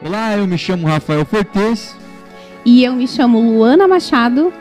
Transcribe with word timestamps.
Olá, 0.00 0.36
eu 0.36 0.46
me 0.46 0.56
chamo 0.56 0.86
Rafael 0.86 1.24
Fortes. 1.24 1.96
E 2.64 2.84
eu 2.84 2.94
me 2.94 3.08
chamo 3.08 3.40
Luana 3.40 3.88
Machado 3.88 4.52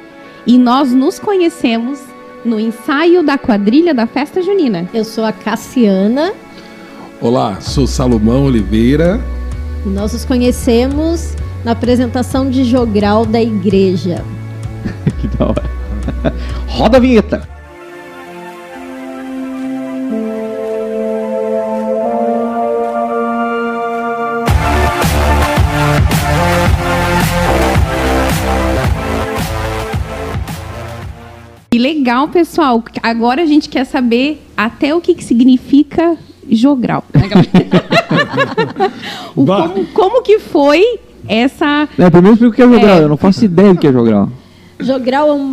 e 0.48 0.58
nós 0.58 0.94
nos 0.94 1.20
conhecemos 1.20 2.00
no 2.45 2.58
ensaio 2.58 3.22
da 3.22 3.38
quadrilha 3.38 3.94
da 3.94 4.08
festa 4.08 4.42
junina. 4.42 4.90
Eu 4.94 5.03
sou 5.03 5.26
a 5.26 5.34
Cassiana. 5.34 6.34
Olá, 7.20 7.59
sou 7.59 7.86
Salomão 7.86 8.45
Oliveira. 8.45 9.20
E 9.86 9.90
nós 9.90 10.14
nos 10.14 10.23
conhecemos 10.23 11.36
na 11.66 11.73
apresentação 11.73 12.50
de 12.50 12.64
jogral 12.64 13.25
da 13.25 13.42
igreja. 13.42 14.23
que 15.20 15.28
da 15.38 15.48
hora. 15.48 15.64
Roda 16.70 16.95
a 16.95 17.00
vinheta. 17.02 17.56
Legal, 31.88 32.27
pessoal. 32.27 32.83
Agora 33.02 33.41
a 33.41 33.45
gente 33.45 33.69
quer 33.69 33.85
saber 33.85 34.41
até 34.55 34.93
o 34.93 34.99
que, 34.99 35.16
que 35.16 35.23
significa 35.23 36.17
jogral. 36.49 37.03
o, 39.35 39.45
como, 39.45 39.85
como, 39.94 40.22
que 40.22 40.39
foi 40.39 41.00
essa. 41.28 41.88
É, 41.97 42.09
primeiro 42.09 42.35
explica 42.35 42.50
o 42.50 42.56
que 42.56 42.62
é 42.62 42.67
jogral. 42.67 42.97
É... 42.97 43.03
Eu 43.03 43.09
não 43.09 43.17
faço 43.17 43.45
ideia 43.45 43.73
do 43.73 43.79
que 43.79 43.88
é 43.88 43.91
jogral. 43.91 44.29
Jogral 44.79 45.29
é 45.29 45.33
um 45.33 45.43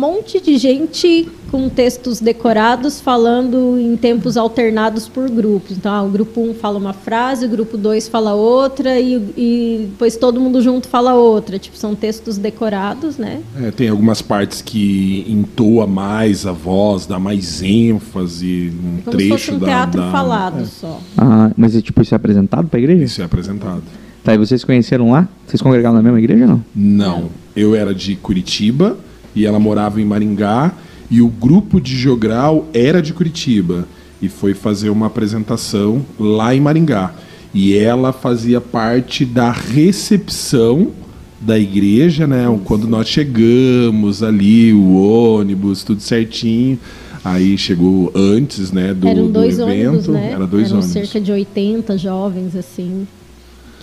monte 0.00 0.40
de 0.40 0.56
gente 0.56 1.28
com 1.50 1.68
textos 1.68 2.20
decorados 2.20 3.00
falando 3.00 3.78
em 3.78 3.96
tempos 3.96 4.36
alternados 4.36 5.08
por 5.08 5.28
grupos. 5.28 5.76
Então, 5.76 5.92
ah, 5.92 6.02
o 6.02 6.08
grupo 6.08 6.40
1 6.40 6.50
um 6.50 6.54
fala 6.54 6.78
uma 6.78 6.92
frase, 6.92 7.44
o 7.44 7.48
grupo 7.48 7.76
2 7.76 8.08
fala 8.08 8.34
outra 8.34 8.98
e, 8.98 9.16
e, 9.36 9.88
depois 9.90 10.16
todo 10.16 10.40
mundo 10.40 10.62
junto 10.62 10.88
fala 10.88 11.14
outra. 11.14 11.58
Tipo, 11.58 11.76
são 11.76 11.94
textos 11.94 12.38
decorados, 12.38 13.18
né? 13.18 13.40
É, 13.60 13.70
tem 13.70 13.88
algumas 13.88 14.22
partes 14.22 14.62
que 14.62 15.26
entoa 15.28 15.86
mais 15.86 16.46
a 16.46 16.52
voz, 16.52 17.04
dá 17.04 17.18
mais 17.18 17.62
ênfase, 17.62 18.72
um 18.82 19.02
Como 19.02 19.16
trecho 19.16 19.38
se 19.38 19.46
fosse 19.46 19.50
um 19.52 19.58
da, 19.58 19.66
teatro 19.66 20.00
da... 20.00 20.10
falado 20.10 20.62
é. 20.62 20.64
só. 20.64 21.00
Ah, 21.18 21.50
mas 21.56 21.76
é 21.76 21.82
tipo 21.82 22.00
isso 22.00 22.14
é 22.14 22.16
apresentado 22.16 22.68
para 22.68 22.78
a 22.78 22.82
igreja? 22.82 23.04
Isso 23.04 23.20
é 23.20 23.24
apresentado. 23.24 23.82
Tá, 24.22 24.34
e 24.34 24.38
vocês 24.38 24.64
conheceram 24.64 25.10
lá? 25.10 25.28
Vocês 25.46 25.60
congregaram 25.62 25.96
na 25.96 26.02
mesma 26.02 26.18
igreja 26.18 26.44
ou 26.44 26.50
não? 26.50 26.64
Não. 26.74 27.39
Eu 27.54 27.74
era 27.74 27.94
de 27.94 28.16
Curitiba 28.16 28.96
e 29.34 29.46
ela 29.46 29.58
morava 29.58 30.00
em 30.00 30.04
Maringá 30.04 30.72
e 31.10 31.20
o 31.20 31.28
grupo 31.28 31.80
de 31.80 31.96
Jogral 31.96 32.68
era 32.72 33.02
de 33.02 33.12
Curitiba 33.12 33.86
e 34.22 34.28
foi 34.28 34.54
fazer 34.54 34.90
uma 34.90 35.06
apresentação 35.06 36.04
lá 36.18 36.54
em 36.54 36.60
Maringá. 36.60 37.12
E 37.52 37.76
ela 37.76 38.12
fazia 38.12 38.60
parte 38.60 39.24
da 39.24 39.50
recepção 39.50 40.92
da 41.40 41.58
igreja, 41.58 42.26
né? 42.26 42.44
Quando 42.64 42.86
nós 42.86 43.08
chegamos 43.08 44.22
ali, 44.22 44.72
o 44.72 44.94
ônibus, 44.94 45.82
tudo 45.82 46.00
certinho. 46.00 46.78
Aí 47.24 47.58
chegou 47.58 48.10
antes, 48.14 48.72
né, 48.72 48.94
do, 48.94 49.06
Eram 49.06 49.30
dois 49.30 49.58
do 49.58 49.68
evento. 49.68 49.88
ônibus, 49.88 50.08
né? 50.08 50.32
Era 50.32 50.46
dois 50.46 50.68
Eram 50.68 50.78
ônibus. 50.78 50.92
cerca 50.92 51.20
de 51.20 51.32
80 51.32 51.98
jovens, 51.98 52.56
assim. 52.56 53.06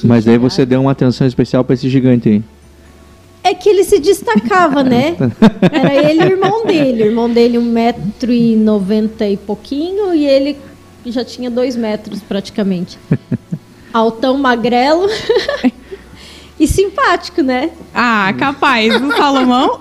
Mas 0.04 0.26
daí 0.26 0.38
você 0.38 0.66
deu 0.66 0.82
uma 0.82 0.92
atenção 0.92 1.28
especial 1.28 1.64
para 1.64 1.74
esse 1.74 1.90
gigante 1.90 2.30
aí. 2.30 2.44
Que 3.60 3.70
ele 3.70 3.84
se 3.84 4.00
destacava, 4.00 4.84
né? 4.84 5.16
Era 5.72 5.94
ele 5.94 6.22
e 6.22 6.26
o 6.26 6.32
irmão 6.32 6.66
dele. 6.66 7.04
O 7.04 7.06
irmão 7.08 7.30
dele, 7.30 7.58
um 7.58 7.64
metro 7.64 8.32
e 8.32 8.56
noventa 8.56 9.28
e 9.28 9.36
pouquinho, 9.38 10.14
e 10.14 10.26
ele 10.26 10.58
já 11.06 11.24
tinha 11.24 11.50
dois 11.50 11.76
metros 11.76 12.22
praticamente. 12.22 12.98
Altão 13.94 14.38
magrelo. 14.38 15.08
e 16.60 16.68
simpático, 16.68 17.42
né? 17.42 17.72
Ah, 17.94 18.34
capaz, 18.38 18.94
o 19.02 19.12
Salomão. 19.16 19.80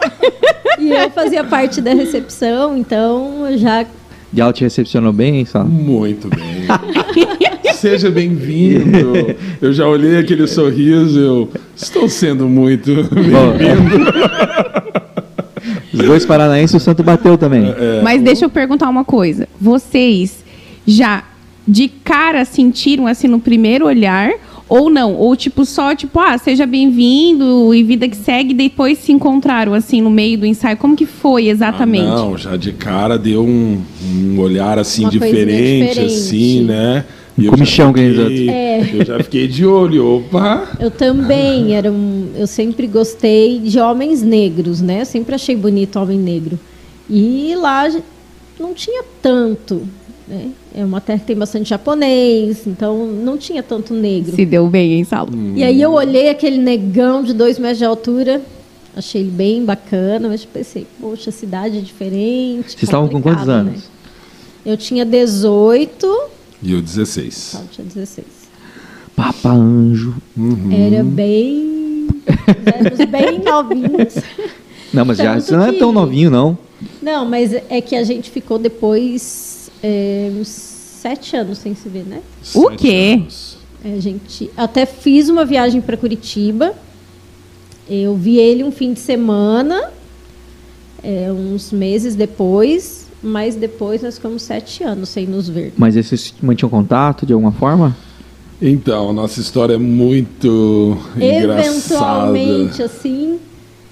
e 0.78 0.90
eu 0.90 1.10
fazia 1.10 1.44
parte 1.44 1.80
da 1.80 1.92
recepção, 1.92 2.76
então 2.76 3.46
eu 3.50 3.58
já. 3.58 3.84
E 4.32 4.40
ela 4.40 4.52
te 4.52 4.62
recepcionou 4.64 5.12
bem, 5.12 5.44
só? 5.44 5.64
Muito 5.64 6.28
bem. 6.28 6.66
Seja 7.76 8.10
bem-vindo. 8.10 9.36
Eu 9.60 9.72
já 9.72 9.86
olhei 9.86 10.18
aquele 10.18 10.46
sorriso, 10.46 11.18
eu 11.18 11.50
estou 11.76 12.08
sendo 12.08 12.48
muito 12.48 12.90
bem-vindo. 12.94 14.06
Os 15.92 16.00
dois 16.00 16.24
paranaenses 16.24 16.74
o 16.74 16.80
santo 16.80 17.02
bateu 17.02 17.36
também. 17.36 17.68
É, 17.68 18.00
Mas 18.02 18.22
deixa 18.22 18.46
eu 18.46 18.50
perguntar 18.50 18.88
uma 18.88 19.04
coisa. 19.04 19.46
Vocês 19.60 20.42
já 20.86 21.24
de 21.68 21.88
cara 21.88 22.44
sentiram 22.44 23.06
assim 23.06 23.28
no 23.28 23.40
primeiro 23.40 23.86
olhar 23.86 24.32
ou 24.68 24.88
não? 24.88 25.14
Ou 25.14 25.36
tipo 25.36 25.64
só 25.64 25.94
tipo, 25.94 26.18
ah, 26.18 26.38
seja 26.38 26.66
bem-vindo 26.66 27.74
e 27.74 27.82
vida 27.82 28.08
que 28.08 28.16
segue, 28.16 28.54
depois 28.54 28.98
se 28.98 29.12
encontraram 29.12 29.74
assim 29.74 30.00
no 30.00 30.10
meio 30.10 30.38
do 30.38 30.46
ensaio. 30.46 30.76
Como 30.76 30.96
que 30.96 31.06
foi 31.06 31.48
exatamente? 31.48 32.06
Ah, 32.06 32.16
não, 32.16 32.38
já 32.38 32.56
de 32.56 32.72
cara 32.72 33.18
deu 33.18 33.44
um, 33.44 33.82
um 34.02 34.38
olhar 34.40 34.78
assim 34.78 35.08
diferente, 35.08 35.88
diferente. 35.88 36.14
assim, 36.14 36.62
né? 36.62 37.04
E 37.38 37.44
eu 37.46 37.50
Comichão 37.52 37.92
fiquei- 37.92 38.48
É. 38.48 38.90
Eu 38.94 39.04
já 39.04 39.22
fiquei 39.22 39.46
de 39.46 39.66
olho, 39.66 40.16
opa! 40.18 40.76
Eu 40.80 40.90
também, 40.90 41.74
era 41.74 41.90
um, 41.92 42.28
eu 42.34 42.46
sempre 42.46 42.86
gostei 42.86 43.58
de 43.58 43.78
homens 43.78 44.22
negros, 44.22 44.80
né? 44.80 45.02
Eu 45.02 45.06
sempre 45.06 45.34
achei 45.34 45.54
bonito 45.54 45.98
homem 45.98 46.18
negro. 46.18 46.58
E 47.10 47.54
lá 47.56 47.88
não 48.58 48.72
tinha 48.72 49.04
tanto, 49.20 49.82
né? 50.26 50.48
É 50.74 50.84
uma 50.84 51.00
terra 51.00 51.18
que 51.18 51.26
tem 51.26 51.36
bastante 51.36 51.68
japonês, 51.70 52.66
então 52.66 53.06
não 53.06 53.36
tinha 53.36 53.62
tanto 53.62 53.92
negro. 53.94 54.34
Se 54.34 54.44
deu 54.46 54.66
bem, 54.68 54.94
hein, 54.94 55.04
Salo? 55.04 55.30
E 55.54 55.62
aí 55.62 55.80
eu 55.80 55.92
olhei 55.92 56.28
aquele 56.30 56.58
negão 56.58 57.22
de 57.22 57.32
dois 57.34 57.58
metros 57.58 57.78
de 57.78 57.84
altura, 57.84 58.40
achei 58.96 59.20
ele 59.20 59.30
bem 59.30 59.62
bacana, 59.64 60.26
mas 60.28 60.44
pensei, 60.44 60.86
poxa, 61.00 61.30
cidade 61.30 61.80
diferente. 61.82 62.70
Vocês 62.72 62.82
estavam 62.82 63.08
com 63.08 63.20
quantos 63.20 63.46
anos? 63.48 63.72
né? 63.74 63.78
Eu 64.64 64.76
tinha 64.76 65.04
18, 65.04 66.06
E 66.62 66.72
eu 66.72 66.80
16. 66.82 67.54
eu 67.60 67.68
tinha 67.70 67.86
16. 67.86 68.26
Papa 69.14 69.50
Anjo. 69.50 70.14
Uhum. 70.36 70.70
Era 70.72 71.02
bem. 71.04 72.08
Éramos 72.66 73.04
bem 73.10 73.38
novinhos. 73.44 74.14
Não, 74.92 75.04
mas 75.04 75.18
já 75.18 75.34
Tanto 75.34 75.44
você 75.46 75.56
não 75.56 75.66
é 75.66 75.72
tão 75.72 75.92
novinho, 75.92 76.30
não. 76.30 76.58
Não, 77.02 77.24
mas 77.24 77.52
é 77.54 77.80
que 77.80 77.96
a 77.96 78.04
gente 78.04 78.30
ficou 78.30 78.58
depois 78.58 79.70
é, 79.82 80.30
uns 80.38 80.48
sete 80.48 81.36
anos 81.36 81.58
sem 81.58 81.74
se 81.74 81.88
ver, 81.88 82.04
né? 82.04 82.20
O 82.54 82.68
Sete 82.70 82.76
quê? 82.76 83.14
anos. 83.20 83.56
É, 83.84 83.94
A 83.94 84.00
gente 84.00 84.50
até 84.56 84.84
fiz 84.86 85.28
uma 85.28 85.44
viagem 85.44 85.80
para 85.80 85.96
Curitiba. 85.96 86.74
Eu 87.88 88.16
vi 88.16 88.38
ele 88.38 88.64
um 88.64 88.72
fim 88.72 88.92
de 88.92 89.00
semana. 89.00 89.90
é, 91.02 91.30
uns 91.32 91.70
meses 91.72 92.14
depois, 92.14 93.05
mas 93.22 93.54
depois 93.56 94.02
nós 94.02 94.14
ficamos 94.16 94.42
sete 94.42 94.82
anos 94.84 95.08
sem 95.08 95.26
nos 95.26 95.48
ver. 95.48 95.72
Mas 95.76 95.96
esses 95.96 96.32
mantinham 96.42 96.70
contato 96.70 97.24
de 97.26 97.32
alguma 97.32 97.52
forma? 97.52 97.96
Então, 98.60 99.10
a 99.10 99.12
nossa 99.12 99.38
história 99.40 99.74
é 99.74 99.78
muito 99.78 100.96
Eventualmente, 101.16 102.48
engraçada. 102.62 102.84
assim, 102.84 103.38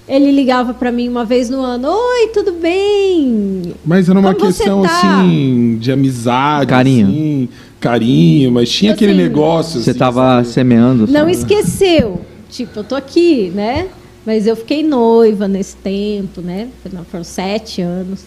ele 0.07 0.31
ligava 0.31 0.73
pra 0.73 0.91
mim 0.91 1.07
uma 1.07 1.23
vez 1.25 1.49
no 1.49 1.61
ano: 1.61 1.87
Oi, 1.89 2.27
tudo 2.33 2.53
bem? 2.53 3.73
Mas 3.85 4.09
era 4.09 4.19
uma 4.19 4.33
Como 4.33 4.47
questão 4.47 4.81
tá? 4.81 4.89
assim 5.19 5.77
de 5.79 5.91
amizade, 5.91 6.67
Carinho. 6.67 7.07
assim, 7.07 7.49
carinho, 7.79 8.51
mas 8.51 8.69
tinha 8.69 8.91
Assim, 8.93 9.03
aquele 9.05 9.13
negócio. 9.21 9.79
Você 9.81 9.91
assim, 9.91 9.99
tava 9.99 10.21
sabe? 10.43 10.47
semeando. 10.47 11.05
Não 11.07 11.19
sabe? 11.21 11.31
esqueceu. 11.31 12.21
Tipo, 12.49 12.79
eu 12.79 12.83
tô 12.83 12.95
aqui, 12.95 13.51
né? 13.53 13.87
Mas 14.25 14.47
eu 14.47 14.55
fiquei 14.55 14.81
noiva 14.81 15.47
nesse 15.47 15.75
tempo, 15.75 16.41
né? 16.41 16.69
Foram 17.11 17.23
sete 17.23 17.81
anos. 17.81 18.21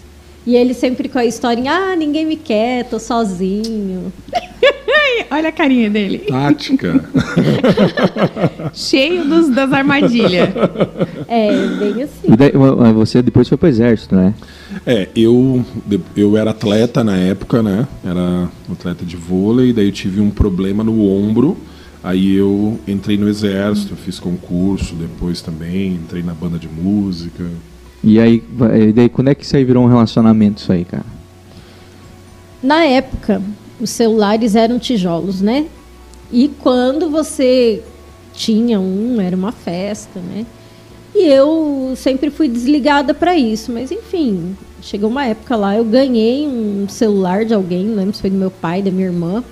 E 0.46 0.56
ele 0.56 0.74
sempre 0.74 1.08
com 1.08 1.18
a 1.18 1.24
historinha: 1.24 1.72
Ah, 1.72 1.96
ninguém 1.96 2.24
me 2.24 2.36
quer, 2.36 2.84
tô 2.84 2.98
sozinho. 2.98 4.12
Olha 5.30 5.48
a 5.48 5.52
carinha 5.52 5.90
dele. 5.90 6.18
Tática. 6.20 7.04
Cheio 8.72 9.24
dos, 9.24 9.48
das 9.50 9.72
armadilhas. 9.72 10.48
É, 11.26 11.66
bem 11.78 12.02
assim. 12.02 12.32
E 12.32 12.36
daí, 12.36 12.52
mas 12.54 12.94
você 12.94 13.20
depois 13.20 13.48
foi 13.48 13.58
pro 13.58 13.68
exército, 13.68 14.14
né? 14.14 14.34
É, 14.86 15.08
eu, 15.14 15.64
eu 16.16 16.36
era 16.36 16.50
atleta 16.50 17.04
na 17.04 17.16
época, 17.16 17.62
né? 17.62 17.86
Era 18.04 18.48
atleta 18.72 19.04
de 19.04 19.16
vôlei, 19.16 19.72
daí 19.72 19.86
eu 19.86 19.92
tive 19.92 20.20
um 20.20 20.30
problema 20.30 20.82
no 20.82 21.04
ombro. 21.06 21.56
Aí 22.02 22.36
eu 22.36 22.78
entrei 22.86 23.18
no 23.18 23.28
exército, 23.28 23.96
fiz 23.96 24.20
concurso 24.20 24.94
depois 24.94 25.42
também, 25.42 25.94
entrei 25.94 26.22
na 26.22 26.32
banda 26.32 26.58
de 26.58 26.68
música. 26.68 27.44
E 28.02 28.20
aí, 28.20 28.42
e 28.88 28.92
daí 28.92 29.08
quando 29.08 29.28
é 29.28 29.34
que 29.34 29.44
isso 29.44 29.56
aí 29.56 29.64
virou 29.64 29.84
um 29.84 29.88
relacionamento 29.88 30.62
isso 30.62 30.72
aí, 30.72 30.84
cara? 30.84 31.04
Na 32.62 32.84
época, 32.84 33.42
os 33.80 33.90
celulares 33.90 34.54
eram 34.54 34.78
tijolos, 34.78 35.40
né? 35.40 35.66
E 36.30 36.48
quando 36.60 37.08
você 37.08 37.82
tinha 38.34 38.78
um, 38.78 39.20
era 39.20 39.36
uma 39.36 39.52
festa, 39.52 40.20
né? 40.20 40.46
E 41.14 41.26
eu 41.26 41.94
sempre 41.96 42.30
fui 42.30 42.48
desligada 42.48 43.14
para 43.14 43.36
isso, 43.36 43.72
mas 43.72 43.90
enfim, 43.90 44.56
chegou 44.82 45.10
uma 45.10 45.24
época 45.24 45.56
lá, 45.56 45.76
eu 45.76 45.84
ganhei 45.84 46.46
um 46.46 46.86
celular 46.88 47.44
de 47.44 47.54
alguém, 47.54 47.86
não 47.86 47.96
lembro 47.96 48.14
se 48.14 48.20
foi 48.20 48.30
do 48.30 48.36
meu 48.36 48.50
pai, 48.50 48.82
da 48.82 48.90
minha 48.90 49.06
irmã. 49.06 49.42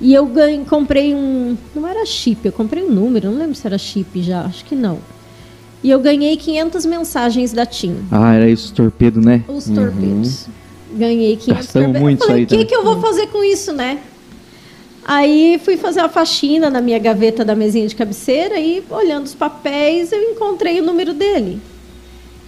E 0.00 0.14
eu 0.14 0.24
ganhei, 0.26 0.64
comprei 0.64 1.14
um, 1.14 1.58
não 1.74 1.86
era 1.86 2.06
chip, 2.06 2.46
eu 2.46 2.52
comprei 2.52 2.82
um 2.82 2.90
número, 2.90 3.30
não 3.30 3.38
lembro 3.38 3.54
se 3.54 3.66
era 3.66 3.76
chip 3.76 4.22
já, 4.22 4.42
acho 4.42 4.64
que 4.64 4.74
não. 4.74 4.98
E 5.82 5.90
eu 5.90 5.98
ganhei 6.00 6.36
500 6.36 6.84
mensagens 6.86 7.52
da 7.52 7.64
TIM. 7.64 7.96
Ah, 8.10 8.34
era 8.34 8.48
isso, 8.48 8.72
torpedo, 8.74 9.20
né? 9.20 9.42
Os 9.48 9.64
torpedos. 9.64 10.46
Ganhei 10.92 11.36
500 11.36 11.46
Gastamos 11.56 11.86
torpedos. 11.86 12.02
muito 12.02 12.22
eu 12.22 12.26
falei, 12.26 12.44
o 12.44 12.46
que, 12.46 12.64
que 12.64 12.74
eu 12.74 12.84
vou 12.84 13.00
fazer 13.00 13.28
com 13.28 13.42
isso, 13.42 13.72
né? 13.72 13.98
Aí 15.04 15.60
fui 15.64 15.76
fazer 15.76 16.00
uma 16.00 16.08
faxina 16.08 16.68
na 16.68 16.80
minha 16.80 16.98
gaveta 16.98 17.44
da 17.44 17.54
mesinha 17.54 17.88
de 17.88 17.96
cabeceira 17.96 18.58
e, 18.58 18.82
olhando 18.90 19.24
os 19.26 19.34
papéis, 19.34 20.12
eu 20.12 20.20
encontrei 20.22 20.80
o 20.80 20.84
número 20.84 21.14
dele. 21.14 21.60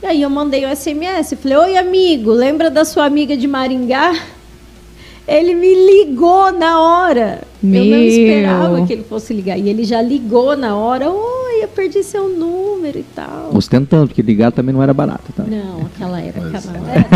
E 0.02 0.06
aí 0.06 0.22
eu 0.22 0.28
mandei 0.28 0.66
um 0.66 0.74
SMS. 0.74 1.34
Falei, 1.40 1.56
oi, 1.56 1.76
amigo, 1.76 2.32
lembra 2.32 2.68
da 2.70 2.84
sua 2.84 3.04
amiga 3.04 3.36
de 3.36 3.46
Maringá? 3.46 4.12
Ele 5.26 5.54
me 5.54 5.72
ligou 5.74 6.50
na 6.52 6.80
hora. 6.80 7.42
Eu 7.62 7.68
não 7.68 7.80
Meu. 7.84 8.08
esperava 8.08 8.86
que 8.86 8.92
ele 8.92 9.04
fosse 9.04 9.32
ligar. 9.32 9.56
E 9.56 9.68
ele 9.68 9.84
já 9.84 10.02
ligou 10.02 10.56
na 10.56 10.76
hora. 10.76 11.08
Oi, 11.08 11.41
eu 11.64 11.68
perdi 11.68 12.02
seu 12.02 12.28
número 12.28 12.98
e 12.98 13.04
tal. 13.14 13.50
Ostentando, 13.54 14.08
porque 14.08 14.22
ligar 14.22 14.50
também 14.52 14.74
não 14.74 14.82
era 14.82 14.92
barato, 14.92 15.32
tá? 15.36 15.44
Não, 15.44 15.86
aquela 15.86 16.20
época 16.20 16.50
Mas- 16.52 16.64
não 16.66 16.88
era. 16.88 17.06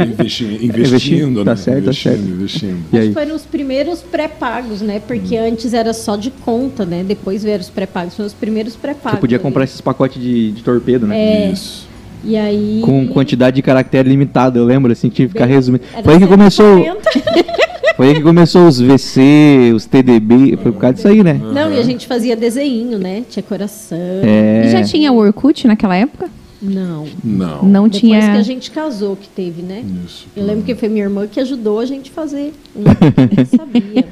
Um... 0.00 0.10
Investi, 0.12 0.44
investindo, 0.44 0.64
Investindo, 0.86 1.44
tá 1.44 1.50
né? 1.52 1.56
certo, 1.56 1.84
tá 1.86 1.92
certo. 1.92 2.20
investindo. 2.20 2.84
E 2.92 2.96
Acho 2.96 3.02
aí? 3.02 3.08
que 3.08 3.14
foram 3.14 3.34
os 3.36 3.42
primeiros 3.42 4.00
pré-pagos, 4.02 4.80
né? 4.80 5.00
Porque 5.06 5.36
antes 5.36 5.72
era 5.74 5.92
só 5.92 6.16
de 6.16 6.30
conta, 6.30 6.84
né? 6.84 7.04
Depois 7.06 7.42
vieram 7.44 7.60
os 7.62 7.70
pré-pagos. 7.70 8.14
Foram 8.16 8.26
os 8.26 8.34
primeiros 8.34 8.76
pré-pagos. 8.76 9.18
Você 9.18 9.20
podia 9.20 9.36
ali. 9.36 9.42
comprar 9.42 9.64
esses 9.64 9.80
pacotes 9.80 10.20
de, 10.20 10.52
de 10.52 10.62
torpedo, 10.62 11.06
né? 11.06 11.18
É. 11.18 11.50
Isso. 11.52 11.88
E 12.24 12.36
aí. 12.36 12.82
Com 12.84 13.08
quantidade 13.08 13.56
de 13.56 13.62
caractere 13.62 14.08
limitada, 14.08 14.58
eu 14.58 14.64
lembro, 14.64 14.92
assim, 14.92 15.08
tinha 15.08 15.26
que 15.26 15.32
ficar 15.32 15.46
resumindo. 15.46 15.84
era 15.92 16.02
Foi 16.02 16.14
aí 16.14 16.20
que 16.20 16.26
começou, 16.26 16.82
140. 16.82 17.69
Foi 18.00 18.08
aí 18.08 18.14
que 18.14 18.22
começou 18.22 18.66
os 18.66 18.80
VC, 18.80 19.72
os 19.74 19.84
TDB, 19.84 20.56
foi 20.62 20.72
por 20.72 20.80
causa 20.80 20.94
disso 20.94 21.08
aí, 21.08 21.22
né? 21.22 21.34
Não, 21.34 21.70
e 21.70 21.78
a 21.78 21.82
gente 21.82 22.06
fazia 22.06 22.34
desenho, 22.34 22.98
né? 22.98 23.22
Tinha 23.28 23.42
coração. 23.42 23.98
É. 24.22 24.62
E 24.66 24.70
já 24.70 24.82
tinha 24.82 25.12
o 25.12 25.16
Orkut 25.18 25.66
naquela 25.66 25.94
época? 25.94 26.30
Não. 26.62 27.06
Não. 27.22 27.62
Não 27.62 27.82
Depois 27.84 28.00
tinha. 28.00 28.20
que 28.20 28.38
a 28.38 28.42
gente 28.42 28.70
casou, 28.70 29.16
que 29.16 29.28
teve, 29.28 29.60
né? 29.60 29.84
Isso. 30.06 30.26
Eu 30.34 30.46
lembro 30.46 30.62
que 30.64 30.74
foi 30.74 30.88
minha 30.88 31.04
irmã 31.04 31.26
que 31.26 31.38
ajudou 31.40 31.78
a 31.78 31.84
gente 31.84 32.10
a 32.10 32.14
fazer. 32.14 32.54
Eu 32.74 33.58
sabia. 33.58 34.08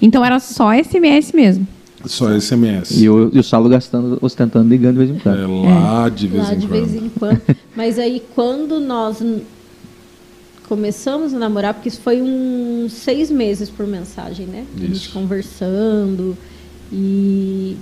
Então 0.00 0.24
era 0.24 0.38
só 0.38 0.70
SMS 0.72 1.32
mesmo. 1.32 1.66
Só 2.04 2.30
SMS. 2.38 3.00
E 3.00 3.08
o, 3.08 3.28
e 3.32 3.38
o 3.38 3.42
Saulo 3.42 3.68
gastando, 3.68 4.18
ostentando, 4.20 4.68
ligando 4.68 5.04
de 5.04 5.06
vez 5.06 5.10
em 5.10 5.16
É, 5.16 5.20
quando. 5.22 5.64
lá 5.64 6.08
de 6.08 6.26
vez 6.28 6.42
lá 6.44 6.54
em 6.54 6.58
de 6.58 6.66
quando. 6.68 6.86
vez 6.86 6.94
em 7.02 7.08
quando. 7.08 7.40
Mas 7.76 7.98
aí 7.98 8.22
quando 8.34 8.78
nós 8.78 9.20
começamos 10.72 11.34
a 11.34 11.38
namorar, 11.38 11.74
porque 11.74 11.90
isso 11.90 12.00
foi 12.00 12.22
uns 12.22 12.94
seis 12.94 13.30
meses 13.30 13.68
por 13.68 13.86
mensagem, 13.86 14.46
né? 14.46 14.64
A 14.74 14.80
gente 14.80 14.92
Isso. 14.92 15.12
conversando. 15.12 16.34
E 16.90 17.76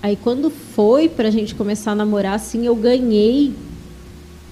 aí 0.00 0.16
quando 0.22 0.48
foi 0.48 1.08
pra 1.08 1.30
gente 1.30 1.52
começar 1.56 1.90
a 1.90 1.94
namorar, 1.96 2.36
assim, 2.36 2.64
eu 2.64 2.76
ganhei 2.76 3.52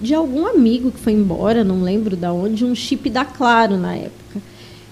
de 0.01 0.13
algum 0.13 0.49
amigo 0.49 0.91
que 0.91 0.99
foi 0.99 1.13
embora, 1.13 1.63
não 1.63 1.81
lembro 1.81 2.17
da 2.17 2.33
onde, 2.33 2.65
um 2.65 2.75
chip 2.75 3.09
da 3.09 3.25
Claro 3.25 3.77
na 3.77 3.95
época. 3.95 4.43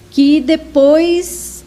Que 0.09 0.39
depois 0.39 1.65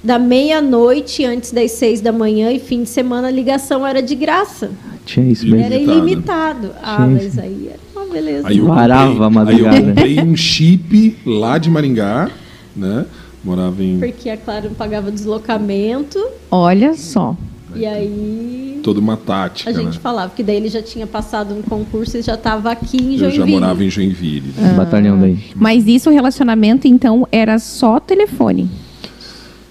da 0.00 0.16
meia-noite, 0.16 1.24
antes 1.24 1.50
das 1.50 1.72
seis 1.72 2.00
da 2.00 2.12
manhã 2.12 2.52
e 2.52 2.60
fim 2.60 2.84
de 2.84 2.88
semana, 2.88 3.26
a 3.26 3.32
ligação 3.32 3.84
era 3.84 4.00
de 4.00 4.14
graça. 4.14 4.70
Tinha 5.04 5.28
isso 5.28 5.44
mesmo. 5.44 5.60
Era 5.60 5.74
Ilimitado. 5.74 6.70
Ah, 6.80 7.04
mas 7.04 7.36
aí 7.36 7.66
era 7.66 7.80
beleza. 8.12 8.48
Aí 8.48 8.58
eu, 8.58 8.66
Varava 8.66 9.08
comprei, 9.10 9.22
a 9.22 9.26
aí 9.28 9.32
madrugada. 9.34 9.76
eu 9.76 9.84
comprei 9.84 10.20
um 10.20 10.36
chip 10.36 11.16
lá 11.26 11.58
de 11.58 11.70
Maringá, 11.70 12.30
né? 12.76 13.06
Morava 13.44 13.82
em 13.82 13.98
Porque 13.98 14.28
a 14.30 14.36
Claro 14.36 14.68
não 14.68 14.74
pagava 14.74 15.10
deslocamento. 15.10 16.18
Olha 16.50 16.94
só. 16.94 17.36
E 17.74 17.84
aí 17.86 18.80
toda 18.82 18.98
uma 19.00 19.16
tática, 19.16 19.68
a 19.68 19.72
gente 19.72 19.96
né? 19.96 20.00
falava 20.02 20.32
que 20.34 20.42
daí 20.42 20.56
ele 20.56 20.68
já 20.68 20.80
tinha 20.80 21.06
passado 21.06 21.54
um 21.54 21.60
concurso 21.60 22.16
e 22.16 22.22
já 22.22 22.34
estava 22.34 22.70
aqui 22.70 22.96
em 22.96 23.12
Eu 23.12 23.18
Joinville. 23.30 23.38
já 23.38 23.46
morava 23.46 23.84
em 23.84 23.90
Joinville. 23.90 24.54
Esse 24.58 24.74
batalhão 24.74 25.20
daí. 25.20 25.38
Mas 25.54 25.86
isso, 25.86 26.08
o 26.08 26.12
relacionamento, 26.12 26.88
então, 26.88 27.28
era 27.30 27.58
só 27.58 28.00
telefone. 28.00 28.68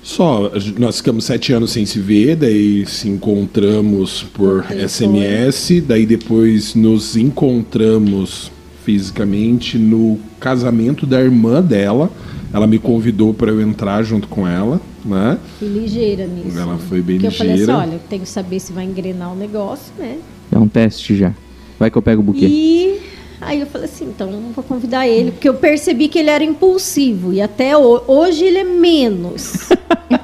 Só, 0.08 0.50
nós 0.80 0.98
ficamos 0.98 1.26
sete 1.26 1.52
anos 1.52 1.72
sem 1.72 1.86
se 1.86 2.00
ver, 2.00 2.38
daí 2.38 2.86
se 2.86 3.10
encontramos 3.10 4.24
por. 4.34 4.64
SMS, 4.88 5.82
daí 5.86 6.06
depois 6.06 6.74
nos 6.76 7.18
encontramos 7.18 8.50
fisicamente 8.86 9.78
no 9.78 10.18
casamento 10.40 11.06
da 11.06 11.20
irmã 11.22 11.62
dela. 11.62 12.10
Ela 12.54 12.66
me 12.66 12.80
convidou 12.80 13.34
para 13.34 13.52
eu 13.52 13.60
entrar 13.62 14.02
junto 14.04 14.30
com 14.30 14.48
ela, 14.48 14.80
né? 15.04 15.38
Fui 15.60 15.68
ligeira 15.68 16.26
nisso. 16.26 16.58
Ela 16.58 16.78
foi 16.78 17.02
bem 17.02 17.18
Porque 17.18 17.28
eu 17.28 17.32
falei 17.32 17.52
assim, 17.56 17.62
ligeira. 17.64 17.82
olha, 17.82 17.94
eu 17.96 18.02
tenho 18.10 18.22
que 18.22 18.30
saber 18.30 18.62
se 18.62 18.72
vai 18.72 18.86
engrenar 18.86 19.34
o 19.34 19.36
negócio, 19.36 19.92
né? 20.00 20.18
É 20.50 20.58
um 20.58 20.70
teste 20.70 21.18
já. 21.18 21.34
Vai 21.78 21.92
que 21.92 21.98
eu 21.98 22.02
pego 22.02 22.22
o 22.22 22.24
buquê. 22.24 22.46
E 22.48 23.00
aí 23.42 23.60
eu 23.60 23.68
falei 23.68 23.86
assim, 23.88 24.06
então 24.06 24.32
vou 24.56 24.64
convidar 24.64 25.06
ele, 25.06 25.32
porque 25.32 25.50
eu 25.50 25.56
percebi 25.56 26.08
que 26.08 26.18
ele 26.18 26.30
era 26.30 26.46
impulsivo 26.46 27.34
e 27.34 27.42
até 27.42 27.78
ho- 27.78 28.02
hoje 28.08 28.46
ele 28.46 28.60
é 28.60 28.64
menos. 28.64 29.68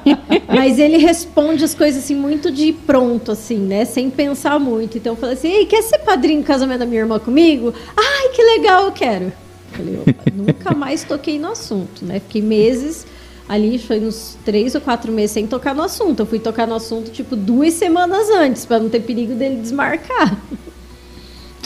Mas 0.48 0.78
ele 0.78 0.98
responde 0.98 1.64
as 1.64 1.74
coisas 1.74 2.04
assim 2.04 2.14
muito 2.14 2.50
de 2.50 2.72
pronto 2.72 3.32
assim, 3.32 3.58
né, 3.58 3.84
sem 3.84 4.10
pensar 4.10 4.58
muito. 4.58 4.98
Então 4.98 5.12
eu 5.12 5.16
falei 5.16 5.34
assim: 5.34 5.48
"Ei, 5.48 5.66
quer 5.66 5.82
ser 5.82 5.98
padrinho 5.98 6.42
do 6.42 6.46
casamento 6.46 6.80
da 6.80 6.86
minha 6.86 7.00
irmã 7.00 7.18
comigo? 7.18 7.72
Ai, 7.96 8.28
que 8.30 8.42
legal, 8.42 8.84
eu 8.84 8.92
quero". 8.92 9.32
Falei, 9.72 9.98
opa, 9.98 10.22
nunca 10.32 10.74
mais 10.74 11.04
toquei 11.04 11.38
no 11.38 11.50
assunto, 11.50 12.04
né? 12.04 12.20
Fiquei 12.20 12.42
meses 12.42 13.06
ali, 13.48 13.78
foi 13.78 14.00
uns 14.00 14.38
três 14.44 14.74
ou 14.74 14.80
quatro 14.80 15.12
meses 15.12 15.32
sem 15.32 15.46
tocar 15.46 15.74
no 15.74 15.82
assunto. 15.82 16.20
Eu 16.20 16.26
fui 16.26 16.38
tocar 16.38 16.66
no 16.66 16.74
assunto 16.74 17.10
tipo 17.10 17.36
duas 17.36 17.74
semanas 17.74 18.28
antes, 18.30 18.64
para 18.64 18.78
não 18.78 18.88
ter 18.88 19.00
perigo 19.00 19.34
dele 19.34 19.56
desmarcar. 19.56 20.40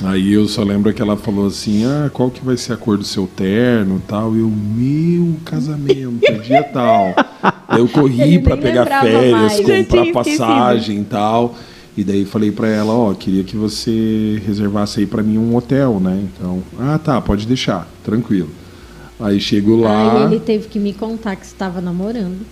Aí 0.05 0.33
eu 0.33 0.47
só 0.47 0.63
lembro 0.63 0.93
que 0.93 1.03
ela 1.03 1.17
falou 1.17 1.47
assim: 1.47 1.85
ah, 1.85 2.09
qual 2.13 2.31
que 2.31 2.45
vai 2.45 2.57
ser 2.57 2.75
a 2.75 2.77
cor 2.77 2.97
do 2.97 3.05
seu 3.05 3.27
terno 3.27 3.97
e 3.97 4.09
tal. 4.09 4.35
Eu, 4.37 4.49
meu 4.49 5.37
casamento, 5.45 6.21
dia 6.43 6.63
tal. 6.63 7.15
Daí 7.69 7.81
eu 7.81 7.89
corri 7.89 8.39
para 8.43 8.57
pegar 8.57 8.87
férias, 8.87 9.61
mais. 9.61 9.61
Comprar 9.61 10.13
passagem 10.13 11.01
e 11.01 11.05
tal. 11.05 11.57
E 11.97 12.05
daí 12.05 12.25
falei 12.25 12.53
pra 12.53 12.69
ela, 12.69 12.93
ó, 12.93 13.13
queria 13.13 13.43
que 13.43 13.57
você 13.57 14.41
reservasse 14.47 15.01
aí 15.01 15.07
pra 15.07 15.21
mim 15.21 15.37
um 15.37 15.57
hotel, 15.57 15.99
né? 15.99 16.29
Então, 16.33 16.63
ah, 16.79 16.97
tá, 16.97 17.21
pode 17.21 17.45
deixar, 17.45 17.89
tranquilo. 18.05 18.51
Aí 19.19 19.41
chego 19.41 19.75
lá, 19.81 20.13
Aí 20.13 20.23
ele 20.27 20.39
teve 20.39 20.69
que 20.69 20.79
me 20.79 20.93
contar 20.93 21.35
que 21.35 21.45
estava 21.45 21.81
namorando. 21.81 22.47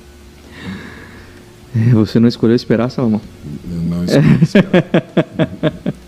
É, 1.76 1.91
Você 1.93 2.19
não 2.19 2.26
escolheu 2.26 2.57
esperar, 2.57 2.91
Salomão? 2.91 3.21
eu 3.71 3.76
não 3.83 4.05
escolhi 4.05 4.43
esperar. 4.43 4.85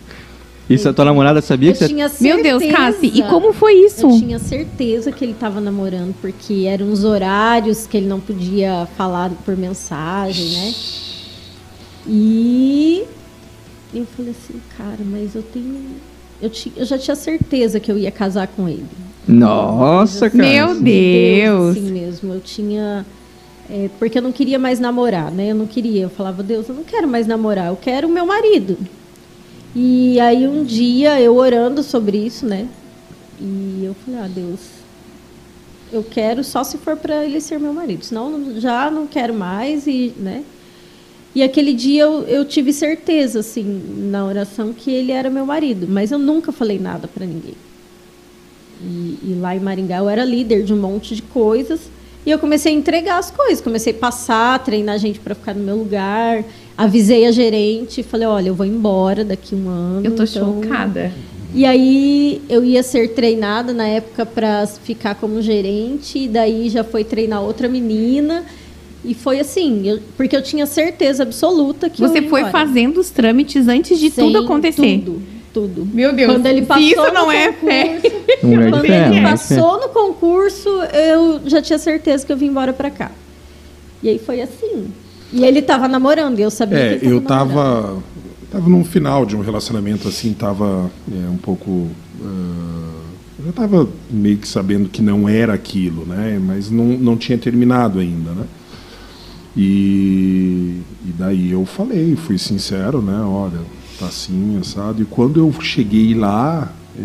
Isso 0.68 0.88
a 0.88 0.92
tua 0.92 1.04
namorada 1.06 1.40
sabia 1.40 1.70
Eu 1.70 1.72
que 1.72 1.78
você... 1.78 1.88
tinha 1.88 2.08
certeza. 2.08 2.34
Meu 2.34 2.42
Deus, 2.42 2.72
Cassi, 2.72 3.06
e 3.14 3.22
como 3.22 3.52
foi 3.52 3.72
isso? 3.86 4.06
Eu 4.06 4.18
tinha 4.18 4.38
certeza 4.38 5.10
que 5.10 5.24
ele 5.24 5.32
estava 5.32 5.60
namorando, 5.60 6.14
porque 6.20 6.64
eram 6.68 6.92
os 6.92 7.04
horários 7.04 7.86
que 7.86 7.96
ele 7.96 8.06
não 8.06 8.20
podia 8.20 8.86
falar 8.96 9.30
por 9.44 9.56
mensagem, 9.56 10.46
né? 10.50 10.74
E 12.06 13.04
eu 13.94 14.06
falei 14.16 14.32
assim, 14.32 14.60
cara, 14.76 14.98
mas 15.04 15.34
eu 15.34 15.42
tenho. 15.42 15.80
Eu, 16.40 16.50
ti- 16.50 16.72
eu 16.76 16.84
já 16.84 16.96
tinha 16.98 17.16
certeza 17.16 17.80
que 17.80 17.90
eu 17.90 17.98
ia 17.98 18.10
casar 18.10 18.46
com 18.48 18.68
ele. 18.68 18.84
Nossa, 19.26 20.30
cara. 20.30 20.42
Meu 20.42 20.80
Deus. 20.80 21.76
Assim 21.76 21.90
mesmo. 21.90 22.32
Eu 22.34 22.40
tinha. 22.40 23.04
é, 23.68 23.90
porque 23.98 24.18
eu 24.18 24.22
não 24.22 24.32
queria 24.32 24.58
mais 24.58 24.78
namorar, 24.80 25.30
né? 25.30 25.50
Eu 25.50 25.54
não 25.54 25.66
queria. 25.66 26.02
Eu 26.02 26.10
falava, 26.10 26.42
Deus, 26.42 26.68
eu 26.68 26.74
não 26.74 26.84
quero 26.84 27.08
mais 27.08 27.26
namorar, 27.26 27.66
eu 27.68 27.76
quero 27.76 28.08
o 28.08 28.10
meu 28.10 28.24
marido. 28.26 28.78
E 29.74 30.18
aí 30.20 30.46
um 30.46 30.64
dia 30.64 31.20
eu 31.20 31.36
orando 31.36 31.82
sobre 31.82 32.18
isso, 32.18 32.46
né? 32.46 32.68
E 33.40 33.82
eu 33.84 33.94
falei, 34.04 34.20
ah, 34.20 34.28
Deus, 34.28 34.60
eu 35.92 36.02
quero 36.02 36.42
só 36.42 36.64
se 36.64 36.78
for 36.78 36.96
para 36.96 37.24
ele 37.24 37.40
ser 37.40 37.58
meu 37.58 37.72
marido, 37.72 38.04
senão 38.04 38.60
já 38.60 38.90
não 38.90 39.06
quero 39.06 39.32
mais 39.34 39.86
e, 39.86 40.12
né? 40.16 40.42
E 41.34 41.42
aquele 41.42 41.72
dia 41.72 42.02
eu, 42.02 42.22
eu 42.22 42.44
tive 42.44 42.72
certeza, 42.72 43.40
assim, 43.40 44.08
na 44.10 44.24
oração 44.24 44.72
que 44.72 44.90
ele 44.90 45.12
era 45.12 45.30
meu 45.30 45.46
marido, 45.46 45.86
mas 45.88 46.10
eu 46.10 46.18
nunca 46.18 46.50
falei 46.50 46.78
nada 46.78 47.06
para 47.06 47.24
ninguém. 47.24 47.54
E, 48.82 49.18
e 49.22 49.38
lá 49.40 49.54
em 49.54 49.60
Maringá 49.60 49.98
eu 49.98 50.08
era 50.08 50.24
líder 50.24 50.64
de 50.64 50.72
um 50.72 50.78
monte 50.78 51.14
de 51.14 51.22
coisas. 51.22 51.80
E 52.26 52.30
eu 52.30 52.38
comecei 52.38 52.72
a 52.72 52.76
entregar 52.76 53.18
as 53.18 53.30
coisas, 53.30 53.60
comecei 53.60 53.92
a 53.92 53.96
passar, 53.96 54.58
treinar 54.62 54.98
gente 54.98 55.20
para 55.20 55.34
ficar 55.34 55.54
no 55.54 55.62
meu 55.62 55.76
lugar. 55.76 56.44
Avisei 56.78 57.26
a 57.26 57.32
gerente, 57.32 58.04
falei: 58.04 58.28
olha, 58.28 58.48
eu 58.50 58.54
vou 58.54 58.64
embora 58.64 59.24
daqui 59.24 59.52
um 59.52 59.68
ano. 59.68 60.06
Eu 60.06 60.14
tô 60.14 60.22
então- 60.22 60.62
chocada. 60.62 61.10
E 61.52 61.64
aí 61.64 62.40
eu 62.48 62.62
ia 62.62 62.82
ser 62.84 63.14
treinada 63.14 63.72
na 63.72 63.86
época 63.88 64.24
para 64.24 64.64
ficar 64.66 65.16
como 65.16 65.42
gerente, 65.42 66.18
e 66.20 66.28
daí 66.28 66.68
já 66.68 66.84
foi 66.84 67.02
treinar 67.02 67.42
outra 67.42 67.66
menina. 67.68 68.44
E 69.04 69.12
foi 69.14 69.40
assim, 69.40 69.88
eu- 69.88 69.98
porque 70.16 70.36
eu 70.36 70.42
tinha 70.42 70.66
certeza 70.66 71.22
absoluta 71.24 71.88
que 71.90 72.00
eu 72.02 72.08
Você 72.08 72.20
ia 72.20 72.28
foi 72.28 72.40
embora. 72.42 72.52
fazendo 72.52 72.98
os 73.00 73.10
trâmites 73.10 73.66
antes 73.66 73.98
de 73.98 74.10
Sem 74.10 74.26
tudo 74.26 74.44
acontecer. 74.44 74.98
Tudo, 75.04 75.22
tudo. 75.54 75.88
Meu 75.92 76.12
Deus, 76.12 76.32
Quando 76.32 76.46
ele 76.46 76.62
passou 76.62 76.84
isso 76.84 77.02
no 77.06 77.12
não 77.12 77.32
é 77.32 77.52
fé. 77.52 78.00
quando 78.40 78.84
ele 78.84 78.88
fé. 79.14 79.22
passou 79.22 79.80
no 79.80 79.88
concurso, 79.88 80.68
eu 80.92 81.40
já 81.46 81.60
tinha 81.62 81.78
certeza 81.78 82.24
que 82.24 82.32
eu 82.32 82.36
vim 82.36 82.46
embora 82.46 82.72
pra 82.72 82.90
cá. 82.90 83.10
E 84.02 84.08
aí 84.10 84.18
foi 84.18 84.40
assim. 84.42 84.86
E 85.32 85.44
ele 85.44 85.60
tava 85.62 85.86
namorando, 85.88 86.38
e 86.38 86.42
eu 86.42 86.50
sabia 86.50 86.78
É, 86.78 86.96
que 86.98 87.04
ele 87.06 87.14
eu 87.14 87.20
namorando. 87.20 87.26
tava. 87.54 88.02
Tava 88.50 88.68
num 88.70 88.82
final 88.82 89.26
de 89.26 89.36
um 89.36 89.40
relacionamento 89.42 90.08
assim, 90.08 90.32
tava 90.32 90.90
é, 91.12 91.28
um 91.28 91.36
pouco. 91.36 91.88
ah, 92.24 92.94
eu 93.38 93.44
já 93.46 93.52
tava 93.52 93.88
meio 94.10 94.38
que 94.38 94.48
sabendo 94.48 94.88
que 94.88 95.02
não 95.02 95.28
era 95.28 95.52
aquilo, 95.52 96.06
né? 96.06 96.40
Mas 96.44 96.70
não, 96.70 96.84
não 96.86 97.16
tinha 97.16 97.36
terminado 97.36 97.98
ainda, 97.98 98.30
né? 98.30 98.44
E, 99.56 100.80
e 101.06 101.12
daí 101.18 101.50
eu 101.50 101.64
falei, 101.66 102.16
fui 102.16 102.38
sincero, 102.38 103.02
né? 103.02 103.20
Olha, 103.20 103.58
tá 103.98 104.06
assim, 104.06 104.56
assado. 104.60 105.02
E 105.02 105.04
quando 105.04 105.38
eu 105.40 105.52
cheguei 105.60 106.14
lá, 106.14 106.72
é, 106.98 107.02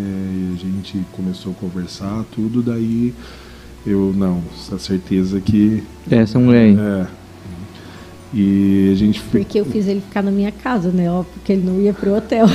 a 0.54 0.58
gente 0.58 1.00
começou 1.12 1.52
a 1.52 1.56
conversar, 1.56 2.24
tudo, 2.34 2.62
daí 2.62 3.14
eu, 3.86 4.14
não, 4.16 4.42
essa 4.58 4.78
certeza 4.80 5.42
que. 5.42 5.84
Essa 6.10 6.40
mulher 6.40 6.62
aí. 6.64 6.78
É. 6.80 7.08
E 8.34 8.90
a 8.92 8.96
gente 8.96 9.22
Porque 9.22 9.60
eu 9.60 9.66
fiz 9.66 9.88
ele 9.88 10.02
ficar 10.02 10.24
na 10.24 10.32
minha 10.32 10.52
casa, 10.52 10.90
né? 10.90 11.10
Ó, 11.12 11.24
porque 11.24 11.54
ele 11.54 11.64
não 11.64 11.80
ia 11.80 11.94
pro 11.94 12.16
hotel. 12.16 12.48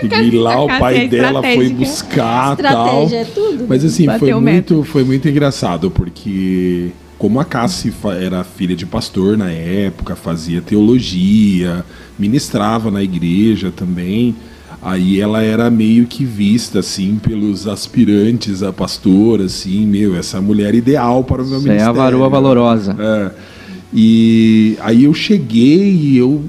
Cheguei 0.00 0.30
lá, 0.38 0.62
o 0.62 0.66
pai 0.66 1.04
é 1.04 1.08
dela 1.08 1.42
foi 1.42 1.68
buscar 1.68 2.56
tal. 2.56 3.04
Estratégia 3.04 3.18
é 3.18 3.24
tudo. 3.24 3.66
Mas 3.68 3.84
assim, 3.84 4.06
foi 4.18 4.32
muito, 4.34 4.82
foi 4.84 5.04
muito 5.04 5.28
engraçado, 5.28 5.90
porque 5.90 6.90
como 7.18 7.38
a 7.38 7.44
Cassi 7.44 7.92
era 8.20 8.44
filha 8.44 8.74
de 8.74 8.86
pastor 8.86 9.36
na 9.36 9.50
época, 9.50 10.16
fazia 10.16 10.60
teologia, 10.60 11.84
ministrava 12.18 12.90
na 12.90 13.02
igreja 13.02 13.70
também, 13.74 14.34
aí 14.82 15.20
ela 15.20 15.42
era 15.42 15.70
meio 15.70 16.06
que 16.06 16.24
vista, 16.24 16.80
assim, 16.80 17.16
pelos 17.16 17.66
aspirantes 17.66 18.62
a 18.62 18.72
pastor, 18.72 19.40
assim, 19.40 19.86
meu, 19.86 20.16
essa 20.16 20.40
mulher 20.40 20.74
ideal 20.74 21.24
para 21.24 21.42
o 21.42 21.46
meu 21.46 21.58
Isso 21.58 21.68
é 21.68 21.70
a 21.70 21.72
ministério. 21.72 21.94
varoa 21.94 22.28
valorosa. 22.28 22.96
É. 22.98 23.55
E 23.92 24.76
aí 24.80 25.04
eu 25.04 25.14
cheguei 25.14 25.92
e 25.92 26.16
eu 26.16 26.44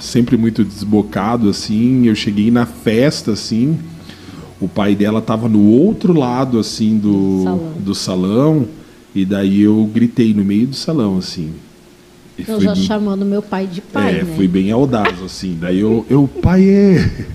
sempre 0.00 0.36
muito 0.36 0.64
desbocado 0.64 1.48
assim, 1.48 2.06
eu 2.06 2.14
cheguei 2.14 2.50
na 2.50 2.66
festa 2.66 3.32
assim, 3.32 3.78
o 4.60 4.66
pai 4.68 4.94
dela 4.94 5.20
tava 5.20 5.48
no 5.48 5.62
outro 5.68 6.12
lado 6.12 6.58
assim 6.58 6.98
do 6.98 7.42
Salão. 7.44 7.72
do 7.78 7.94
salão 7.94 8.66
e 9.14 9.24
daí 9.24 9.60
eu 9.62 9.88
gritei 9.92 10.32
no 10.34 10.44
meio 10.44 10.66
do 10.66 10.74
salão 10.76 11.18
assim. 11.18 11.52
Eu 12.48 12.60
já 12.60 12.72
bem- 12.72 12.82
chamando 12.82 13.24
meu 13.26 13.42
pai 13.42 13.66
de 13.66 13.80
pai, 13.82 14.20
é, 14.20 14.24
né? 14.24 14.32
fui 14.34 14.48
bem 14.48 14.72
audaz, 14.72 15.22
assim. 15.22 15.56
Daí 15.60 15.78
eu, 15.78 16.04
eu 16.08 16.26
pai, 16.26 16.64
é, 16.68 17.26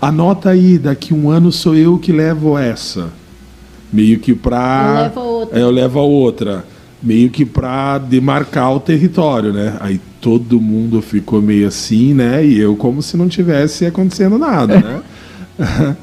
anota 0.00 0.50
aí, 0.50 0.76
daqui 0.76 1.14
um 1.14 1.30
ano 1.30 1.52
sou 1.52 1.74
eu 1.76 1.96
que 1.98 2.10
levo 2.12 2.58
essa. 2.58 3.10
Meio 3.92 4.18
que 4.18 4.34
pra. 4.34 4.94
Eu 4.96 5.02
levo 5.02 5.20
a 5.20 5.22
outra. 5.22 5.58
É, 5.58 5.62
eu 5.62 5.70
levo 5.70 5.98
a 5.98 6.02
outra. 6.02 6.66
Meio 7.02 7.30
que 7.30 7.44
pra 7.44 7.98
demarcar 7.98 8.72
o 8.74 8.80
território, 8.80 9.52
né? 9.52 9.76
Aí 9.80 10.00
todo 10.20 10.60
mundo 10.60 11.02
ficou 11.02 11.42
meio 11.42 11.66
assim, 11.66 12.14
né? 12.14 12.44
E 12.46 12.58
eu 12.58 12.76
como 12.76 13.02
se 13.02 13.16
não 13.16 13.28
tivesse 13.28 13.84
acontecendo 13.84 14.38
nada, 14.38 14.78
né? 14.80 15.02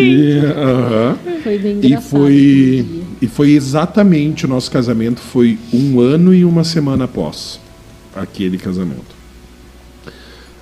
e, 0.00 0.38
aham. 0.56 1.16
Foi 1.42 1.58
bem 1.58 1.72
E 1.82 1.86
engraçado. 1.86 2.10
foi, 2.10 2.32
aquele 2.32 2.82
dia. 2.82 3.02
e 3.22 3.26
foi 3.26 3.50
exatamente 3.52 4.46
o 4.46 4.48
nosso 4.48 4.70
casamento, 4.70 5.20
foi 5.20 5.58
um 5.72 6.00
ano 6.00 6.34
e 6.34 6.44
uma 6.44 6.64
semana 6.64 7.04
após 7.04 7.60
aquele 8.16 8.56
casamento. 8.58 9.16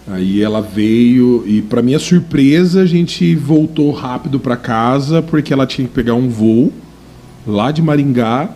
Aí 0.09 0.41
ela 0.43 0.61
veio 0.61 1.43
e 1.47 1.63
para 1.63 1.83
minha 1.83 1.99
surpresa 1.99 2.83
a 2.83 2.87
gente 2.87 3.35
voltou 3.35 3.91
rápido 3.91 4.39
para 4.39 4.57
casa 4.57 5.21
porque 5.23 5.53
ela 5.53 5.67
tinha 5.67 5.87
que 5.89 5.95
pegar 5.95 6.15
um 6.15 6.29
voo 6.29 6.73
lá 7.47 7.73
de 7.73 7.83
Maringá 7.83 8.51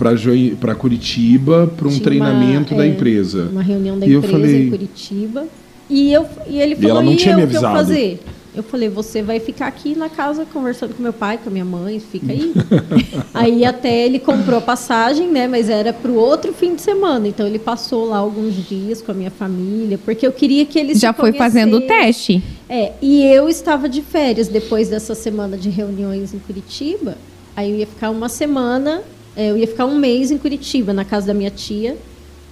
para 0.00 0.12
para 0.58 0.74
Curitiba 0.74 1.70
para 1.76 1.86
um 1.86 1.90
Tinha 1.90 2.02
treinamento 2.02 2.72
uma, 2.72 2.78
da 2.82 2.86
é, 2.86 2.90
empresa. 2.90 3.48
Uma 3.52 3.62
reunião 3.62 3.98
da 3.98 4.06
E 4.06 4.12
eu 4.12 4.18
empresa 4.20 4.32
falei- 4.38 4.66
em 4.66 4.70
Curitiba. 4.70 5.46
E, 5.90 6.12
eu, 6.12 6.26
e 6.48 6.58
ele 6.58 6.74
falou, 6.76 6.90
ela 6.90 7.02
não 7.02 7.12
e 7.12 7.16
tinha 7.16 7.34
eu, 7.34 7.38
me 7.38 7.44
o 7.44 7.48
que 7.48 7.54
eu 7.56 7.58
avisado. 7.58 7.76
fazer? 7.76 8.20
Eu 8.54 8.62
falei, 8.62 8.88
você 8.88 9.22
vai 9.22 9.38
ficar 9.38 9.66
aqui 9.66 9.94
na 9.94 10.08
casa 10.08 10.44
conversando 10.52 10.94
com 10.94 11.02
meu 11.02 11.12
pai, 11.12 11.38
com 11.38 11.50
a 11.50 11.52
minha 11.52 11.64
mãe, 11.64 12.00
fica 12.00 12.32
aí. 12.32 12.52
aí 13.34 13.64
até 13.64 14.06
ele 14.06 14.18
comprou 14.18 14.58
a 14.58 14.60
passagem, 14.60 15.28
né? 15.30 15.46
Mas 15.46 15.68
era 15.68 15.92
para 15.92 16.10
o 16.10 16.14
outro 16.16 16.52
fim 16.52 16.74
de 16.74 16.82
semana. 16.82 17.28
Então 17.28 17.46
ele 17.46 17.58
passou 17.58 18.08
lá 18.08 18.16
alguns 18.18 18.54
dias 18.68 19.02
com 19.02 19.12
a 19.12 19.14
minha 19.14 19.30
família, 19.30 19.98
porque 20.04 20.26
eu 20.26 20.32
queria 20.32 20.64
que 20.64 20.78
ele 20.78 20.94
Já 20.94 21.12
se 21.12 21.20
foi 21.20 21.32
fazendo 21.32 21.76
o 21.76 21.80
teste. 21.82 22.42
É, 22.68 22.92
e 23.02 23.24
eu 23.24 23.48
estava 23.48 23.88
de 23.88 24.02
férias 24.02 24.48
depois 24.48 24.88
dessa 24.88 25.14
semana 25.14 25.56
de 25.56 25.68
reuniões 25.68 26.32
em 26.34 26.38
Curitiba. 26.38 27.16
Aí 27.56 27.70
eu 27.70 27.76
ia 27.78 27.86
ficar 27.86 28.10
uma 28.10 28.28
semana, 28.28 29.02
eu 29.36 29.56
ia 29.56 29.66
ficar 29.66 29.86
um 29.86 29.98
mês 29.98 30.30
em 30.30 30.38
Curitiba, 30.38 30.92
na 30.92 31.04
casa 31.04 31.28
da 31.28 31.34
minha 31.34 31.50
tia, 31.50 31.96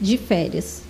de 0.01 0.17
férias. 0.17 0.83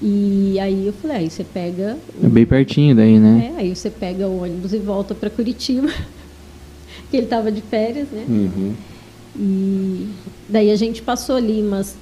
E 0.00 0.58
aí 0.60 0.86
eu 0.86 0.92
falei, 0.92 1.18
aí 1.18 1.30
você 1.30 1.44
pega. 1.44 1.96
o- 2.20 2.26
É 2.26 2.28
bem 2.28 2.44
pertinho 2.44 2.94
daí, 2.96 3.18
né? 3.18 3.52
é, 3.56 3.60
aí 3.60 3.74
você 3.76 3.88
pega 3.88 4.26
o 4.28 4.42
ônibus 4.42 4.72
e 4.72 4.78
volta 4.78 5.14
para 5.14 5.30
Curitiba. 5.30 5.88
que 7.10 7.16
ele 7.16 7.24
estava 7.24 7.52
de 7.52 7.60
férias, 7.60 8.08
né? 8.10 8.24
Uhum. 8.28 8.74
E 9.38 10.08
daí 10.48 10.70
a 10.70 10.76
gente 10.76 11.00
passou 11.02 11.36
ali 11.36 11.62
umas 11.62 11.94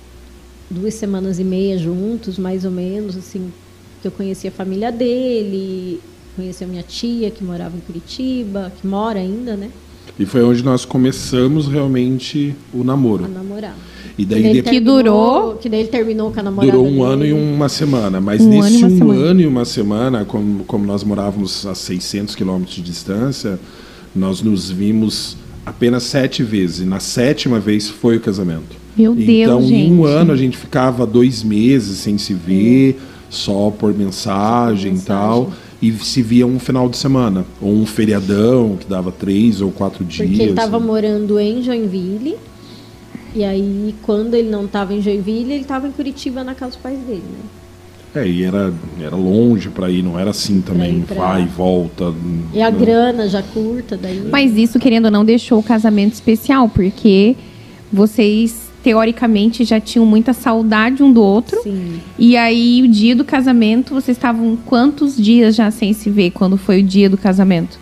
duas 0.71 0.95
semanas 0.95 1.39
e 1.39 1.45
meia 1.45 1.77
juntos, 1.79 2.39
mais 2.39 2.65
ou 2.65 2.71
menos, 2.71 3.17
assim, 3.17 3.53
que 4.01 4.09
eu 4.09 4.13
conheci 4.13 4.49
a 4.49 4.53
família 4.53 4.91
dele, 4.91 6.01
conheci 6.37 6.65
a 6.65 6.67
minha 6.67 6.83
tia 6.83 7.31
que 7.31 7.45
morava 7.45 7.77
em 7.77 7.81
Curitiba, 7.81 8.73
que 8.81 8.87
mora 8.87 9.19
ainda, 9.19 9.57
né? 9.57 9.71
E 10.19 10.27
foi 10.27 10.43
onde 10.45 10.63
nós 10.63 10.85
começamos 10.85 11.67
realmente 11.69 12.55
o 12.75 12.85
namoro. 12.85 13.25
A 13.25 13.29
namorar. 13.29 13.75
E 14.19 14.25
daí 14.25 14.43
depois 14.53 14.75
Que 14.75 14.81
durou- 14.81 15.55
Que 15.55 15.69
daí 15.69 15.81
ele 15.81 15.89
terminou 15.89 16.31
com 16.31 16.41
a 16.41 16.43
namorada 16.43 16.73
Durou 16.73 16.87
um 16.87 17.03
ano 17.03 17.25
e 17.25 17.31
dele. 17.33 17.41
uma 17.55 17.69
semana, 17.71 18.21
mas 18.21 18.43
Um 18.43 18.47
ano 18.47 18.55
e 18.55 18.61
nesse 18.73 18.79
uma 18.85 18.87
um 18.89 18.99
semana. 18.99 19.21
ano 19.21 19.41
e 19.41 19.47
uma 19.47 19.65
semana, 19.65 20.25
como, 20.27 20.65
como 20.65 20.85
nós 20.85 21.03
morávamos 21.03 21.65
a 21.67 21.75
600 21.75 22.35
quilômetros 22.35 22.75
de 22.77 22.83
distância, 22.83 23.59
nós 24.15 24.43
nos 24.43 24.71
vimos 24.71 25.37
apenas 25.65 26.03
sete 26.03 26.43
vezes. 26.43 26.81
E 26.81 26.85
na 26.85 27.01
sétima 27.01 27.59
vez 27.59 27.89
foi 27.89 28.17
o 28.19 28.21
casamento. 28.21 28.77
Meu 28.97 29.15
Deus, 29.15 29.29
então, 29.29 29.63
em 29.63 29.91
um 29.93 30.05
gente. 30.05 30.07
ano, 30.07 30.33
a 30.33 30.37
gente 30.37 30.57
ficava 30.59 31.07
dois 31.07 31.43
meses 31.43 31.99
sem 31.99 32.19
se 32.19 32.35
ver, 32.35 33.01
só 33.31 33.71
por 33.71 33.95
mensagem 33.97 34.89
e 34.93 34.95
mensagem. 34.97 35.07
tal. 35.07 35.51
E 35.83 35.93
se 35.93 36.23
via 36.23 36.47
um 36.47 36.59
final 36.59 36.89
de 36.89 36.97
semana, 36.99 37.45
ou 37.61 37.73
um 37.73 37.87
feriadão 37.87 38.77
que 38.79 38.87
dava 38.87 39.11
três 39.11 39.61
ou 39.63 39.71
quatro 39.71 40.05
dias. 40.05 40.29
Porque 40.29 40.43
ele 40.43 40.51
estava 40.51 40.79
né? 40.79 40.85
morando 40.87 41.39
em 41.39 41.63
Joinville. 41.63 42.37
E 43.35 43.45
aí, 43.45 43.95
quando 44.03 44.35
ele 44.35 44.51
não 44.51 44.65
estava 44.65 44.93
em 44.93 45.01
Joinville, 45.01 45.53
ele 45.53 45.63
estava 45.63 45.87
em 45.89 45.93
Curitiba 45.93 46.43
na 46.45 46.55
casa 46.55 46.73
dos 46.73 46.81
pais 46.81 46.99
dele, 46.99 47.23
né? 47.33 47.39
É, 48.23 48.27
e 48.29 48.43
era, 48.43 48.75
era 49.01 49.15
longe 49.15 49.69
pra 49.69 49.89
ir, 49.89 50.03
não 50.03 50.19
era 50.19 50.31
assim 50.31 50.61
também, 50.61 50.99
ir 50.99 51.03
pra- 51.03 51.15
vai 51.15 51.43
e 51.45 51.47
volta. 51.47 52.13
E 52.53 52.61
a 52.61 52.69
né? 52.71 52.77
grana 52.79 53.29
já 53.29 53.41
curta 53.41 53.97
daí. 53.97 54.29
Mas 54.31 54.57
isso, 54.57 54.81
querendo 54.81 55.05
ou 55.05 55.11
não, 55.13 55.25
deixou 55.25 55.61
o 55.61 55.63
casamento 55.63 56.15
especial, 56.15 56.69
porque 56.69 57.37
vocês, 57.93 58.69
teoricamente, 58.83 59.65
já 59.65 59.81
tinham 59.81 60.07
muita 60.07 60.33
saudade 60.33 61.03
um 61.03 61.13
do 61.13 61.23
outro. 61.23 61.63
Sim. 61.63 62.01
E 62.19 62.37
aí, 62.37 62.83
o 62.83 62.89
dia 62.89 63.15
do 63.15 63.25
casamento, 63.25 63.95
vocês 63.95 64.17
estavam 64.17 64.57
quantos 64.67 65.17
dias 65.17 65.55
já 65.55 65.71
sem 65.71 65.93
se 65.93 66.11
ver 66.11 66.31
quando 66.31 66.57
foi 66.57 66.81
o 66.81 66.83
dia 66.83 67.09
do 67.09 67.17
casamento? 67.17 67.79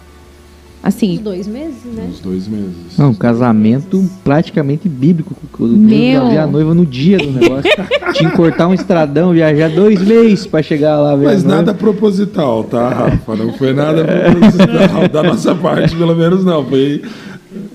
Uns 0.79 0.95
Assim, 0.95 1.21
dois 1.23 1.47
meses, 1.49 1.85
né? 1.85 2.07
Uns 2.09 2.21
dois 2.21 2.47
meses. 2.47 2.97
Não, 2.97 3.11
um 3.11 3.15
casamento 3.15 4.09
praticamente 4.23 4.89
bíblico. 4.89 5.35
Meu. 5.59 6.23
Eu 6.23 6.31
vi 6.31 6.39
a 6.39 6.47
noiva 6.47 6.73
no 6.73 6.87
dia 6.87 7.19
do 7.19 7.31
negócio. 7.33 7.71
Tinha 8.15 8.31
que 8.31 8.37
cortar 8.37 8.69
um 8.69 8.75
estradão, 8.75 9.33
viajar 9.33 9.69
dois 9.71 10.01
meses 10.01 10.47
pra 10.47 10.63
chegar 10.63 10.99
lá. 10.99 11.17
ver 11.17 11.27
Mas 11.27 11.45
nada 11.45 11.75
proposital, 11.75 12.63
tá, 12.65 12.89
Rafa? 12.89 13.37
Não 13.37 13.53
foi 13.55 13.73
nada 13.73 14.05
proposital. 14.05 15.09
Da 15.13 15.23
nossa 15.23 15.55
parte, 15.55 15.97
pelo 15.97 16.15
menos, 16.15 16.45
não. 16.45 16.65
Foi. 16.65 17.03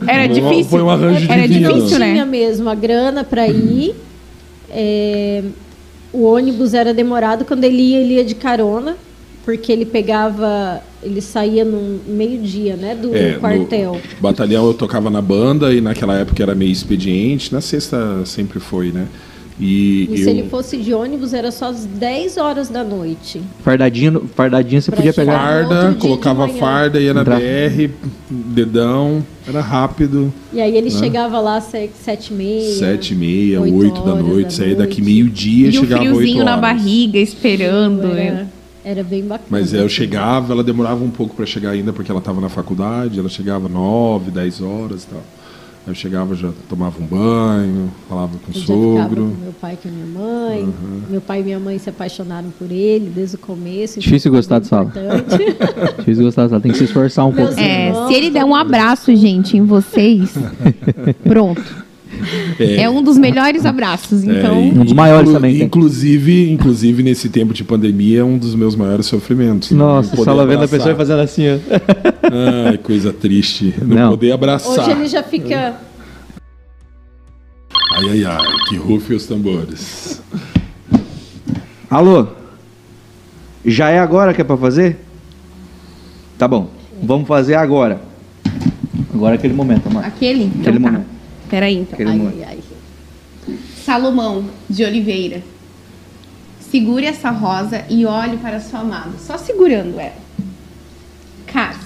Era 0.08 0.25
Foi 0.25 0.34
difícil. 0.42 0.65
foi 0.65 0.82
um 0.82 0.89
arranjo 0.89 1.32
Era 1.32 1.48
divino. 1.48 1.74
difícil, 1.74 2.00
Não 2.00 2.08
tinha 2.08 2.25
né? 2.25 2.32
mesmo 2.32 2.70
a 2.70 2.75
grana 2.75 3.24
para 3.24 3.48
ir. 3.48 3.96
É, 4.70 5.44
o 6.12 6.24
ônibus 6.24 6.74
era 6.74 6.94
demorado. 6.94 7.46
Quando 7.46 7.63
ele 7.63 7.82
ia, 7.82 8.00
ele 8.00 8.13
ia 8.15 8.24
de 8.25 8.36
carona. 8.36 8.96
Porque 9.46 9.72
ele 9.72 9.86
pegava... 9.86 10.82
Ele 11.01 11.20
saía 11.20 11.65
no 11.65 12.00
meio-dia, 12.08 12.77
né? 12.77 12.96
Do 12.96 13.13
É, 13.13 13.34
no 13.34 13.39
quartel. 13.42 14.00
batalhão 14.22 14.65
eu 14.68 14.74
tocava 14.74 15.10
na 15.10 15.22
banda 15.22 15.74
e 15.74 15.82
naquela 15.82 16.18
época 16.18 16.42
era 16.42 16.56
meio 16.56 16.72
expediente. 16.72 17.51
Na 17.51 17.60
sexta 17.60 18.25
sempre 18.25 18.62
foi, 18.62 18.92
né? 18.94 19.06
E, 19.60 20.08
E 20.10 20.12
eu. 20.12 20.18
se 20.24 20.30
ele 20.30 20.44
fosse 20.50 20.78
de 20.78 20.94
ônibus, 20.94 21.34
era 21.34 21.52
só 21.52 21.66
às 21.70 21.86
10 21.86 22.38
horas 22.38 22.70
da 22.70 22.84
noite. 22.84 23.40
Fardadinho, 23.64 24.28
fardadinho 24.36 24.82
você 24.82 24.90
Pra 24.90 24.98
podia 24.98 25.14
pegar. 25.14 25.38
Farda, 25.40 25.96
colocava 26.00 26.48
farda, 26.48 27.00
ia 27.00 27.14
na 27.14 27.22
Entrar. 27.22 27.40
BR, 27.40 27.90
dedão, 28.30 29.24
era 29.48 29.62
rápido. 29.62 30.34
E 30.52 30.60
aí 30.60 30.76
ele 30.76 30.90
chegava 30.90 31.40
lá 31.40 31.58
às 31.58 31.66
se- 31.66 31.90
sete 32.04 32.34
e 32.34 32.36
meia. 32.36 32.76
Sete 32.78 33.14
e 33.14 33.16
meia, 33.16 33.62
oito 33.62 33.76
oito 33.78 34.02
da 34.02 34.14
horas 34.14 34.26
noite, 34.26 34.54
saía 34.54 34.76
daqui 34.76 35.02
meio-dia 35.02 35.70
E 35.70 35.74
chegava 35.74 36.02
oito 36.04 36.16
friozinho 36.16 36.44
na 36.44 36.52
horas. 36.52 36.62
barriga, 36.62 37.20
esperando. 37.20 38.08
Era, 38.08 38.14
né? 38.34 38.48
era 38.84 39.04
bem 39.04 39.22
bacana. 39.24 39.48
Mas 39.50 39.74
é, 39.74 39.80
eu 39.82 39.88
chegava, 39.90 40.52
ela 40.54 40.64
demorava 40.64 41.04
um 41.04 41.10
pouco 41.10 41.36
para 41.36 41.46
chegar 41.46 41.70
ainda, 41.70 41.94
porque 41.94 42.12
ela 42.12 42.20
estava 42.20 42.42
na 42.42 42.50
faculdade, 42.50 43.20
ela 43.20 43.30
chegava 43.30 43.70
nove, 43.70 44.30
dez 44.32 44.62
horas 44.62 45.04
e 45.04 45.08
tal. 45.08 45.22
Aí 45.86 45.92
eu 45.92 45.96
chegava, 45.96 46.34
já 46.34 46.50
tomava 46.70 46.96
um 47.02 47.06
banho, 47.06 47.92
falava 48.08 48.32
com 48.38 48.52
o 48.52 48.54
sogro. 48.54 49.36
com 49.36 49.44
meu 49.44 49.54
pai 49.60 49.74
e 49.74 49.78
com 49.78 49.90
a 49.90 49.92
minha 49.92 50.06
mãe. 50.06 50.74
Meu 51.10 51.22
pai 51.22 51.42
e 51.42 51.44
minha 51.44 51.60
mãe 51.60 51.78
se 51.78 51.90
apaixonaram 51.90 52.50
por 52.58 52.72
ele 52.72 53.12
desde 53.13 53.36
o 53.36 53.40
começo. 53.40 54.00
então 54.00 54.02
Difícil 54.04 54.32
gostar 54.32 54.60
de 54.60 54.68
importante. 54.68 55.38
Difícil 56.00 56.24
gostar, 56.24 56.48
só 56.48 56.60
tem 56.60 56.72
que 56.72 56.78
se 56.78 56.86
esforçar 56.86 57.25
um 57.25 57.34
pouco. 57.34 57.54
É, 57.60 57.94
se 58.08 58.13
ele 58.13 58.30
der 58.30 58.46
um 58.46 58.56
abraço, 58.56 59.13
gente, 59.13 59.58
em 59.58 59.66
vocês, 59.66 60.34
pronto. 61.24 61.84
É 62.60 62.89
um 62.89 63.01
dos 63.03 63.18
melhores 63.18 63.65
abraços. 63.65 64.24
Então, 64.24 64.56
É, 64.56 64.68
e- 64.68 64.72
Um 64.72 64.84
dos 64.84 64.94
maiores 64.94 65.24
inclu- 65.30 65.34
também 65.34 65.56
tem. 65.58 65.65
Inclusive, 65.65 66.51
inclusive, 66.51 67.03
nesse 67.03 67.30
tempo 67.30 67.53
de 67.53 67.63
pandemia, 67.63 68.20
é 68.20 68.24
um 68.24 68.38
dos 68.38 68.56
meus 68.56 68.75
maiores 68.75 69.06
sofrimentos. 69.06 69.72
né? 69.72 69.77
Nossa, 69.77 70.15
só 70.15 70.46
vendo 70.46 70.63
a 70.63 70.68
pessoa 70.68 70.96
fazendo 70.96 71.20
assim, 71.22 71.44
ó. 71.50 71.58
Ai, 72.70 72.77
coisa 72.77 73.12
triste. 73.13 73.74
Não, 73.82 73.96
Não. 73.96 74.10
poder 74.12 74.32
abraçar. 74.32 74.80
Hoje 74.88 74.92
ele 74.92 75.08
já 75.08 75.24
fica. 75.24 75.75
Ai, 77.96 78.10
ai, 78.10 78.25
ai, 78.25 78.48
que 78.70 78.75
rufe 78.75 79.13
os 79.13 79.25
tambores. 79.27 80.22
Alô? 81.89 82.27
Já 83.65 83.89
é 83.89 84.00
agora 84.00 84.34
que 84.34 84.42
é 84.42 84.44
pra 84.44 84.58
fazer? 84.58 84.98
Tá 86.38 86.48
bom. 86.48 86.70
Vamos 87.01 87.27
fazer 87.27 87.56
agora. 87.56 88.01
Agora 89.13 89.36
é 89.36 89.38
aquele 89.38 89.53
momento, 89.53 89.88
amor. 89.88 90.03
aquele? 90.03 90.46
Então 90.46 90.62
Aquele 90.62 90.80
tá. 90.80 90.92
momento. 90.92 91.06
Peraí, 91.54 91.78
então. 91.78 92.00
Ai, 92.00 92.20
ai, 92.20 92.46
ai. 92.48 93.58
Salomão 93.86 94.44
de 94.68 94.84
Oliveira. 94.84 95.44
Segure 96.60 97.06
essa 97.06 97.30
rosa 97.30 97.86
e 97.92 98.08
olhe 98.08 98.38
para 98.38 98.60
sua 98.60 98.80
amada. 98.80 99.12
Só 99.20 99.38
segurando 99.38 100.00
ela. 100.00 100.18
Cassi, 101.46 101.78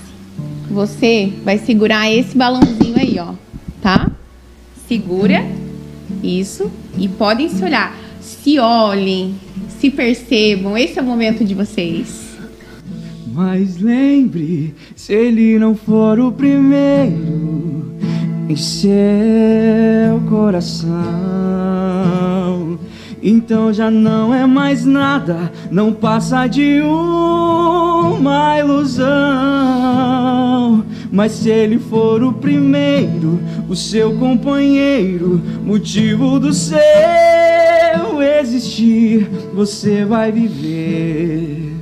você 0.72 1.34
vai 1.44 1.58
segurar 1.58 2.10
esse 2.10 2.38
balãozinho 2.38 2.98
aí, 2.98 3.20
ó. 3.20 3.34
Tá? 3.82 4.10
Segura. 4.88 5.46
Isso. 6.24 6.72
E 6.98 7.10
podem 7.10 7.50
se 7.50 7.62
olhar. 7.62 7.94
Se 8.22 8.58
olhem. 8.60 9.36
Se 9.82 9.90
percebam. 9.90 10.78
Esse 10.78 10.98
é 10.98 11.02
o 11.02 11.06
momento 11.06 11.44
de 11.44 11.54
vocês. 11.54 12.38
Mas 13.34 13.82
lembre, 13.82 14.74
se 14.96 15.12
ele 15.12 15.60
não 15.60 15.76
for 15.76 16.22
o 16.22 16.32
primeiro 16.32 17.57
em 18.48 18.56
seu 18.56 20.20
coração, 20.30 20.88
então 23.22 23.74
já 23.74 23.92
não 23.92 24.34
é 24.34 24.46
mais 24.46 24.86
nada, 24.86 25.52
não 25.70 25.92
passa 25.94 26.48
de 26.48 26.82
uma 26.82 28.58
ilusão. 28.60 29.06
Mas 31.12 31.32
se 31.34 31.50
ele 31.50 31.80
for 31.80 32.24
o 32.24 32.34
primeiro, 32.34 33.40
o 33.68 33.76
seu 33.76 34.14
companheiro, 34.18 35.42
motivo 35.64 36.40
do 36.40 36.54
seu 36.54 36.78
existir, 38.40 39.30
você 39.54 40.06
vai 40.06 40.32
viver. 40.32 41.74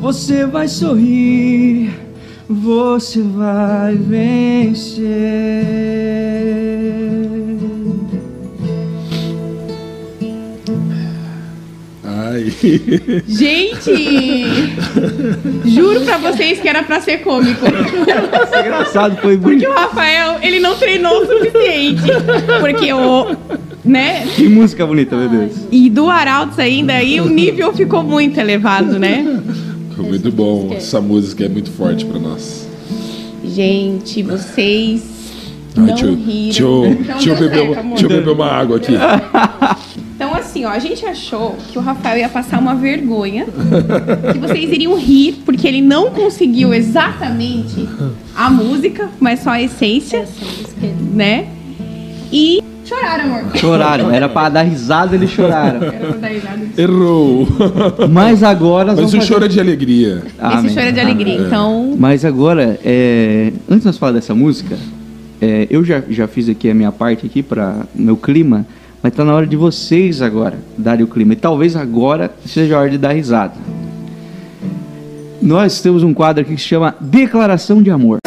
Você 0.00 0.46
vai 0.46 0.68
sorrir, 0.68 1.90
você 2.48 3.20
vai 3.22 3.94
vencer. 3.96 5.06
Ai. 12.04 12.52
Gente! 13.26 14.46
Juro 15.66 16.00
pra 16.02 16.18
vocês 16.18 16.58
que 16.58 16.68
era 16.68 16.82
pra 16.82 17.00
ser 17.00 17.18
cômico. 17.18 17.64
Engraçado, 17.66 19.16
foi 19.20 19.36
Porque 19.36 19.66
muito. 19.66 19.70
o 19.70 19.74
Rafael, 19.74 20.38
ele 20.42 20.58
não 20.58 20.76
treinou 20.76 21.22
o 21.22 21.26
suficiente. 21.26 22.02
Porque 22.60 22.92
o. 22.92 23.36
Né? 23.84 24.26
Que 24.36 24.48
música 24.48 24.86
bonita, 24.86 25.16
meu 25.16 25.28
Deus. 25.28 25.52
E 25.70 25.88
do 25.88 26.10
Arautos 26.10 26.58
ainda, 26.58 26.94
aí 26.94 27.20
o 27.20 27.28
nível 27.28 27.72
ficou 27.72 28.02
muito 28.02 28.38
elevado, 28.38 28.98
né? 28.98 29.24
Foi 29.98 30.08
muito 30.08 30.30
bom. 30.30 30.72
Essa 30.72 31.00
música 31.00 31.44
é 31.44 31.48
muito 31.48 31.70
forte 31.72 32.04
pra 32.04 32.18
nós. 32.20 32.68
Gente, 33.44 34.22
vocês. 34.22 35.02
Ai, 35.76 35.86
não 35.86 35.98
eu- 35.98 36.14
riram. 36.14 36.24
deixa 36.44 36.62
eu, 36.62 36.86
Então 36.86 37.16
eu 37.18 37.24
deu 37.24 37.36
beber, 37.36 37.66
certo, 37.74 37.84
uma- 37.84 37.96
eu 38.00 38.08
beber 38.08 38.30
uma 38.30 38.46
água 38.46 38.76
aqui. 38.76 38.92
Então, 40.18 40.34
assim, 40.34 40.64
ó, 40.64 40.70
a 40.70 40.80
gente 40.80 41.06
achou 41.06 41.54
que 41.70 41.78
o 41.78 41.80
Rafael 41.80 42.18
ia 42.18 42.28
passar 42.28 42.58
uma 42.58 42.74
vergonha, 42.74 43.46
que 44.32 44.38
vocês 44.40 44.68
iriam 44.72 44.98
rir, 44.98 45.42
porque 45.44 45.64
ele 45.68 45.80
não 45.80 46.10
conseguiu 46.10 46.74
exatamente 46.74 47.88
a 48.34 48.50
música, 48.50 49.08
mas 49.20 49.38
só 49.44 49.50
a 49.50 49.62
essência, 49.62 50.16
Essa 50.18 50.44
música 50.44 50.86
é 50.86 50.94
né? 51.14 51.46
E 52.32 52.60
choraram, 52.98 53.24
amor. 53.24 53.56
Choraram. 53.56 54.10
Era 54.14 54.28
pra 54.28 54.48
dar 54.48 54.62
risada, 54.62 55.14
eles 55.14 55.30
choraram. 55.30 55.82
Era 55.82 55.98
pra 56.06 56.16
dar 56.16 56.28
risada. 56.28 56.58
Errou. 56.76 57.48
Mas 58.10 58.42
agora. 58.42 58.86
Mas 58.88 58.96
vamos 58.96 59.14
o 59.14 59.16
fazer- 59.16 59.28
choro 59.28 59.44
é 59.44 59.48
de 59.48 59.60
alegria. 59.60 60.22
Amém. 60.38 60.66
Esse 60.66 60.74
choro 60.74 60.86
é 60.86 60.92
de 60.92 61.00
alegria. 61.00 61.34
Então, 61.40 61.94
Mas 61.98 62.24
agora, 62.24 62.78
é, 62.84 63.52
antes 63.68 63.80
de 63.82 63.86
nós 63.86 63.98
falar 63.98 64.12
dessa 64.12 64.34
música, 64.34 64.76
é, 65.40 65.66
eu 65.70 65.84
já, 65.84 66.02
já 66.08 66.26
fiz 66.26 66.48
aqui 66.48 66.68
a 66.70 66.74
minha 66.74 66.90
parte 66.92 67.26
aqui 67.26 67.42
para 67.42 67.76
meu 67.94 68.16
clima, 68.16 68.66
mas 69.02 69.12
tá 69.14 69.24
na 69.24 69.32
hora 69.34 69.46
de 69.46 69.56
vocês 69.56 70.20
agora 70.20 70.58
darem 70.76 71.04
o 71.04 71.08
clima. 71.08 71.32
E 71.32 71.36
talvez 71.36 71.76
agora 71.76 72.30
seja 72.44 72.76
a 72.76 72.80
hora 72.80 72.90
de 72.90 72.98
dar 72.98 73.12
risada. 73.12 73.54
Nós 75.40 75.80
temos 75.80 76.02
um 76.02 76.12
quadro 76.12 76.42
aqui 76.42 76.54
que 76.56 76.60
se 76.60 76.66
chama 76.66 76.94
Declaração 77.00 77.80
de 77.82 77.90
Amor. 77.90 78.18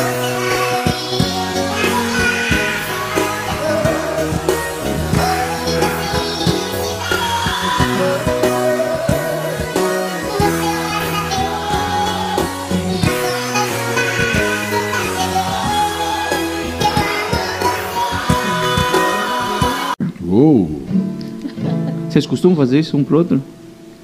Vocês 22.22 22.30
costumam 22.30 22.56
fazer 22.56 22.80
isso 22.80 22.96
um 22.96 23.04
pro 23.04 23.18
outro? 23.18 23.42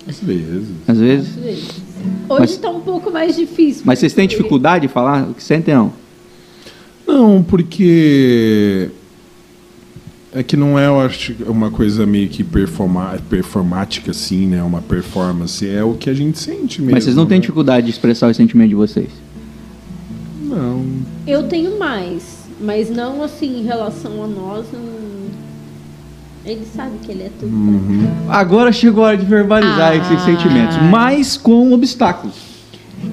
Às 0.07 0.19
vezes. 0.19 0.69
Às 0.87 0.97
vezes? 0.97 1.29
Hoje 1.37 2.39
Mas- 2.39 2.57
tá 2.57 2.69
um 2.71 2.79
pouco 2.79 3.11
mais 3.11 3.35
difícil. 3.35 3.83
Mas 3.85 3.99
vocês 3.99 4.11
têm 4.13 4.27
dificuldade 4.27 4.87
de 4.87 4.91
falar 4.93 5.29
o 5.29 5.33
que 5.35 5.43
sentem, 5.43 5.75
não? 5.75 5.93
Não, 7.05 7.43
porque 7.43 8.89
É 10.33 10.41
que 10.43 10.57
não 10.57 10.77
é, 10.79 10.87
eu 10.87 10.99
acho, 10.99 11.33
uma 11.47 11.69
coisa 11.71 12.05
meio 12.05 12.27
que 12.27 12.43
performa, 12.43 13.17
performática, 13.29 14.11
assim, 14.11 14.45
né? 14.47 14.61
Uma 14.63 14.81
performance. 14.81 15.67
É 15.67 15.83
o 15.83 15.93
que 15.93 16.09
a 16.09 16.13
gente 16.13 16.37
sente 16.39 16.81
mesmo. 16.81 16.93
Mas 16.95 17.03
vocês 17.03 17.15
não 17.15 17.25
têm 17.27 17.37
né? 17.37 17.41
dificuldade 17.41 17.85
de 17.85 17.91
expressar 17.91 18.29
o 18.29 18.33
sentimento 18.33 18.69
de 18.69 18.75
vocês? 18.75 19.09
Não. 20.41 20.83
Eu 21.27 21.43
tenho 21.47 21.77
mais, 21.79 22.45
mas 22.59 22.89
não 22.89 23.23
assim 23.23 23.59
em 23.59 23.63
relação 23.63 24.23
a 24.23 24.27
nós. 24.27 24.65
não- 24.73 24.96
Ele 26.47 26.65
sabe 26.75 26.91
que 27.03 27.11
ele 27.11 27.23
é 27.23 27.31
tudo. 27.39 27.51
Uhum. 27.53 28.07
Agora 28.29 28.71
chegou 28.71 29.03
a 29.03 29.07
hora 29.09 29.17
de 29.17 29.25
verbalizar 29.25 29.91
Ah. 29.91 29.95
esses 29.95 30.21
sentimentos, 30.21 30.77
mas 30.89 31.35
com 31.37 31.71
obstáculos. 31.73 32.35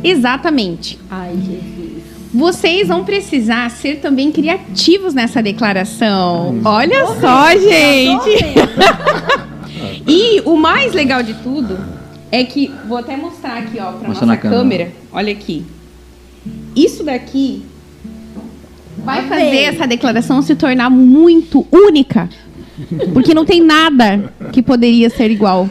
Exatamente. 0.03 0.99
Ai, 1.11 1.35
Jesus. 1.37 2.05
Vocês 2.33 2.89
vão 2.89 3.05
precisar 3.05 3.71
ser 3.71 3.97
também 4.01 4.31
criativos 4.33 5.15
nessa 5.15 5.43
declaração. 5.43 6.61
Olha 6.65 7.07
só, 7.21 7.51
gente. 7.51 8.45
E 10.07 10.43
o 10.45 10.57
mais 10.57 10.93
legal 10.93 11.23
de 11.23 11.33
tudo 11.35 11.79
é 12.31 12.45
que 12.45 12.71
vou 12.87 12.99
até 12.99 13.17
mostrar 13.17 13.59
aqui, 13.59 13.79
ó, 13.81 13.93
para 13.93 14.09
nossa 14.09 14.27
na 14.27 14.37
câmera. 14.37 14.59
câmera. 14.59 14.93
Olha 15.13 15.33
aqui. 15.33 15.65
Isso 16.77 17.03
daqui 17.05 17.65
vai 18.99 19.21
Amei. 19.21 19.29
fazer 19.31 19.57
essa 19.63 19.87
declaração 19.87 20.43
se 20.43 20.55
tornar 20.55 20.91
muito 20.91 21.67
única. 21.73 22.29
Porque 23.13 23.33
não 23.33 23.45
tem 23.45 23.63
nada 23.63 24.33
que 24.53 24.63
poderia 24.63 25.09
ser 25.09 25.31
igual. 25.31 25.69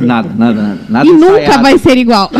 Nada, 0.00 0.28
nada, 0.36 0.62
nada. 0.62 0.80
nada 0.88 1.08
e 1.08 1.12
nunca 1.12 1.40
ensaiado. 1.40 1.62
vai 1.62 1.78
ser 1.78 1.96
igual 1.96 2.30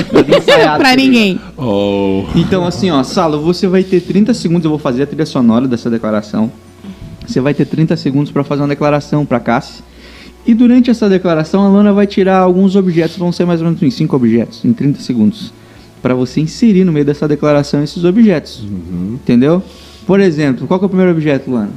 querido. 0.44 0.96
ninguém. 0.96 1.40
Oh. 1.56 2.24
Então, 2.34 2.66
assim, 2.66 2.90
ó, 2.90 3.02
Salo, 3.02 3.40
você 3.40 3.66
vai 3.66 3.82
ter 3.82 4.00
30 4.00 4.34
segundos, 4.34 4.64
eu 4.64 4.70
vou 4.70 4.78
fazer 4.78 5.02
a 5.02 5.06
trilha 5.06 5.26
sonora 5.26 5.66
dessa 5.66 5.90
declaração. 5.90 6.50
Você 7.26 7.40
vai 7.40 7.54
ter 7.54 7.64
30 7.64 7.96
segundos 7.96 8.30
para 8.30 8.44
fazer 8.44 8.62
uma 8.62 8.68
declaração 8.68 9.24
para 9.24 9.40
Cassi. 9.40 9.82
E 10.46 10.52
durante 10.52 10.90
essa 10.90 11.08
declaração, 11.08 11.62
a 11.64 11.68
Lana 11.68 11.92
vai 11.92 12.06
tirar 12.06 12.38
alguns 12.38 12.76
objetos, 12.76 13.16
vão 13.16 13.32
ser 13.32 13.46
mais 13.46 13.60
ou 13.60 13.66
menos 13.66 13.82
uns 13.82 13.94
5 13.94 14.14
objetos, 14.14 14.64
em 14.64 14.74
30 14.74 15.00
segundos. 15.00 15.52
Para 16.02 16.14
você 16.14 16.40
inserir 16.42 16.84
no 16.84 16.92
meio 16.92 17.06
dessa 17.06 17.26
declaração 17.26 17.82
esses 17.82 18.04
objetos. 18.04 18.62
Entendeu? 19.14 19.62
Por 20.06 20.20
exemplo, 20.20 20.66
qual 20.66 20.78
que 20.78 20.84
é 20.84 20.86
o 20.86 20.88
primeiro 20.90 21.12
objeto, 21.12 21.50
Lana? 21.50 21.70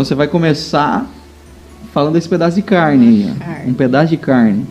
Então 0.00 0.06
você 0.06 0.14
vai 0.14 0.28
começar 0.28 1.06
falando 1.92 2.14
desse 2.14 2.26
pedaço 2.26 2.56
de 2.56 2.62
carne 2.62 3.06
aí, 3.06 3.30
ó. 3.30 3.44
Carne. 3.44 3.70
Um 3.70 3.74
pedaço 3.74 4.08
de 4.08 4.16
carne. 4.16 4.64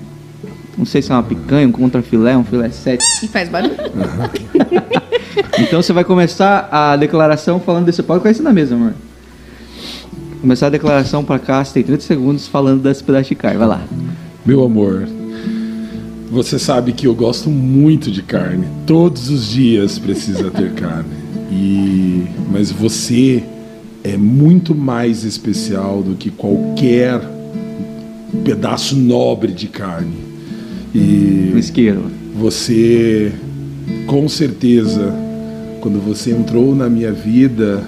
Não 0.76 0.86
sei 0.86 1.04
se 1.04 1.12
é 1.12 1.14
uma 1.14 1.22
picanha, 1.22 1.68
um 1.68 1.72
contrafilé, 1.72 2.36
um 2.36 2.44
filé 2.44 2.72
sete. 2.72 3.04
E 3.22 3.28
faz 3.28 3.48
barulho. 3.48 3.76
Então 5.60 5.82
você 5.82 5.94
vai 5.94 6.04
começar 6.04 6.68
a 6.72 6.96
declaração 6.96 7.60
falando 7.60 7.86
desse. 7.86 8.02
Pode 8.02 8.22
conhecer 8.22 8.42
na 8.42 8.52
mesa, 8.52 8.74
amor. 8.74 8.94
Começar 10.42 10.68
a 10.68 10.70
declaração 10.70 11.24
pra 11.24 11.38
cá, 11.38 11.64
você 11.64 11.74
tem 11.74 11.84
30 11.84 12.02
segundos 12.02 12.48
falando 12.48 12.82
desse 12.82 13.04
pedaço 13.04 13.30
de 13.30 13.36
carne. 13.36 13.58
Vai 13.58 13.68
lá. 13.68 13.82
Meu 14.46 14.64
amor, 14.64 15.08
você 16.32 16.58
sabe 16.58 16.94
que 16.94 17.06
eu 17.06 17.14
gosto 17.14 17.50
muito 17.50 18.10
de 18.10 18.24
carne. 18.24 18.66
Todos 18.88 19.30
os 19.30 19.48
dias 19.48 20.00
precisa 20.00 20.50
ter 20.50 20.74
carne. 20.74 21.10
E 21.52 22.26
mas 22.52 22.72
você 22.72 23.44
é 24.04 24.16
muito 24.18 24.74
mais 24.74 25.24
especial 25.24 26.02
do 26.02 26.16
que 26.16 26.30
qualquer 26.30 27.22
pedaço 28.44 28.96
nobre 28.96 29.52
de 29.52 29.68
carne. 29.68 30.30
E 30.94 31.54
isqueiro. 31.56 32.06
você, 32.36 33.32
com 34.08 34.28
certeza, 34.28 35.14
quando 35.82 36.00
você 36.00 36.32
entrou 36.32 36.76
na 36.76 36.90
minha 36.90 37.12
vida, 37.12 37.84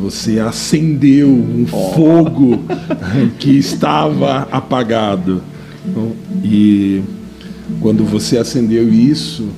você 0.00 0.38
acendeu 0.38 1.28
um 1.28 1.66
fogo 1.66 2.60
que 3.38 3.58
estava 3.58 4.48
apagado. 4.50 5.42
E 6.42 7.02
quando 7.80 8.04
você 8.04 8.38
acendeu 8.38 8.88
isso, 8.88 9.48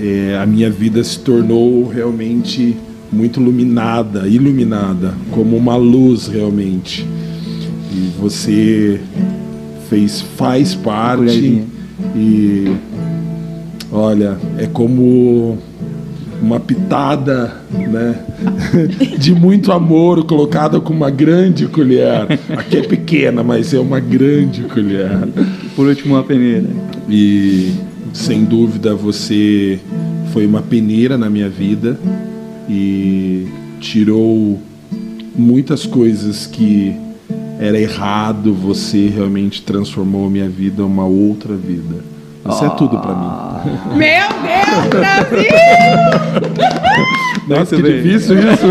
é, 0.00 0.38
a 0.40 0.44
minha 0.44 0.70
vida 0.70 1.02
se 1.02 1.18
tornou 1.20 1.88
realmente 1.88 2.76
muito 3.14 3.40
iluminada, 3.40 4.26
iluminada, 4.26 5.14
como 5.30 5.56
uma 5.56 5.76
luz 5.76 6.26
realmente. 6.26 7.06
E 7.92 8.10
você 8.20 9.00
fez, 9.88 10.20
faz 10.20 10.74
parte 10.74 11.62
e 12.16 12.74
olha, 13.92 14.36
é 14.58 14.66
como 14.66 15.56
uma 16.42 16.58
pitada, 16.58 17.54
né, 17.70 18.18
de 19.16 19.32
muito 19.32 19.70
amor 19.70 20.24
colocada 20.24 20.80
com 20.80 20.92
uma 20.92 21.08
grande 21.08 21.66
colher. 21.68 22.26
Aqui 22.56 22.78
é 22.78 22.82
pequena, 22.82 23.44
mas 23.44 23.72
é 23.72 23.78
uma 23.78 24.00
grande 24.00 24.64
colher. 24.64 25.10
Por 25.76 25.86
último, 25.86 26.14
uma 26.14 26.24
peneira. 26.24 26.68
E 27.08 27.72
sem 28.12 28.44
dúvida 28.44 28.94
você 28.94 29.78
foi 30.32 30.44
uma 30.46 30.60
peneira 30.60 31.16
na 31.16 31.30
minha 31.30 31.48
vida 31.48 31.96
e 32.68 33.48
tirou 33.80 34.60
muitas 35.34 35.86
coisas 35.86 36.46
que 36.46 36.94
era 37.58 37.78
errado, 37.78 38.52
você 38.52 39.08
realmente 39.08 39.62
transformou 39.62 40.26
a 40.26 40.30
minha 40.30 40.48
vida 40.48 40.82
em 40.82 40.84
uma 40.84 41.06
outra 41.06 41.54
vida. 41.54 42.04
Isso 42.48 42.64
é 42.64 42.68
tudo 42.70 42.98
pra 42.98 43.14
mim. 43.14 43.96
Meu 43.96 44.28
Deus, 44.42 44.86
Brasil! 44.90 45.50
Nossa, 47.48 47.76
que 47.76 47.82
bem. 47.82 48.02
difícil 48.02 48.38
isso. 48.38 48.66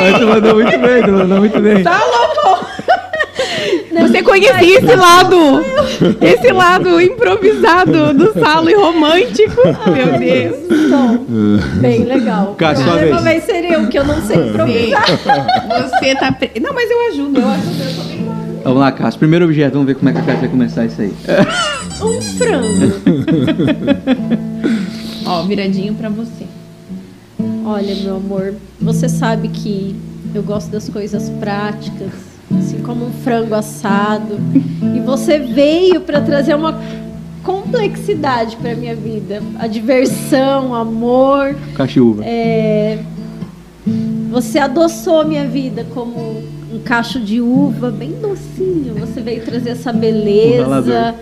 Mas 0.00 0.18
tu 0.18 0.26
mandou 0.26 0.54
muito 0.54 0.78
bem, 0.78 1.02
tu 1.02 1.12
mandou 1.12 1.38
muito 1.40 1.60
bem. 1.60 1.82
Tá 1.82 1.98
louco! 1.98 2.39
Você 4.20 4.22
conhecia 4.22 4.78
esse 4.78 4.94
lado, 4.96 5.64
esse 6.20 6.52
lado 6.52 7.00
improvisado 7.00 8.12
do 8.12 8.32
salo 8.38 8.68
e 8.68 8.74
romântico? 8.74 9.62
Meu 9.64 10.18
Deus. 10.18 10.56
Então, 10.70 11.24
bem 11.80 12.04
legal. 12.04 12.54
Cássio, 12.58 12.84
sua 12.84 12.96
vez. 12.96 13.22
vai 13.22 13.40
ser 13.40 13.64
eu, 13.64 13.86
que 13.88 13.98
eu 13.98 14.04
não 14.04 14.20
sei 14.22 14.36
improvisar. 14.48 15.06
Você 15.08 16.14
tá. 16.16 16.32
pre- 16.32 16.52
Não, 16.60 16.74
mas 16.74 16.90
eu 16.90 17.08
ajudo, 17.08 17.40
eu 17.40 17.48
ajudo, 17.48 17.82
eu 17.82 17.94
tô 17.96 18.02
bem 18.08 18.18
boa. 18.24 18.36
Vamos 18.64 18.80
lá, 18.80 18.92
Cássio. 18.92 19.18
Primeiro 19.18 19.44
objeto, 19.46 19.72
vamos 19.72 19.86
ver 19.86 19.94
como 19.94 20.08
é 20.10 20.12
que 20.12 20.18
a 20.18 20.22
Cássio 20.22 20.40
vai 20.40 20.48
começar 20.50 20.84
isso 20.84 21.00
aí. 21.00 21.12
Um 22.02 22.18
frango. 22.22 22.92
Ó, 25.26 25.42
viradinho 25.42 25.94
pra 25.94 26.08
você. 26.08 26.44
Olha, 27.64 27.94
meu 27.96 28.16
amor, 28.16 28.54
você 28.80 29.06
sabe 29.08 29.48
que 29.48 29.94
eu 30.34 30.42
gosto 30.42 30.70
das 30.70 30.88
coisas 30.88 31.28
práticas, 31.38 32.08
assim 32.58 32.80
como 32.82 33.06
um 33.06 33.12
frango 33.12 33.54
assado. 33.54 34.38
E 34.94 35.00
você 35.00 35.38
veio 35.38 36.00
para 36.00 36.20
trazer 36.20 36.54
uma 36.54 36.80
complexidade 37.42 38.56
para 38.56 38.74
minha 38.74 38.94
vida, 38.94 39.42
a 39.58 39.66
diversão, 39.66 40.74
amor. 40.74 41.56
Cachuva. 41.74 42.22
É, 42.24 42.98
Você 44.30 44.58
adoçou 44.58 45.20
a 45.20 45.24
minha 45.24 45.46
vida 45.46 45.86
como 45.94 46.42
um 46.72 46.78
cacho 46.84 47.18
de 47.18 47.40
uva 47.40 47.90
bem 47.90 48.12
docinho. 48.12 48.94
Você 49.00 49.20
veio 49.20 49.42
trazer 49.44 49.70
essa 49.70 49.90
Um 49.90 49.98
beleza 49.98 50.62
ralador. 50.62 51.14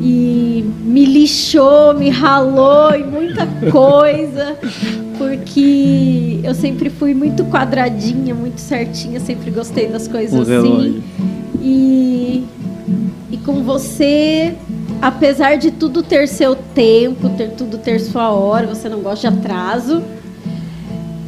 E 0.00 0.64
me 0.82 1.04
lixou, 1.04 1.92
me 1.94 2.08
ralou 2.08 2.94
e 2.94 3.04
muita 3.04 3.46
coisa, 3.70 4.56
porque 5.18 6.40
eu 6.42 6.54
sempre 6.54 6.88
fui 6.88 7.12
muito 7.12 7.44
quadradinha, 7.44 8.34
muito 8.34 8.60
certinha, 8.60 9.20
sempre 9.20 9.50
gostei 9.50 9.88
das 9.88 10.08
coisas 10.08 10.48
Um 10.48 10.58
assim. 10.58 11.02
E, 11.60 12.44
e 13.30 13.36
com 13.38 13.62
você, 13.62 14.54
apesar 15.02 15.56
de 15.56 15.70
tudo 15.70 16.02
ter 16.02 16.26
seu 16.26 16.56
tempo, 16.56 17.28
ter 17.30 17.50
tudo 17.50 17.76
ter 17.76 18.00
sua 18.00 18.30
hora, 18.30 18.66
você 18.66 18.88
não 18.88 19.00
gosta 19.00 19.30
de 19.30 19.36
atraso, 19.36 20.02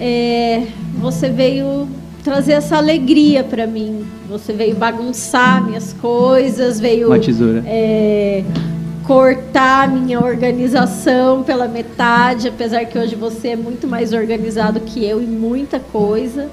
é, 0.01 0.63
você 0.99 1.29
veio 1.29 1.87
trazer 2.23 2.53
essa 2.53 2.77
alegria 2.77 3.43
para 3.43 3.67
mim. 3.67 4.05
Você 4.29 4.53
veio 4.53 4.77
bagunçar 4.77 5.65
minhas 5.65 5.93
coisas, 5.93 6.79
veio 6.79 7.09
Uma 7.09 7.19
tesoura. 7.19 7.63
é, 7.67 8.45
cortar 9.05 9.89
minha 9.89 10.21
organização 10.21 11.43
pela 11.43 11.67
metade, 11.67 12.49
apesar 12.49 12.85
que 12.85 12.99
hoje 12.99 13.15
você 13.15 13.49
é 13.49 13.57
muito 13.57 13.87
mais 13.87 14.13
organizado 14.13 14.81
que 14.81 15.05
eu 15.05 15.21
em 15.21 15.27
muita 15.27 15.81
coisa. 15.81 16.49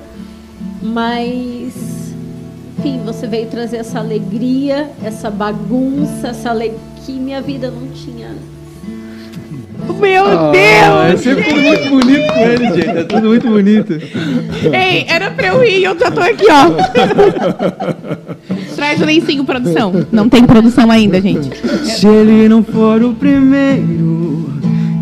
Mas, 0.81 1.73
enfim, 2.77 3.01
você 3.05 3.27
veio 3.27 3.47
trazer 3.47 3.77
essa 3.77 3.99
alegria, 3.99 4.89
essa 5.03 5.29
bagunça, 5.29 6.29
essa 6.29 6.49
ale... 6.51 6.73
que 7.05 7.11
minha 7.13 7.41
vida 7.41 7.69
não 7.69 7.87
tinha. 7.87 8.29
Meu 9.99 10.25
Ah, 10.25 10.51
é 10.55 11.09
Deus! 11.09 11.21
sempre 11.21 11.43
tudo 11.43 11.61
muito 11.61 11.89
bonito 11.89 12.33
com 12.33 12.39
ele, 12.39 12.65
gente. 12.73 12.97
É 12.97 13.03
tudo 13.03 13.27
muito 13.27 13.47
bonito. 13.49 13.93
Ei, 14.73 15.05
era 15.07 15.29
pra 15.31 15.47
eu 15.47 15.63
ir, 15.63 15.83
eu 15.83 15.97
já 15.99 16.09
tô 16.11 16.21
aqui, 16.21 16.45
ó. 16.49 16.69
Traz 18.75 19.01
o 19.01 19.05
lencinho, 19.05 19.43
produção. 19.43 20.05
Não 20.11 20.29
tem 20.29 20.43
produção 20.45 20.89
ainda, 20.91 21.19
gente. 21.21 21.49
Se 21.85 22.07
ele 22.07 22.47
não 22.47 22.63
for 22.63 23.01
o 23.03 23.13
primeiro 23.13 24.49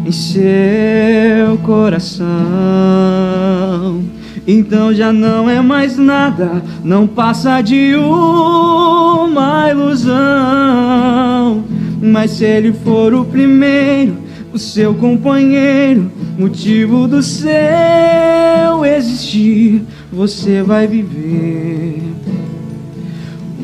em 0.06 0.12
seu 0.12 1.58
coração, 1.64 2.28
então 4.48 4.94
já 4.94 5.12
não 5.14 5.50
é 5.50 5.62
mais 5.62 5.98
nada, 5.98 6.62
não 6.84 7.06
passa 7.08 7.62
de 7.62 7.96
uma 7.96 9.70
ilusão. 9.70 10.18
Mas 12.02 12.32
se 12.32 12.46
ele 12.46 12.74
for 12.74 13.14
o 13.14 13.24
primeiro, 13.26 14.16
o 14.58 14.60
seu 14.60 14.96
companheiro, 14.96 16.12
motivo 16.36 17.08
do 17.08 17.22
seu 17.22 17.48
existir, 18.84 19.84
você 20.12 20.64
vai 20.64 20.88
viver, 20.88 22.02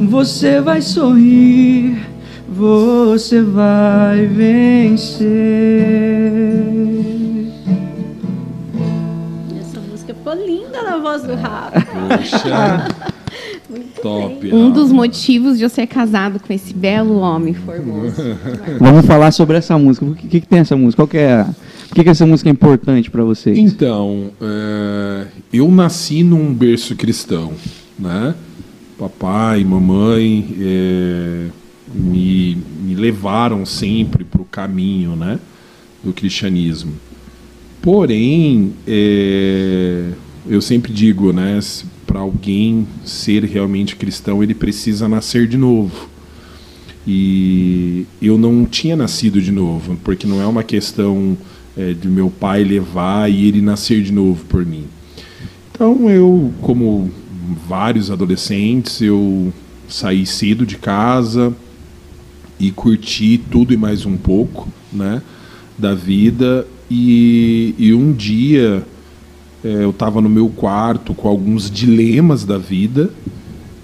você 0.07 0.61
vai 0.61 0.83
sorrir, 0.83 1.97
você 2.47 3.41
vai 3.41 4.27
vencer. 4.27 5.23
Essa 9.59 9.79
música 9.89 10.13
ficou 10.13 10.35
linda 10.35 10.83
na 10.83 10.97
voz 10.99 11.23
do 11.23 11.33
Rafa. 11.33 11.81
Poxa. 12.07 12.87
Top. 14.01 14.53
Um 14.53 14.69
Rafa. 14.69 14.79
dos 14.79 14.91
motivos 14.91 15.57
de 15.57 15.63
eu 15.63 15.69
ser 15.69 15.87
casado 15.87 16.39
com 16.39 16.51
esse 16.51 16.73
belo 16.73 17.17
homem 17.17 17.53
formoso. 17.53 18.21
Vamos 18.79 19.05
falar 19.05 19.31
sobre 19.31 19.57
essa 19.57 19.77
música. 19.77 20.05
O 20.05 20.15
que, 20.15 20.27
que, 20.27 20.41
que 20.41 20.47
tem 20.47 20.59
essa 20.59 20.75
música? 20.75 21.01
Qual 21.01 21.07
que 21.07 21.17
é. 21.17 21.45
Por 21.87 21.95
que, 21.95 22.03
que 22.03 22.09
essa 22.09 22.25
música 22.25 22.49
é 22.49 22.51
importante 22.51 23.11
pra 23.11 23.23
vocês? 23.23 23.57
Então, 23.57 24.31
é, 24.41 25.27
eu 25.51 25.69
nasci 25.69 26.23
num 26.23 26.53
berço 26.53 26.95
cristão, 26.95 27.53
né? 27.99 28.33
Papai 28.97 29.61
e 29.61 29.65
mamãe 29.65 30.55
é, 30.59 31.47
me, 31.93 32.57
me 32.81 32.95
levaram 32.95 33.65
sempre 33.65 34.23
para 34.23 34.41
o 34.41 34.45
caminho, 34.45 35.15
né? 35.15 35.39
Do 36.03 36.13
cristianismo. 36.13 36.93
Porém, 37.81 38.73
é, 38.87 40.09
eu 40.47 40.61
sempre 40.61 40.91
digo, 40.91 41.33
né? 41.33 41.59
Para 42.05 42.19
alguém 42.19 42.87
ser 43.05 43.43
realmente 43.43 43.95
cristão, 43.95 44.43
ele 44.43 44.53
precisa 44.53 45.07
nascer 45.07 45.47
de 45.47 45.57
novo. 45.57 46.09
E 47.05 48.05
eu 48.21 48.37
não 48.37 48.65
tinha 48.65 48.95
nascido 48.95 49.41
de 49.41 49.51
novo, 49.51 49.97
porque 50.03 50.25
não 50.25 50.41
é 50.41 50.45
uma 50.45 50.63
questão 50.63 51.37
é, 51.77 51.93
de 51.93 52.07
meu 52.07 52.29
pai 52.29 52.63
levar 52.63 53.29
e 53.29 53.47
ele 53.47 53.61
nascer 53.61 54.01
de 54.01 54.11
novo 54.11 54.45
por 54.45 54.65
mim. 54.65 54.85
Então 55.71 56.09
eu, 56.09 56.53
como 56.61 57.11
vários 57.67 58.09
adolescentes, 58.09 59.01
eu 59.01 59.51
saí 59.87 60.25
cedo 60.25 60.65
de 60.65 60.77
casa 60.77 61.53
e 62.59 62.71
curti 62.71 63.39
tudo 63.51 63.73
e 63.73 63.77
mais 63.77 64.05
um 64.05 64.15
pouco, 64.15 64.69
né, 64.91 65.21
da 65.77 65.93
vida. 65.93 66.65
E, 66.89 67.73
e 67.77 67.93
um 67.93 68.13
dia 68.13 68.85
eu 69.63 69.91
estava 69.91 70.19
no 70.19 70.29
meu 70.29 70.49
quarto 70.49 71.13
com 71.13 71.27
alguns 71.27 71.71
dilemas 71.71 72.43
da 72.43 72.57
vida 72.57 73.09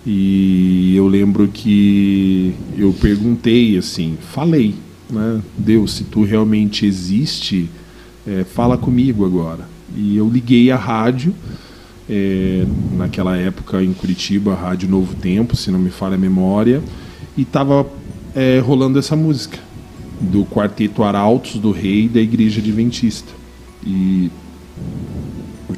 e 0.06 0.96
eu 0.96 1.08
lembro 1.08 1.48
que 1.48 2.54
eu 2.78 2.94
perguntei 2.94 3.78
assim, 3.78 4.18
falei, 4.34 4.76
né, 5.10 5.42
Deus, 5.58 5.94
se 5.94 6.04
tu 6.04 6.24
realmente 6.24 6.86
existe, 6.86 7.70
é, 8.28 8.44
fala 8.44 8.78
comigo 8.78 9.26
agora. 9.26 9.68
E 9.96 10.18
eu 10.18 10.30
liguei 10.30 10.72
a 10.72 10.76
rádio, 10.76 11.34
é, 12.10 12.66
naquela 12.98 13.38
época 13.38 13.84
em 13.84 13.94
Curitiba, 13.94 14.54
a 14.54 14.56
Rádio 14.56 14.90
Novo 14.90 15.16
Tempo, 15.16 15.56
se 15.56 15.70
não 15.70 15.80
me 15.80 15.90
falha 15.90 16.16
a 16.16 16.18
memória, 16.18 16.82
e 17.38 17.44
estava 17.44 17.86
é, 18.36 18.60
rolando 18.60 18.98
essa 19.00 19.16
música 19.16 19.60
do 20.20 20.46
Quarteto 20.46 21.04
Arautos 21.04 21.56
do 21.56 21.72
Rei 21.72 22.08
da 22.08 22.20
Igreja 22.20 22.60
Adventista. 22.60 23.32
E 23.86 24.30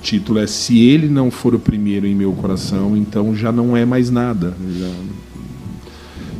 título 0.01 0.39
é 0.39 0.47
Se 0.47 0.79
Ele 0.79 1.07
Não 1.07 1.29
For 1.29 1.55
o 1.55 1.59
Primeiro 1.59 2.05
em 2.07 2.15
Meu 2.15 2.31
Coração, 2.33 2.97
então 2.97 3.35
já 3.35 3.51
não 3.51 3.75
é 3.75 3.85
mais 3.85 4.09
nada. 4.09 4.55
Já... 4.79 4.89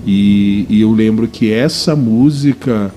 E, 0.06 0.66
e 0.70 0.82
eu 0.82 0.92
lembro 0.92 1.28
que 1.28 1.52
essa 1.52 1.96
música 1.96 2.94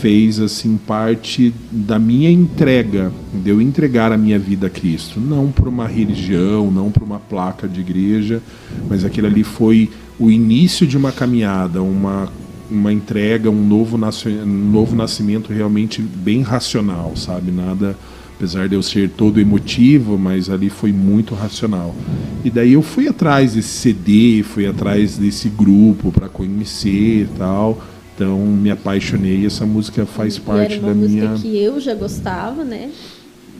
fez 0.00 0.40
assim 0.40 0.78
parte 0.78 1.54
da 1.70 1.98
minha 1.98 2.30
entrega, 2.30 3.12
de 3.34 3.50
eu 3.50 3.60
entregar 3.60 4.10
a 4.12 4.16
minha 4.16 4.38
vida 4.38 4.66
a 4.66 4.70
Cristo, 4.70 5.20
não 5.20 5.52
para 5.52 5.68
uma 5.68 5.86
religião, 5.86 6.70
não 6.70 6.90
para 6.90 7.04
uma 7.04 7.20
placa 7.20 7.68
de 7.68 7.80
igreja, 7.80 8.42
mas 8.88 9.04
aquilo 9.04 9.26
ali 9.26 9.44
foi 9.44 9.90
o 10.18 10.30
início 10.30 10.86
de 10.86 10.96
uma 10.96 11.12
caminhada, 11.12 11.82
uma 11.82 12.28
uma 12.70 12.92
entrega, 12.92 13.50
um 13.50 13.66
novo, 13.66 13.98
nasci- 13.98 14.28
um 14.28 14.70
novo 14.70 14.94
nascimento 14.94 15.52
realmente 15.52 16.00
bem 16.00 16.40
racional, 16.40 17.16
sabe? 17.16 17.50
Nada, 17.50 17.96
apesar 18.40 18.70
de 18.70 18.74
eu 18.74 18.82
ser 18.82 19.10
todo 19.10 19.38
emotivo, 19.38 20.16
mas 20.16 20.48
ali 20.48 20.70
foi 20.70 20.90
muito 20.92 21.34
racional. 21.34 21.94
E 22.42 22.48
daí 22.48 22.72
eu 22.72 22.80
fui 22.80 23.06
atrás 23.06 23.52
desse 23.52 23.68
CD, 23.68 24.42
fui 24.42 24.66
atrás 24.66 25.18
desse 25.18 25.50
grupo 25.50 26.10
para 26.10 26.26
conhecer 26.26 27.24
e 27.24 27.28
tal. 27.36 27.82
Então 28.14 28.38
me 28.38 28.70
apaixonei. 28.70 29.44
Essa 29.44 29.66
música 29.66 30.06
faz 30.06 30.38
parte 30.38 30.72
era 30.72 30.80
uma 30.80 30.88
da 30.88 30.94
música 30.94 31.28
minha. 31.28 31.38
que 31.38 31.58
eu 31.58 31.78
já 31.78 31.94
gostava, 31.94 32.64
né? 32.64 32.90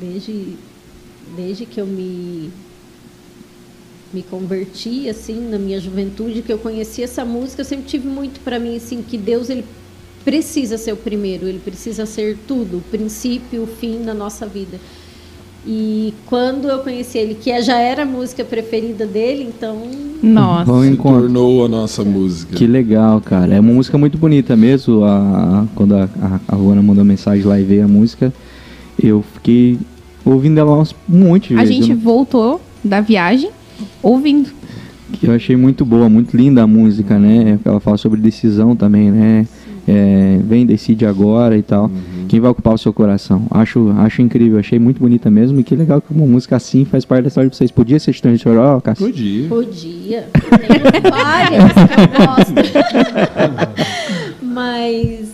Desde, 0.00 0.54
desde 1.36 1.66
que 1.66 1.78
eu 1.78 1.86
me 1.86 2.50
me 4.12 4.24
converti 4.24 5.08
assim 5.08 5.48
na 5.50 5.56
minha 5.56 5.78
juventude, 5.78 6.42
que 6.42 6.52
eu 6.52 6.58
conheci 6.58 7.00
essa 7.00 7.24
música, 7.24 7.60
eu 7.60 7.64
sempre 7.64 7.84
tive 7.86 8.08
muito 8.08 8.40
para 8.40 8.58
mim 8.58 8.76
assim 8.76 9.02
que 9.02 9.16
Deus 9.16 9.48
ele 9.48 9.64
precisa 10.24 10.76
ser 10.78 10.92
o 10.92 10.96
primeiro, 10.96 11.46
ele 11.46 11.58
precisa 11.58 12.04
ser 12.06 12.36
tudo, 12.46 12.78
o 12.78 12.80
princípio, 12.80 13.62
o 13.62 13.66
fim 13.66 14.02
da 14.04 14.14
nossa 14.14 14.46
vida. 14.46 14.78
E 15.66 16.14
quando 16.26 16.68
eu 16.68 16.78
conheci 16.78 17.18
ele, 17.18 17.34
que 17.34 17.60
já 17.62 17.78
era 17.78 18.02
a 18.02 18.06
música 18.06 18.42
preferida 18.44 19.04
dele, 19.06 19.50
então 19.54 19.76
Nossa. 20.22 20.72
Tornou 21.02 21.66
a 21.66 21.68
nossa 21.68 22.02
música. 22.02 22.56
Que 22.56 22.66
legal, 22.66 23.20
cara. 23.20 23.54
É 23.54 23.60
uma 23.60 23.72
música 23.72 23.98
muito 23.98 24.16
bonita 24.16 24.56
mesmo. 24.56 25.04
A, 25.04 25.16
a- 25.18 25.66
quando 25.74 25.94
a, 25.94 26.04
a, 26.04 26.40
a 26.48 26.56
Luana 26.56 26.80
mandou 26.82 27.04
mensagem 27.04 27.44
lá 27.44 27.60
e 27.60 27.64
veio 27.64 27.84
a 27.84 27.88
música, 27.88 28.32
eu 29.02 29.22
fiquei 29.34 29.78
ouvindo 30.24 30.58
ela 30.58 30.78
uns- 30.78 30.94
um 31.08 31.18
monte 31.28 31.48
de 31.48 31.54
A 31.56 31.58
vezes. 31.58 31.74
gente 31.76 31.90
Eu, 31.90 31.98
voltou 31.98 32.58
da 32.82 33.02
viagem 33.02 33.50
ouvindo. 34.02 34.48
que 35.12 35.26
eu 35.26 35.34
achei 35.34 35.56
muito 35.56 35.84
boa, 35.84 36.08
muito 36.08 36.34
linda 36.38 36.62
a 36.62 36.66
música, 36.66 37.18
né? 37.18 37.58
Ela 37.62 37.80
fala 37.80 37.98
sobre 37.98 38.18
decisão 38.18 38.74
também, 38.74 39.10
né? 39.10 39.46
É, 39.92 40.38
vem, 40.44 40.64
decide 40.64 41.04
agora 41.04 41.56
e 41.58 41.62
tal. 41.62 41.90
Quem 42.28 42.38
vai 42.38 42.48
ocupar 42.48 42.74
o 42.74 42.78
seu 42.78 42.92
coração? 42.92 43.44
Acho, 43.50 43.92
acho 43.98 44.22
incrível, 44.22 44.60
achei 44.60 44.78
muito 44.78 45.00
bonita 45.00 45.28
mesmo. 45.28 45.58
E 45.58 45.64
que 45.64 45.74
legal 45.74 46.00
que 46.00 46.12
uma 46.12 46.24
música 46.24 46.54
assim 46.54 46.84
faz 46.84 47.04
parte 47.04 47.22
da 47.22 47.28
história 47.28 47.50
de 47.50 47.56
vocês. 47.56 47.72
Podia 47.72 47.98
ser 47.98 48.12
de 48.12 48.38
Choró, 48.38 48.80
Cássio? 48.80 49.06
Podia. 49.06 49.48
Podia. 49.48 50.28
Tem 50.92 51.10
várias 51.10 51.72
que 51.72 51.80
eu 52.00 52.26
gosto. 52.26 52.54
Mas, 54.40 55.28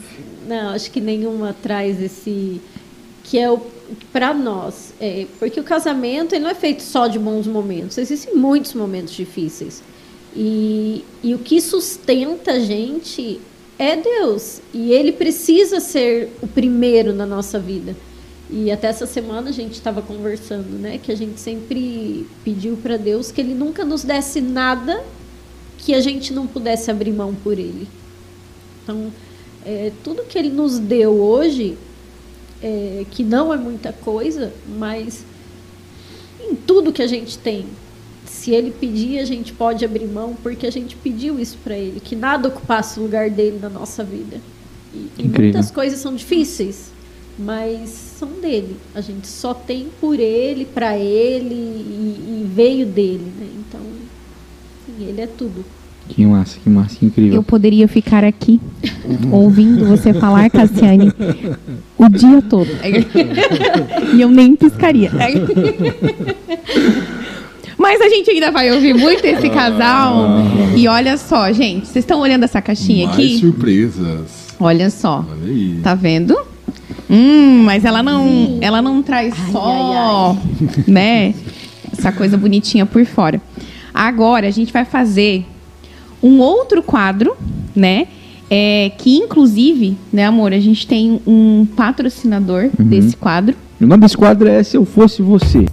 não, 0.49 0.71
acho 0.71 0.91
que 0.91 1.03
nenhuma 1.03 1.55
traz 1.63 2.01
esse. 2.01 2.63
Que 3.25 3.39
é 3.39 3.51
o. 3.51 3.61
Para 4.11 4.33
nós. 4.33 4.95
É, 4.99 5.27
porque 5.39 5.61
o 5.61 5.65
casamento 5.65 6.35
ele 6.35 6.45
não 6.45 6.51
é 6.51 6.55
feito 6.55 6.83
só 6.83 7.09
de 7.09 7.19
bons 7.19 7.47
momentos. 7.47 7.99
Existem 7.99 8.35
muitos 8.35 8.73
momentos 8.73 9.13
difíceis. 9.13 9.83
E, 10.35 11.05
e 11.23 11.35
o 11.35 11.39
que 11.39 11.61
sustenta 11.61 12.53
a 12.53 12.59
gente 12.59 13.39
é 13.79 13.97
Deus. 13.97 14.61
E 14.73 14.93
ele 14.93 15.13
precisa 15.13 15.81
ser 15.81 16.31
o 16.43 16.47
primeiro 16.47 17.13
na 17.13 17.27
nossa 17.27 17.59
vida. 17.59 17.95
E 18.49 18.71
até 18.71 18.87
essa 18.87 19.07
semana 19.07 19.51
a 19.51 19.53
gente 19.53 19.73
estava 19.73 20.01
conversando, 20.01 20.79
né? 20.79 20.99
Que 20.99 21.11
a 21.11 21.17
gente 21.17 21.41
sempre 21.41 22.27
pediu 22.45 22.77
para 22.77 22.97
Deus 22.97 23.33
que 23.33 23.41
Ele 23.41 23.55
nunca 23.55 23.85
nos 23.85 24.05
desse 24.05 24.41
nada 24.41 25.03
que 25.79 25.95
a 25.95 26.01
gente 26.01 26.33
não 26.33 26.47
pudesse 26.47 26.91
abrir 26.91 27.13
mão 27.13 27.35
por 27.35 27.59
Ele. 27.59 27.89
Então, 28.83 29.13
é, 29.65 29.91
tudo 30.05 30.23
que 30.23 30.39
Ele 30.39 30.51
nos 30.51 30.79
deu 30.79 31.21
hoje, 31.21 31.77
é, 32.63 33.05
que 33.11 33.25
não 33.25 33.53
é 33.53 33.57
muita 33.57 33.93
coisa, 33.93 34.53
mas 34.79 35.25
em 36.41 36.55
tudo 36.55 36.93
que 36.93 37.03
a 37.03 37.07
gente 37.07 37.37
tem, 37.37 37.67
se 38.47 38.53
Ele 38.53 38.71
pedir, 38.71 39.19
a 39.19 39.25
gente 39.25 39.53
pode 39.53 39.85
abrir 39.85 40.07
mão, 40.07 40.37
porque 40.41 40.69
a 40.69 40.71
gente 40.71 40.95
pediu 40.95 41.41
isso 41.41 41.59
para 41.65 41.77
Ele, 41.77 41.99
que 41.99 42.15
nada 42.15 42.47
ocupasse 42.47 43.01
o 43.01 43.03
lugar 43.03 43.29
dele 43.29 43.59
na 43.61 43.69
nossa 43.69 44.05
vida. 44.05 44.37
E, 44.95 45.09
e 45.19 45.27
Incrível. 45.27 45.55
muitas 45.55 45.73
coisas 45.73 45.99
são 45.99 46.15
difíceis, 46.15 46.93
mas 47.37 47.91
são 47.91 48.29
dele. 48.41 48.77
A 48.95 49.01
gente 49.01 49.27
só 49.27 49.53
tem 49.53 49.89
por 50.01 50.21
ele, 50.21 50.65
para 50.65 50.97
ele 50.97 51.57
e, 51.57 52.45
e 52.45 52.49
veio 52.55 52.87
dele, 52.87 53.33
né? 53.37 53.49
Então, 53.59 53.81
sim, 54.87 55.09
ele 55.09 55.23
é 55.23 55.27
tudo. 55.27 55.65
Que 56.09 56.25
massa, 56.25 56.57
que 56.63 56.71
massa, 56.71 56.95
que 56.95 57.07
incrível. 57.07 57.35
Eu 57.35 57.43
poderia 57.43 57.89
ficar 57.89 58.23
aqui 58.23 58.61
ouvindo 59.33 59.87
você 59.87 60.15
falar, 60.15 60.49
Cassiane, 60.51 61.13
o 61.99 62.09
dia 62.09 62.41
todo. 62.43 62.71
e 64.15 64.21
eu 64.21 64.31
nem 64.31 64.55
piscaria. 64.55 65.11
Mas 67.79 68.01
a 68.01 68.09
gente 68.09 68.31
ainda 68.31 68.51
vai 68.51 68.73
ouvir 68.73 68.95
muito 68.95 69.25
esse 69.25 69.49
casal. 69.51 70.29
E 70.77 70.89
olha 70.89 71.17
só, 71.19 71.53
gente, 71.53 71.87
vocês 71.87 72.05
estão 72.05 72.21
olhando 72.21 72.45
essa 72.45 72.61
caixinha 72.63 73.07
Mais 73.07 73.19
aqui? 73.19 73.39
surpresas. 73.39 74.55
Olha 74.59 74.89
só. 74.91 75.25
Olha 75.31 75.45
aí. 75.53 75.81
Tá 75.83 75.95
vendo? 75.95 76.37
Hum, 77.09 77.63
mas 77.65 77.85
ela 77.85 78.03
não, 78.03 78.59
ela 78.61 78.81
não 78.83 79.03
traz 79.03 79.35
só, 79.53 80.37
né? 80.89 81.35
essa 81.97 82.11
coisa 82.11 82.37
bonitinha 82.37 82.85
por 82.87 83.05
fora. 83.07 83.41
Agora 83.95 84.47
a 84.49 84.51
gente 84.51 84.73
vai 84.73 84.85
fazer 84.85 85.45
um 86.23 86.41
outro 86.41 86.83
quadro, 86.83 87.37
né? 87.75 88.09
É, 88.51 88.93
que 88.99 89.17
inclusive, 89.17 89.97
né, 90.13 90.25
amor, 90.27 90.53
a 90.53 90.61
gente 90.61 90.87
tem 90.87 91.21
um 91.27 91.67
patrocinador 91.77 92.71
Uhum. 92.79 92.85
desse 92.87 93.17
quadro. 93.17 93.55
O 93.81 93.87
nome 93.87 94.03
desse 94.03 94.17
quadro 94.17 94.49
é 94.49 94.63
Se 94.63 94.77
Eu 94.77 94.85
Fosse 94.85 95.21
Você. 95.23 95.67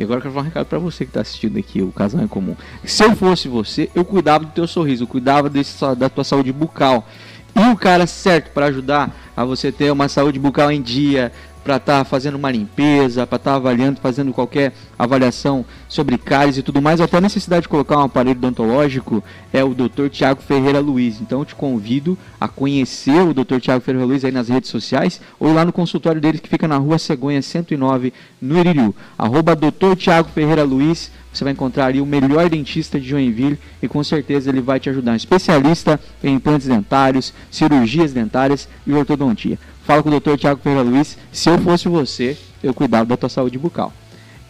E 0.00 0.02
agora 0.02 0.16
eu 0.16 0.22
quero 0.22 0.32
falar 0.32 0.44
um 0.44 0.48
recado 0.48 0.64
pra 0.64 0.78
você 0.78 1.04
que 1.04 1.12
tá 1.12 1.20
assistindo 1.20 1.58
aqui, 1.58 1.82
o 1.82 1.92
Casal 1.92 2.22
em 2.22 2.26
Comum. 2.26 2.56
Se 2.82 3.04
eu 3.04 3.14
fosse 3.14 3.48
você, 3.48 3.90
eu 3.94 4.02
cuidava 4.02 4.46
do 4.46 4.50
teu 4.50 4.66
sorriso, 4.66 5.02
eu 5.02 5.06
cuidava 5.06 5.50
desse, 5.50 5.76
da 5.94 6.08
tua 6.08 6.24
saúde 6.24 6.50
bucal. 6.50 7.06
E 7.54 7.60
o 7.70 7.76
cara 7.76 8.06
certo 8.06 8.50
pra 8.54 8.66
ajudar 8.66 9.14
a 9.36 9.44
você 9.44 9.70
ter 9.70 9.92
uma 9.92 10.08
saúde 10.08 10.38
bucal 10.38 10.72
em 10.72 10.80
dia, 10.80 11.30
pra 11.62 11.76
estar 11.76 12.04
fazendo 12.04 12.36
uma 12.36 12.50
limpeza, 12.50 13.26
pra 13.26 13.36
estar 13.36 13.54
avaliando, 13.54 14.00
fazendo 14.00 14.32
qualquer 14.32 14.72
avaliação 14.98 15.64
sobre 15.88 16.16
cáries 16.18 16.56
e 16.56 16.62
tudo 16.62 16.80
mais, 16.80 17.00
até 17.00 17.18
a 17.18 17.20
necessidade 17.20 17.62
de 17.62 17.68
colocar 17.68 17.98
um 17.98 18.02
aparelho 18.02 18.38
odontológico, 18.38 19.22
é 19.52 19.62
o 19.62 19.74
Dr. 19.74 20.08
Tiago 20.10 20.42
Ferreira 20.42 20.80
Luiz. 20.80 21.20
Então 21.20 21.40
eu 21.40 21.44
te 21.44 21.54
convido 21.54 22.16
a 22.40 22.48
conhecer 22.48 23.20
o 23.22 23.34
Dr. 23.34 23.58
Tiago 23.60 23.82
Ferreira 23.82 24.06
Luiz 24.06 24.24
aí 24.24 24.32
nas 24.32 24.48
redes 24.48 24.70
sociais 24.70 25.20
ou 25.38 25.52
lá 25.52 25.64
no 25.64 25.72
consultório 25.72 26.20
dele 26.20 26.38
que 26.38 26.48
fica 26.48 26.66
na 26.66 26.76
rua 26.76 26.98
Cegonha 26.98 27.42
109, 27.42 28.12
no 28.40 28.58
Iririu. 28.58 28.94
Arroba 29.18 29.54
Dr. 29.54 29.96
Tiago 29.96 30.28
Ferreira 30.30 30.64
Luiz. 30.64 31.10
Você 31.32 31.44
vai 31.44 31.52
encontrar 31.52 31.86
ali 31.86 32.00
o 32.00 32.06
melhor 32.06 32.48
dentista 32.48 32.98
de 32.98 33.08
Joinville 33.08 33.56
e 33.80 33.86
com 33.86 34.02
certeza 34.02 34.50
ele 34.50 34.60
vai 34.60 34.80
te 34.80 34.90
ajudar. 34.90 35.12
Um 35.12 35.16
especialista 35.16 36.00
em 36.24 36.34
implantes 36.34 36.66
dentários, 36.66 37.32
cirurgias 37.50 38.12
dentárias 38.12 38.68
e 38.84 38.92
ortodontia. 38.92 39.56
Fala 39.84 40.02
com 40.02 40.08
o 40.08 40.20
Dr. 40.20 40.36
Tiago 40.36 40.60
Ferreira 40.62 40.88
Luiz. 40.88 41.16
Se 41.32 41.48
eu 41.48 41.58
fosse 41.58 41.88
você, 41.88 42.36
eu 42.62 42.72
cuidava 42.74 43.06
da 43.06 43.16
tua 43.16 43.28
saúde 43.28 43.58
bucal. 43.58 43.92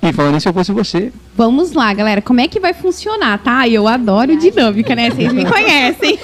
E 0.03 0.13
falando 0.13 0.37
em 0.37 0.41
se 0.41 0.49
eu 0.49 0.53
fosse 0.53 0.73
você, 0.73 1.13
Vamos 1.37 1.73
lá, 1.73 1.93
galera. 1.93 2.23
Como 2.23 2.41
é 2.41 2.49
que 2.49 2.59
vai 2.59 2.73
funcionar, 2.73 3.39
tá? 3.43 3.69
Eu 3.69 3.87
adoro 3.87 4.37
dinâmica, 4.37 4.95
né? 4.95 5.11
Vocês 5.11 5.33
me 5.33 5.45
conhecem. 5.45 6.19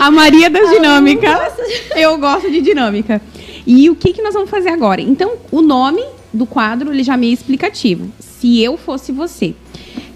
A 0.00 0.10
Maria 0.10 0.50
das 0.50 0.68
dinâmicas. 0.68 1.52
Eu 1.96 2.18
gosto 2.18 2.50
de 2.50 2.60
dinâmica. 2.60 3.20
E 3.66 3.88
o 3.88 3.96
que, 3.96 4.12
que 4.12 4.22
nós 4.22 4.34
vamos 4.34 4.50
fazer 4.50 4.68
agora? 4.68 5.00
Então, 5.00 5.32
o 5.50 5.62
nome 5.62 6.02
do 6.32 6.44
quadro 6.44 6.92
ele 6.92 7.02
já 7.02 7.14
é 7.14 7.16
meio 7.16 7.32
explicativo. 7.32 8.10
Se 8.18 8.62
eu 8.62 8.76
fosse 8.76 9.12
você. 9.12 9.54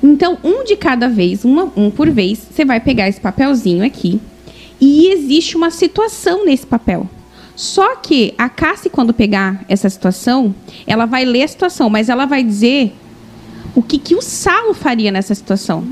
Então, 0.03 0.39
um 0.45 0.65
de 0.65 0.77
cada 0.77 1.09
vez, 1.09 1.45
uma, 1.45 1.73
um 1.77 1.91
por 1.91 2.11
vez, 2.11 2.39
você 2.51 2.65
vai 2.65 2.81
pegar 2.81 3.09
esse 3.09 3.21
papelzinho 3.21 3.85
aqui. 3.85 4.21
E 4.81 5.09
existe 5.09 5.57
uma 5.57 5.71
situação 5.71 6.45
nesse 6.45 6.67
papel. 6.67 7.09
Só 7.59 7.97
que 7.97 8.33
a 8.39 8.49
Cassi, 8.49 8.89
quando 8.89 9.13
pegar 9.13 9.65
essa 9.69 9.91
situação, 9.91 10.55
ela 10.87 11.07
vai 11.07 11.25
ler 11.25 11.43
a 11.43 11.49
situação, 11.49 11.91
mas 11.91 12.09
ela 12.09 12.25
vai 12.25 12.45
dizer 12.45 12.93
o 13.75 13.83
que, 13.83 13.99
que 13.99 14.15
o 14.15 14.23
Salo 14.23 14.73
faria 14.73 15.11
nessa 15.11 15.35
situação. 15.35 15.85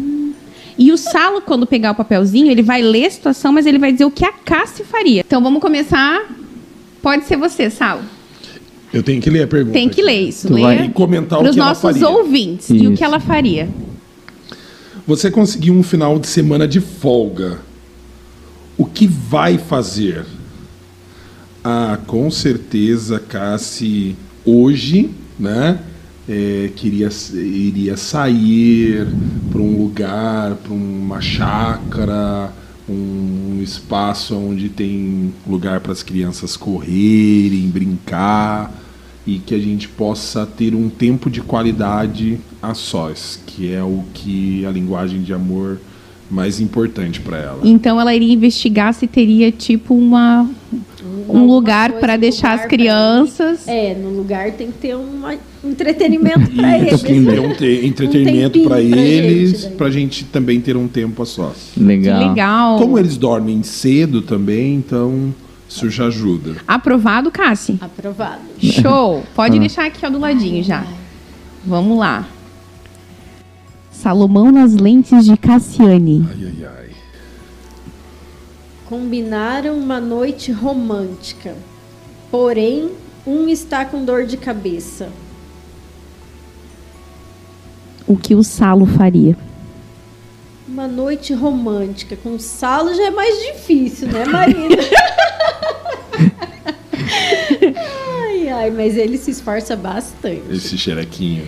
E 0.79 0.93
o 0.93 0.97
Salo, 0.97 1.41
quando 1.41 1.67
pegar 1.67 1.91
o 1.91 1.95
papelzinho, 1.97 2.53
ele 2.53 2.63
vai 2.63 2.83
ler 2.83 3.07
a 3.07 3.11
situação, 3.11 3.51
mas 3.53 3.67
ele 3.67 3.81
vai 3.81 3.91
dizer 3.91 4.05
o 4.05 4.13
que 4.13 4.25
a 4.25 4.31
Cassi 4.31 4.85
faria. 4.85 5.25
Então 5.27 5.43
vamos 5.43 5.61
começar. 5.61 6.25
Pode 7.03 7.25
ser 7.25 7.37
você, 7.37 7.69
Salo. 7.69 8.03
Eu 8.93 9.03
tenho 9.03 9.21
que 9.21 9.29
ler 9.29 9.43
a 9.43 9.47
pergunta. 9.49 9.73
Tem 9.73 9.89
que 9.89 10.01
aqui. 10.01 10.03
ler 10.03 10.21
isso. 10.29 10.47
Tu 10.47 10.53
vai- 10.61 10.77
Leia 10.77 10.87
E 10.87 10.91
comentar 10.93 11.41
o 11.41 11.43
para 11.43 11.51
os 11.51 11.57
que 11.57 11.61
ela 11.61 11.69
nossos 11.71 11.83
faria. 11.83 12.09
ouvintes 12.09 12.71
e 12.71 12.75
o 12.75 12.77
Isso. 12.77 12.93
que 12.93 13.03
ela 13.03 13.19
faria. 13.19 13.69
Você 15.05 15.33
conseguiu 15.33 15.75
um 15.75 15.83
final 15.83 16.17
de 16.21 16.29
semana 16.29 16.69
de 16.69 16.81
folga. 16.81 17.59
O 18.79 18.85
que 18.85 19.09
vai 19.09 19.59
fazer? 19.59 20.25
Ah, 21.69 21.99
com 22.07 22.31
certeza, 22.31 23.19
Cassi, 23.19 24.15
hoje, 24.45 25.11
né? 25.37 25.81
é, 26.29 26.71
queria, 26.75 27.09
iria 27.35 27.97
sair 27.97 29.07
para 29.51 29.61
um 29.61 29.79
lugar, 29.79 30.55
para 30.57 30.73
uma 30.73 31.21
chácara, 31.21 32.53
um 32.89 33.61
espaço 33.63 34.37
onde 34.37 34.69
tem 34.69 35.33
lugar 35.47 35.81
para 35.81 35.93
as 35.93 36.03
crianças 36.03 36.57
correrem, 36.57 37.69
brincar 37.69 38.73
e 39.27 39.39
que 39.39 39.55
a 39.55 39.59
gente 39.59 39.89
possa 39.89 40.47
ter 40.47 40.75
um 40.75 40.89
tempo 40.89 41.29
de 41.29 41.41
qualidade 41.41 42.39
a 42.63 42.75
sós, 42.75 43.41
que 43.45 43.73
é 43.73 43.83
o 43.83 44.05
que 44.15 44.65
a 44.65 44.71
linguagem 44.71 45.23
de 45.23 45.33
amor 45.33 45.81
mais 46.31 46.61
importante 46.61 47.21
para 47.21 47.39
ela. 47.39 47.61
Então 47.63 48.01
ela 48.01 48.15
iria 48.15 48.33
investigar 48.33 48.93
se 48.95 49.07
teria 49.07 49.51
tipo 49.53 49.95
uma 49.95 50.49
um 51.29 51.47
lugar 51.47 51.93
para 51.95 52.15
um 52.15 52.19
deixar 52.19 52.49
lugar 52.53 52.55
as 52.55 52.61
pra 52.63 52.69
crianças. 52.71 53.69
É, 53.69 53.95
no 53.95 54.11
lugar 54.11 54.53
tem 54.53 54.69
que 54.71 54.79
ter 54.79 54.97
um 54.97 55.23
entretenimento 55.65 56.51
pra 56.53 56.79
Isso, 56.79 57.07
eles. 57.07 57.27
ter 57.27 57.41
um 57.41 57.53
te- 57.55 57.87
entretenimento 57.87 58.53
tempinho 58.53 58.69
para 58.69 58.77
pra 58.77 58.81
eles, 58.83 59.63
daí. 59.65 59.73
para 59.73 59.87
a 59.87 59.91
gente 59.91 60.25
também 60.25 60.61
ter 60.61 60.77
um 60.77 60.87
tempo 60.89 61.23
a 61.23 61.27
sós. 61.27 61.71
Que 61.75 61.81
legal. 61.81 62.29
legal. 62.29 62.79
Como 62.79 62.99
eles 62.99 63.17
dormem 63.17 63.63
cedo 63.63 64.23
também, 64.23 64.75
então 64.77 65.35
isso 65.69 65.91
já 65.91 66.07
ajuda. 66.07 66.57
Aprovado, 66.67 67.31
Cassi? 67.31 67.79
Aprovado. 67.81 68.41
Show! 68.61 69.25
Pode 69.35 69.57
Ah. 69.57 69.61
deixar 69.61 69.87
aqui 69.87 70.05
ó, 70.07 70.11
do 70.11 70.19
ladinho 70.19 70.63
já. 70.63 70.85
Vamos 71.65 71.99
lá. 71.99 72.29
Salomão 73.91 74.53
nas 74.53 74.75
lentes 74.75 75.25
de 75.25 75.37
Cassiane. 75.37 76.25
Ai, 76.31 76.45
ai, 76.45 76.67
ai. 76.79 76.86
Combinaram 78.89 79.77
uma 79.77 80.01
noite 80.01 80.53
romântica. 80.53 81.57
Porém, 82.31 82.93
um 83.27 83.49
está 83.49 83.85
com 83.85 84.05
dor 84.05 84.25
de 84.25 84.37
cabeça. 84.37 85.11
O 88.07 88.17
que 88.17 88.35
o 88.35 88.45
Salo 88.45 88.87
faria? 88.87 89.37
Uma 90.69 90.87
noite 90.87 91.33
romântica. 91.33 92.17
Com 92.17 92.39
salo 92.39 92.95
já 92.95 93.07
é 93.07 93.11
mais 93.11 93.37
difícil, 93.41 94.09
né, 94.09 94.25
Marina? 94.25 94.77
ai, 98.29 98.49
ai, 98.49 98.71
mas 98.71 98.97
ele 98.97 99.17
se 99.17 99.31
esforça 99.31 99.75
bastante. 99.75 100.43
Esse 100.51 100.77
xerequinho. 100.77 101.45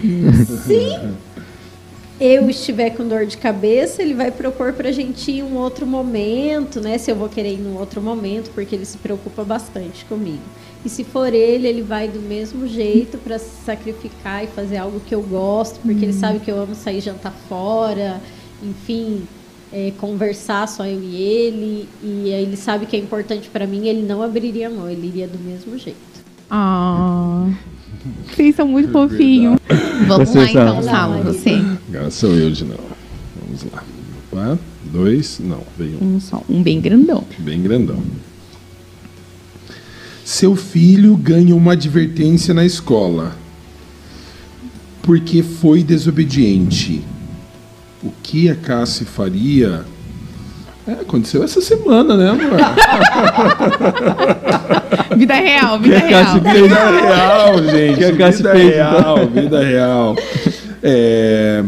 Eu 2.20 2.50
estiver 2.50 2.90
com 2.90 3.06
dor 3.06 3.26
de 3.26 3.36
cabeça, 3.36 4.02
ele 4.02 4.14
vai 4.14 4.30
propor 4.30 4.72
pra 4.72 4.90
gente 4.90 5.30
ir 5.30 5.38
em 5.38 5.42
um 5.42 5.56
outro 5.56 5.86
momento, 5.86 6.80
né? 6.80 6.98
Se 6.98 7.10
eu 7.10 7.16
vou 7.16 7.28
querer 7.28 7.54
ir 7.54 7.58
num 7.58 7.78
outro 7.78 8.00
momento, 8.00 8.50
porque 8.54 8.74
ele 8.74 8.84
se 8.84 8.98
preocupa 8.98 9.44
bastante 9.44 10.04
comigo. 10.04 10.42
E 10.84 10.88
se 10.88 11.04
for 11.04 11.32
ele, 11.32 11.66
ele 11.66 11.82
vai 11.82 12.08
do 12.08 12.20
mesmo 12.20 12.66
jeito 12.66 13.18
para 13.18 13.38
se 13.38 13.64
sacrificar 13.64 14.44
e 14.44 14.48
fazer 14.48 14.78
algo 14.78 15.00
que 15.00 15.14
eu 15.14 15.22
gosto, 15.22 15.78
porque 15.80 16.04
ele 16.04 16.12
sabe 16.12 16.40
que 16.40 16.50
eu 16.50 16.60
amo 16.60 16.74
sair 16.74 17.00
jantar 17.00 17.32
fora, 17.48 18.20
enfim, 18.62 19.22
é, 19.72 19.92
conversar 19.98 20.66
só 20.68 20.84
eu 20.84 21.00
e 21.00 21.16
ele. 21.16 21.88
E 22.02 22.30
ele 22.30 22.56
sabe 22.56 22.86
que 22.86 22.96
é 22.96 22.98
importante 22.98 23.48
para 23.48 23.66
mim, 23.66 23.86
ele 23.86 24.02
não 24.02 24.22
abriria 24.22 24.66
a 24.66 24.70
mão, 24.70 24.88
ele 24.88 25.06
iria 25.06 25.28
do 25.28 25.38
mesmo 25.38 25.78
jeito. 25.78 25.98
Ah, 26.50 27.48
vocês 28.30 28.54
são 28.54 28.68
muito 28.68 28.90
fofinhos. 28.90 29.58
Vamos 30.06 30.28
Você, 30.28 30.38
lá 30.38 30.44
então. 30.50 30.82
Salo, 30.82 31.22
você. 31.24 31.60
Agora 31.88 32.10
sou 32.10 32.34
eu 32.34 32.50
de 32.50 32.64
novo. 32.64 32.82
Vamos 33.44 33.64
lá. 33.72 33.82
Opa, 34.32 34.58
dois, 34.92 35.40
não, 35.42 35.62
veio 35.76 35.98
um 36.02 36.16
Um 36.16 36.20
só, 36.20 36.42
um 36.48 36.62
bem 36.62 36.80
grandão. 36.80 37.24
bem 37.38 37.62
grandão. 37.62 38.02
Seu 40.24 40.54
filho 40.54 41.16
ganha 41.16 41.56
uma 41.56 41.72
advertência 41.72 42.52
na 42.52 42.64
escola 42.64 43.34
porque 45.02 45.42
foi 45.42 45.82
desobediente. 45.82 47.02
O 48.02 48.12
que 48.22 48.50
a 48.50 48.54
Cassie 48.54 49.06
faria? 49.06 49.84
É, 50.86 50.92
aconteceu 50.92 51.42
essa 51.42 51.60
semana, 51.62 52.16
né, 52.16 52.30
amor? 52.30 52.58
Vida 55.18 55.34
real, 55.34 55.80
vida 55.80 55.98
real. 55.98 56.34
Vida 56.40 56.90
real, 56.90 57.64
gente. 57.64 58.16
Cassi 58.16 58.36
vida 58.38 58.52
fez, 58.52 58.74
real, 58.74 59.26
vida 59.26 59.64
real. 59.64 60.16
É, 60.82 61.64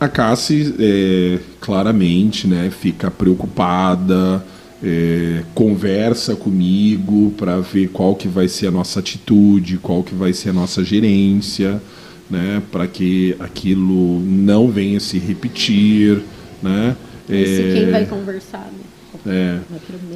a 0.00 0.08
Cassi, 0.08 0.74
é, 0.78 1.38
claramente, 1.60 2.48
né, 2.48 2.70
fica 2.70 3.10
preocupada, 3.10 4.44
é, 4.82 5.42
conversa 5.54 6.34
comigo 6.34 7.32
para 7.38 7.60
ver 7.60 7.88
qual 7.88 8.16
que 8.16 8.26
vai 8.26 8.48
ser 8.48 8.66
a 8.66 8.70
nossa 8.72 8.98
atitude, 8.98 9.78
qual 9.78 10.02
que 10.02 10.14
vai 10.14 10.32
ser 10.32 10.50
a 10.50 10.52
nossa 10.52 10.82
gerência, 10.82 11.80
né, 12.28 12.60
para 12.72 12.88
que 12.88 13.36
aquilo 13.38 14.20
não 14.20 14.68
venha 14.68 14.98
se 14.98 15.18
repetir, 15.18 16.20
né. 16.60 16.96
Esse 17.30 17.62
É, 17.62 17.72
quem 17.74 17.90
vai 17.92 18.04
conversar, 18.06 18.66
né? 18.66 19.01
É, 19.26 19.60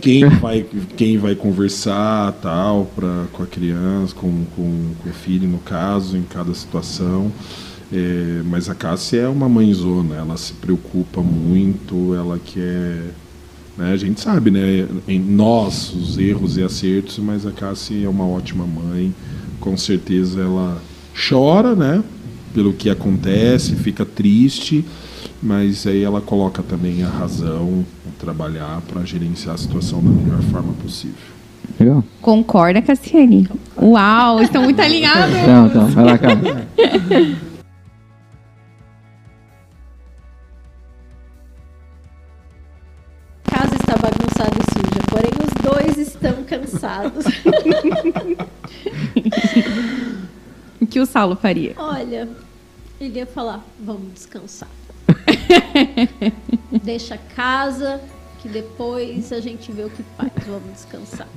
quem 0.01 0.29
vai, 0.29 0.67
quem 0.97 1.17
vai 1.17 1.35
conversar 1.35 2.33
tal 2.43 2.91
pra, 2.95 3.27
com 3.33 3.43
a 3.43 3.47
criança, 3.47 4.15
com, 4.15 4.45
com, 4.57 4.91
com 5.03 5.09
o 5.09 5.13
filho, 5.13 5.49
no 5.49 5.59
caso, 5.59 6.17
em 6.17 6.23
cada 6.23 6.53
situação. 6.53 7.31
É, 7.93 8.43
mas 8.45 8.69
a 8.69 8.75
Cássia 8.75 9.21
é 9.21 9.29
uma 9.29 9.49
mãezona, 9.49 10.17
ela 10.17 10.37
se 10.37 10.55
preocupa 10.55 11.23
muito, 11.23 12.15
ela 12.15 12.39
quer. 12.45 13.13
Né, 13.79 13.93
a 13.93 13.97
gente 13.97 14.21
sabe, 14.21 14.51
né? 14.51 14.89
Em 15.07 15.21
nós, 15.21 15.93
os 15.95 16.19
erros 16.19 16.57
e 16.57 16.63
acertos, 16.63 17.19
mas 17.19 17.47
a 17.47 17.53
Cássia 17.53 18.07
é 18.07 18.09
uma 18.09 18.27
ótima 18.27 18.67
mãe, 18.67 19.15
com 19.61 19.77
certeza 19.77 20.41
ela 20.41 20.83
chora, 21.29 21.77
né? 21.77 22.03
Pelo 22.53 22.73
que 22.73 22.91
acontece, 22.91 23.77
fica 23.77 24.05
triste, 24.05 24.85
mas 25.47 25.87
aí 25.87 26.03
ela 26.03 26.21
coloca 26.21 26.61
também 26.61 27.05
a 27.05 27.09
razão, 27.09 27.87
trabalhar 28.19 28.83
para 28.89 29.05
gerenciar 29.05 29.55
a 29.55 29.59
situação 29.59 30.03
da 30.03 30.11
melhor 30.11 30.43
forma 30.43 30.73
possível. 30.83 31.15
Legal. 31.79 32.03
Concorda, 32.21 32.83
Cassiane? 32.83 33.49
Uau, 33.81 34.43
estão 34.43 34.65
muito 34.65 34.81
alinhados. 34.81 35.37
Então, 35.37 35.67
então, 35.69 35.87
vai 35.89 36.05
lá, 36.05 36.19
cara. 36.19 36.35
A 43.45 43.51
casa 43.51 43.75
está 43.77 43.97
bagunçada 43.97 44.57
e 44.59 44.65
suja, 44.73 45.01
porém 45.09 45.31
os 45.45 45.53
dois 45.63 45.97
estão 46.09 46.43
cansados. 46.43 47.25
O 50.79 50.87
que 50.87 51.01
o 51.01 51.07
Saulo 51.07 51.35
faria? 51.35 51.73
Olha, 51.79 52.29
ele 53.01 53.19
ia 53.19 53.27
falar: 53.27 53.65
vamos 53.81 54.13
descansar. 54.13 54.69
Deixa 56.83 57.15
a 57.15 57.19
casa, 57.19 58.01
que 58.41 58.49
depois 58.49 59.33
a 59.33 59.41
gente 59.41 59.71
vê 59.73 59.85
o 59.85 59.91
que 59.91 60.03
faz. 60.17 60.31
Vamos 60.47 60.73
descansar. 60.73 61.29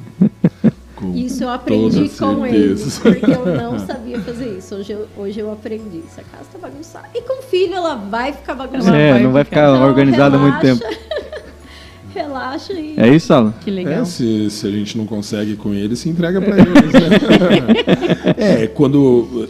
Com 0.96 1.16
Isso 1.16 1.44
eu 1.44 1.50
aprendi 1.50 2.10
com 2.10 2.46
ele, 2.46 2.78
certeza. 2.78 3.02
porque 3.02 3.32
eu 3.32 3.46
não 3.56 3.80
sabia 3.80 4.20
fazer 4.20 4.58
isso. 4.58 4.76
Hoje 4.76 4.92
eu, 4.92 5.08
hoje 5.18 5.40
eu 5.40 5.52
aprendi. 5.52 6.04
Se 6.14 6.20
a 6.20 6.24
casa 6.24 6.44
está 6.44 6.60
bagunçada. 6.60 7.08
E 7.16 7.22
com 7.22 7.42
filho, 7.44 7.74
ela 7.76 7.96
vai 7.96 8.34
ficar 8.34 8.54
bagunçada. 8.54 8.98
É, 8.98 9.18
não 9.18 9.32
vai 9.32 9.46
ficar 9.46 9.74
Então, 9.74 9.88
organizada 9.88 10.36
há 10.36 10.40
muito 10.40 10.60
tempo. 10.60 10.84
relaxa. 12.14 12.74
e. 12.74 12.96
É 12.98 13.08
isso, 13.08 13.28
Saulo? 13.28 13.54
Que 13.62 13.72
legal. 13.72 14.02
É, 14.02 14.06
se, 14.06 14.50
se 14.50 14.68
a 14.68 14.72
gente 14.72 14.98
não 14.98 15.06
consegue 15.06 15.56
com 15.56 15.74
eles, 15.74 16.00
se 16.00 16.10
entrega 16.10 16.42
para 16.42 16.58
eles, 16.58 16.94
né? 16.94 18.36
é, 18.64 18.68
quando. 18.68 19.48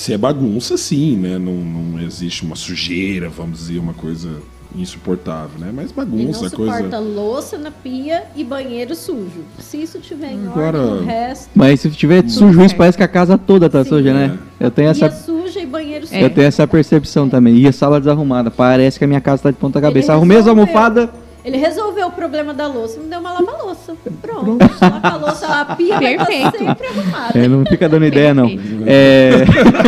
Se 0.00 0.14
é 0.14 0.16
bagunça, 0.16 0.78
sim, 0.78 1.14
né? 1.14 1.36
Não, 1.36 1.52
não 1.52 2.00
existe 2.00 2.42
uma 2.42 2.56
sujeira, 2.56 3.28
vamos 3.28 3.58
dizer, 3.58 3.78
uma 3.78 3.92
coisa 3.92 4.30
insuportável, 4.74 5.58
né? 5.58 5.70
Mas 5.74 5.92
bagunça, 5.92 6.40
não 6.40 6.48
suporta 6.48 6.80
coisa. 6.80 6.98
louça 6.98 7.58
na 7.58 7.70
pia 7.70 8.22
e 8.34 8.42
banheiro 8.42 8.94
sujo. 8.94 9.44
Se 9.58 9.76
isso 9.76 9.98
tiver 9.98 10.32
em 10.32 10.46
Agora- 10.46 10.80
ordem, 10.80 11.02
o 11.02 11.04
resto. 11.04 11.50
Mas 11.54 11.80
se 11.80 11.90
tiver 11.90 12.26
sujo 12.30 12.64
isso, 12.64 12.74
parece 12.76 12.96
que 12.96 13.04
a 13.04 13.08
casa 13.08 13.36
toda 13.36 13.68
tá 13.68 13.84
Sim. 13.84 13.90
suja, 13.90 14.14
né? 14.14 14.38
Eu 14.58 14.70
tenho 14.70 14.90
Pia 14.94 15.04
essa. 15.06 15.22
suja 15.22 15.60
e 15.60 15.66
banheiro 15.66 16.06
sujo. 16.06 16.18
É. 16.18 16.24
Eu 16.24 16.30
tenho 16.30 16.46
essa 16.46 16.66
percepção 16.66 17.28
também. 17.28 17.58
E 17.58 17.66
a 17.68 17.72
sala 17.72 18.00
desarrumada. 18.00 18.50
Parece 18.50 18.98
que 18.98 19.04
a 19.04 19.06
minha 19.06 19.20
casa 19.20 19.42
tá 19.42 19.50
de 19.50 19.58
ponta 19.58 19.82
cabeça. 19.82 20.14
Arrumei 20.14 20.38
as 20.38 20.46
almofadas. 20.48 21.10
Ele 21.44 21.56
resolveu 21.56 22.08
o 22.08 22.12
problema 22.12 22.52
da 22.52 22.66
louça, 22.66 23.00
me 23.00 23.08
deu 23.08 23.18
uma 23.18 23.32
lava-louça. 23.32 23.94
Pronto, 24.20 24.58
lava 24.80 25.08
a 25.08 25.16
louça, 25.16 25.46
a 25.46 25.64
pia 25.74 25.98
vai 25.98 26.12
estar 26.12 26.26
Perfeito. 26.26 26.58
sempre 26.58 26.86
arrumada. 26.86 27.38
É, 27.38 27.48
não 27.48 27.64
fica 27.64 27.88
dando 27.88 28.04
ideia, 28.04 28.34
não. 28.34 28.46
É, 28.86 29.30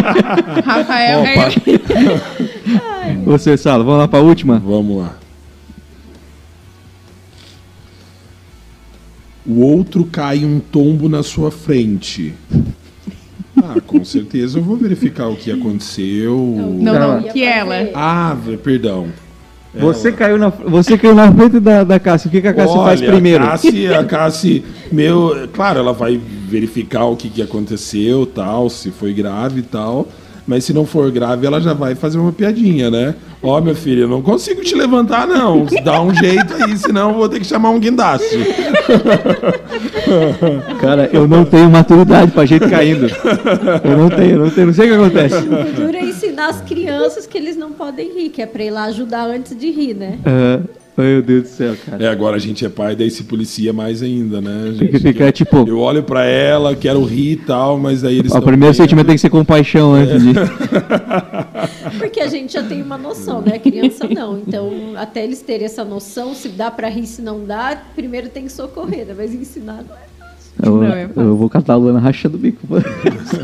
Rafael. 0.64 1.22
Você, 3.24 3.56
Salo, 3.56 3.84
vamos 3.84 4.00
lá 4.00 4.08
pra 4.08 4.20
última? 4.20 4.58
vamos 4.58 5.02
lá. 5.02 5.16
O 9.44 9.60
outro 9.60 10.04
cai 10.04 10.44
um 10.44 10.60
tombo 10.60 11.08
na 11.08 11.22
sua 11.22 11.50
frente. 11.50 12.32
Ah, 13.56 13.74
com 13.86 14.02
certeza 14.04 14.58
eu 14.58 14.62
vou 14.62 14.76
verificar 14.76 15.28
o 15.28 15.36
que 15.36 15.50
aconteceu. 15.50 16.36
Não, 16.80 16.94
não, 16.94 17.20
Ia 17.20 17.32
que 17.32 17.44
ela. 17.44 17.90
Ah, 17.94 18.36
perdão. 18.62 19.08
Você 19.74 20.08
Ela. 20.08 20.16
caiu, 20.16 20.38
na, 20.38 20.48
você 20.48 20.98
caiu 20.98 21.14
na 21.14 21.32
frente 21.32 21.58
da, 21.58 21.82
da 21.82 21.98
Cássia. 21.98 22.28
O 22.28 22.30
que, 22.30 22.42
que 22.42 22.48
a 22.48 22.52
Cássia 22.52 22.76
faz 22.76 23.00
Olha, 23.00 23.12
primeiro? 23.12 23.42
A 23.44 24.04
Cassi, 24.04 24.64
a 24.90 24.94
meu, 24.94 25.48
claro, 25.52 25.78
ela 25.78 25.92
vai 25.92 26.20
verificar 26.48 27.06
o 27.06 27.16
que, 27.16 27.30
que 27.30 27.40
aconteceu, 27.40 28.26
tal, 28.26 28.68
se 28.68 28.90
foi 28.90 29.14
grave 29.14 29.60
e 29.60 29.62
tal. 29.62 30.06
Mas 30.46 30.64
se 30.64 30.72
não 30.72 30.84
for 30.84 31.10
grave, 31.10 31.46
ela 31.46 31.60
já 31.60 31.72
vai 31.72 31.94
fazer 31.94 32.18
uma 32.18 32.32
piadinha, 32.32 32.90
né? 32.90 33.14
Ó, 33.42 33.60
meu 33.60 33.74
filho, 33.74 34.02
eu 34.02 34.08
não 34.08 34.22
consigo 34.22 34.62
te 34.62 34.74
levantar, 34.74 35.26
não. 35.26 35.66
Dá 35.84 36.00
um 36.02 36.14
jeito 36.14 36.54
aí, 36.54 36.76
senão 36.76 37.10
eu 37.10 37.16
vou 37.16 37.28
ter 37.28 37.40
que 37.40 37.46
chamar 37.46 37.70
um 37.70 37.78
guindaste. 37.78 38.26
Cara, 40.80 41.08
eu 41.12 41.28
não 41.28 41.44
tenho 41.44 41.70
maturidade 41.70 42.32
pra 42.32 42.44
gente 42.44 42.68
caindo. 42.68 43.06
Eu 43.84 43.98
não 43.98 44.08
tenho, 44.08 44.32
eu 44.32 44.38
não 44.38 44.50
tenho. 44.50 44.66
Não 44.68 44.74
sei 44.74 44.86
o 44.86 44.88
que 44.88 44.94
acontece. 44.94 45.36
O 45.36 45.72
duro 45.74 45.96
é 45.96 46.04
ensinar 46.04 46.48
as 46.48 46.60
crianças 46.60 47.26
que 47.26 47.38
eles 47.38 47.56
não 47.56 47.72
podem 47.72 48.12
rir, 48.12 48.30
que 48.30 48.42
é 48.42 48.46
pra 48.46 48.64
ir 48.64 48.70
lá 48.70 48.84
ajudar 48.84 49.26
antes 49.26 49.56
de 49.56 49.70
rir, 49.70 49.94
né? 49.94 50.18
Aham. 50.26 50.62
Meu 50.96 51.22
Deus 51.22 51.42
do 51.44 51.48
céu, 51.48 51.74
cara. 51.86 52.04
É, 52.04 52.08
agora 52.08 52.36
a 52.36 52.38
gente 52.38 52.64
é 52.66 52.68
pai, 52.68 52.94
daí 52.94 53.10
se 53.10 53.24
policia 53.24 53.72
mais 53.72 54.02
ainda, 54.02 54.40
né? 54.42 54.72
A 54.76 54.78
Tem 54.78 54.88
que 54.88 54.98
gente- 54.98 55.12
ficar 55.14 55.32
tipo. 55.32 55.66
Eu 55.66 55.78
olho 55.78 56.02
pra 56.02 56.24
ela, 56.24 56.76
quero 56.76 57.02
rir 57.04 57.32
e 57.32 57.36
tal, 57.36 57.78
mas 57.78 58.02
daí 58.02 58.18
eles 58.18 58.32
O 58.32 58.42
primeiro 58.42 58.72
rindo. 58.72 58.82
sentimento 58.82 59.06
tem 59.06 59.14
que 59.14 59.20
ser 59.22 59.30
compaixão 59.30 59.94
antes 59.94 60.22
disso. 60.22 60.40
Porque 61.98 62.20
a 62.20 62.26
gente 62.26 62.52
já 62.52 62.62
tem 62.62 62.82
uma 62.82 62.98
noção, 62.98 63.40
né? 63.40 63.54
A 63.54 63.58
criança 63.58 64.06
não. 64.08 64.38
Então, 64.38 64.70
até 64.96 65.24
eles 65.24 65.40
terem 65.40 65.64
essa 65.64 65.84
noção, 65.84 66.34
se 66.34 66.48
dá 66.48 66.70
pra 66.70 66.88
rir, 66.88 67.06
se 67.06 67.22
não 67.22 67.44
dá, 67.44 67.80
primeiro 67.94 68.28
tem 68.28 68.44
que 68.44 68.52
socorrer, 68.52 69.06
né? 69.06 69.14
Mas 69.16 69.32
ensinar 69.34 69.82
não 69.88 69.94
é. 69.96 70.11
Eu, 70.62 70.76
Não, 70.76 70.84
é 70.84 71.10
eu 71.16 71.36
vou 71.36 71.50
catar 71.50 71.72
a 71.72 71.76
Luana 71.76 71.98
rachando 71.98 72.36
o 72.36 72.40
bico. 72.40 72.64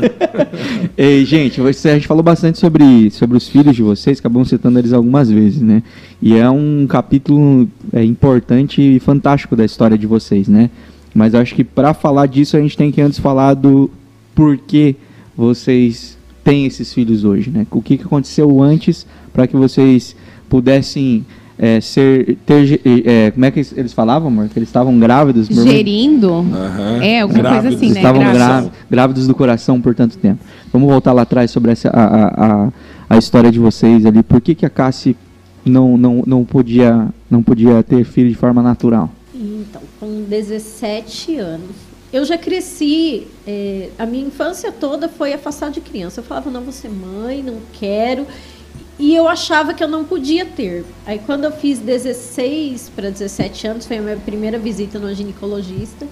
Ei, 0.97 1.25
gente, 1.25 1.59
a 1.61 1.71
gente 1.71 2.07
falou 2.07 2.23
bastante 2.23 2.57
sobre, 2.57 3.11
sobre 3.11 3.35
os 3.35 3.49
filhos 3.49 3.75
de 3.75 3.83
vocês, 3.83 4.19
acabamos 4.19 4.47
citando 4.47 4.79
eles 4.79 4.93
algumas 4.93 5.29
vezes, 5.29 5.61
né? 5.61 5.83
E 6.21 6.35
é 6.35 6.49
um 6.49 6.87
capítulo 6.87 7.67
é, 7.91 8.01
importante 8.03 8.81
e 8.81 8.99
fantástico 8.99 9.53
da 9.53 9.65
história 9.65 9.97
de 9.97 10.07
vocês, 10.07 10.47
né? 10.47 10.69
Mas 11.13 11.35
acho 11.35 11.53
que 11.55 11.63
para 11.63 11.93
falar 11.93 12.25
disso 12.25 12.55
a 12.55 12.61
gente 12.61 12.77
tem 12.77 12.89
que 12.89 13.01
antes 13.01 13.19
falar 13.19 13.53
do 13.53 13.91
porquê 14.33 14.95
vocês 15.35 16.17
têm 16.41 16.65
esses 16.65 16.93
filhos 16.93 17.25
hoje, 17.25 17.49
né? 17.49 17.67
O 17.69 17.81
que, 17.81 17.97
que 17.97 18.05
aconteceu 18.05 18.61
antes 18.61 19.05
para 19.33 19.45
que 19.45 19.57
vocês 19.57 20.15
pudessem 20.47 21.25
é, 21.59 21.81
ser 21.81 22.37
ter 22.45 22.79
é, 23.05 23.31
como 23.31 23.45
é 23.45 23.51
que 23.51 23.59
eles- 23.75 23.91
falavam, 23.93 24.29
amor? 24.29 24.47
Que 24.47 24.57
eles 24.57 24.69
estavam 24.69 24.97
grávidos? 24.97 25.47
Gerindo. 25.47 26.29
Aham. 26.33 27.03
É, 27.03 27.19
alguma 27.19 27.41
coisa 27.41 27.53
Grávidos. 27.61 27.75
assim, 27.75 27.89
né? 27.91 27.95
estavam 27.99 28.21
Grávidos. 28.21 28.47
grá- 28.47 28.71
grávidos 28.89 29.27
do 29.27 29.35
coração 29.35 29.81
por 29.81 29.93
tanto 29.93 30.17
tempo. 30.17 30.39
Vamos 30.71 30.87
voltar 30.89 31.11
lá 31.13 31.23
atrás 31.23 31.51
sobre 31.51 31.71
essa, 31.71 31.89
a, 31.89 32.03
a, 32.03 32.65
a, 32.65 32.69
a 33.09 33.17
história 33.17 33.51
de 33.51 33.59
vocês 33.59 34.05
ali. 34.05 34.23
Por 34.23 34.39
que, 34.39 34.55
que 34.55 34.65
a 34.65 34.69
Cassie 34.69 35.15
não, 35.65 35.97
não, 35.97 36.23
não, 36.25 36.45
podia, 36.45 37.07
não 37.29 37.43
podia 37.43 37.83
ter 37.83 38.05
filho 38.05 38.29
de 38.29 38.35
forma 38.35 38.61
natural? 38.63 39.09
Então, 39.35 39.81
com 39.99 40.23
17 40.29 41.35
anos. 41.37 41.89
Eu 42.11 42.25
já 42.25 42.39
cresci, 42.39 43.27
eh, 43.45 43.89
a 43.99 44.03
minha 44.05 44.25
infância 44.25 44.71
toda 44.71 45.07
foi 45.07 45.31
afastada 45.31 45.71
de 45.73 45.79
criança. 45.79 46.21
Eu 46.21 46.23
falava, 46.23 46.49
não 46.49 46.61
vou 46.61 46.71
ser 46.71 46.89
mãe, 46.89 47.43
não 47.43 47.57
quero. 47.73 48.25
E 48.99 49.15
eu 49.15 49.27
achava 49.29 49.73
que 49.73 49.81
eu 49.83 49.87
não 49.87 50.03
podia 50.03 50.45
ter. 50.45 50.85
Aí, 51.05 51.19
quando 51.19 51.45
eu 51.45 51.51
fiz 51.51 51.79
16 51.79 52.89
para 52.93 53.09
17 53.09 53.67
anos, 53.67 53.87
foi 53.87 53.97
a 53.97 54.01
minha 54.01 54.17
primeira 54.17 54.59
visita 54.59 54.99
no 54.99 55.13
ginecologista. 55.13 56.05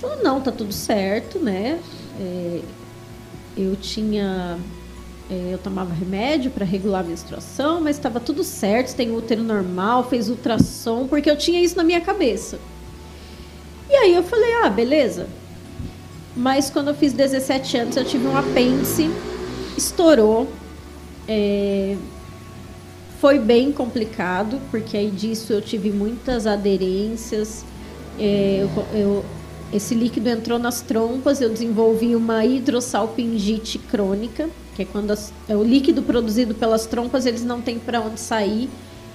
Falou, 0.00 0.22
não, 0.22 0.40
tá 0.40 0.50
tudo 0.50 0.72
certo, 0.72 1.38
né? 1.38 1.78
Eh, 2.20 2.60
eu 3.56 3.76
tinha. 3.76 4.58
eh, 5.30 5.50
eu 5.52 5.58
tomava 5.58 5.94
remédio 5.94 6.50
para 6.50 6.64
regular 6.64 7.00
a 7.04 7.04
menstruação, 7.08 7.80
mas 7.80 7.96
estava 7.96 8.18
tudo 8.18 8.42
certo, 8.42 8.96
tem 8.96 9.14
útero 9.14 9.42
normal, 9.42 10.08
fez 10.08 10.28
ultrassom, 10.28 11.06
porque 11.06 11.30
eu 11.30 11.36
tinha 11.36 11.60
isso 11.62 11.76
na 11.76 11.84
minha 11.84 12.00
cabeça. 12.00 12.58
E 13.88 13.94
aí 13.94 14.14
eu 14.14 14.22
falei, 14.24 14.52
ah, 14.64 14.68
beleza. 14.70 15.28
Mas 16.36 16.68
quando 16.70 16.88
eu 16.88 16.94
fiz 16.94 17.12
17 17.12 17.76
anos, 17.78 17.96
eu 17.96 18.04
tive 18.04 18.26
um 18.26 18.36
apêndice, 18.36 19.08
estourou. 19.76 20.48
É, 21.28 21.96
foi 23.20 23.38
bem 23.38 23.70
complicado, 23.72 24.58
porque 24.70 24.96
aí 24.96 25.10
disso 25.10 25.52
eu 25.52 25.60
tive 25.60 25.90
muitas 25.90 26.46
aderências. 26.46 27.64
é, 28.20 28.62
eu- 28.64 28.98
eu- 28.98 29.24
esse 29.72 29.94
líquido 29.94 30.28
entrou 30.28 30.58
nas 30.58 30.80
trompas, 30.80 31.40
eu 31.40 31.48
desenvolvi 31.48 32.16
uma 32.16 32.44
hidrossalpingite 32.44 33.78
crônica, 33.78 34.48
que 34.74 34.82
é 34.82 34.84
quando 34.84 35.12
as- 35.12 35.32
é 35.48 35.54
o 35.56 35.62
líquido 35.62 36.02
produzido 36.02 36.52
pelas 36.52 36.84
trompas, 36.86 37.26
eles 37.26 37.44
não 37.44 37.60
têm 37.60 37.78
para 37.78 38.00
onde 38.00 38.18
sair. 38.18 38.68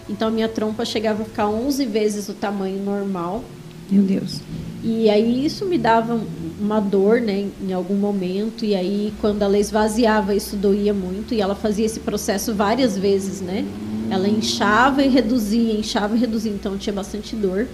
Então 0.09 0.31
minha 0.31 0.47
trompa 0.47 0.85
chegava 0.85 1.23
a 1.23 1.25
ficar 1.25 1.47
11 1.49 1.85
vezes 1.85 2.29
o 2.29 2.33
tamanho 2.33 2.81
normal. 2.81 3.43
Meu 3.91 4.03
Deus. 4.03 4.39
E 4.83 5.09
aí 5.09 5.45
isso 5.45 5.65
me 5.65 5.77
dava 5.77 6.19
uma 6.59 6.79
dor, 6.81 7.21
né, 7.21 7.47
em 7.61 7.71
algum 7.71 7.95
momento. 7.95 8.65
E 8.65 8.75
aí 8.75 9.13
quando 9.21 9.41
ela 9.41 9.57
esvaziava, 9.57 10.35
isso 10.35 10.57
doía 10.57 10.93
muito. 10.93 11.33
E 11.33 11.41
ela 11.41 11.55
fazia 11.55 11.85
esse 11.85 12.01
processo 12.01 12.53
várias 12.53 12.97
vezes, 12.97 13.39
né? 13.39 13.65
Ela 14.09 14.27
inchava 14.27 15.01
e 15.01 15.07
reduzia, 15.07 15.73
inchava 15.73 16.15
e 16.15 16.19
reduzia. 16.19 16.51
Então 16.51 16.77
tinha 16.77 16.93
bastante 16.93 17.35
dor. 17.35 17.67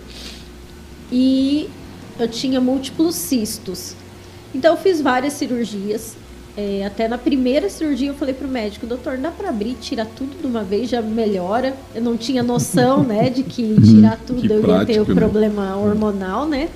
E 1.12 1.68
eu 2.20 2.28
tinha 2.28 2.62
múltiplos 2.62 3.16
cistos. 3.16 3.96
Então 4.54 4.76
eu 4.76 4.78
fiz 4.78 5.02
várias 5.02 5.34
cirurgias. 5.34 6.16
É, 6.58 6.84
até 6.86 7.08
na 7.08 7.18
primeira 7.18 7.70
cirurgia 7.70 8.10
eu 8.10 8.16
falei 8.16 8.34
pro 8.34 8.48
médico, 8.48 8.86
doutor, 8.86 9.18
dá 9.18 9.32
para 9.32 9.50
abrir, 9.50 9.76
tirar 9.80 10.06
tudo 10.06 10.40
de 10.42 10.46
uma 10.46 10.64
vez, 10.64 10.90
já 10.90 11.02
melhora. 11.02 11.76
Eu 11.96 12.02
não 12.02 12.18
tinha 12.18 12.44
noção, 12.44 13.04
né, 13.04 13.30
de 13.30 13.44
que 13.44 13.76
tirar 13.82 14.20
tudo 14.28 14.42
Que 14.42 14.52
eu 14.52 14.68
ia 14.68 14.86
ter 14.86 15.00
o 15.00 15.08
né? 15.08 15.16
problema 15.16 15.76
hormonal, 15.78 16.46
né? 16.48 16.70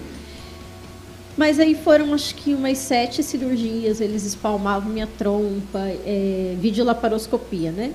Mas 1.35 1.59
aí 1.59 1.73
foram 1.73 2.13
acho 2.13 2.35
que 2.35 2.53
umas 2.53 2.77
sete 2.77 3.23
cirurgias, 3.23 3.99
eles 3.99 4.23
espalmavam 4.23 4.91
minha 4.91 5.07
trompa, 5.07 5.79
é, 6.05 6.55
videolaparoscopia, 6.59 7.71
né? 7.71 7.93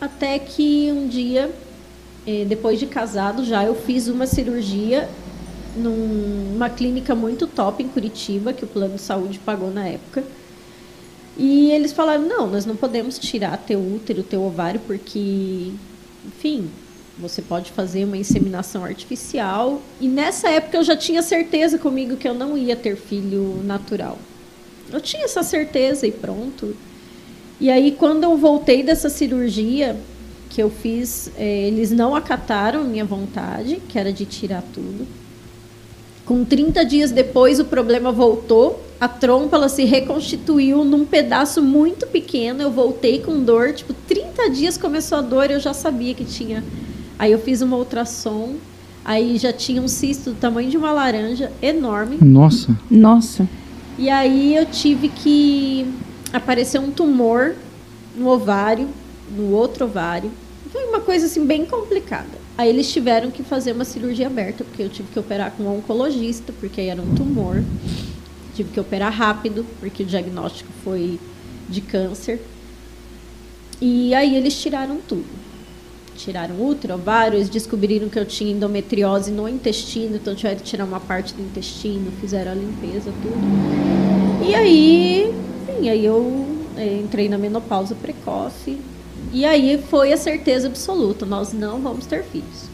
Até 0.00 0.38
que 0.38 0.90
um 0.90 1.06
dia, 1.06 1.50
é, 2.26 2.44
depois 2.44 2.78
de 2.78 2.86
casado 2.86 3.44
já, 3.44 3.64
eu 3.64 3.74
fiz 3.74 4.08
uma 4.08 4.26
cirurgia 4.26 5.08
numa 5.76 6.70
clínica 6.70 7.14
muito 7.14 7.46
top 7.46 7.82
em 7.82 7.88
Curitiba, 7.88 8.52
que 8.52 8.64
o 8.64 8.66
plano 8.66 8.94
de 8.94 9.02
saúde 9.02 9.38
pagou 9.38 9.70
na 9.70 9.86
época. 9.86 10.24
E 11.36 11.70
eles 11.70 11.92
falaram: 11.92 12.26
não, 12.26 12.46
nós 12.46 12.64
não 12.64 12.74
podemos 12.74 13.18
tirar 13.18 13.58
teu 13.58 13.78
útero, 13.78 14.22
teu 14.22 14.42
ovário, 14.42 14.80
porque, 14.86 15.72
enfim, 16.26 16.70
você 17.18 17.40
pode 17.40 17.72
fazer 17.72 18.04
uma 18.04 18.16
inseminação 18.16 18.84
artificial. 18.84 19.80
E 20.00 20.06
nessa 20.06 20.48
época 20.50 20.76
eu 20.76 20.84
já 20.84 20.96
tinha 20.96 21.22
certeza 21.22 21.78
comigo 21.78 22.16
que 22.16 22.28
eu 22.28 22.34
não 22.34 22.56
ia 22.56 22.76
ter 22.76 22.96
filho 22.96 23.62
natural. 23.64 24.18
Eu 24.92 25.00
tinha 25.00 25.24
essa 25.24 25.42
certeza 25.42 26.06
e 26.06 26.12
pronto. 26.12 26.76
E 27.58 27.70
aí, 27.70 27.92
quando 27.92 28.24
eu 28.24 28.36
voltei 28.36 28.82
dessa 28.82 29.08
cirurgia 29.08 29.96
que 30.50 30.62
eu 30.62 30.70
fiz, 30.70 31.30
eh, 31.36 31.68
eles 31.68 31.90
não 31.90 32.14
acataram 32.14 32.84
minha 32.84 33.04
vontade, 33.04 33.80
que 33.88 33.98
era 33.98 34.12
de 34.12 34.26
tirar 34.26 34.62
tudo. 34.74 35.06
Com 36.26 36.44
30 36.44 36.84
dias 36.84 37.10
depois, 37.10 37.58
o 37.58 37.64
problema 37.64 38.12
voltou. 38.12 38.82
A 39.00 39.08
trompa 39.08 39.56
ela 39.56 39.68
se 39.68 39.84
reconstituiu 39.84 40.84
num 40.84 41.06
pedaço 41.06 41.62
muito 41.62 42.06
pequeno. 42.06 42.60
Eu 42.60 42.70
voltei 42.70 43.20
com 43.20 43.42
dor. 43.42 43.72
Tipo, 43.72 43.94
30 44.06 44.50
dias 44.50 44.76
começou 44.76 45.18
a 45.18 45.20
dor. 45.20 45.50
Eu 45.50 45.60
já 45.60 45.72
sabia 45.72 46.14
que 46.14 46.24
tinha. 46.24 46.64
Aí 47.18 47.32
eu 47.32 47.38
fiz 47.38 47.62
uma 47.62 47.76
ultrassom. 47.76 48.56
Aí 49.04 49.38
já 49.38 49.52
tinha 49.52 49.80
um 49.80 49.88
cisto 49.88 50.30
do 50.30 50.36
tamanho 50.36 50.68
de 50.68 50.76
uma 50.76 50.92
laranja, 50.92 51.52
enorme. 51.62 52.18
Nossa. 52.20 52.76
Nossa. 52.90 53.48
E 53.98 54.10
aí 54.10 54.54
eu 54.54 54.66
tive 54.66 55.08
que 55.08 55.86
aparecer 56.32 56.78
um 56.80 56.90
tumor 56.90 57.54
no 58.16 58.28
ovário, 58.28 58.88
no 59.30 59.52
outro 59.52 59.84
ovário. 59.84 60.30
Foi 60.70 60.84
uma 60.84 61.00
coisa 61.00 61.26
assim 61.26 61.46
bem 61.46 61.64
complicada. 61.64 62.46
Aí 62.58 62.68
eles 62.68 62.90
tiveram 62.90 63.30
que 63.30 63.42
fazer 63.42 63.72
uma 63.72 63.84
cirurgia 63.84 64.26
aberta, 64.26 64.64
porque 64.64 64.82
eu 64.82 64.88
tive 64.88 65.08
que 65.12 65.18
operar 65.18 65.52
com 65.52 65.64
um 65.64 65.78
oncologista, 65.78 66.52
porque 66.58 66.80
era 66.80 67.00
um 67.00 67.14
tumor. 67.14 67.62
Tive 68.54 68.70
que 68.70 68.80
operar 68.80 69.12
rápido, 69.12 69.64
porque 69.78 70.02
o 70.02 70.06
diagnóstico 70.06 70.70
foi 70.82 71.20
de 71.68 71.80
câncer. 71.80 72.40
E 73.80 74.14
aí 74.14 74.34
eles 74.34 74.58
tiraram 74.60 74.98
tudo. 75.06 75.26
Tiraram 76.16 76.60
útero, 76.60 76.94
ovário, 76.94 77.36
eles 77.36 77.48
descobriram 77.48 78.08
que 78.08 78.18
eu 78.18 78.24
tinha 78.24 78.52
endometriose 78.52 79.30
no 79.30 79.48
intestino, 79.48 80.16
então 80.16 80.34
tiveram 80.34 80.56
que 80.56 80.64
tirar 80.64 80.84
uma 80.84 81.00
parte 81.00 81.34
do 81.34 81.42
intestino, 81.42 82.10
fizeram 82.20 82.52
a 82.52 82.54
limpeza, 82.54 83.12
tudo. 83.22 84.46
E 84.48 84.54
aí, 84.54 85.34
enfim, 85.62 85.88
aí 85.88 86.04
eu 86.04 86.46
eh, 86.76 87.00
entrei 87.02 87.28
na 87.28 87.36
menopausa 87.38 87.94
precoce. 87.94 88.78
E 89.32 89.44
aí 89.44 89.82
foi 89.90 90.12
a 90.12 90.16
certeza 90.16 90.68
absoluta, 90.68 91.26
nós 91.26 91.52
não 91.52 91.80
vamos 91.80 92.06
ter 92.06 92.24
filhos 92.24 92.68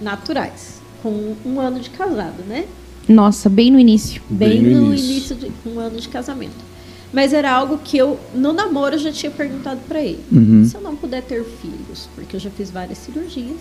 naturais, 0.00 0.80
com 1.02 1.34
um 1.44 1.60
ano 1.60 1.80
de 1.80 1.90
casado, 1.90 2.42
né? 2.46 2.64
Nossa, 3.08 3.48
bem 3.48 3.70
no 3.70 3.78
início. 3.78 4.22
Bem, 4.30 4.62
no, 4.62 4.94
início, 4.94 5.34
de 5.34 5.50
um 5.66 5.78
ano 5.78 5.98
de 5.98 6.08
casamento. 6.08 6.69
Mas 7.12 7.32
era 7.32 7.50
algo 7.50 7.78
que 7.78 7.98
eu, 7.98 8.18
no 8.34 8.52
namoro, 8.52 8.94
eu 8.94 8.98
já 8.98 9.12
tinha 9.12 9.32
perguntado 9.32 9.80
para 9.88 10.00
ele. 10.00 10.24
Uhum. 10.30 10.64
Se 10.64 10.76
eu 10.76 10.80
não 10.80 10.94
puder 10.94 11.22
ter 11.22 11.44
filhos, 11.44 12.08
porque 12.14 12.36
eu 12.36 12.40
já 12.40 12.50
fiz 12.50 12.70
várias 12.70 12.98
cirurgias, 12.98 13.58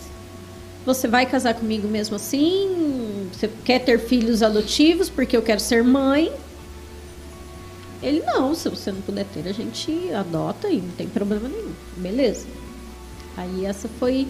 você 0.86 1.08
vai 1.08 1.26
casar 1.26 1.56
comigo 1.56 1.88
mesmo 1.88 2.16
assim? 2.16 3.28
Você 3.34 3.50
quer 3.66 3.80
ter 3.80 4.00
filhos 4.00 4.44
adotivos 4.44 5.10
porque 5.10 5.36
eu 5.36 5.42
quero 5.42 5.60
ser 5.60 5.84
mãe? 5.84 6.32
Ele, 8.02 8.22
não, 8.22 8.56
se 8.56 8.70
você 8.70 8.92
não 8.92 9.02
puder 9.02 9.26
ter, 9.26 9.48
a 9.48 9.52
gente 9.52 10.14
adota 10.14 10.70
e 10.70 10.78
não 10.78 10.92
tem 10.92 11.08
problema 11.08 11.50
nenhum. 11.50 11.74
Beleza. 11.98 12.46
Aí 13.36 13.66
essa 13.66 13.90
foi 14.00 14.28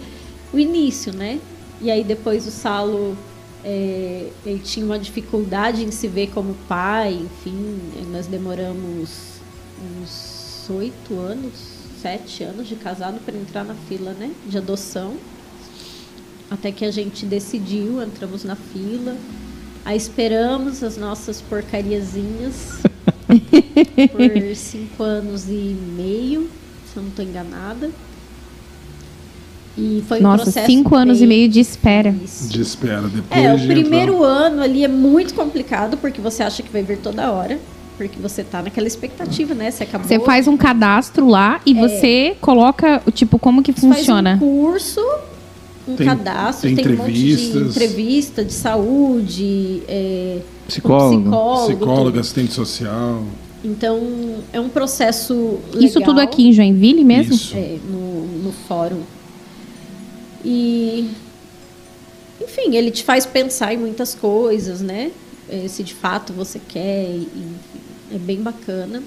o 0.52 0.58
início, 0.58 1.14
né? 1.14 1.38
E 1.80 1.90
aí 1.90 2.02
depois 2.02 2.46
o 2.46 2.50
Salo 2.50 3.16
é, 3.64 4.30
ele 4.44 4.60
tinha 4.60 4.84
uma 4.84 4.98
dificuldade 4.98 5.84
em 5.84 5.90
se 5.90 6.08
ver 6.08 6.30
como 6.30 6.54
pai, 6.68 7.12
enfim, 7.12 7.80
nós 8.10 8.26
demoramos 8.26 9.40
uns 9.82 10.68
oito 10.70 11.18
anos, 11.18 11.52
sete 12.00 12.42
anos 12.42 12.68
de 12.68 12.76
casado 12.76 13.20
para 13.24 13.36
entrar 13.36 13.64
na 13.64 13.74
fila, 13.74 14.12
né, 14.12 14.30
de 14.46 14.56
adoção, 14.56 15.16
até 16.50 16.72
que 16.72 16.84
a 16.84 16.90
gente 16.90 17.26
decidiu, 17.26 18.02
entramos 18.02 18.44
na 18.44 18.56
fila, 18.56 19.16
aí 19.84 19.96
esperamos 19.96 20.82
as 20.82 20.96
nossas 20.96 21.40
porcariazinhas 21.40 22.80
por 24.10 24.56
cinco 24.56 25.02
anos 25.02 25.48
e 25.48 25.76
meio, 25.96 26.50
se 26.90 26.96
eu 26.96 27.02
não 27.02 27.10
estou 27.10 27.24
enganada. 27.24 27.90
E 29.80 30.04
foi 30.06 30.18
um 30.18 30.22
Nossa, 30.22 30.42
processo 30.44 30.66
cinco 30.66 30.94
anos 30.94 31.16
e 31.18 31.20
bem 31.20 31.28
meio 31.28 31.48
de 31.48 31.58
espera. 31.60 32.12
difícil. 32.12 32.48
De 32.50 32.60
espera. 32.60 33.02
Depois 33.08 33.40
É, 33.44 33.54
o 33.54 33.58
primeiro 33.66 34.14
entrar- 34.16 34.26
ano 34.28 34.62
ali 34.62 34.84
é 34.84 34.88
muito 34.88 35.32
complicado, 35.34 35.96
porque 35.96 36.20
você 36.20 36.42
acha 36.42 36.62
que 36.62 36.70
vai 36.70 36.82
vir 36.82 36.98
toda 36.98 37.30
hora. 37.32 37.58
Porque 37.96 38.18
você 38.18 38.42
tá 38.42 38.62
naquela 38.62 38.86
expectativa, 38.86 39.54
né? 39.54 39.70
Você 39.70 39.84
acabou. 39.84 40.06
Você 40.08 40.18
faz 40.20 40.46
um 40.48 40.56
cadastro 40.56 41.28
lá 41.28 41.60
e 41.66 41.74
você 41.74 42.34
coloca, 42.40 43.02
tipo, 43.12 43.38
como 43.38 43.62
que 43.62 43.70
É. 43.70 43.74
faz 43.74 43.96
funciona? 43.98 44.34
um 44.36 44.38
curso, 44.38 45.00
um 45.86 45.96
Tem- 45.96 46.06
cadastro, 46.06 46.66
tem 46.74 46.76
tem, 46.82 46.94
um 46.94 46.96
monte 46.98 47.12
de 47.12 47.32
entrevistas. 47.32 47.76
entrevista 47.76 48.44
de 48.44 48.52
saúde, 48.54 49.82
é, 49.86 50.38
Psicólogo. 50.66 51.16
um 51.16 51.22
psicólogo. 51.24 51.66
Psicólogo, 51.66 52.04
tudo. 52.10 52.20
assistente 52.20 52.52
social. 52.54 53.22
Então, 53.62 54.00
é 54.50 54.58
um 54.58 54.70
processo 54.70 55.58
legal. 55.70 55.82
Isso 55.82 56.00
tudo 56.00 56.20
aqui 56.20 56.48
em 56.48 56.52
Joinville 56.54 57.04
mesmo? 57.04 57.34
Isso. 57.34 57.54
É, 57.54 57.76
no, 57.90 58.44
no 58.44 58.52
fórum. 58.66 59.00
E, 60.44 61.10
enfim, 62.40 62.76
ele 62.76 62.90
te 62.90 63.04
faz 63.04 63.26
pensar 63.26 63.74
em 63.74 63.76
muitas 63.76 64.14
coisas, 64.14 64.80
né? 64.80 65.10
Eh, 65.48 65.68
Se 65.68 65.82
de 65.82 65.94
fato 65.94 66.32
você 66.32 66.60
quer, 66.68 67.06
e, 67.06 67.28
é 68.12 68.18
bem 68.18 68.40
bacana. 68.40 69.02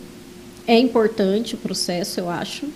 É 0.68 0.78
importante 0.78 1.56
o 1.56 1.58
processo, 1.58 2.20
eu 2.20 2.30
acho, 2.30 2.68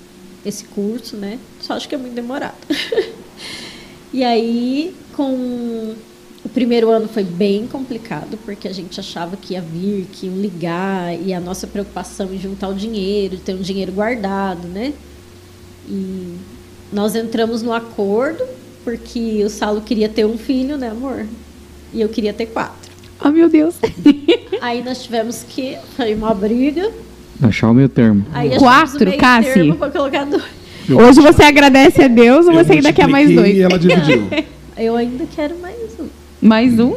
esse 0.46 0.66
curso, 0.66 1.16
né? 1.16 1.40
Só 1.62 1.74
acho 1.74 1.88
que 1.88 1.96
é 1.96 1.98
muito 1.98 2.14
demorado. 2.14 2.58
e 4.14 4.24
aí, 4.24 4.94
com 5.16 5.96
o 6.44 6.50
primeiro 6.50 6.90
ano 6.90 7.08
foi 7.08 7.24
bem 7.24 7.68
complicado, 7.68 8.38
porque 8.46 8.68
a 8.68 8.74
gente 8.74 9.00
achava 9.00 9.38
que 9.38 9.54
ia 9.54 9.62
vir, 9.62 10.08
que 10.12 10.28
iam 10.28 10.38
ligar, 10.38 11.14
e 11.20 11.34
a 11.34 11.40
nossa 11.40 11.68
preocupação 11.68 12.34
em 12.34 12.40
juntar 12.40 12.70
o 12.70 12.74
dinheiro, 12.74 13.38
ter 13.38 13.54
um 13.54 13.62
dinheiro 13.62 13.92
guardado, 13.92 14.68
né? 14.68 14.94
E 15.90 16.36
nós 16.92 17.16
entramos 17.16 17.62
no 17.62 17.74
acordo, 17.74 18.44
porque 18.84 19.44
o 19.44 19.50
Salo 19.50 19.82
queria 19.82 20.08
ter 20.10 20.26
um 20.26 20.38
filho, 20.38 20.78
né, 20.78 20.90
amor? 20.90 21.26
E 21.94 22.02
eu 22.02 22.10
queria 22.10 22.34
ter 22.34 22.48
quatro. 22.48 22.92
Oh, 23.24 23.30
meu 23.30 23.50
Deus. 23.50 23.76
Aí 24.62 24.84
nós 24.84 25.04
tivemos 25.04 25.44
que. 25.48 25.78
Foi 25.96 26.14
uma 26.14 26.34
briga. 26.34 26.92
Achar 27.42 27.70
o 27.70 27.74
meio 27.74 27.90
termo. 27.90 28.26
Aí 28.34 28.58
Quatro, 28.58 29.16
Cassi? 29.18 29.54
termo 29.54 29.76
pra 29.76 29.90
colocar 29.90 30.26
dois. 30.26 30.44
Eu- 30.88 30.98
Hoje 31.00 31.20
você 31.22 31.44
agradece 31.44 32.02
a 32.04 32.08
Deus 32.08 32.46
ou 32.48 32.54
eu 32.54 32.64
você 32.64 32.74
ainda 32.74 32.94
quer 32.94 33.08
mais 33.08 33.34
dois? 33.34 33.56
E 33.56 33.62
ela 33.62 33.78
dividiu. 33.78 34.28
Eu 34.78 34.96
ainda 34.96 35.26
quero 35.36 35.58
mais 35.58 35.76
um. 36.00 36.06
Mais 36.40 36.80
um? 36.80 36.94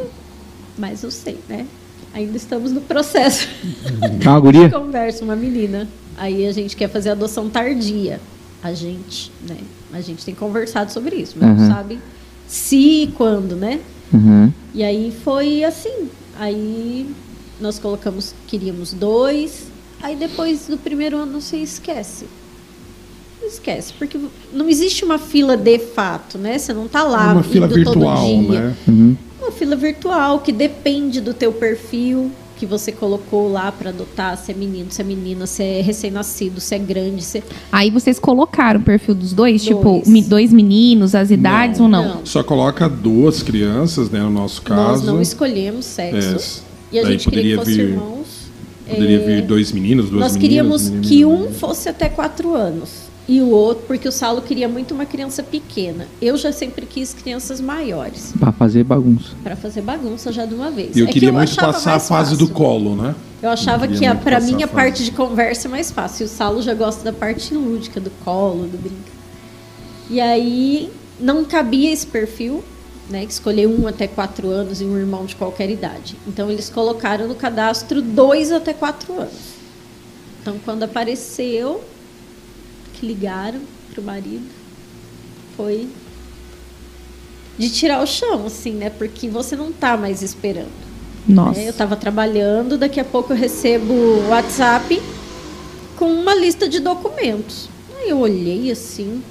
Mas 0.77 1.01
eu 1.01 1.09
sei, 1.09 1.39
né? 1.49 1.65
Ainda 2.13 2.37
estamos 2.37 2.71
no 2.71 2.79
processo. 2.81 3.47
Ah, 4.23 4.39
guria? 4.39 4.69
Conversa, 4.69 5.23
uma 5.25 5.35
menina. 5.35 5.87
Aí 6.15 6.45
a 6.45 6.51
gente 6.51 6.75
quer 6.75 6.87
fazer 6.89 7.09
adoção 7.09 7.49
tardia. 7.49 8.19
A 8.61 8.71
gente, 8.71 9.31
né? 9.49 9.57
A 9.93 10.01
gente 10.01 10.23
tem 10.25 10.33
conversado 10.33 10.91
sobre 10.91 11.15
isso, 11.17 11.35
mas 11.39 11.49
Uhum. 11.49 11.67
não 11.67 11.75
sabe 11.75 11.99
se 12.47 13.03
e 13.03 13.07
quando, 13.07 13.55
né? 13.55 13.79
Uhum. 14.13 14.51
E 14.73 14.83
aí 14.83 15.13
foi 15.23 15.63
assim. 15.63 16.09
Aí 16.39 17.09
nós 17.59 17.77
colocamos, 17.79 18.33
queríamos 18.47 18.93
dois. 18.93 19.67
Aí 20.01 20.15
depois 20.15 20.67
do 20.67 20.77
primeiro 20.77 21.17
ano 21.17 21.39
você 21.41 21.57
esquece. 21.57 22.25
Esquece, 23.43 23.91
porque 23.93 24.17
não 24.53 24.69
existe 24.69 25.03
uma 25.03 25.17
fila 25.17 25.57
de 25.57 25.77
fato, 25.79 26.37
né? 26.37 26.57
Você 26.57 26.73
não 26.73 26.87
tá 26.87 27.03
lá 27.03 27.33
Uma 27.33 27.43
fila 27.43 27.65
indo 27.65 27.83
todo 27.83 27.93
virtual, 27.93 28.25
dia. 28.27 28.61
né? 28.61 28.75
Uhum. 28.87 29.17
Uma 29.41 29.51
fila 29.51 29.75
virtual 29.75 30.39
que 30.39 30.51
depende 30.51 31.19
do 31.19 31.33
teu 31.33 31.51
perfil 31.51 32.31
que 32.61 32.65
você 32.67 32.91
colocou 32.91 33.51
lá 33.51 33.71
para 33.71 33.89
adotar, 33.89 34.37
se 34.37 34.51
é 34.51 34.53
menino, 34.53 34.91
se 34.91 35.01
é 35.01 35.03
menina, 35.03 35.47
se 35.47 35.63
é 35.63 35.81
recém-nascido, 35.81 36.61
se 36.61 36.75
é 36.75 36.77
grande, 36.77 37.23
se 37.23 37.41
Aí 37.71 37.89
vocês 37.89 38.19
colocaram 38.19 38.79
o 38.79 38.83
perfil 38.83 39.15
dos 39.15 39.33
dois, 39.33 39.63
tipo, 39.63 39.81
Dois. 39.81 40.07
mi- 40.07 40.21
dois 40.21 40.53
meninos, 40.53 41.15
as 41.15 41.31
idades 41.31 41.79
ou 41.79 41.87
não? 41.87 42.17
Não. 42.17 42.25
Só 42.25 42.43
coloca 42.43 42.87
duas 42.87 43.41
crianças, 43.41 44.11
né? 44.11 44.19
No 44.19 44.29
nosso 44.29 44.61
nós 44.69 44.77
caso. 44.99 45.05
não 45.07 45.19
escolhemos 45.19 45.85
sexo. 45.85 46.61
É, 46.91 46.95
E 46.95 46.99
a 46.99 47.01
daí 47.01 47.13
gente 47.13 47.29
queria 47.31 47.57
que 47.57 47.63
poderia 47.63 47.83
vir- 47.85 47.91
irmãos. 47.93 48.27
Poderia 48.87 49.17
É, 49.21 49.25
vir 49.25 49.41
dois 49.41 49.71
meninos, 49.71 50.09
duas 50.11 50.21
Nós 50.21 50.33
meninas. 50.33 50.41
queríamos 50.49 50.83
menino, 50.89 51.01
que 51.07 51.25
um 51.25 51.31
menina. 51.39 51.51
fosse 51.55 51.89
até 51.89 52.09
quatro 52.09 52.53
anos 52.53 52.89
e 53.27 53.39
o 53.39 53.49
outro, 53.49 53.85
porque 53.87 54.07
o 54.07 54.11
Salo 54.11 54.41
queria 54.41 54.67
muito 54.67 54.93
uma 54.93 55.05
criança 55.05 55.41
pequena. 55.43 56.07
Eu 56.21 56.35
já 56.35 56.51
sempre 56.51 56.85
quis 56.85 57.13
crianças 57.13 57.61
maiores. 57.61 58.33
Pra 58.39 58.51
fazer 58.51 58.83
bagunça. 58.83 59.29
Para 59.43 59.55
fazer 59.55 59.81
bagunça 59.81 60.31
já 60.31 60.45
de 60.45 60.53
uma 60.55 60.69
vez. 60.71 60.95
E 60.95 60.99
eu 60.99 61.05
É 61.05 61.07
que 61.07 61.13
queria 61.13 61.31
muito 61.31 61.55
passar 61.55 61.95
a 61.95 61.99
fase 61.99 62.31
fácil. 62.31 62.37
do 62.37 62.49
colo, 62.49 62.95
né? 62.95 63.15
Eu 63.41 63.49
achava 63.49 63.85
Eu 63.85 63.89
que 63.89 63.93
queria 63.95 64.11
a, 64.11 64.13
muito 64.13 64.23
pra 64.23 64.39
passar 64.39 64.53
mim 64.55 64.63
a 64.63 64.67
parte 64.67 65.03
de 65.03 65.11
conversa 65.11 65.67
é 65.67 65.71
mais 65.71 65.91
fácil. 65.91 66.23
E 66.23 66.25
o 66.25 66.29
Salo 66.29 66.61
já 66.61 66.73
gosta 66.73 67.03
da 67.03 67.13
parte 67.13 67.53
lúdica, 67.53 67.99
do 67.99 68.09
colo, 68.23 68.67
do 68.67 68.77
brinco. 68.77 68.97
E 70.09 70.19
aí 70.19 70.91
não 71.19 71.45
cabia 71.45 71.91
esse 71.91 72.05
perfil, 72.07 72.63
né? 73.09 73.25
Que 73.25 73.31
escolher 73.31 73.67
um 73.67 73.87
até 73.87 74.07
quatro 74.07 74.49
anos 74.49 74.81
e 74.81 74.83
um 74.83 74.97
irmão 74.97 75.25
de 75.25 75.35
qualquer 75.35 75.69
idade. 75.69 76.17
Então 76.27 76.51
eles 76.51 76.69
colocaram 76.69 77.27
no 77.27 77.35
cadastro 77.35 78.01
dois 78.01 78.51
até 78.51 78.73
quatro 78.73 79.13
anos. 79.21 79.51
Então 80.41 80.55
quando 80.65 80.83
apareceu, 80.83 81.81
que 83.01 83.07
ligaram 83.07 83.59
pro 83.91 84.03
marido, 84.03 84.45
foi 85.57 85.89
de 87.57 87.69
tirar 87.69 88.01
o 88.01 88.05
chão, 88.05 88.45
assim, 88.45 88.73
né? 88.73 88.91
Porque 88.91 89.27
você 89.27 89.55
não 89.55 89.71
tá 89.71 89.97
mais 89.97 90.21
esperando. 90.21 90.69
Nossa. 91.27 91.59
É, 91.59 91.65
eu 91.65 91.71
estava 91.71 91.95
trabalhando, 91.95 92.77
daqui 92.77 92.99
a 92.99 93.03
pouco 93.03 93.33
eu 93.33 93.37
recebo 93.37 93.91
o 93.91 94.29
WhatsApp 94.29 95.01
com 95.97 96.13
uma 96.13 96.35
lista 96.35 96.69
de 96.69 96.79
documentos. 96.79 97.67
Aí 97.97 98.09
eu 98.09 98.19
olhei 98.19 98.71
assim. 98.71 99.21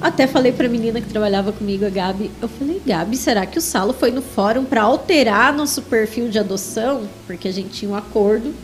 Até 0.00 0.26
falei 0.26 0.52
para 0.52 0.66
a 0.66 0.70
menina 0.70 1.00
que 1.00 1.08
trabalhava 1.08 1.52
comigo, 1.52 1.84
a 1.84 1.90
Gabi. 1.90 2.30
Eu 2.40 2.48
falei, 2.48 2.80
Gabi, 2.86 3.16
será 3.16 3.44
que 3.44 3.58
o 3.58 3.60
Salo 3.60 3.92
foi 3.92 4.10
no 4.10 4.22
fórum 4.22 4.64
para 4.64 4.82
alterar 4.82 5.52
nosso 5.52 5.82
perfil 5.82 6.28
de 6.28 6.38
adoção? 6.38 7.02
Porque 7.26 7.48
a 7.48 7.52
gente 7.52 7.70
tinha 7.70 7.90
um 7.90 7.94
acordo 7.94 8.54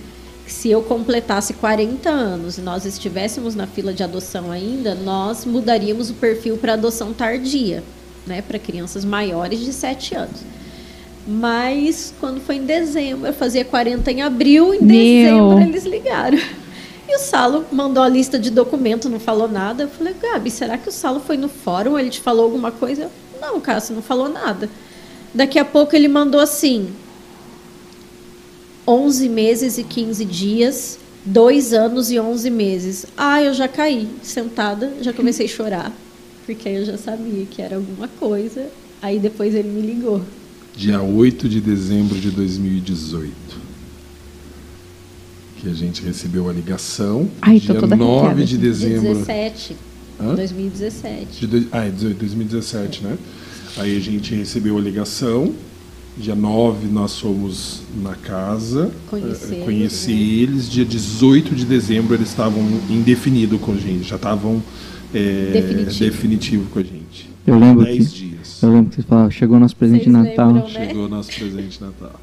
se 0.47 0.71
eu 0.71 0.83
completasse 0.83 1.55
40 1.55 2.09
anos 2.09 2.59
e 2.59 2.61
nós 2.61 2.85
estivéssemos 2.85 3.55
na 3.55 3.67
fila 3.67 3.93
de 3.93 4.03
adoção 4.03 4.51
ainda, 4.51 4.95
nós 4.95 5.45
mudaríamos 5.45 6.11
o 6.11 6.15
perfil 6.15 6.57
para 6.57 6.75
adoção 6.75 7.13
tardia, 7.13 7.83
né, 8.27 8.43
para 8.43 8.59
crianças 8.59 9.05
maiores 9.05 9.61
de 9.61 9.73
7 9.73 10.15
anos. 10.15 10.41
Mas 11.27 12.15
quando 12.21 12.41
foi 12.41 12.57
em 12.57 12.65
dezembro, 12.65 13.27
eu 13.27 13.33
fazia 13.33 13.65
40 13.65 14.13
em 14.13 14.23
abril, 14.23 14.73
em 14.73 14.81
Meu. 14.81 14.87
dezembro 14.89 15.61
eles 15.61 15.85
ligaram. 15.85 16.39
E 17.09 17.17
o 17.17 17.19
Salo 17.19 17.65
mandou 17.71 18.03
a 18.03 18.09
lista 18.09 18.39
de 18.39 18.51
documento, 18.51 19.09
não 19.09 19.21
falou 19.21 19.49
nada. 19.49 19.85
Eu 19.85 19.89
falei, 19.89 20.15
Gabi, 20.21 20.51
será 20.51 20.77
que 20.77 20.89
o 20.89 20.93
Salo 20.93 21.21
foi 21.21 21.37
no 21.37 21.49
fórum? 21.49 21.99
Ele 21.99 22.11
te 22.11 22.21
falou 22.21 22.45
alguma 22.45 22.71
coisa? 22.73 23.03
Eu, 23.03 23.11
Não, 23.41 23.61
Cássio, 23.61 23.95
não 23.95 24.03
falou 24.03 24.29
nada. 24.29 24.69
Daqui 25.33 25.59
a 25.59 25.65
pouco 25.65 25.95
ele 25.95 26.09
mandou 26.09 26.41
assim: 26.41 26.89
11 28.87 29.29
meses 29.29 29.79
e 29.79 29.85
15 29.85 30.25
dias, 30.25 30.99
2 31.25 31.73
anos 31.73 32.11
e 32.11 32.19
11 32.21 32.51
meses. 32.51 33.07
Ah, 33.17 33.43
eu 33.43 33.53
já 33.53 33.67
caí, 33.67 34.09
sentada, 34.23 34.93
já 35.01 35.13
comecei 35.13 35.47
a 35.47 35.49
chorar. 35.49 35.93
Porque 36.45 36.69
aí 36.69 36.77
eu 36.77 36.85
já 36.85 36.97
sabia 36.97 37.45
que 37.47 37.61
era 37.61 37.77
alguma 37.77 38.07
coisa. 38.07 38.67
Aí 39.03 39.19
depois 39.19 39.55
ele 39.55 39.69
me 39.69 39.81
ligou. 39.81 40.23
Dia 40.77 41.03
8 41.03 41.49
de 41.49 41.61
dezembro 41.61 42.17
de 42.19 42.31
2018. 42.31 43.33
Que 45.61 45.69
a 45.71 45.73
gente 45.75 46.03
recebeu 46.03 46.49
a 46.49 46.53
ligação. 46.53 47.29
Ai, 47.43 47.59
tô 47.59 47.73
Dia 47.73 47.81
toda 47.81 47.97
9 47.97 48.27
arrepiada 48.27 48.45
de 48.45 48.59
dezembro. 48.59 49.15
17. 49.15 49.77
Hã? 50.21 50.35
2017. 50.35 51.41
De 51.41 51.47
dois- 51.47 51.67
ah, 51.73 51.85
é 51.87 51.91
18, 51.91 52.19
2017, 52.19 53.03
né? 53.03 53.19
Aí 53.79 53.97
a 53.97 54.01
gente 54.01 54.35
recebeu 54.35 54.79
a 54.79 54.81
ligação. 54.81 55.53
Dia 56.19 56.35
9 56.35 56.87
nós 56.89 57.19
fomos 57.21 57.83
na 58.03 58.15
casa 58.15 58.91
eh, 59.13 59.63
conhecer 59.65 60.13
eles, 60.13 60.49
eles. 60.69 60.71
Dia 60.71 60.85
18 60.85 61.55
de 61.55 61.65
dezembro 61.67 62.15
eles 62.15 62.29
estavam 62.29 62.63
indefinido 62.89 63.59
com 63.59 63.73
a 63.73 63.77
gente, 63.77 64.09
já 64.09 64.17
estavam 64.17 64.63
eh, 65.15 65.51
Definitivo. 65.53 66.11
definitivo 66.11 66.71
com 66.73 66.79
a 66.79 66.83
gente. 66.83 67.29
Eu 67.47 67.59
lembro 67.59 67.85
10 67.85 68.09
que- 68.09 68.19
dias. 68.19 68.63
Eu 68.63 68.71
lembro 68.73 68.89
que 68.89 68.95
vocês 68.97 69.07
falavam, 69.07 69.31
chegou 69.31 69.61
nosso 69.61 69.77
presente 69.77 70.07
de 70.07 70.11
Vocês 70.11 70.25
Natal. 70.31 70.53
lembram, 70.53 70.73
né? 70.73 70.87
Chegou 70.87 71.09
nosso 71.09 71.29
presente 71.35 71.79
de 71.79 71.85
Natal. 71.85 72.21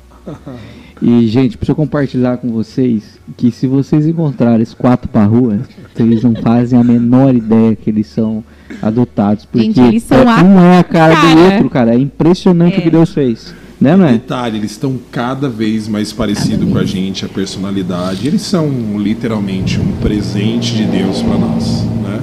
E, 1.02 1.28
gente, 1.28 1.58
preciso 1.58 1.76
compartilhar 1.76 2.38
com 2.38 2.50
vocês 2.52 3.20
que 3.38 3.52
se 3.52 3.68
vocês 3.68 4.08
encontrarem 4.08 4.62
esses 4.64 4.74
quatro 4.74 5.08
pra 5.10 5.26
rua, 5.26 5.60
vocês 5.94 6.24
não 6.24 6.34
fazem 6.36 6.80
a 6.80 6.84
menor 6.84 7.36
ideia 7.36 7.76
que 7.76 7.90
eles 7.90 8.08
são 8.08 8.44
adotados. 8.82 9.46
Porque 9.46 9.66
Gente, 9.68 9.80
eles 9.82 10.04
são 10.04 10.18
é- 10.20 10.32
a 10.40 10.44
um 10.44 10.60
é 10.60 10.80
a 10.80 10.84
cara, 10.84 11.14
do 11.16 11.22
cara. 11.22 11.40
outro, 11.54 11.70
cara. 11.70 11.94
É 11.94 12.00
impressionante 12.00 12.78
É. 12.78 12.80
o 12.80 12.82
que 12.82 12.90
Deus 12.90 13.14
fez. 13.14 13.54
Né, 13.84 13.98
não 13.98 14.06
é? 14.06 14.14
Detalhe, 14.14 14.60
eles 14.60 14.72
estão 14.72 14.98
cada 15.12 15.50
vez 15.50 15.90
mais 15.90 16.14
parecidos 16.14 16.72
com 16.72 16.78
a 16.78 16.86
gente, 16.86 17.26
a 17.26 17.28
personalidade. 17.28 18.26
Eles 18.26 18.42
são 18.42 18.98
literalmente 18.98 19.78
um 19.78 19.92
presente 19.98 20.74
de 20.74 20.86
Deus 20.86 21.22
para 21.22 21.38
nós. 21.38 21.84
Né? 21.84 22.22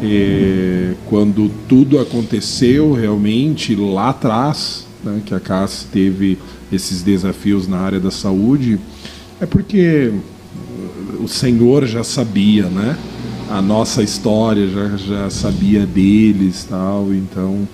E 0.00 0.94
quando 1.06 1.50
tudo 1.68 1.98
aconteceu 1.98 2.92
realmente 2.92 3.74
lá 3.74 4.10
atrás, 4.10 4.86
né, 5.02 5.20
que 5.26 5.34
a 5.34 5.40
Cassi 5.40 5.86
teve 5.86 6.38
esses 6.72 7.02
desafios 7.02 7.66
na 7.66 7.78
área 7.78 7.98
da 7.98 8.12
saúde, 8.12 8.78
é 9.40 9.46
porque 9.46 10.12
o 11.18 11.26
Senhor 11.26 11.84
já 11.84 12.04
sabia, 12.04 12.66
né? 12.66 12.96
A 13.50 13.60
nossa 13.60 14.04
história 14.04 14.68
já, 14.68 14.96
já 14.96 15.30
sabia 15.30 15.84
deles 15.84 16.64
tal, 16.70 17.12
então 17.12 17.66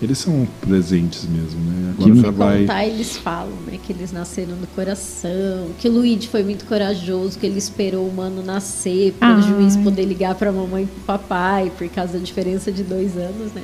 eles 0.00 0.18
são 0.18 0.46
presentes 0.60 1.24
mesmo, 1.24 1.58
né? 1.60 1.94
Agora 1.96 2.14
Que 2.14 2.20
já 2.20 2.30
vai. 2.30 2.60
contar, 2.60 2.86
eles 2.86 3.16
falam, 3.16 3.56
né, 3.66 3.78
que 3.82 3.92
eles 3.92 4.12
nasceram 4.12 4.54
do 4.56 4.66
coração, 4.74 5.68
que 5.78 5.88
o 5.88 5.92
Luigi 5.92 6.28
foi 6.28 6.42
muito 6.42 6.64
corajoso, 6.66 7.38
que 7.38 7.46
ele 7.46 7.58
esperou 7.58 8.06
o 8.06 8.12
mano 8.14 8.42
nascer 8.42 9.12
para 9.18 9.38
o 9.38 9.42
juiz 9.42 9.76
poder 9.76 10.04
ligar 10.04 10.34
para 10.34 10.50
a 10.50 10.52
mamãe 10.52 10.84
e 10.84 10.86
para 10.86 11.00
o 11.00 11.18
papai, 11.18 11.72
por 11.76 11.88
causa 11.88 12.14
da 12.14 12.18
diferença 12.18 12.70
de 12.70 12.82
dois 12.82 13.16
anos, 13.16 13.52
né? 13.52 13.62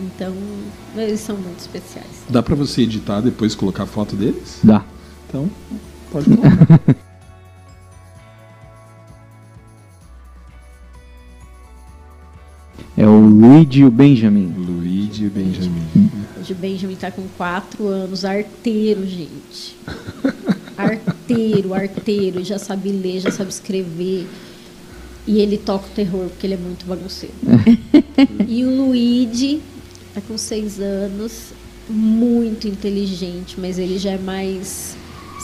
Então, 0.00 0.32
eles 0.96 1.18
são 1.20 1.36
muito 1.36 1.58
especiais. 1.58 2.06
Dá 2.28 2.42
pra 2.42 2.54
você 2.54 2.82
editar 2.82 3.20
depois 3.20 3.54
colocar 3.54 3.82
a 3.82 3.86
foto 3.86 4.14
deles? 4.14 4.60
Dá. 4.62 4.84
Então, 5.28 5.50
pode 6.12 6.26
colocar. 6.26 6.80
É 12.98 13.06
o 13.06 13.20
Luigi 13.20 13.82
e 13.82 13.84
o 13.84 13.92
Benjamin. 13.92 14.52
Luigi 14.56 15.26
e 15.26 15.28
Benjamin. 15.28 16.10
Hoje 16.36 16.52
o 16.52 16.56
Benjamin 16.56 16.96
tá 16.96 17.12
com 17.12 17.22
quatro 17.36 17.86
anos, 17.86 18.24
arteiro, 18.24 19.06
gente. 19.06 19.76
Arteiro, 20.76 21.74
arteiro, 21.74 22.42
já 22.42 22.58
sabe 22.58 22.90
ler, 22.90 23.20
já 23.20 23.30
sabe 23.30 23.50
escrever. 23.50 24.26
E 25.28 25.38
ele 25.38 25.56
toca 25.56 25.86
o 25.86 25.90
terror, 25.90 26.28
porque 26.28 26.44
ele 26.44 26.54
é 26.54 26.56
muito 26.56 26.86
bagunceiro. 26.86 27.36
e 28.48 28.64
o 28.64 28.76
Luigi 28.76 29.60
tá 30.12 30.20
com 30.20 30.36
seis 30.36 30.80
anos, 30.80 31.52
muito 31.88 32.66
inteligente, 32.66 33.60
mas 33.60 33.78
ele 33.78 33.96
já 33.96 34.10
é 34.10 34.18
mais 34.18 34.96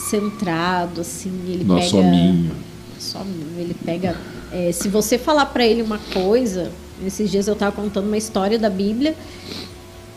centrado, 0.09 0.99
assim. 0.99 1.31
Ele 1.47 1.63
Nosso 1.63 1.95
pega... 1.95 2.05
hominho. 2.05 2.51
Só 2.99 3.25
ele 3.57 3.75
pega. 3.85 4.17
é, 4.51 4.73
se 4.73 4.89
você 4.89 5.17
falar 5.17 5.45
pra 5.45 5.65
ele 5.65 5.81
uma 5.81 5.99
coisa, 5.99 6.69
esses 7.05 7.29
dias 7.29 7.47
eu 7.47 7.55
tava 7.55 7.75
contando 7.75 8.05
uma 8.07 8.17
história 8.17 8.59
da 8.59 8.69
Bíblia 8.69 9.15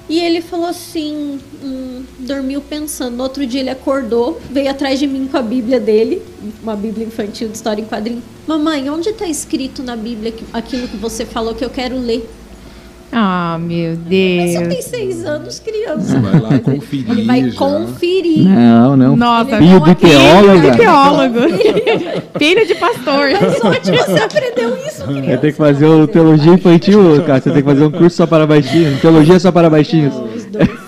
e 0.08 0.18
ele 0.20 0.40
falou 0.40 0.66
assim, 0.66 1.38
hum, 1.62 2.02
dormiu 2.20 2.62
pensando. 2.62 3.16
No 3.16 3.22
outro 3.22 3.46
dia 3.46 3.60
ele 3.60 3.68
acordou, 3.68 4.40
veio 4.50 4.70
atrás 4.70 4.98
de 4.98 5.06
mim 5.06 5.28
com 5.28 5.36
a 5.36 5.42
Bíblia 5.42 5.78
dele, 5.78 6.22
uma 6.62 6.74
Bíblia 6.74 7.06
infantil 7.06 7.48
de 7.48 7.56
história 7.56 7.82
em 7.82 7.84
quadrinho. 7.84 8.22
Mamãe, 8.46 8.88
onde 8.88 9.10
está 9.10 9.26
escrito 9.26 9.82
na 9.82 9.94
Bíblia 9.94 10.32
aquilo 10.52 10.88
que 10.88 10.96
você 10.96 11.26
falou 11.26 11.54
que 11.54 11.62
eu 11.62 11.68
quero 11.68 11.98
ler? 11.98 12.28
Ah, 13.20 13.58
meu 13.60 13.96
Mas 14.08 14.52
só 14.52 14.58
tem 14.60 14.68
Deus. 14.68 14.84
seis 14.84 15.24
anos, 15.24 15.58
criança. 15.58 16.20
Vai 16.20 16.40
lá 16.40 16.58
conferir. 16.60 17.10
Ele 17.10 17.22
vai 17.22 17.50
já. 17.50 17.58
conferir. 17.58 18.44
Não, 18.48 18.96
não. 18.96 19.16
Nossa, 19.16 19.58
Filho 19.58 19.80
de 19.80 19.94
teóloga. 19.96 20.70
de 20.70 20.76
teólogo. 20.76 21.38
Filho 22.38 22.62
de 22.68 22.74
pastor. 22.76 23.30
Mas 23.40 23.64
onde 23.64 23.98
você 23.98 24.20
aprendeu 24.20 24.76
isso, 24.86 25.02
criança? 25.04 25.26
Vai 25.26 25.38
ter 25.38 25.50
que 25.50 25.58
fazer 25.58 25.86
o 25.86 26.06
teologia 26.06 26.52
infantil, 26.52 27.20
cara. 27.26 27.40
Você 27.40 27.50
tem 27.50 27.60
que 27.62 27.68
fazer 27.68 27.84
um 27.86 27.90
curso 27.90 28.16
só 28.16 28.24
para 28.26 28.46
baixinhos. 28.46 29.00
Teologia 29.00 29.40
só 29.40 29.50
para 29.50 29.68
baixinhos. 29.68 30.14
Não, 30.14 30.24
os 30.24 30.44
dois 30.44 30.68
são. 30.68 30.78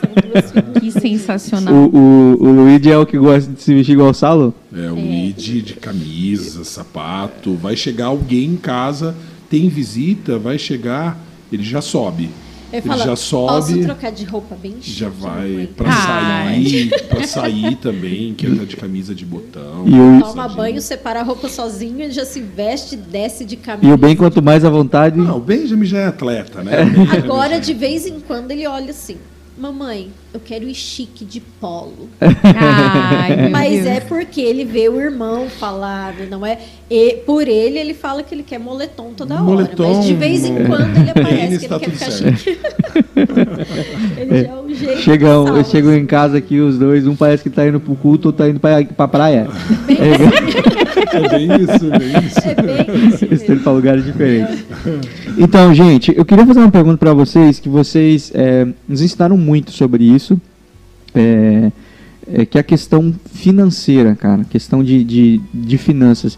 Que 0.80 0.90
sensacional. 0.90 1.72
O, 1.74 1.96
o, 1.96 2.44
o 2.44 2.52
Luigi 2.52 2.90
é 2.90 2.96
o 2.98 3.06
que 3.06 3.16
gosta 3.18 3.50
de 3.52 3.60
se 3.62 3.74
vestir 3.74 3.92
igual 3.92 4.10
o 4.10 4.14
Salo? 4.14 4.54
É, 4.76 4.88
o 4.90 4.94
Luigi 4.94 5.62
de 5.62 5.74
camisa, 5.74 6.64
sapato. 6.64 7.54
Vai 7.54 7.76
chegar 7.76 8.06
alguém 8.06 8.44
em 8.46 8.56
casa, 8.56 9.14
tem 9.48 9.68
visita, 9.68 10.38
vai 10.38 10.58
chegar, 10.58 11.16
ele 11.52 11.62
já 11.62 11.80
sobe. 11.80 12.30
Ele 12.72 12.82
Ele 12.82 12.86
fala, 12.86 13.02
já 13.02 13.10
posso 13.10 13.22
sobe, 13.26 13.82
trocar 13.84 14.12
de 14.12 14.24
roupa 14.24 14.54
bem 14.54 14.76
chique, 14.80 14.96
já 14.96 15.08
vai 15.08 15.48
mamãe?" 15.48 15.66
pra 15.76 15.88
Ai. 15.90 16.54
sair, 16.64 17.02
pra 17.08 17.26
sair 17.26 17.74
também, 17.76 18.32
que 18.32 18.46
ele 18.46 18.60
tá 18.60 18.64
de 18.64 18.76
camisa 18.76 19.12
de 19.12 19.24
botão. 19.24 19.82
E 19.86 19.90
o- 19.90 20.20
Toma 20.20 20.20
calçadinho. 20.22 20.56
banho, 20.56 20.80
separa 20.80 21.18
a 21.18 21.22
roupa 21.24 21.48
sozinho, 21.48 22.00
ele 22.00 22.12
já 22.12 22.24
se 22.24 22.40
veste, 22.40 22.94
desce 22.94 23.44
de 23.44 23.56
camisa. 23.56 23.88
E 23.88 23.92
o 23.92 23.96
bem, 23.96 24.14
quanto 24.14 24.40
mais 24.40 24.64
à 24.64 24.70
vontade. 24.70 25.18
Não, 25.18 25.38
o 25.38 25.40
Benjamin 25.40 25.84
já 25.84 25.98
é 25.98 26.06
atleta, 26.06 26.62
né? 26.62 26.76
Agora, 27.24 27.58
de 27.58 27.74
vez 27.74 28.06
em 28.06 28.20
quando, 28.20 28.52
ele 28.52 28.64
olha 28.68 28.90
assim. 28.90 29.16
Mamãe, 29.58 30.08
eu 30.32 30.40
quero 30.40 30.66
ir 30.66 30.74
chique 30.74 31.24
de 31.24 31.38
polo. 31.38 32.08
Ai, 32.20 33.48
Mas 33.50 33.84
é 33.84 34.00
porque 34.00 34.40
ele 34.40 34.64
vê 34.64 34.88
o 34.88 34.98
irmão 34.98 35.50
falar, 35.50 36.14
não 36.30 36.46
é? 36.46 36.58
E 36.90 37.16
por 37.26 37.46
ele, 37.46 37.78
ele 37.78 37.92
fala 37.92 38.22
que 38.22 38.34
ele 38.34 38.42
quer 38.42 38.58
moletom 38.58 39.12
toda 39.14 39.34
hora. 39.34 39.44
Moletom, 39.44 39.96
mas 39.96 40.06
de 40.06 40.14
vez 40.14 40.44
em 40.44 40.64
quando 40.64 40.96
ele 40.96 41.10
aparece 41.10 41.58
que 41.58 41.66
ele 41.66 41.78
quer 41.78 41.90
ficar 41.90 42.10
certo. 42.10 42.38
chique. 42.38 42.58
ele 44.16 44.42
já 44.42 44.48
é 44.48 44.54
um 44.54 44.74
jeito 44.74 45.00
Chegam, 45.02 45.46
sal, 45.46 45.64
chegam 45.64 45.94
em 45.94 46.06
casa 46.06 46.38
aqui 46.38 46.58
os 46.58 46.78
dois, 46.78 47.06
um 47.06 47.14
parece 47.14 47.42
que 47.42 47.50
tá 47.50 47.66
indo 47.66 47.80
pro 47.80 47.94
culto, 47.96 48.28
outro 48.28 48.44
tá 48.44 48.48
indo 48.48 48.60
pra, 48.60 48.82
pra 48.84 49.08
praia. 49.08 49.48
É 51.12 51.28
bem 51.28 51.48
isso, 51.60 51.90
bem 51.90 52.26
isso. 52.26 52.40
É 52.44 52.54
bem 52.54 53.04
isso 53.04 53.29
Indo 53.50 53.62
pra 53.62 53.72
lugares 53.72 54.04
diferentes. 54.04 54.64
Então, 55.38 55.72
gente, 55.72 56.12
eu 56.14 56.24
queria 56.24 56.44
fazer 56.44 56.58
uma 56.58 56.70
pergunta 56.70 56.98
pra 56.98 57.14
vocês, 57.14 57.58
que 57.58 57.68
vocês 57.68 58.30
é, 58.34 58.66
nos 58.86 59.00
ensinaram 59.00 59.38
muito 59.38 59.70
sobre 59.70 60.04
isso, 60.04 60.38
é, 61.14 61.72
é, 62.30 62.44
que 62.44 62.58
é 62.58 62.60
a 62.60 62.64
questão 62.64 63.14
financeira, 63.32 64.14
cara, 64.14 64.44
questão 64.44 64.84
de, 64.84 65.02
de, 65.02 65.40
de 65.54 65.78
finanças. 65.78 66.36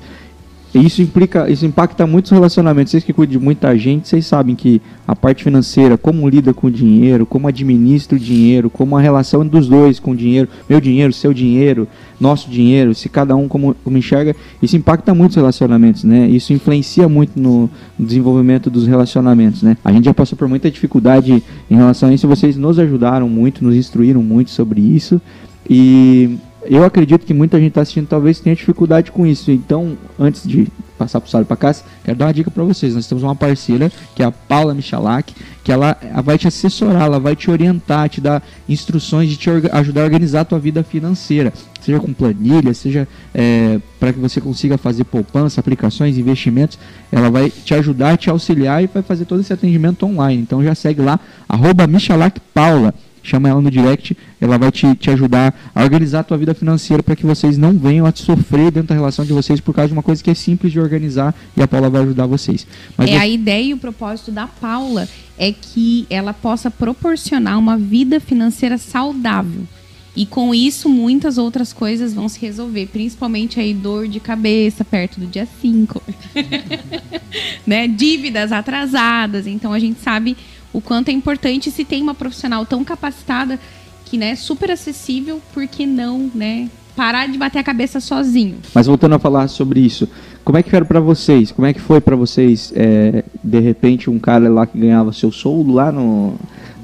Isso 0.74 1.02
implica, 1.02 1.50
isso 1.50 1.66
impacta 1.66 2.06
muitos 2.06 2.30
relacionamentos. 2.30 2.90
Vocês 2.90 3.04
que 3.04 3.12
cuidam 3.12 3.38
de 3.38 3.44
muita 3.44 3.76
gente, 3.76 4.08
vocês 4.08 4.24
sabem 4.24 4.54
que 4.54 4.80
a 5.06 5.14
parte 5.14 5.44
financeira, 5.44 5.98
como 5.98 6.26
lida 6.26 6.54
com 6.54 6.68
o 6.68 6.70
dinheiro, 6.70 7.26
como 7.26 7.46
administra 7.46 8.16
o 8.16 8.18
dinheiro, 8.18 8.70
como 8.70 8.96
a 8.96 9.00
relação 9.00 9.46
dos 9.46 9.68
dois 9.68 10.00
com 10.00 10.12
o 10.12 10.16
dinheiro, 10.16 10.48
meu 10.68 10.80
dinheiro, 10.80 11.12
seu 11.12 11.34
dinheiro, 11.34 11.86
nosso 12.18 12.48
dinheiro, 12.48 12.94
se 12.94 13.08
cada 13.08 13.36
um 13.36 13.48
como, 13.48 13.74
como 13.84 13.98
enxerga, 13.98 14.34
isso 14.62 14.74
impacta 14.74 15.14
muitos 15.14 15.36
relacionamentos, 15.36 16.04
né? 16.04 16.26
Isso 16.28 16.54
influencia 16.54 17.06
muito 17.06 17.38
no 17.38 17.68
desenvolvimento 17.98 18.70
dos 18.70 18.86
relacionamentos, 18.86 19.62
né? 19.62 19.76
A 19.84 19.92
gente 19.92 20.06
já 20.06 20.14
passou 20.14 20.38
por 20.38 20.48
muita 20.48 20.70
dificuldade 20.70 21.42
em 21.70 21.74
relação 21.74 22.08
a 22.08 22.14
isso, 22.14 22.26
vocês 22.26 22.56
nos 22.56 22.78
ajudaram 22.78 23.28
muito, 23.28 23.62
nos 23.62 23.76
instruíram 23.76 24.22
muito 24.22 24.50
sobre 24.50 24.80
isso. 24.80 25.20
E 25.68 26.38
eu 26.64 26.84
acredito 26.84 27.26
que 27.26 27.34
muita 27.34 27.58
gente 27.58 27.68
está 27.68 27.80
assistindo 27.82 28.06
talvez 28.06 28.40
tenha 28.40 28.54
dificuldade 28.54 29.10
com 29.10 29.26
isso. 29.26 29.50
Então, 29.50 29.96
antes 30.18 30.46
de 30.46 30.68
passar 30.96 31.20
para 31.20 31.26
o 31.26 31.30
Sábio 31.30 31.46
para 31.46 31.56
Cássio, 31.56 31.84
quero 32.04 32.16
dar 32.16 32.26
uma 32.26 32.34
dica 32.34 32.50
para 32.50 32.62
vocês. 32.62 32.94
Nós 32.94 33.06
temos 33.06 33.24
uma 33.24 33.34
parceira, 33.34 33.90
que 34.14 34.22
é 34.22 34.26
a 34.26 34.30
Paula 34.30 34.72
Michalak, 34.72 35.34
que 35.64 35.72
ela, 35.72 35.96
vai 36.24 36.38
te 36.38 36.46
assessorar, 36.46 37.02
ela 37.02 37.18
vai 37.18 37.34
te 37.34 37.50
orientar, 37.50 38.08
te 38.08 38.20
dar 38.20 38.42
instruções 38.68 39.28
de 39.28 39.36
te 39.36 39.50
ajudar 39.50 40.02
a 40.02 40.04
organizar 40.04 40.40
a 40.42 40.44
tua 40.44 40.58
vida 40.58 40.84
financeira. 40.84 41.52
Seja 41.80 41.98
com 41.98 42.12
planilha, 42.12 42.72
seja 42.74 43.08
para 43.98 44.12
que 44.12 44.20
você 44.20 44.40
consiga 44.40 44.78
fazer 44.78 45.04
poupança, 45.04 45.60
aplicações, 45.60 46.16
investimentos. 46.16 46.78
Ela 47.10 47.28
vai 47.28 47.50
te 47.50 47.74
ajudar, 47.74 48.16
te 48.16 48.30
auxiliar 48.30 48.84
e 48.84 48.86
vai 48.86 49.02
fazer 49.02 49.24
todo 49.24 49.40
esse 49.40 49.52
atendimento 49.52 50.06
online. 50.06 50.40
Então 50.40 50.62
já 50.62 50.74
segue 50.74 51.02
lá, 51.02 51.18
arroba 51.48 51.86
Michalak 51.86 52.40
Paula 52.54 52.94
chama 53.22 53.48
ela 53.48 53.60
no 53.60 53.70
direct, 53.70 54.16
ela 54.40 54.58
vai 54.58 54.70
te, 54.70 54.94
te 54.96 55.10
ajudar 55.10 55.54
a 55.74 55.82
organizar 55.82 56.20
a 56.20 56.24
tua 56.24 56.36
vida 56.36 56.54
financeira 56.54 57.02
para 57.02 57.14
que 57.16 57.24
vocês 57.24 57.56
não 57.56 57.76
venham 57.78 58.04
a 58.06 58.12
sofrer 58.14 58.70
dentro 58.70 58.88
da 58.88 58.94
relação 58.94 59.24
de 59.24 59.32
vocês 59.32 59.60
por 59.60 59.74
causa 59.74 59.88
de 59.88 59.92
uma 59.94 60.02
coisa 60.02 60.22
que 60.22 60.30
é 60.30 60.34
simples 60.34 60.72
de 60.72 60.80
organizar 60.80 61.34
e 61.56 61.62
a 61.62 61.68
Paula 61.68 61.88
vai 61.88 62.02
ajudar 62.02 62.26
vocês. 62.26 62.66
Mas 62.96 63.08
É, 63.08 63.12
você- 63.12 63.18
a 63.18 63.28
ideia 63.28 63.64
e 63.64 63.74
o 63.74 63.78
propósito 63.78 64.30
da 64.32 64.46
Paula 64.46 65.08
é 65.38 65.52
que 65.52 66.06
ela 66.10 66.32
possa 66.34 66.70
proporcionar 66.70 67.58
uma 67.58 67.76
vida 67.78 68.20
financeira 68.20 68.76
saudável. 68.78 69.62
E 70.14 70.26
com 70.26 70.54
isso, 70.54 70.90
muitas 70.90 71.38
outras 71.38 71.72
coisas 71.72 72.12
vão 72.12 72.28
se 72.28 72.38
resolver, 72.38 72.86
principalmente 72.88 73.58
aí 73.58 73.72
dor 73.72 74.06
de 74.06 74.20
cabeça 74.20 74.84
perto 74.84 75.18
do 75.18 75.26
dia 75.26 75.48
5. 75.62 76.02
né? 77.66 77.88
Dívidas 77.88 78.52
atrasadas. 78.52 79.46
Então 79.46 79.72
a 79.72 79.78
gente 79.78 80.00
sabe 80.00 80.36
o 80.72 80.80
quanto 80.80 81.08
é 81.08 81.12
importante 81.12 81.70
se 81.70 81.84
tem 81.84 82.02
uma 82.02 82.14
profissional 82.14 82.64
tão 82.66 82.82
capacitada 82.84 83.58
que, 84.06 84.16
né, 84.16 84.34
super 84.36 84.70
acessível, 84.70 85.40
por 85.54 85.66
que 85.66 85.86
não, 85.86 86.30
né, 86.34 86.68
parar 86.94 87.26
de 87.28 87.38
bater 87.38 87.58
a 87.58 87.62
cabeça 87.62 88.00
sozinho? 88.00 88.56
Mas 88.74 88.86
voltando 88.86 89.14
a 89.14 89.18
falar 89.18 89.48
sobre 89.48 89.80
isso, 89.80 90.08
como 90.44 90.58
é 90.58 90.62
que 90.62 90.74
era 90.74 90.84
para 90.84 91.00
vocês? 91.00 91.50
Como 91.52 91.66
é 91.66 91.72
que 91.72 91.80
foi 91.80 92.00
para 92.00 92.14
vocês, 92.16 92.72
é, 92.76 93.24
de 93.42 93.58
repente, 93.60 94.10
um 94.10 94.18
cara 94.18 94.48
lá 94.50 94.66
que 94.66 94.78
ganhava 94.78 95.12
seu 95.12 95.30
soldo 95.32 95.72
lá 95.72 95.90
no, 95.92 96.34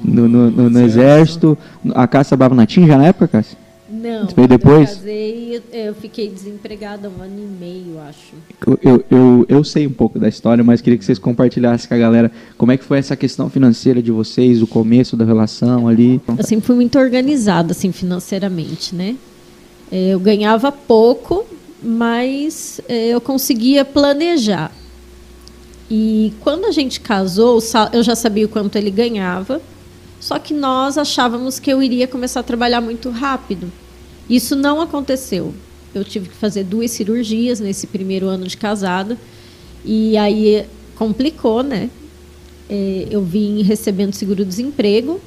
no, 0.03 0.27
no- 0.27 0.49
no- 0.51 0.69
no 0.69 0.81
exército? 0.81 1.57
A 1.93 2.07
Cássia 2.07 2.29
trabalhava 2.37 2.55
na 2.55 2.65
TIM 2.65 2.87
já 2.87 2.97
na 2.97 3.05
época, 3.07 3.27
Cássia? 3.27 3.57
Não, 3.91 4.27
veio 4.27 4.47
depois? 4.47 4.89
eu 4.91 4.95
casei, 4.97 5.61
eu- 5.71 5.95
fiquei 5.95 6.29
desempregada 6.29 7.09
um 7.09 7.21
ano 7.21 7.37
e 7.39 7.63
meio, 7.63 7.99
acho. 7.99 8.35
Eu, 8.83 9.03
eu, 9.09 9.45
eu, 9.49 9.63
sei 9.63 9.87
um 9.87 9.91
pouco 9.91 10.19
da 10.19 10.27
história, 10.27 10.63
mas 10.63 10.79
queria 10.81 10.97
que 10.97 11.03
vocês 11.03 11.17
compartilhassem 11.17 11.87
com 11.87 11.95
a 11.95 11.97
galera 11.97 12.31
como 12.57 12.71
é 12.71 12.77
que 12.77 12.83
foi 12.83 12.99
essa 12.99 13.15
questão 13.15 13.49
financeira 13.49 14.01
de 14.01 14.11
vocês, 14.11 14.61
o 14.61 14.67
começo 14.67 15.17
da 15.17 15.25
relação 15.25 15.87
ali. 15.87 16.21
Eu 16.37 16.43
sempre 16.43 16.65
fui 16.67 16.75
muito 16.75 16.99
organizada, 16.99 17.71
assim, 17.71 17.91
financeiramente, 17.91 18.93
né? 18.93 19.15
Eh, 19.91 20.09
Eu 20.11 20.19
ganhava 20.19 20.71
pouco, 20.71 21.45
mas 21.81 22.79
eh, 22.87 23.07
eu 23.09 23.19
conseguia 23.21 23.83
planejar. 23.83 24.71
E 25.89 26.31
quando 26.41 26.65
a 26.65 26.71
gente 26.71 26.99
casou, 27.01 27.59
eu 27.91 28.03
já 28.03 28.15
sabia 28.15 28.45
o 28.45 28.49
quanto 28.49 28.75
ele 28.77 28.91
ganhava, 28.91 29.59
só 30.19 30.37
que 30.37 30.53
nós 30.53 30.97
achávamos 30.97 31.59
que 31.59 31.71
eu 31.71 31.81
iria 31.81 32.07
começar 32.07 32.41
a 32.41 32.43
trabalhar 32.43 32.81
muito 32.81 33.09
rápido. 33.09 33.71
Isso 34.29 34.55
não 34.55 34.81
aconteceu. 34.81 35.53
Eu 35.93 36.03
tive 36.03 36.29
que 36.29 36.35
fazer 36.35 36.63
duas 36.63 36.91
cirurgias 36.91 37.59
nesse 37.59 37.87
primeiro 37.87 38.27
ano 38.27 38.45
de 38.47 38.55
casado, 38.57 39.17
e 39.83 40.17
aí 40.17 40.65
complicou, 40.95 41.63
né? 41.63 41.89
Eh, 42.69 43.07
eu 43.09 43.23
vim 43.23 43.63
recebendo 43.63 44.13
seguro-desemprego, 44.13 45.19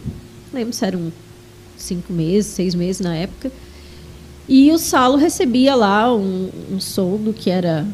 lembro 0.52 0.72
se 0.72 0.84
eram 0.84 1.12
cinco 1.76 2.12
meses, 2.12 2.52
seis 2.52 2.74
meses 2.74 3.00
na 3.00 3.16
época. 3.16 3.50
E 4.48 4.70
o 4.70 4.78
Salo 4.78 5.16
recebia 5.16 5.74
lá 5.74 6.14
um, 6.14 6.50
um 6.70 6.80
soldo 6.80 7.32
que 7.32 7.50
era 7.50 7.86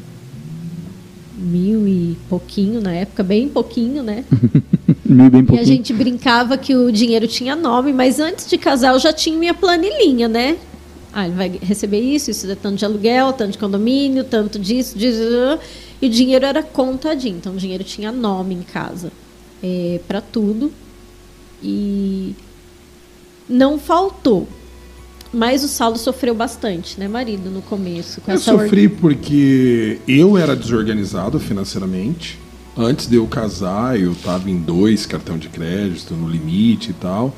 mil 1.38 1.86
e 1.86 2.16
pouquinho 2.28 2.80
na 2.80 2.92
época, 2.92 3.22
bem 3.22 3.48
pouquinho, 3.48 4.02
né? 4.02 4.24
Meio 5.04 5.30
bem 5.30 5.40
E 5.40 5.44
a 5.44 5.46
pouquinho. 5.46 5.66
gente 5.66 5.92
brincava 5.92 6.58
que 6.58 6.74
o 6.74 6.90
dinheiro 6.90 7.26
tinha 7.26 7.54
nome, 7.56 7.92
mas 7.92 8.18
antes 8.20 8.48
de 8.48 8.58
casar 8.58 8.92
eu 8.94 8.98
já 8.98 9.12
tinha 9.12 9.38
minha 9.38 9.54
planilhinha, 9.54 10.28
né? 10.28 10.58
Ah, 11.12 11.26
ele 11.26 11.34
vai 11.36 11.58
receber 11.62 12.00
isso, 12.00 12.30
isso 12.30 12.50
é 12.50 12.54
tanto 12.54 12.76
de 12.76 12.84
aluguel, 12.84 13.32
tanto 13.32 13.52
de 13.52 13.58
condomínio, 13.58 14.24
tanto 14.24 14.58
disso, 14.58 14.98
disso. 14.98 15.22
E 16.02 16.06
o 16.06 16.10
dinheiro 16.10 16.44
era 16.44 16.62
contadinho, 16.62 17.36
então 17.38 17.54
o 17.54 17.56
dinheiro 17.56 17.82
tinha 17.82 18.12
nome 18.12 18.54
em 18.54 18.62
casa 18.62 19.10
é, 19.62 20.00
para 20.06 20.20
tudo. 20.20 20.70
E 21.62 22.34
não 23.48 23.78
faltou. 23.78 24.46
Mas 25.32 25.62
o 25.62 25.68
Saulo 25.68 25.98
sofreu 25.98 26.34
bastante, 26.34 26.98
né, 26.98 27.06
marido, 27.06 27.50
no 27.50 27.60
começo. 27.60 28.20
Com 28.22 28.30
Eu 28.32 28.36
or- 28.36 28.40
sofri 28.42 28.88
porque 28.88 29.98
eu 30.08 30.38
era 30.38 30.56
desorganizado 30.56 31.38
financeiramente. 31.38 32.38
Antes 32.76 33.06
de 33.08 33.16
eu 33.16 33.26
casar, 33.26 34.00
eu 34.00 34.14
tava 34.14 34.48
em 34.50 34.56
dois 34.56 35.04
cartão 35.04 35.36
de 35.36 35.48
crédito, 35.48 36.14
no 36.14 36.28
limite 36.28 36.90
e 36.90 36.94
tal. 36.94 37.34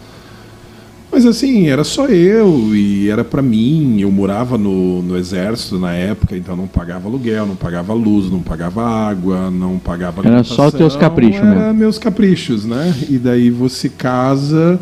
Mas 1.12 1.26
assim, 1.26 1.66
era 1.66 1.82
só 1.82 2.06
eu 2.06 2.76
e 2.76 3.08
era 3.10 3.24
pra 3.24 3.42
mim. 3.42 3.98
Eu 4.00 4.12
morava 4.12 4.56
no, 4.56 5.02
no 5.02 5.16
exército 5.16 5.76
na 5.78 5.92
época, 5.92 6.36
então 6.36 6.54
não 6.54 6.68
pagava 6.68 7.08
aluguel, 7.08 7.46
não 7.46 7.56
pagava 7.56 7.92
luz, 7.92 8.30
não 8.30 8.40
pagava 8.40 8.86
água, 8.86 9.50
não 9.50 9.76
pagava 9.78 10.24
Era 10.24 10.44
só 10.44 10.70
teus 10.70 10.94
caprichos 10.94 11.40
Era 11.42 11.54
mesmo. 11.56 11.74
meus 11.74 11.98
caprichos, 11.98 12.64
né? 12.64 12.94
E 13.08 13.18
daí 13.18 13.50
você 13.50 13.88
casa 13.88 14.78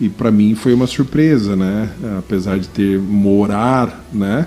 e 0.00 0.08
pra 0.08 0.30
mim 0.30 0.54
foi 0.54 0.72
uma 0.72 0.86
surpresa, 0.86 1.56
né? 1.56 1.90
Apesar 2.18 2.58
de 2.58 2.68
ter 2.68 2.98
morar, 2.98 4.04
né? 4.12 4.46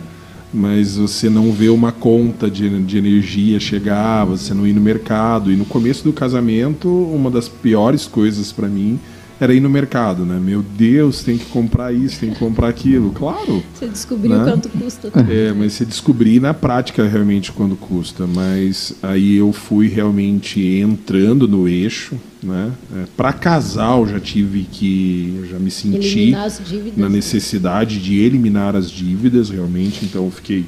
Mas 0.53 0.97
você 0.97 1.29
não 1.29 1.51
vê 1.51 1.69
uma 1.69 1.91
conta 1.91 2.49
de, 2.49 2.83
de 2.83 2.97
energia 2.97 3.59
chegar, 3.59 4.25
você 4.25 4.53
não 4.53 4.67
ir 4.67 4.73
no 4.73 4.81
mercado. 4.81 5.51
E 5.51 5.55
no 5.55 5.65
começo 5.65 6.03
do 6.03 6.11
casamento, 6.11 6.89
uma 6.89 7.31
das 7.31 7.47
piores 7.47 8.05
coisas 8.05 8.51
pra 8.51 8.67
mim 8.67 8.99
era 9.43 9.53
ir 9.55 9.59
no 9.59 9.69
mercado, 9.71 10.23
né? 10.23 10.39
Meu 10.39 10.61
Deus, 10.61 11.23
tem 11.23 11.35
que 11.35 11.45
comprar 11.45 11.91
isso, 11.91 12.19
tem 12.19 12.29
que 12.31 12.37
comprar 12.37 12.69
aquilo. 12.69 13.09
Claro, 13.09 13.63
Você 13.73 13.87
descobriu 13.87 14.37
Né? 14.37 14.43
quanto 14.51 14.69
custa. 14.69 15.11
é, 15.27 15.51
mas 15.51 15.73
você 15.73 15.83
descobrir 15.83 16.39
na 16.39 16.53
prática 16.53 17.07
realmente 17.07 17.51
quando 17.51 17.75
custa. 17.75 18.27
Mas 18.27 18.93
aí 19.01 19.35
eu 19.37 19.51
fui 19.51 19.87
realmente 19.87 20.61
entrando 20.61 21.47
no 21.47 21.67
eixo, 21.67 22.15
né? 22.43 22.71
É, 22.95 23.05
para 23.17 23.33
casal 23.33 24.07
já 24.07 24.19
tive 24.19 24.61
que, 24.71 25.43
já 25.49 25.57
me 25.57 25.71
senti 25.71 26.35
dívidas. 26.63 26.97
na 26.97 27.09
necessidade 27.09 27.99
de 27.99 28.19
eliminar 28.19 28.75
as 28.75 28.91
dívidas 28.91 29.49
realmente. 29.49 30.05
Então 30.05 30.25
eu 30.25 30.31
fiquei 30.31 30.65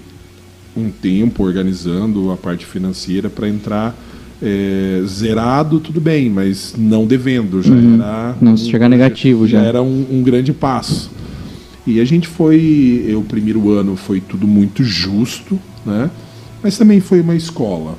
um 0.76 0.90
tempo 0.90 1.44
organizando 1.44 2.32
a 2.32 2.38
parte 2.38 2.66
financeira 2.66 3.30
para 3.30 3.48
entrar 3.48 3.96
é, 4.46 5.02
zerado, 5.06 5.80
tudo 5.80 6.02
bem, 6.02 6.30
mas 6.30 6.76
não 6.78 7.06
devendo. 7.06 7.62
Já 7.64 7.74
Uhum. 7.74 7.96
era 7.96 8.36
Não 8.42 8.58
chegar 8.58 8.90
negativo 8.90 9.48
já. 9.48 9.62
era 9.62 9.82
um, 9.82 10.06
um 10.12 10.22
grande 10.22 10.52
passo. 10.52 11.10
E 11.88 12.00
a 12.02 12.06
gente 12.06 12.28
foi, 12.28 13.06
eu, 13.08 13.20
o 13.20 13.24
primeiro 13.24 13.70
ano 13.72 13.96
foi 13.96 14.20
tudo 14.22 14.46
muito 14.46 14.84
justo, 14.84 15.58
né? 15.86 16.10
Mas 16.62 16.78
também 16.78 17.00
foi 17.00 17.22
uma 17.22 17.36
escola. 17.36 17.98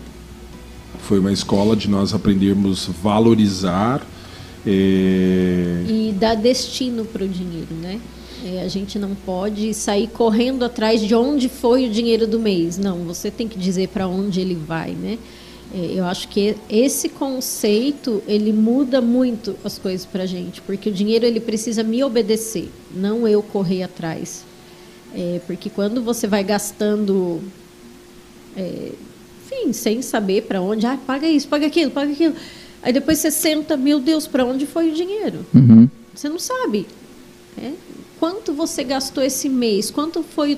Foi 1.00 1.18
uma 1.18 1.32
escola 1.32 1.74
de 1.76 1.88
nós 1.88 2.14
aprendermos 2.14 2.88
valorizar 3.02 4.06
É, 4.66 5.84
E 5.86 6.14
dá 6.18 6.34
destino 6.34 7.04
para 7.04 7.24
o 7.24 7.28
dinheiro, 7.28 7.74
né? 7.82 8.00
É, 8.46 8.62
a 8.62 8.68
gente 8.68 8.98
não 8.98 9.10
pode 9.14 9.72
sair 9.74 10.06
correndo 10.08 10.64
atrás 10.64 11.00
de 11.00 11.14
onde 11.14 11.48
foi 11.48 11.86
o 11.86 11.90
dinheiro 11.90 12.26
do 12.26 12.38
mês. 12.38 12.76
Não, 12.78 12.98
você 13.04 13.30
tem 13.30 13.46
que 13.48 13.58
dizer 13.58 13.88
para 13.88 14.06
onde 14.06 14.40
ele 14.40 14.54
vai, 14.54 14.92
né? 14.92 15.18
É, 15.74 15.98
eu 15.98 16.04
acho 16.04 16.28
que 16.28 16.54
esse 16.70 17.08
conceito 17.08 18.22
ele 18.28 18.52
muda 18.52 19.00
muito 19.00 19.56
as 19.64 19.76
coisas 19.76 20.06
para 20.06 20.22
a 20.22 20.26
gente, 20.26 20.62
porque 20.62 20.88
o 20.88 20.92
dinheiro 20.92 21.26
ele 21.26 21.40
precisa 21.40 21.82
me 21.82 22.04
obedecer, 22.04 22.70
não 22.94 23.26
eu 23.26 23.42
correr 23.42 23.82
atrás. 23.82 24.44
É, 25.12 25.40
porque 25.48 25.68
quando 25.68 26.00
você 26.00 26.28
vai 26.28 26.44
gastando, 26.44 27.40
é, 28.56 28.92
enfim, 29.44 29.72
sem 29.72 30.00
saber 30.00 30.42
para 30.42 30.60
onde, 30.62 30.86
ah, 30.86 30.96
paga 31.04 31.26
isso, 31.26 31.48
paga 31.48 31.66
aquilo, 31.66 31.90
paga 31.90 32.12
aquilo, 32.12 32.36
aí 32.80 32.92
depois 32.92 33.18
você 33.18 33.32
senta, 33.32 33.76
meu 33.76 33.98
Deus, 33.98 34.28
para 34.28 34.44
onde 34.44 34.66
foi 34.66 34.90
o 34.90 34.94
dinheiro? 34.94 35.44
Uhum. 35.52 35.88
Você 36.14 36.28
não 36.28 36.38
sabe. 36.38 36.86
né? 37.56 37.74
Quanto 38.20 38.52
você 38.52 38.84
gastou 38.84 39.24
esse 39.24 39.48
mês? 39.48 39.90
Quanto 39.90 40.22
foi. 40.22 40.56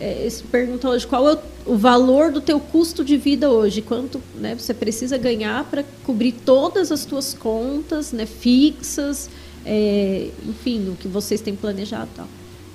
É, 0.00 0.26
se 0.28 0.42
pergunta 0.44 0.88
hoje 0.88 1.06
qual 1.06 1.28
é 1.28 1.34
o, 1.34 1.38
o 1.66 1.76
valor 1.76 2.32
do 2.32 2.40
teu 2.40 2.58
custo 2.58 3.04
de 3.04 3.16
vida 3.16 3.50
hoje? 3.50 3.82
Quanto 3.82 4.20
né, 4.36 4.54
você 4.54 4.74
precisa 4.74 5.16
ganhar 5.16 5.64
para 5.64 5.84
cobrir 6.04 6.32
todas 6.32 6.90
as 6.90 7.04
tuas 7.04 7.34
contas 7.34 8.12
né, 8.12 8.26
fixas, 8.26 9.28
é, 9.64 10.28
enfim, 10.48 10.88
o 10.88 10.96
que 10.96 11.08
vocês 11.08 11.40
têm 11.40 11.54
planejado 11.54 12.08
e 12.12 12.16
tal. 12.16 12.28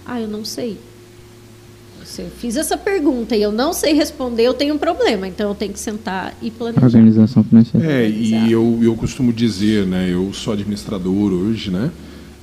Ah, 0.05 0.21
eu 0.21 0.27
não 0.27 0.45
sei. 0.45 0.77
Se 2.05 2.21
eu 2.21 2.29
fiz 2.29 2.55
essa 2.55 2.77
pergunta 2.77 3.35
e 3.35 3.41
eu 3.41 3.51
não 3.51 3.73
sei 3.73 3.93
responder, 3.93 4.43
eu 4.43 4.53
tenho 4.53 4.75
um 4.75 4.77
problema. 4.77 5.27
Então 5.27 5.49
eu 5.49 5.55
tenho 5.55 5.73
que 5.73 5.79
sentar 5.79 6.37
e 6.39 6.51
planejar. 6.51 6.85
Organização 6.85 7.43
financeira. 7.43 7.91
É, 7.91 8.07
e 8.07 8.51
eu, 8.51 8.79
eu 8.81 8.95
costumo 8.95 9.33
dizer, 9.33 9.87
né? 9.87 10.07
Eu 10.11 10.31
sou 10.31 10.53
administrador 10.53 11.33
hoje, 11.33 11.71
né? 11.71 11.91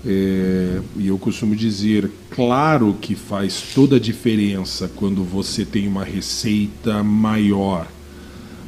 É, 0.05 0.81
e 0.97 1.07
eu 1.07 1.17
costumo 1.17 1.55
dizer, 1.55 2.11
claro 2.31 2.97
que 3.01 3.15
faz 3.15 3.63
toda 3.75 3.97
a 3.97 4.01
diferença 4.01 4.91
quando 4.97 5.23
você 5.23 5.65
tem 5.65 5.87
uma 5.87 6.05
receita 6.05 7.03
maior. 7.03 7.87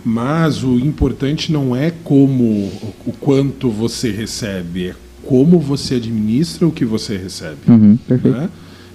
Mas 0.05 0.63
o 0.63 0.79
importante 0.79 1.51
não 1.51 1.75
é 1.75 1.91
como 1.91 2.71
o 3.07 3.13
quanto 3.19 3.71
você 3.71 4.11
recebe, 4.11 4.89
é 4.89 4.95
como 5.23 5.59
você 5.59 5.95
administra 5.95 6.69
o 6.69 6.71
que 6.71 6.85
você 6.85 7.17
recebe. 7.17 7.59
Uhum, 7.67 7.97
perfeito. 7.97 8.37
né? 8.37 8.51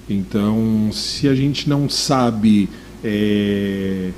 Então, 0.08 0.90
se 0.92 1.28
a 1.28 1.36
gente 1.36 1.68
não 1.70 1.90
sabe 1.90 2.70
é, 3.04 4.10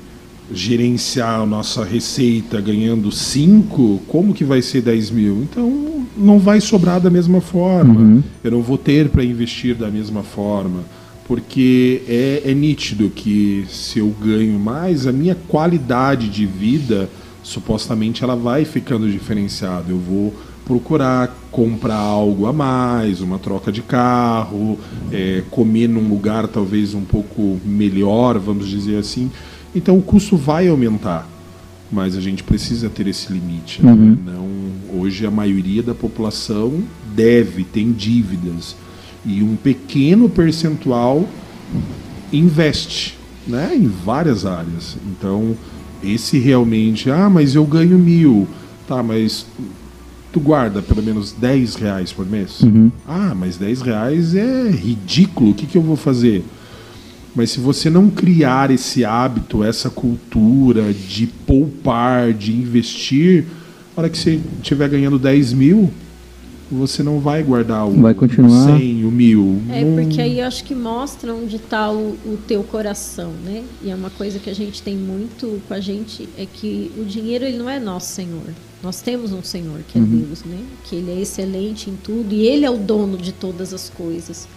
gerenciar 0.52 1.40
a 1.40 1.46
nossa 1.46 1.84
receita 1.84 2.60
ganhando 2.60 3.10
5, 3.10 4.02
como 4.06 4.34
que 4.34 4.44
vai 4.44 4.62
ser 4.62 4.82
10 4.82 5.10
mil? 5.10 5.42
Então, 5.42 5.91
não 6.16 6.38
vai 6.38 6.60
sobrar 6.60 7.00
da 7.00 7.10
mesma 7.10 7.40
forma. 7.40 8.00
Uhum. 8.00 8.22
Eu 8.42 8.50
não 8.50 8.62
vou 8.62 8.78
ter 8.78 9.08
para 9.08 9.24
investir 9.24 9.74
da 9.74 9.90
mesma 9.90 10.22
forma. 10.22 10.80
Porque 11.26 12.02
é, 12.08 12.42
é 12.46 12.54
nítido 12.54 13.08
que 13.08 13.64
se 13.70 14.00
eu 14.00 14.08
ganho 14.20 14.58
mais, 14.58 15.06
a 15.06 15.12
minha 15.12 15.34
qualidade 15.34 16.28
de 16.28 16.44
vida, 16.44 17.08
supostamente, 17.42 18.22
ela 18.24 18.36
vai 18.36 18.64
ficando 18.64 19.10
diferenciada. 19.10 19.86
Eu 19.88 19.98
vou 19.98 20.34
procurar 20.64 21.36
comprar 21.50 21.96
algo 21.96 22.46
a 22.46 22.52
mais, 22.52 23.20
uma 23.20 23.38
troca 23.38 23.70
de 23.70 23.82
carro, 23.82 24.78
é, 25.12 25.42
comer 25.50 25.88
num 25.88 26.08
lugar 26.08 26.48
talvez 26.48 26.94
um 26.94 27.02
pouco 27.02 27.60
melhor, 27.64 28.38
vamos 28.38 28.68
dizer 28.68 28.96
assim. 28.96 29.30
Então 29.74 29.98
o 29.98 30.02
custo 30.02 30.36
vai 30.36 30.68
aumentar, 30.68 31.28
mas 31.92 32.16
a 32.16 32.20
gente 32.20 32.42
precisa 32.42 32.88
ter 32.88 33.06
esse 33.06 33.30
limite. 33.30 33.84
né? 33.84 33.92
Uhum. 33.92 34.18
Não, 34.24 35.00
hoje 35.00 35.26
a 35.26 35.30
maioria 35.30 35.82
da 35.82 35.94
população 35.94 36.82
deve, 37.14 37.62
tem 37.64 37.92
dívidas 37.92 38.74
e 39.24 39.42
um 39.42 39.54
pequeno 39.54 40.28
percentual 40.28 41.28
investe, 42.32 43.18
né, 43.46 43.72
em 43.76 43.86
várias 43.86 44.46
áreas. 44.46 44.96
Então 45.06 45.54
esse 46.02 46.38
realmente, 46.38 47.10
ah, 47.10 47.30
mas 47.30 47.54
eu 47.54 47.64
ganho 47.64 47.98
mil, 47.98 48.48
tá, 48.88 49.02
mas 49.02 49.46
tu 50.32 50.40
guarda 50.40 50.82
pelo 50.82 51.02
menos 51.02 51.32
10 51.32 51.76
reais 51.76 52.12
por 52.12 52.26
mês? 52.28 52.60
Uhum. 52.62 52.90
Ah, 53.06 53.34
mas 53.38 53.56
10 53.56 53.82
reais 53.82 54.34
é 54.34 54.70
ridículo, 54.70 55.50
o 55.50 55.54
que, 55.54 55.66
que 55.66 55.76
eu 55.78 55.82
vou 55.82 55.96
fazer? 55.96 56.42
Mas 57.34 57.50
se 57.50 57.60
você 57.60 57.88
não 57.88 58.10
criar 58.10 58.70
esse 58.70 59.04
hábito, 59.04 59.64
essa 59.64 59.88
cultura 59.88 60.92
de 60.92 61.26
poupar, 61.26 62.32
de 62.32 62.52
investir, 62.52 63.44
na 63.96 64.02
hora 64.02 64.10
que 64.10 64.18
você 64.18 64.38
estiver 64.60 64.88
ganhando 64.88 65.18
10 65.18 65.52
mil, 65.54 65.90
você 66.70 67.02
não 67.02 67.20
vai 67.20 67.42
guardar 67.42 67.86
o 67.86 68.00
Vai 68.00 68.14
continuar. 68.14 68.78
100, 68.78 69.04
o 69.04 69.10
mil. 69.10 69.60
É, 69.68 69.84
Não- 69.84 70.02
porque 70.04 70.20
aí 70.20 70.40
eu 70.40 70.46
acho 70.46 70.64
que 70.64 70.74
mostra 70.74 71.34
onde 71.34 71.56
está 71.56 71.90
o, 71.90 72.16
o 72.24 72.38
teu 72.46 72.62
coração, 72.64 73.32
né? 73.44 73.62
E 73.82 73.90
é 73.90 73.94
uma 73.94 74.08
coisa 74.10 74.38
que 74.38 74.48
a 74.48 74.54
gente 74.54 74.82
tem 74.82 74.96
muito 74.96 75.60
com 75.68 75.74
a 75.74 75.80
gente, 75.80 76.28
é 76.38 76.46
que 76.46 76.90
o 76.98 77.04
dinheiro 77.04 77.44
ele 77.44 77.58
não 77.58 77.68
é 77.68 77.78
nosso 77.78 78.14
Senhor. 78.14 78.42
Nós 78.82 79.00
temos 79.00 79.32
um 79.32 79.42
Senhor 79.42 79.80
que 79.86 79.98
é 79.98 80.00
Deus, 80.00 80.44
né? 80.44 80.58
Que 80.84 80.96
ele 80.96 81.10
é 81.12 81.20
excelente 81.20 81.90
em 81.90 81.96
tudo 82.02 82.34
e 82.34 82.46
ele 82.46 82.64
é 82.64 82.70
o 82.70 82.78
dono 82.78 83.16
de 83.18 83.32
todas 83.32 83.72
as 83.74 83.90
coisas. 83.90 84.48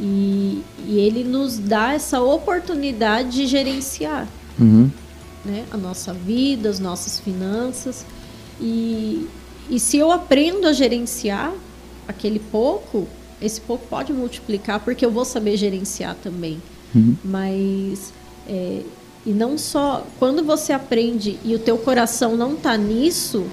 E, 0.00 0.62
e 0.86 0.98
ele 0.98 1.22
nos 1.24 1.58
dá 1.58 1.92
essa 1.92 2.20
oportunidade 2.22 3.30
de 3.30 3.46
gerenciar 3.46 4.26
Uhum. 4.58 4.90
né, 5.44 5.64
a 5.70 5.76
nossa 5.76 6.12
vida, 6.12 6.68
as 6.68 6.78
nossas 6.78 7.20
finanças. 7.20 8.04
E, 8.60 9.26
e 9.68 9.78
se 9.78 9.96
eu 9.96 10.10
aprendo 10.10 10.66
a 10.66 10.72
gerenciar 10.72 11.52
aquele 12.08 12.38
pouco, 12.38 13.06
esse 13.40 13.60
pouco 13.60 13.86
pode 13.88 14.12
multiplicar, 14.12 14.80
porque 14.80 15.04
eu 15.04 15.10
vou 15.10 15.24
saber 15.24 15.56
gerenciar 15.56 16.16
também. 16.22 16.60
Uhum. 16.94 17.16
Mas, 17.24 18.12
é, 18.48 18.82
e 19.24 19.30
não 19.30 19.56
só, 19.56 20.06
quando 20.18 20.42
você 20.44 20.72
aprende 20.72 21.38
e 21.44 21.54
o 21.54 21.58
teu 21.58 21.78
coração 21.78 22.36
não 22.36 22.54
está 22.54 22.76
nisso, 22.76 23.44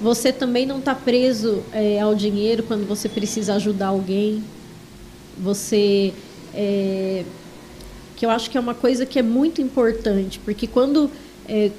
você 0.00 0.32
também 0.32 0.66
não 0.66 0.78
está 0.78 0.94
preso 0.94 1.62
é, 1.72 2.00
ao 2.00 2.14
dinheiro 2.14 2.62
quando 2.62 2.86
você 2.86 3.08
precisa 3.08 3.54
ajudar 3.54 3.88
alguém. 3.88 4.42
Você 5.42 6.12
é, 6.54 7.24
que 8.16 8.26
eu 8.26 8.30
acho 8.30 8.50
que 8.50 8.58
é 8.58 8.60
uma 8.60 8.74
coisa 8.74 9.06
que 9.06 9.18
é 9.18 9.22
muito 9.22 9.60
importante, 9.62 10.40
porque 10.44 10.66
quando 10.66 11.10
é, 11.48 11.70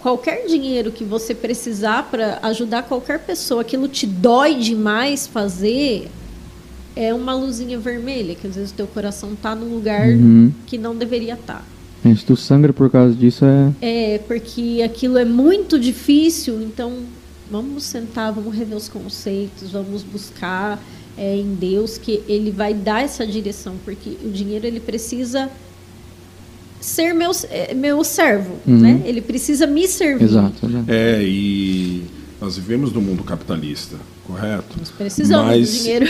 qualquer 0.00 0.46
dinheiro 0.46 0.90
que 0.90 1.04
você 1.04 1.34
precisar 1.34 2.04
para 2.10 2.38
ajudar 2.42 2.84
qualquer 2.84 3.18
pessoa, 3.20 3.60
aquilo 3.60 3.86
te 3.86 4.06
dói 4.06 4.54
demais 4.54 5.26
fazer, 5.26 6.08
é 6.96 7.12
uma 7.12 7.34
luzinha 7.34 7.78
vermelha, 7.78 8.34
que 8.34 8.46
às 8.46 8.54
vezes 8.56 8.70
o 8.70 8.74
teu 8.74 8.86
coração 8.86 9.34
tá 9.34 9.54
no 9.54 9.66
lugar 9.66 10.08
Uhum. 10.08 10.52
que 10.66 10.76
não 10.78 10.94
deveria 10.96 11.34
estar. 11.34 11.64
É, 12.04 12.14
Se 12.14 12.24
tu 12.24 12.36
sangra 12.36 12.72
por 12.72 12.90
causa 12.90 13.14
disso, 13.14 13.44
é. 13.44 13.72
É, 14.14 14.18
porque 14.18 14.82
aquilo 14.84 15.18
é 15.18 15.24
muito 15.24 15.78
difícil, 15.78 16.60
então 16.62 17.00
vamos 17.50 17.84
sentar, 17.84 18.32
vamos 18.32 18.54
rever 18.54 18.76
os 18.76 18.88
conceitos, 18.88 19.70
vamos 19.70 20.02
buscar 20.02 20.82
é, 21.16 21.36
em 21.36 21.54
Deus 21.54 21.98
que 21.98 22.22
Ele 22.28 22.50
vai 22.50 22.72
dar 22.74 23.02
essa 23.04 23.26
direção, 23.26 23.74
porque 23.84 24.16
o 24.24 24.30
dinheiro 24.30 24.66
ele 24.66 24.80
precisa 24.80 25.50
ser 26.80 27.14
meu, 27.14 27.30
é, 27.50 27.74
meu 27.74 28.02
servo, 28.02 28.54
Uhum. 28.66 28.78
né? 28.78 29.02
Ele 29.04 29.20
precisa 29.20 29.66
me 29.66 29.86
servir. 29.86 30.24
Exato. 30.24 30.66
exato. 30.66 30.84
É, 30.88 31.22
e 31.22 32.02
nós 32.40 32.56
vivemos 32.56 32.92
no 32.92 33.00
mundo 33.00 33.22
capitalista, 33.22 33.96
correto? 34.26 34.76
Nós 34.78 34.90
precisamos 34.90 35.46
Mas 35.46 35.70
do 35.70 35.78
dinheiro. 35.82 36.08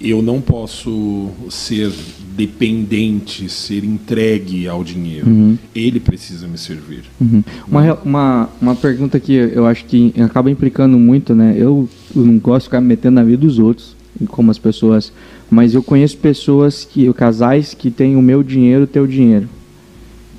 eu 0.00 0.20
não 0.20 0.40
posso 0.42 1.30
ser 1.48 1.90
dependente, 2.36 3.48
ser 3.48 3.84
entregue 3.84 4.68
ao 4.68 4.84
dinheiro. 4.84 5.26
Uhum. 5.26 5.56
Ele 5.74 6.00
precisa 6.00 6.46
me 6.46 6.58
servir. 6.58 7.04
Uhum. 7.20 7.42
Uma, 7.66 7.94
uma, 8.04 8.48
uma 8.60 8.74
pergunta 8.74 9.18
que 9.18 9.32
eu 9.32 9.64
acho 9.66 9.84
que 9.86 10.12
acaba 10.20 10.50
implicando 10.50 10.98
muito, 10.98 11.34
né? 11.34 11.54
Eu, 11.56 11.88
eu 12.14 12.22
não 12.22 12.38
gosto 12.38 12.64
de 12.64 12.68
ficar 12.68 12.80
me 12.80 12.88
metendo 12.88 13.14
na 13.14 13.22
vida 13.24 13.38
dos 13.38 13.58
outros, 13.58 13.96
como 14.28 14.50
as 14.50 14.58
pessoas. 14.58 15.12
Mas 15.50 15.74
eu 15.74 15.82
conheço 15.82 16.16
pessoas 16.16 16.84
que. 16.84 17.12
casais 17.12 17.74
que 17.74 17.90
têm 17.90 18.16
o 18.16 18.22
meu 18.22 18.42
dinheiro, 18.42 18.84
o 18.84 18.86
teu 18.86 19.06
dinheiro. 19.06 19.48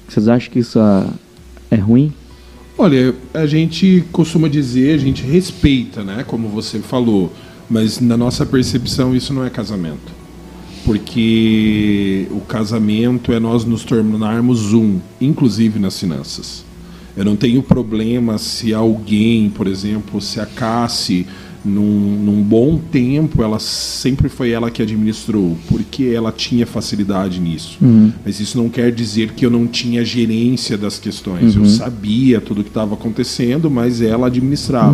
Vocês 0.08 0.28
acham 0.28 0.52
que 0.52 0.60
isso 0.60 0.80
ah, 0.80 1.08
é 1.72 1.76
ruim? 1.76 2.14
Olha, 2.78 3.16
a 3.34 3.46
gente 3.46 4.04
costuma 4.12 4.50
dizer, 4.50 4.94
a 4.94 4.98
gente 4.98 5.24
respeita, 5.24 6.04
né? 6.04 6.24
Como 6.28 6.50
você 6.50 6.80
falou, 6.80 7.32
mas 7.70 8.00
na 8.00 8.18
nossa 8.18 8.46
percepção 8.46 9.16
isso 9.16 9.34
não 9.34 9.46
é 9.46 9.50
casamento. 9.50 10.14
Porque 10.84 12.28
o 12.32 12.42
casamento 12.42 13.32
é 13.32 13.40
nós 13.40 13.66
nos 13.66 13.84
tornarmos 13.84 14.74
um, 14.74 15.00
inclusive 15.22 15.80
nas 15.80 16.00
finanças. 16.00 16.66
Eu 17.16 17.24
não 17.24 17.38
tenho 17.38 17.64
problema 17.64 18.38
se 18.38 18.74
alguém, 18.74 19.50
por 19.50 19.68
exemplo, 19.68 20.20
se 20.20 20.42
a 20.42 20.46
Cassie, 20.46 21.26
num, 21.66 22.20
num 22.24 22.42
bom 22.44 22.78
tempo, 22.78 23.42
ela 23.42 23.60
sempre 23.60 24.30
foi 24.30 24.52
ela 24.52 24.70
que 24.70 24.82
administrou, 24.82 25.58
porque 25.68 26.06
ela 26.06 26.32
tinha 26.32 26.66
facilidade 26.66 27.40
nisso. 27.40 27.78
Mas 28.24 28.40
isso 28.40 28.58
não 28.58 28.70
quer 28.70 28.92
dizer 28.92 29.32
que 29.34 29.46
eu 29.46 29.50
não 29.50 29.66
tinha 29.68 30.06
gerência 30.06 30.78
das 30.78 31.00
questões. 31.00 31.56
Eu 31.56 31.66
sabia 31.66 32.40
tudo 32.40 32.62
o 32.62 32.64
que 32.64 32.70
estava 32.70 32.94
acontecendo, 32.94 33.70
mas 33.70 34.02
ela 34.02 34.28
administrava. 34.28 34.94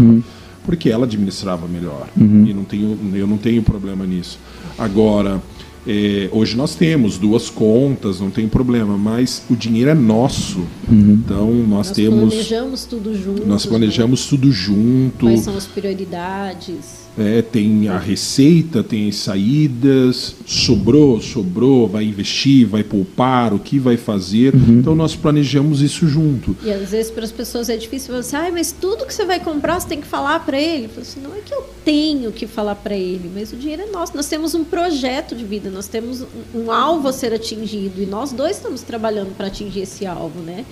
porque 0.64 0.90
ela 0.90 1.06
administrava 1.06 1.68
melhor. 1.68 2.08
Uhum. 2.16 2.46
E 2.48 2.54
não 2.54 2.64
tenho, 2.64 2.98
eu 3.16 3.28
não 3.28 3.38
tenho 3.38 3.64
problema 3.64 4.06
nisso. 4.06 4.38
Agora, 4.78 5.42
é, 5.88 6.30
hoje 6.32 6.56
nós 6.56 6.76
temos 6.76 7.18
duas 7.18 7.50
contas, 7.50 8.20
não 8.20 8.30
tem 8.30 8.48
problema, 8.48 8.98
mas 8.98 9.44
o 9.50 9.56
dinheiro 9.56 9.90
é 9.90 9.96
nosso. 9.96 10.60
Uhum. 10.88 11.20
Então 11.24 11.52
nós, 11.52 11.88
Nós 11.88 11.92
temos. 11.92 12.34
planejamos 12.34 12.86
tudo 12.86 13.16
junto. 13.16 13.46
Nós 13.46 13.66
planejamos 13.66 14.26
tudo 14.28 14.52
junto. 14.52 15.26
Quais 15.26 15.42
são 15.42 15.58
as 15.58 15.66
prioridades? 15.66 17.01
É, 17.18 17.42
tem 17.42 17.90
a 17.90 17.98
receita, 17.98 18.82
tem 18.82 19.10
as 19.10 19.16
saídas, 19.16 20.36
sobrou, 20.46 21.20
sobrou, 21.22 21.88
vai 21.88 22.06
investir, 22.06 22.66
vai 22.66 22.84
poupar, 22.84 23.54
o 23.54 23.60
que 23.60 23.78
vai 23.78 23.98
fazer. 23.98 24.54
Então 24.56 24.96
nós 24.96 25.16
planejamos 25.16 25.82
isso 25.82 26.08
junto. 26.08 26.56
E 26.64 26.72
às 26.72 26.92
vezes 26.92 27.12
para 27.12 27.26
as 27.26 27.32
pessoas 27.32 27.70
é 27.70 27.76
difícil 27.76 28.08
falar 28.08 28.20
assim, 28.20 28.36
ah, 28.38 28.50
mas 28.52 28.72
tudo 28.72 29.06
que 29.06 29.14
você 29.14 29.26
vai 29.26 29.40
comprar 29.40 29.80
você 29.80 29.90
tem 29.90 30.00
que 30.00 30.08
falar 30.08 30.40
para 30.40 30.60
ele. 30.60 30.86
Eu 30.86 30.90
falo 30.90 31.02
assim, 31.02 31.20
não 31.22 31.36
é 31.36 31.42
que 31.42 31.54
eu 31.54 31.64
tenho 31.84 32.32
que 32.32 32.48
falar 32.48 32.76
para 32.76 32.96
ele, 32.96 33.30
mas 33.34 33.52
o 33.52 33.58
dinheiro 33.58 33.82
é 33.82 33.88
nosso. 33.88 34.16
Nós 34.16 34.28
temos 34.28 34.56
um 34.56 34.64
projeto 34.64 35.36
de 35.36 35.44
vida, 35.44 35.70
nós 35.70 35.88
temos 35.88 36.22
um, 36.22 36.28
um 36.56 36.72
alvo 36.72 37.10
a 37.10 37.14
ser 37.14 37.34
atingido 37.34 38.02
e 38.02 38.06
nós 38.06 38.32
dois 38.32 38.56
estamos 38.56 38.82
trabalhando 38.82 39.36
para 39.36 39.48
atingir 39.48 39.82
esse 39.82 40.06
alvo, 40.06 40.40
né? 40.40 40.66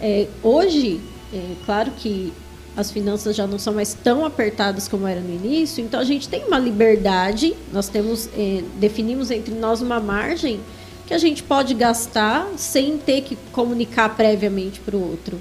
É, 0.00 0.26
hoje, 0.42 1.00
é 1.32 1.54
claro 1.64 1.92
que 1.96 2.32
as 2.76 2.90
finanças 2.90 3.34
já 3.34 3.46
não 3.46 3.58
são 3.58 3.74
mais 3.74 3.94
tão 3.94 4.24
apertadas 4.24 4.86
como 4.86 5.06
era 5.06 5.20
no 5.20 5.34
início, 5.34 5.84
então 5.84 5.98
a 5.98 6.04
gente 6.04 6.28
tem 6.28 6.44
uma 6.44 6.58
liberdade, 6.58 7.54
nós 7.72 7.88
temos, 7.88 8.28
é, 8.36 8.62
definimos 8.78 9.30
entre 9.30 9.54
nós 9.54 9.80
uma 9.82 9.98
margem 9.98 10.60
que 11.06 11.14
a 11.14 11.18
gente 11.18 11.42
pode 11.42 11.74
gastar 11.74 12.46
sem 12.56 12.98
ter 12.98 13.22
que 13.22 13.36
comunicar 13.50 14.14
previamente 14.14 14.78
para 14.80 14.94
o 14.94 15.10
outro. 15.10 15.38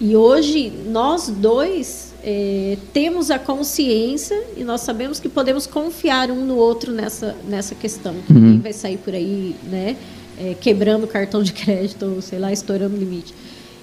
E 0.00 0.16
hoje 0.16 0.70
nós 0.88 1.28
dois 1.28 2.12
é, 2.22 2.76
temos 2.92 3.30
a 3.30 3.38
consciência 3.38 4.42
e 4.56 4.64
nós 4.64 4.82
sabemos 4.82 5.20
que 5.20 5.28
podemos 5.28 5.66
confiar 5.66 6.30
um 6.30 6.44
no 6.44 6.56
outro 6.56 6.92
nessa, 6.92 7.36
nessa 7.48 7.74
questão. 7.74 8.14
Que 8.26 8.32
ninguém 8.32 8.60
vai 8.60 8.72
sair 8.72 8.98
por 8.98 9.14
aí, 9.14 9.54
né, 9.62 9.96
é, 10.38 10.54
quebrando 10.60 11.06
cartão 11.06 11.42
de 11.42 11.52
crédito 11.52 12.04
ou 12.06 12.20
sei 12.20 12.38
lá, 12.38 12.52
estourando 12.52 12.96
limite. 12.96 13.34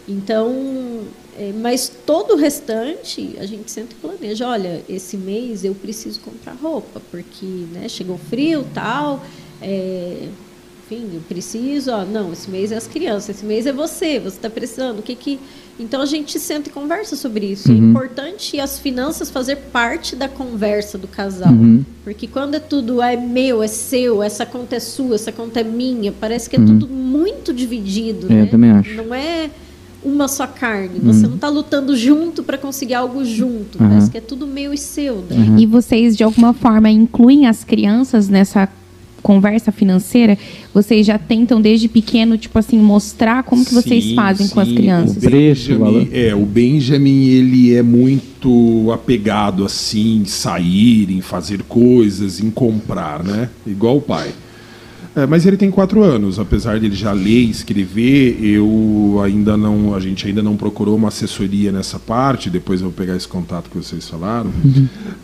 Então, 0.07 1.01
é, 1.37 1.53
mas 1.53 1.91
todo 2.05 2.33
o 2.33 2.35
restante 2.35 3.35
a 3.39 3.45
gente 3.45 3.69
sempre 3.69 3.95
planeja. 4.01 4.47
Olha, 4.47 4.83
esse 4.89 5.15
mês 5.15 5.63
eu 5.63 5.75
preciso 5.75 6.19
comprar 6.21 6.53
roupa 6.53 6.99
porque, 7.11 7.45
né, 7.71 7.87
chegou 7.87 8.17
frio, 8.17 8.65
tal. 8.73 9.23
É, 9.61 10.27
enfim, 10.83 11.09
eu 11.13 11.21
preciso. 11.21 11.91
Ó, 11.91 12.03
não, 12.05 12.33
esse 12.33 12.49
mês 12.49 12.71
é 12.71 12.75
as 12.75 12.87
crianças, 12.87 13.35
esse 13.35 13.45
mês 13.45 13.67
é 13.67 13.71
você. 13.71 14.19
Você 14.19 14.37
está 14.37 14.49
precisando. 14.49 14.99
O 14.99 15.03
que 15.03 15.13
que? 15.13 15.39
Então 15.79 16.01
a 16.01 16.07
gente 16.07 16.39
senta 16.39 16.69
e 16.69 16.71
conversa 16.71 17.15
sobre 17.15 17.45
isso. 17.45 17.71
É 17.71 17.75
importante 17.75 18.59
as 18.59 18.79
finanças 18.79 19.29
fazer 19.29 19.57
parte 19.71 20.15
da 20.15 20.27
conversa 20.27 20.97
do 20.97 21.07
casal, 21.07 21.53
porque 22.03 22.25
quando 22.25 22.55
é 22.55 22.59
tudo 22.59 22.99
é 22.99 23.15
meu, 23.15 23.61
é 23.61 23.67
seu, 23.67 24.23
essa 24.23 24.43
conta 24.43 24.77
é 24.77 24.79
sua, 24.79 25.13
essa 25.13 25.31
conta 25.31 25.59
é 25.59 25.63
minha, 25.63 26.11
parece 26.11 26.49
que 26.49 26.55
é 26.55 26.59
tudo 26.59 26.87
muito 26.87 27.53
dividido. 27.53 28.25
É, 28.25 28.33
né? 28.33 28.41
eu 28.41 28.49
também 28.49 28.71
acho. 28.71 28.95
Não 28.95 29.13
é 29.13 29.51
uma 30.07 30.27
só 30.27 30.47
carne. 30.47 30.99
Você 31.03 31.27
não 31.27 31.35
está 31.35 31.49
lutando 31.49 31.95
junto 31.95 32.43
para 32.43 32.57
conseguir 32.57 32.93
algo 32.93 33.23
junto. 33.25 33.81
Uhum. 33.81 33.89
Parece 33.89 34.09
que 34.11 34.17
é 34.17 34.21
tudo 34.21 34.47
meu 34.47 34.73
e 34.73 34.77
seu. 34.77 35.23
Né? 35.29 35.57
E 35.59 35.65
vocês, 35.65 36.15
de 36.15 36.23
alguma 36.23 36.53
forma, 36.53 36.89
incluem 36.89 37.45
as 37.47 37.63
crianças 37.63 38.29
nessa 38.29 38.69
conversa 39.21 39.71
financeira? 39.71 40.37
Vocês 40.73 41.05
já 41.05 41.17
tentam, 41.17 41.59
desde 41.59 41.87
pequeno, 41.87 42.37
tipo 42.37 42.57
assim, 42.57 42.77
mostrar 42.79 43.43
como 43.43 43.65
que 43.65 43.73
vocês 43.73 44.03
Sim, 44.03 44.15
fazem 44.15 44.47
com 44.47 44.59
as 44.59 44.67
sim. 44.69 44.75
crianças? 44.75 45.17
O 45.23 45.29
Benjamin, 45.29 46.09
é, 46.13 46.35
o 46.35 46.45
Benjamin 46.45 47.25
ele 47.25 47.75
é 47.75 47.83
muito 47.83 48.89
apegado 48.93 49.65
assim, 49.65 50.21
em 50.21 50.25
sair, 50.25 51.11
em 51.11 51.21
fazer 51.21 51.63
coisas, 51.63 52.39
em 52.39 52.49
comprar, 52.49 53.23
né? 53.23 53.49
Igual 53.65 53.97
o 53.97 54.01
pai. 54.01 54.31
É, 55.17 55.25
mas 55.25 55.47
ele 55.47 55.57
tem 55.57 55.71
quatro 55.71 56.03
anos, 56.03 56.37
apesar 56.37 56.79
dele 56.79 56.95
já 56.95 57.11
ler 57.11 57.41
e 57.41 57.49
escrever, 57.49 58.37
eu 58.39 59.19
ainda 59.23 59.57
não, 59.57 59.95
a 59.95 59.99
gente 59.99 60.27
ainda 60.27 60.43
não 60.43 60.55
procurou 60.55 60.95
uma 60.95 61.07
assessoria 61.07 61.71
nessa 61.71 61.97
parte. 61.97 62.51
Depois 62.51 62.81
eu 62.81 62.89
vou 62.89 62.93
pegar 62.95 63.15
esse 63.15 63.27
contato 63.27 63.67
que 63.67 63.77
vocês 63.77 64.07
falaram. 64.07 64.51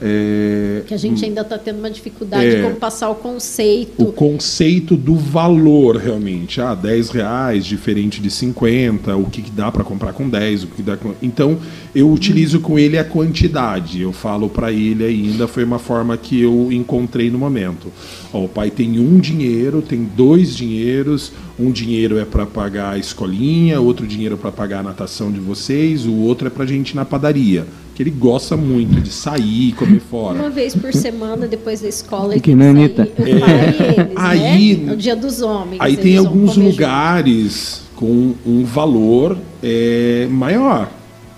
É, 0.02 0.82
Que 0.88 0.96
a 0.96 0.98
gente 0.98 1.24
ainda 1.24 1.42
está 1.42 1.60
tendo 1.60 1.78
uma 1.78 1.92
dificuldade 1.92 2.44
É. 2.44 2.56
de 2.56 2.64
como 2.64 2.76
passar 2.78 3.12
o 3.12 3.16
conceito. 3.16 4.02
o 4.02 4.12
conceito 4.12 4.98
do 4.98 5.16
valor 5.16 5.98
realmente. 5.98 6.60
Ah, 6.60 6.74
10 6.74 7.12
reais, 7.12 7.64
diferente 7.64 8.20
de 8.20 8.32
50, 8.32 9.16
o 9.16 9.26
que, 9.26 9.44
que 9.44 9.52
dá 9.52 9.72
para 9.72 9.84
comprar 9.84 10.12
com 10.14 10.28
10, 10.28 10.64
o 10.64 10.68
que 10.68 10.82
dá 10.82 10.98
com... 10.98 11.14
Então, 11.22 11.60
eu 11.94 12.12
utilizo 12.12 12.60
com 12.62 12.80
ele 12.80 12.98
a 12.98 13.04
quantidade. 13.04 14.02
Eu 14.02 14.12
falo 14.12 14.50
para 14.50 14.72
ele 14.72 15.04
ainda, 15.06 15.48
foi 15.48 15.64
uma 15.64 15.78
forma 15.78 16.18
que 16.18 16.42
eu 16.42 16.72
encontrei 16.72 17.30
no 17.30 17.38
momento. 17.38 17.90
Ó, 18.34 18.46
o 18.46 18.50
pai 18.50 18.72
tem 18.72 18.98
um 19.00 19.20
dinheiro, 19.20 19.83
tem 19.84 20.04
dois 20.04 20.56
dinheiros, 20.56 21.32
um 21.60 21.72
dinheiro 21.72 22.18
é 22.18 22.26
para 22.26 22.46
pagar 22.46 22.92
a 22.94 22.98
escolinha, 22.98 23.80
outro 23.80 24.08
dinheiro 24.08 24.38
para 24.38 24.52
pagar 24.52 24.80
a 24.80 24.84
natação 24.84 25.32
de 25.32 25.40
vocês, 25.40 26.06
o 26.06 26.14
outro 26.16 26.48
é 26.48 26.50
pra 26.50 26.66
gente 26.66 26.92
ir 26.92 26.96
na 26.96 27.06
padaria. 27.06 27.66
Que 27.96 28.02
ele 28.02 28.10
gosta 28.10 28.58
muito 28.58 29.00
de 29.02 29.12
sair, 29.12 29.74
comer 29.74 30.00
fora. 30.10 30.40
Uma 30.40 30.50
vez 30.50 30.76
por 30.76 30.92
semana, 30.92 31.46
depois 31.48 31.82
da 31.82 31.88
escola, 31.88 32.34
Que 32.40 32.52
ele 32.52 32.56
que 32.56 32.56
sair, 32.56 33.02
o 33.20 33.28
e 33.28 33.32
eles, 33.32 34.14
Aí- 34.16 34.78
né? 34.78 34.92
No 34.92 34.98
dia 34.98 35.16
dos 35.16 35.42
homens. 35.42 35.80
Aí 35.80 35.96
tem 35.96 36.18
alguns 36.18 36.58
lugares 36.58 37.84
com 37.96 38.34
um 38.46 38.64
valor 38.66 39.38
é, 39.62 40.28
maior 40.32 40.90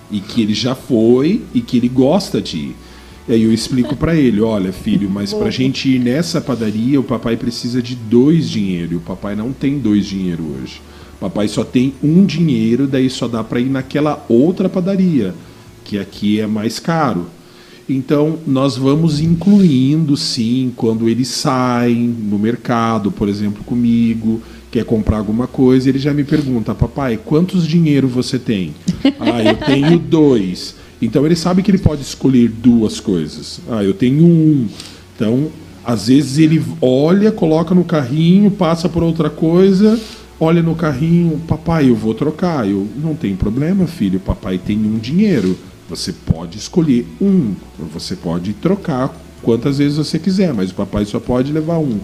e 0.09 0.19
que 0.19 0.41
ele 0.41 0.53
já 0.53 0.75
foi 0.75 1.41
e 1.53 1.59
que 1.61 1.77
ele 1.77 1.89
gosta 1.89 2.41
de 2.41 2.57
ir. 2.57 2.75
E 3.27 3.33
aí 3.33 3.43
eu 3.43 3.51
explico 3.51 3.95
para 3.95 4.15
ele, 4.15 4.39
olha 4.39 4.71
filho, 4.71 5.09
mas 5.09 5.33
pra 5.33 5.49
gente 5.49 5.89
ir 5.89 5.99
nessa 5.99 6.39
padaria 6.39 6.99
o 6.99 7.03
papai 7.03 7.35
precisa 7.35 7.81
de 7.81 7.95
dois 7.95 8.47
dinheiro 8.47 8.93
e 8.93 8.95
o 8.97 8.99
papai 8.99 9.35
não 9.35 9.51
tem 9.51 9.79
dois 9.79 10.05
dinheiro 10.05 10.43
hoje. 10.43 10.79
O 11.15 11.19
papai 11.21 11.47
só 11.47 11.63
tem 11.63 11.93
um 12.03 12.23
dinheiro, 12.23 12.85
daí 12.85 13.09
só 13.09 13.27
dá 13.27 13.43
para 13.43 13.59
ir 13.59 13.69
naquela 13.69 14.23
outra 14.29 14.69
padaria, 14.69 15.33
que 15.83 15.97
aqui 15.97 16.39
é 16.39 16.45
mais 16.45 16.77
caro. 16.77 17.25
Então, 17.87 18.39
nós 18.45 18.77
vamos 18.77 19.19
incluindo, 19.19 20.17
sim, 20.17 20.71
quando 20.75 21.07
eles 21.07 21.27
saem 21.27 22.07
no 22.07 22.37
mercado, 22.37 23.11
por 23.11 23.29
exemplo, 23.29 23.63
comigo, 23.63 24.41
quer 24.71 24.83
comprar 24.83 25.17
alguma 25.17 25.47
coisa, 25.47 25.87
ele 25.87 25.99
já 25.99 26.13
me 26.13 26.23
pergunta, 26.23 26.75
papai, 26.75 27.19
quantos 27.23 27.67
dinheiro 27.67 28.07
você 28.07 28.37
tem? 28.37 28.73
ah, 29.19 29.43
eu 29.43 29.55
tenho 29.57 29.97
dois. 29.97 30.75
Então, 31.01 31.25
ele 31.25 31.35
sabe 31.35 31.61
que 31.61 31.71
ele 31.71 31.77
pode 31.77 32.01
escolher 32.01 32.49
duas 32.49 32.99
coisas. 32.99 33.59
Ah, 33.69 33.83
eu 33.83 33.93
tenho 33.93 34.23
um. 34.23 34.67
Então, 35.15 35.49
às 35.83 36.07
vezes 36.07 36.39
ele 36.39 36.63
olha, 36.81 37.31
coloca 37.31 37.75
no 37.75 37.83
carrinho, 37.83 38.49
passa 38.49 38.89
por 38.89 39.03
outra 39.03 39.29
coisa, 39.29 39.99
olha 40.39 40.61
no 40.63 40.73
carrinho, 40.73 41.39
papai, 41.47 41.89
eu 41.89 41.95
vou 41.95 42.13
trocar. 42.13 42.67
Eu 42.67 42.87
não 42.97 43.15
tem 43.15 43.35
problema, 43.35 43.85
filho, 43.85 44.19
papai 44.19 44.57
tem 44.57 44.77
um 44.77 44.97
dinheiro. 44.97 45.57
Você 45.87 46.11
pode 46.11 46.57
escolher 46.57 47.05
um, 47.21 47.53
você 47.93 48.15
pode 48.15 48.53
trocar 48.53 49.15
quantas 49.43 49.77
vezes 49.77 49.97
você 49.97 50.17
quiser, 50.17 50.51
mas 50.51 50.71
o 50.71 50.73
papai 50.73 51.05
só 51.05 51.19
pode 51.19 51.51
levar 51.51 51.77
um. 51.77 51.99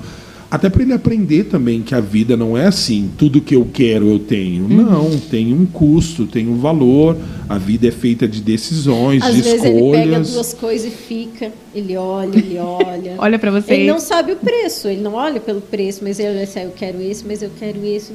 Até 0.52 0.70
para 0.70 0.84
ele 0.84 0.92
aprender 0.92 1.46
também 1.46 1.82
que 1.82 1.96
a 1.96 2.02
vida 2.02 2.36
não 2.36 2.58
é 2.58 2.68
assim, 2.68 3.10
tudo 3.18 3.40
que 3.40 3.56
eu 3.56 3.66
quero 3.74 4.10
eu 4.10 4.20
tenho. 4.20 4.68
Não, 4.68 5.10
tem 5.18 5.54
um 5.54 5.66
custo, 5.66 6.28
tem 6.28 6.46
um 6.50 6.58
valor. 6.58 7.16
A 7.48 7.58
vida 7.58 7.88
é 7.88 7.92
feita 7.92 8.28
de 8.28 8.42
decisões, 8.42 9.24
Às 9.24 9.34
de 9.34 9.42
vezes 9.44 9.64
ele 9.64 9.80
pega 9.92 9.98
escolhas. 10.04 10.34
duas 10.34 10.54
coisas 10.54 10.92
e 10.92 10.96
fica. 10.96 11.54
Ele 11.74 11.96
olha, 11.96 12.38
ele 12.38 12.58
olha. 12.60 13.16
Olha 13.18 13.40
pra 13.40 13.50
vocês. 13.50 13.80
Ele 13.80 13.90
não 13.90 14.00
sabe 14.00 14.34
o 14.34 14.36
preço, 14.36 14.90
ele 14.90 15.00
não 15.02 15.14
olha 15.14 15.40
pelo 15.40 15.62
preço, 15.62 16.02
mas 16.04 16.20
ele 16.20 16.28
olha 16.30 16.44
assim, 16.44 16.60
ah, 16.60 16.64
eu 16.66 16.72
quero 16.72 17.02
esse, 17.02 17.26
mas 17.26 17.42
eu 17.42 17.50
quero 17.58 17.86
esse. 17.86 18.12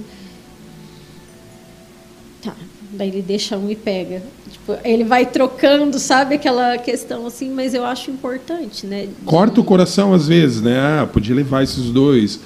Tá. 2.43 2.55
Daí 2.97 3.09
ele 3.09 3.23
deixa 3.23 3.57
um 3.57 3.71
e 3.71 3.77
pega. 3.77 4.23
Tipo, 4.51 4.77
ele 4.85 5.05
vai 5.05 5.27
trocando, 5.27 5.99
sabe 5.99 6.35
aquela 6.37 6.79
questão 6.79 7.27
assim, 7.27 7.51
mas 7.51 7.75
eu 7.75 7.85
acho 7.85 8.11
importante, 8.11 8.87
né? 8.87 9.03
de- 9.07 9.25
Corta 9.25 9.61
o 9.61 9.65
coração 9.65 10.13
às 10.15 10.27
vezes, 10.27 10.63
né? 10.63 10.79
Ah, 10.79 11.07
podia 11.11 11.35
levar 11.35 11.63
esses 11.63 11.91
dois. 11.91 12.41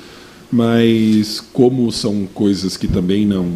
Mas 0.52 1.40
como 1.52 1.90
são 1.92 2.26
coisas 2.34 2.76
que 2.76 2.88
também 2.88 3.24
não, 3.24 3.52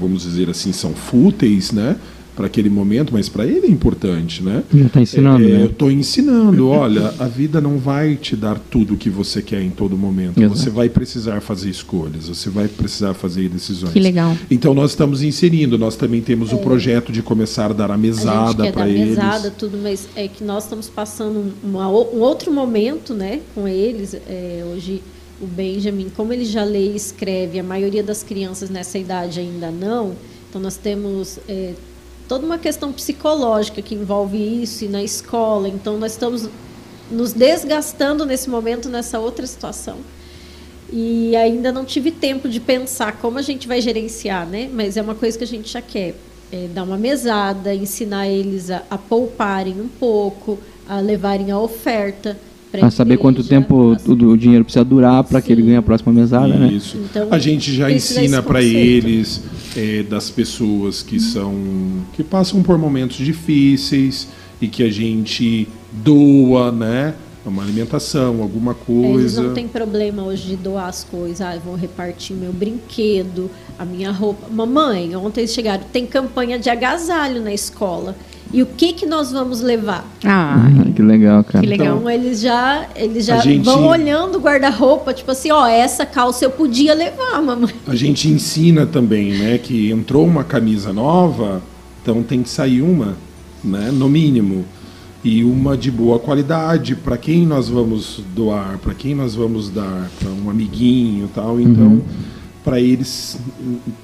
vamos 0.00 0.22
dizer 0.22 0.48
assim, 0.48 0.72
são 0.72 0.94
fúteis, 0.94 1.72
né? 1.72 1.96
Para 2.36 2.46
aquele 2.46 2.68
momento, 2.68 3.12
mas 3.14 3.28
para 3.30 3.46
ele 3.46 3.66
é 3.66 3.70
importante, 3.70 4.42
né? 4.42 4.62
Já 4.74 4.88
tá 4.90 5.00
ensinando, 5.00 5.44
É, 5.44 5.48
né? 5.48 5.62
Eu 5.62 5.66
estou 5.66 5.90
ensinando, 5.90 6.68
olha, 6.68 7.14
a 7.18 7.26
vida 7.26 7.60
não 7.62 7.78
vai 7.78 8.14
te 8.14 8.36
dar 8.36 8.58
tudo 8.58 8.94
o 8.94 8.96
que 8.98 9.08
você 9.08 9.40
quer 9.40 9.62
em 9.62 9.70
todo 9.70 9.96
momento. 9.96 10.38
Exato. 10.38 10.56
Você 10.58 10.68
vai 10.70 10.88
precisar 10.90 11.40
fazer 11.40 11.70
escolhas, 11.70 12.28
você 12.28 12.50
vai 12.50 12.68
precisar 12.68 13.14
fazer 13.14 13.48
decisões. 13.48 13.92
Que 13.92 14.00
legal. 14.00 14.36
Então 14.50 14.74
nós 14.74 14.90
estamos 14.90 15.22
inserindo, 15.22 15.78
nós 15.78 15.96
também 15.96 16.20
temos 16.20 16.52
o 16.52 16.58
projeto 16.58 17.10
de 17.10 17.22
começar 17.22 17.70
a 17.70 17.74
dar 17.74 17.90
a 17.90 17.94
É. 17.94 17.96
Mesada 17.96 18.70
para 18.70 18.84
dar 18.84 18.88
eles. 18.90 19.08
mesada, 19.08 19.50
tudo, 19.50 19.78
mas 19.82 20.06
é 20.14 20.28
que 20.28 20.44
nós 20.44 20.64
estamos 20.64 20.88
passando 20.90 21.38
um- 21.38 21.52
uma 21.70 21.88
um 21.88 22.20
outro 22.20 22.52
momento 22.52 23.14
né, 23.14 23.40
com 23.54 23.66
eles. 23.66 24.12
É, 24.14 24.62
hoje, 24.74 25.02
o 25.40 25.46
Benjamin, 25.46 26.08
como 26.14 26.32
ele 26.32 26.44
já 26.44 26.64
lê 26.64 26.92
e 26.92 26.96
escreve, 26.96 27.58
a 27.58 27.62
maioria 27.62 28.02
das 28.02 28.22
crianças 28.22 28.68
nessa 28.68 28.98
idade 28.98 29.40
ainda 29.40 29.70
não, 29.70 30.12
então 30.50 30.60
nós 30.60 30.76
temos 30.76 31.38
é, 31.48 31.72
toda 32.28 32.44
uma 32.44 32.58
questão 32.58 32.92
psicológica 32.92 33.80
que 33.82 33.94
envolve 33.94 34.62
isso 34.62 34.84
e 34.84 34.88
na 34.88 35.02
escola. 35.02 35.68
Então, 35.68 35.98
nós 35.98 36.12
estamos 36.12 36.48
nos 37.10 37.32
desgastando 37.32 38.26
nesse 38.26 38.50
momento, 38.50 38.88
nessa 38.88 39.18
outra 39.18 39.46
situação. 39.46 39.98
E 40.92 41.34
ainda 41.34 41.72
não 41.72 41.84
tive 41.84 42.10
tempo 42.10 42.48
de 42.48 42.60
pensar 42.60 43.18
como 43.18 43.38
a 43.38 43.42
gente 43.42 43.66
vai 43.66 43.80
gerenciar, 43.80 44.46
né? 44.46 44.68
Mas 44.72 44.96
é 44.96 45.02
uma 45.02 45.14
coisa 45.14 45.36
que 45.36 45.44
a 45.44 45.46
gente 45.46 45.72
já 45.72 45.82
quer. 45.82 46.14
É 46.52 46.68
dar 46.68 46.84
uma 46.84 46.96
mesada, 46.96 47.74
ensinar 47.74 48.28
eles 48.28 48.70
a, 48.70 48.82
a 48.88 48.96
pouparem 48.96 49.80
um 49.80 49.88
pouco, 49.88 50.58
a 50.88 51.00
levarem 51.00 51.50
a 51.50 51.58
oferta. 51.58 52.38
A 52.82 52.90
saber 52.90 53.16
quanto 53.16 53.42
tempo 53.44 53.96
tudo, 54.04 54.30
o 54.30 54.36
dinheiro 54.36 54.64
precisa 54.64 54.84
durar 54.84 55.22
para 55.24 55.40
que 55.40 55.52
ele 55.52 55.62
ganhe 55.62 55.76
a 55.76 55.82
próxima 55.82 56.12
mesada, 56.12 56.48
Isso. 56.48 56.58
né? 56.58 56.72
Isso. 56.72 56.96
Então, 57.10 57.28
a 57.30 57.38
gente 57.38 57.74
já 57.74 57.90
ensina 57.90 58.42
para 58.42 58.62
eles 58.62 59.42
é, 59.76 60.02
das 60.02 60.30
pessoas 60.30 61.02
que 61.02 61.20
são 61.20 61.54
que 62.14 62.24
passam 62.24 62.62
por 62.62 62.78
momentos 62.78 63.16
difíceis 63.16 64.28
e 64.60 64.68
que 64.68 64.82
a 64.82 64.90
gente 64.90 65.68
doa, 65.92 66.72
né? 66.72 67.14
Uma 67.44 67.62
alimentação, 67.62 68.42
alguma 68.42 68.74
coisa. 68.74 69.20
Eles 69.20 69.36
não 69.36 69.54
tem 69.54 69.68
problema 69.68 70.24
hoje 70.24 70.48
de 70.48 70.56
doar 70.56 70.88
as 70.88 71.04
coisas. 71.04 71.40
Ah, 71.40 71.54
eu 71.54 71.60
vou 71.60 71.76
repartir 71.76 72.36
meu 72.36 72.52
brinquedo, 72.52 73.48
a 73.78 73.84
minha 73.84 74.10
roupa. 74.10 74.48
Mamãe, 74.50 75.14
ontem 75.14 75.42
eles 75.42 75.52
chegaram, 75.52 75.84
tem 75.92 76.04
campanha 76.06 76.58
de 76.58 76.68
agasalho 76.68 77.40
na 77.40 77.54
escola. 77.54 78.16
E 78.56 78.62
o 78.62 78.66
que 78.66 78.94
que 78.94 79.04
nós 79.04 79.30
vamos 79.32 79.60
levar? 79.60 80.02
Ah, 80.24 80.66
que 80.94 81.02
legal, 81.02 81.44
cara. 81.44 81.60
Que 81.60 81.66
legal. 81.66 81.98
Então 81.98 82.10
eles 82.10 82.40
já, 82.40 82.86
eles 82.96 83.26
já 83.26 83.36
gente... 83.40 83.62
vão 83.62 83.86
olhando 83.86 84.38
o 84.38 84.40
guarda-roupa, 84.40 85.12
tipo 85.12 85.30
assim, 85.30 85.50
ó, 85.50 85.66
essa 85.66 86.06
calça 86.06 86.42
eu 86.42 86.50
podia 86.50 86.94
levar, 86.94 87.42
mamãe. 87.42 87.74
A 87.86 87.94
gente 87.94 88.28
ensina 88.28 88.86
também, 88.86 89.34
né, 89.34 89.58
que 89.58 89.90
entrou 89.90 90.24
uma 90.24 90.42
camisa 90.42 90.90
nova, 90.90 91.60
então 92.02 92.22
tem 92.22 92.42
que 92.42 92.48
sair 92.48 92.80
uma, 92.80 93.14
né, 93.62 93.90
no 93.92 94.08
mínimo 94.08 94.64
e 95.22 95.44
uma 95.44 95.76
de 95.76 95.90
boa 95.90 96.18
qualidade 96.18 96.96
para 96.96 97.18
quem 97.18 97.44
nós 97.44 97.68
vamos 97.68 98.22
doar, 98.34 98.78
para 98.78 98.94
quem 98.94 99.14
nós 99.14 99.34
vamos 99.34 99.68
dar, 99.68 100.10
para 100.18 100.30
um 100.30 100.48
amiguinho, 100.48 101.28
tal. 101.34 101.60
Então, 101.60 101.84
uhum. 101.84 102.02
Para 102.66 102.80
eles 102.80 103.38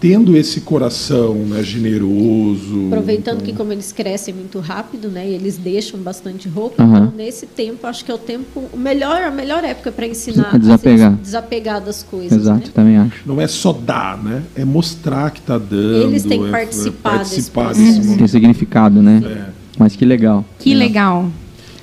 tendo 0.00 0.36
esse 0.36 0.60
coração, 0.60 1.34
né, 1.34 1.64
generoso. 1.64 2.86
Aproveitando 2.86 3.38
então... 3.38 3.46
que 3.46 3.52
como 3.52 3.72
eles 3.72 3.90
crescem 3.90 4.32
muito 4.32 4.60
rápido, 4.60 5.08
né, 5.08 5.28
e 5.28 5.34
eles 5.34 5.56
deixam 5.56 5.98
bastante 5.98 6.48
roupa, 6.48 6.80
uhum. 6.80 6.96
então 6.96 7.12
nesse 7.16 7.44
tempo 7.44 7.88
acho 7.88 8.04
que 8.04 8.12
é 8.12 8.14
o 8.14 8.18
tempo 8.18 8.62
o 8.72 8.76
melhor, 8.76 9.20
a 9.20 9.32
melhor 9.32 9.64
época 9.64 9.90
para 9.90 10.06
ensinar 10.06 10.54
a 10.54 10.58
desapegar. 10.58 11.12
desapegar 11.16 11.80
das 11.80 12.04
coisas. 12.04 12.38
Exato, 12.38 12.66
né? 12.66 12.72
também 12.72 12.96
acho. 12.98 13.22
Não 13.26 13.40
é 13.40 13.48
só 13.48 13.72
dar, 13.72 14.22
né? 14.22 14.44
É 14.54 14.64
mostrar 14.64 15.32
que 15.32 15.40
está 15.40 15.58
dando. 15.58 16.04
Eles 16.04 16.22
têm 16.22 16.40
que 16.40 16.46
é, 16.46 16.50
participar, 16.52 17.14
é 17.14 17.16
participar 17.16 17.68
desse, 17.74 17.98
desse. 17.98 18.16
Tem 18.16 18.28
significado, 18.28 19.02
né? 19.02 19.22
É. 19.24 19.50
Mas 19.76 19.96
que 19.96 20.04
legal. 20.04 20.44
Que 20.60 20.72
legal. 20.72 21.28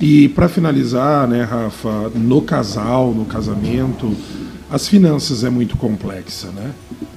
E 0.00 0.30
para 0.30 0.48
finalizar, 0.48 1.28
né, 1.28 1.42
Rafa, 1.42 2.10
no 2.14 2.40
casal, 2.40 3.12
no 3.12 3.26
casamento, 3.26 4.16
as 4.70 4.86
finanças 4.86 5.42
é 5.42 5.50
muito 5.50 5.76
complexa, 5.76 6.48
né? 6.48 6.72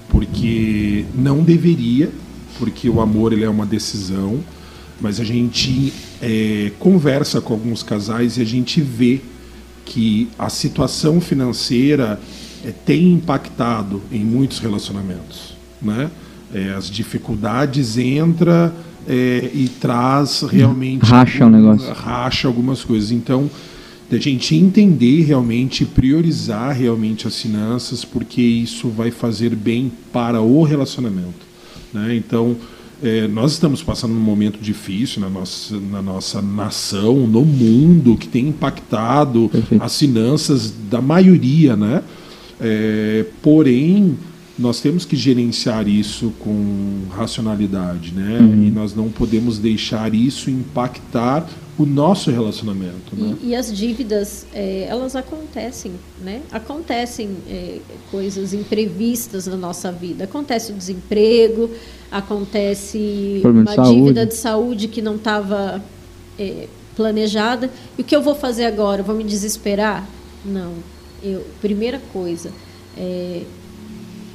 Porque 0.09 1.05
não 1.13 1.43
deveria, 1.43 2.09
porque 2.57 2.89
o 2.89 2.99
amor 2.99 3.33
ele 3.33 3.43
é 3.43 3.49
uma 3.49 3.65
decisão, 3.65 4.39
mas 4.99 5.19
a 5.19 5.23
gente 5.23 5.93
é, 6.21 6.71
conversa 6.79 7.41
com 7.41 7.53
alguns 7.53 7.83
casais 7.83 8.37
e 8.37 8.41
a 8.41 8.45
gente 8.45 8.81
vê 8.81 9.21
que 9.85 10.29
a 10.37 10.49
situação 10.49 11.19
financeira 11.19 12.19
é, 12.65 12.71
tem 12.71 13.13
impactado 13.13 14.01
em 14.11 14.23
muitos 14.23 14.59
relacionamentos, 14.59 15.55
né? 15.81 16.09
É, 16.53 16.73
as 16.73 16.89
dificuldades 16.89 17.97
entra 17.97 18.73
é, 19.07 19.49
e 19.53 19.67
traz 19.67 20.41
realmente. 20.41 21.03
Racha 21.03 21.45
o 21.45 21.49
negócio. 21.49 21.91
Racha 21.93 22.47
algumas 22.47 22.83
coisas. 22.83 23.11
Então, 23.11 23.49
a 24.11 24.17
gente 24.17 24.55
entender 24.55 25.23
realmente, 25.23 25.85
priorizar 25.85 26.75
realmente 26.75 27.27
as 27.27 27.41
finanças, 27.41 28.05
porque 28.05 28.41
isso 28.41 28.89
vai 28.89 29.09
fazer 29.09 29.55
bem 29.55 29.91
para 30.11 30.41
o 30.41 30.63
relacionamento. 30.63 31.45
Né? 31.93 32.15
Então, 32.15 32.55
é, 33.01 33.27
nós 33.27 33.51
estamos 33.53 33.83
passando 33.83 34.13
um 34.13 34.19
momento 34.19 34.59
difícil 34.61 35.21
na 35.21 35.29
nossa, 35.29 35.77
na 35.77 36.01
nossa 36.01 36.41
nação, 36.41 37.27
no 37.27 37.43
mundo, 37.43 38.15
que 38.15 38.27
tem 38.27 38.47
impactado 38.47 39.49
Perfeito. 39.49 39.83
as 39.83 39.99
finanças 39.99 40.73
da 40.89 41.01
maioria, 41.01 41.75
né? 41.75 42.01
É, 42.61 43.25
porém, 43.41 44.17
nós 44.57 44.79
temos 44.79 45.03
que 45.03 45.17
gerenciar 45.17 45.87
isso 45.87 46.31
com 46.39 47.01
racionalidade, 47.09 48.13
né? 48.13 48.37
Uhum. 48.39 48.67
E 48.67 48.71
nós 48.71 48.95
não 48.95 49.09
podemos 49.09 49.57
deixar 49.57 50.13
isso 50.13 50.49
impactar 50.49 51.45
o 51.77 51.85
nosso 51.85 52.29
relacionamento. 52.29 53.15
Né? 53.15 53.35
E, 53.41 53.49
e 53.49 53.55
as 53.55 53.75
dívidas, 53.75 54.45
é, 54.53 54.85
elas 54.87 55.15
acontecem, 55.15 55.93
né? 56.21 56.41
Acontecem 56.51 57.35
é, 57.49 57.79
coisas 58.11 58.53
imprevistas 58.53 59.47
na 59.47 59.57
nossa 59.57 59.91
vida. 59.91 60.25
Acontece 60.25 60.71
o 60.71 60.75
desemprego, 60.75 61.69
acontece 62.11 63.41
uma 63.43 63.73
saúde. 63.73 63.95
dívida 63.95 64.25
de 64.25 64.35
saúde 64.35 64.87
que 64.87 65.01
não 65.01 65.15
estava 65.15 65.83
é, 66.37 66.67
planejada. 66.95 67.69
E 67.97 68.01
o 68.01 68.05
que 68.05 68.15
eu 68.15 68.21
vou 68.21 68.35
fazer 68.35 68.65
agora? 68.65 69.01
vou 69.01 69.15
me 69.15 69.23
desesperar? 69.23 70.07
Não. 70.45 70.73
Eu, 71.23 71.43
primeira 71.59 71.99
coisa, 72.11 72.51
é, 72.95 73.43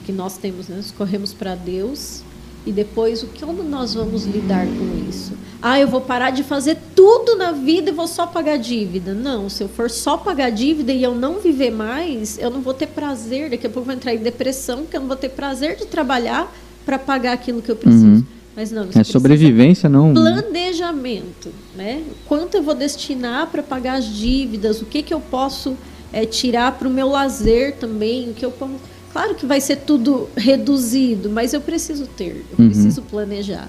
que 0.05 0.11
nós 0.11 0.39
temos, 0.39 0.68
né? 0.68 0.76
nós 0.76 0.91
corremos 0.91 1.32
para 1.32 1.55
Deus 1.55 2.22
e 2.66 2.72
depois 2.72 3.22
o 3.22 3.26
que 3.28 3.44
nós 3.44 3.94
vamos 3.94 4.24
lidar 4.24 4.66
com 4.66 5.09
isso? 5.09 5.32
Ah, 5.61 5.80
eu 5.80 5.88
vou 5.88 6.00
parar 6.00 6.30
de 6.30 6.44
fazer 6.44 6.76
tudo 6.94 7.36
na 7.36 7.50
vida 7.50 7.90
e 7.90 7.92
vou 7.92 8.06
só 8.06 8.26
pagar 8.26 8.59
dívida. 8.59 9.12
Não, 9.12 9.48
se 9.48 9.62
eu 9.62 9.68
for 9.68 9.90
só 9.90 10.16
pagar 10.16 10.50
dívida 10.50 10.92
e 10.92 11.02
eu 11.02 11.14
não 11.14 11.40
viver 11.40 11.70
mais, 11.70 12.38
eu 12.38 12.48
não 12.48 12.61
vou 12.61 12.72
ter 12.72 12.86
prazer. 12.86 13.50
Daqui 13.50 13.66
a 13.66 13.70
pouco 13.70 13.80
eu 13.80 13.84
vou 13.86 13.94
entrar 13.94 14.14
em 14.14 14.18
depressão, 14.18 14.82
porque 14.82 14.96
eu 14.96 15.00
não 15.00 15.09
vou 15.09 15.16
ter 15.16 15.30
prazer 15.30 15.76
de 15.76 15.86
trabalhar 15.86 16.52
para 16.86 16.98
pagar 16.98 17.32
aquilo 17.32 17.61
que 17.61 17.70
eu 17.70 17.76
preciso. 17.76 18.06
Uhum. 18.06 18.24
Mas 18.54 18.72
não, 18.72 18.88
é 18.92 19.04
sobrevivência, 19.04 19.88
não. 19.88 20.12
Planejamento, 20.12 21.50
né? 21.76 22.02
Quanto 22.26 22.56
eu 22.56 22.62
vou 22.62 22.74
destinar 22.74 23.46
para 23.48 23.62
pagar 23.62 23.98
as 23.98 24.04
dívidas? 24.04 24.82
O 24.82 24.84
que 24.84 25.02
que 25.02 25.14
eu 25.14 25.20
posso 25.20 25.76
é, 26.12 26.24
tirar 26.24 26.72
para 26.72 26.88
o 26.88 26.90
meu 26.90 27.09
lazer 27.09 27.76
também? 27.76 28.30
O 28.30 28.34
que 28.34 28.44
eu 28.44 28.50
posso 28.50 28.74
Claro 29.12 29.34
que 29.34 29.46
vai 29.46 29.61
ser 29.61 29.76
tudo 29.76 30.28
reduzido, 30.36 31.30
mas 31.30 31.52
eu 31.52 31.61
preciso 31.61 32.06
ter, 32.06 32.44
eu 32.50 32.64
uhum. 32.64 32.70
preciso 32.70 33.02
planejar. 33.02 33.68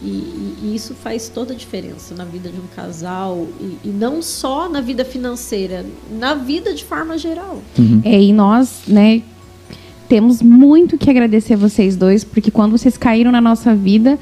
E, 0.00 0.06
e, 0.62 0.72
isso 0.76 0.94
faz 0.94 1.28
toda 1.28 1.52
a 1.52 1.56
diferença 1.56 2.14
na 2.14 2.24
vida 2.24 2.48
de 2.48 2.58
um 2.58 2.66
casal 2.74 3.48
e, 3.60 3.88
e, 3.88 3.88
não 3.88 4.22
só 4.22 4.68
na 4.68 4.80
vida 4.80 5.04
financeira, 5.04 5.84
na 6.18 6.34
vida 6.34 6.72
de 6.72 6.84
forma 6.84 7.18
geral. 7.18 7.60
Uhum. 7.76 8.00
É, 8.04 8.22
e 8.22 8.32
nós, 8.32 8.82
né, 8.86 9.22
temos 10.08 10.40
muito 10.40 10.96
que 10.96 11.10
agradecer 11.10 11.54
a 11.54 11.56
vocês 11.56 11.96
dois, 11.96 12.22
porque 12.22 12.50
quando 12.50 12.78
vocês 12.78 12.96
caíram 12.96 13.32
na 13.32 13.40
nossa 13.40 13.74
vida, 13.74 14.18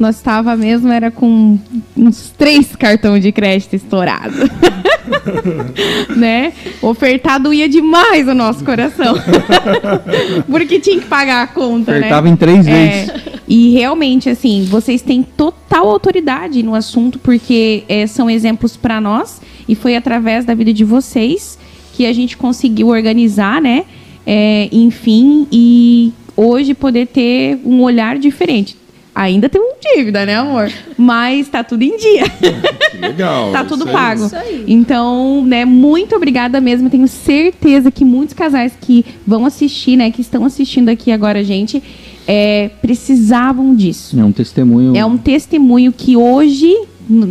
nós 0.00 0.16
estava 0.16 0.56
mesmo 0.56 0.90
era 0.90 1.10
com 1.10 1.58
uns 1.94 2.30
três 2.30 2.74
cartões 2.74 3.22
de 3.22 3.30
crédito 3.30 3.76
estourados. 3.76 4.38
né? 6.16 6.54
Ofertado 6.80 7.52
ia 7.52 7.68
demais 7.68 8.26
o 8.26 8.34
nosso 8.34 8.64
coração. 8.64 9.14
Porque 10.50 10.80
tinha 10.80 10.98
que 10.98 11.06
pagar 11.06 11.42
a 11.42 11.46
conta, 11.46 11.92
Ofertava 11.92 12.26
né? 12.26 12.32
em 12.32 12.36
três 12.36 12.66
é, 12.66 12.72
vezes. 12.72 13.12
E 13.46 13.72
realmente, 13.72 14.30
assim, 14.30 14.64
vocês 14.64 15.02
têm 15.02 15.22
total 15.22 15.90
autoridade 15.90 16.62
no 16.62 16.74
assunto, 16.74 17.18
porque 17.18 17.84
é, 17.88 18.06
são 18.06 18.30
exemplos 18.30 18.76
para 18.76 19.00
nós. 19.00 19.42
E 19.68 19.74
foi 19.74 19.96
através 19.96 20.44
da 20.44 20.54
vida 20.54 20.72
de 20.72 20.84
vocês 20.84 21.58
que 21.92 22.06
a 22.06 22.12
gente 22.12 22.36
conseguiu 22.36 22.88
organizar, 22.88 23.60
né? 23.60 23.84
É, 24.26 24.68
enfim, 24.72 25.46
e 25.50 26.12
hoje 26.36 26.72
poder 26.72 27.08
ter 27.08 27.60
um 27.64 27.82
olhar 27.82 28.18
diferente. 28.18 28.79
Ainda 29.20 29.50
tem 29.50 29.60
uma 29.60 29.74
dívida, 29.94 30.24
né, 30.24 30.36
amor? 30.36 30.72
Mas 30.96 31.46
tá 31.46 31.62
tudo 31.62 31.82
em 31.82 31.94
dia. 31.98 32.24
Que 32.90 32.96
legal. 32.96 33.52
tá 33.52 33.64
tudo 33.64 33.86
pago. 33.86 34.24
Isso 34.24 34.34
aí. 34.34 34.64
Então, 34.66 35.44
né, 35.44 35.64
muito 35.66 36.16
obrigada 36.16 36.58
mesmo. 36.58 36.88
Tenho 36.88 37.06
certeza 37.06 37.90
que 37.90 38.02
muitos 38.02 38.34
casais 38.34 38.72
que 38.80 39.04
vão 39.26 39.44
assistir, 39.44 39.96
né, 39.96 40.10
que 40.10 40.22
estão 40.22 40.44
assistindo 40.44 40.88
aqui 40.88 41.12
agora, 41.12 41.44
gente, 41.44 41.82
é, 42.26 42.70
precisavam 42.80 43.74
disso. 43.74 44.18
É 44.18 44.24
um 44.24 44.32
testemunho. 44.32 44.96
É 44.96 45.04
um 45.04 45.18
testemunho 45.18 45.92
que 45.92 46.16
hoje 46.16 46.74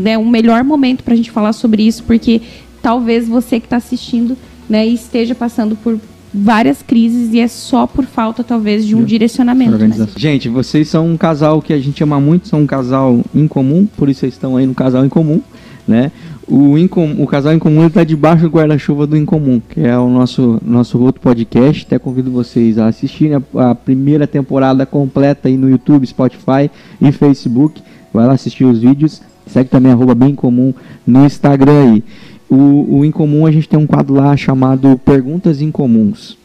é 0.05 0.17
o 0.17 0.25
melhor 0.25 0.63
momento 0.63 1.03
para 1.03 1.15
a 1.15 1.17
gente 1.17 1.31
falar 1.31 1.53
sobre 1.53 1.81
isso, 1.81 2.03
porque 2.03 2.39
talvez 2.83 3.27
você 3.27 3.59
que 3.59 3.65
está 3.65 3.77
assistindo 3.77 4.37
né, 4.69 4.85
esteja 4.85 5.33
passando 5.33 5.75
por 5.75 5.99
várias 6.33 6.81
crises 6.81 7.33
e 7.33 7.39
é 7.39 7.47
só 7.47 7.87
por 7.87 8.05
falta, 8.05 8.43
talvez, 8.43 8.85
de 8.85 8.95
um 8.95 9.03
direcionamento. 9.03 9.77
Né? 9.77 10.07
Gente, 10.15 10.49
vocês 10.49 10.87
são 10.87 11.07
um 11.07 11.17
casal 11.17 11.61
que 11.61 11.73
a 11.73 11.79
gente 11.79 12.03
ama 12.03 12.19
muito, 12.19 12.47
são 12.47 12.61
um 12.61 12.67
casal 12.67 13.21
incomum, 13.33 13.87
por 13.97 14.09
isso 14.09 14.21
vocês 14.21 14.33
estão 14.33 14.55
aí 14.55 14.65
no 14.65 14.75
casal 14.75 15.05
incomum, 15.05 15.41
né? 15.87 16.11
O, 16.47 16.77
incom, 16.79 17.15
o 17.19 17.27
casal 17.27 17.53
incomum 17.53 17.85
está 17.85 18.03
debaixo 18.03 18.43
do 18.43 18.49
guarda-chuva 18.49 19.05
do 19.05 19.15
incomum, 19.15 19.61
que 19.69 19.81
é 19.81 19.95
o 19.95 20.09
nosso, 20.09 20.59
nosso 20.65 20.99
outro 20.99 21.21
podcast. 21.21 21.85
Até 21.85 21.99
convido 21.99 22.31
vocês 22.31 22.79
a 22.79 22.87
assistirem 22.87 23.35
a, 23.35 23.69
a 23.69 23.75
primeira 23.75 24.25
temporada 24.25 24.83
completa 24.83 25.47
aí 25.47 25.55
no 25.55 25.69
YouTube, 25.69 26.07
Spotify 26.07 26.71
e 26.99 27.11
Facebook 27.11 27.83
Vai 28.13 28.25
lá 28.25 28.33
assistir 28.33 28.65
os 28.65 28.79
vídeos. 28.79 29.21
Segue 29.45 29.69
também 29.69 29.91
arroba 29.91 30.13
bem 30.13 30.35
comum 30.35 30.73
no 31.05 31.25
Instagram 31.25 31.93
aí. 31.93 32.03
O, 32.49 32.99
o 32.99 33.05
Incomum 33.05 33.45
a 33.45 33.51
gente 33.51 33.69
tem 33.69 33.77
um 33.77 33.85
quadro 33.85 34.15
lá 34.15 34.35
chamado 34.35 34.99
Perguntas 35.05 35.61
Incomuns. 35.61 36.37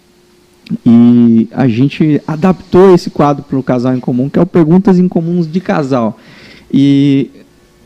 E 0.85 1.49
a 1.53 1.69
gente 1.69 2.21
adaptou 2.27 2.95
esse 2.95 3.11
quadro 3.11 3.45
para 3.45 3.59
o 3.59 3.63
casal 3.63 3.95
em 3.95 4.01
comum, 4.01 4.29
que 4.29 4.39
é 4.39 4.43
o 4.43 4.47
Perguntas 4.47 4.99
Incomuns 4.99 5.51
de 5.51 5.61
Casal. 5.61 6.19
E 6.73 7.31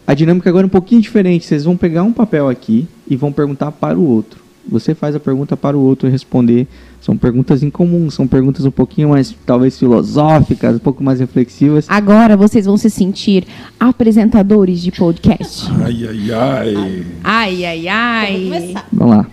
a 0.07 0.15
dinâmica 0.15 0.49
agora 0.49 0.65
é 0.65 0.69
um 0.69 0.71
pouquinho 0.71 1.01
diferente. 1.01 1.45
Vocês 1.45 1.65
vão 1.65 1.77
pegar 1.77 2.03
um 2.03 2.13
papel 2.13 2.49
aqui 2.49 2.87
e 3.07 3.17
vão 3.17 3.33
perguntar 3.33 3.73
para 3.73 3.99
o 3.99 4.09
outro. 4.09 4.41
Você 4.69 4.95
faz 4.95 5.15
a 5.15 5.21
pergunta 5.21 5.57
para 5.57 5.77
o 5.77 5.81
outro 5.81 6.09
responder. 6.09 6.67
São 7.01 7.17
perguntas 7.17 7.63
incomuns, 7.63 8.15
são 8.15 8.27
perguntas 8.27 8.65
um 8.65 8.71
pouquinho 8.71 9.11
mais, 9.11 9.35
talvez, 9.47 9.79
filosóficas, 9.79 10.77
um 10.77 10.81
pouco 10.81 11.03
mais 11.03 11.21
reflexivas. 11.21 11.87
Agora 11.89 12.37
vocês 12.37 12.67
vão 12.67 12.77
se 12.77 12.91
sentir 12.91 13.47
apresentadores 13.79 14.81
de 14.81 14.91
podcast. 14.91 15.71
Ai, 15.85 16.07
ai, 16.07 16.33
ai. 16.33 17.07
Ai, 17.23 17.65
ai, 17.65 17.89
ai. 17.89 18.75
Vamos 18.93 19.17
lá. 19.17 19.27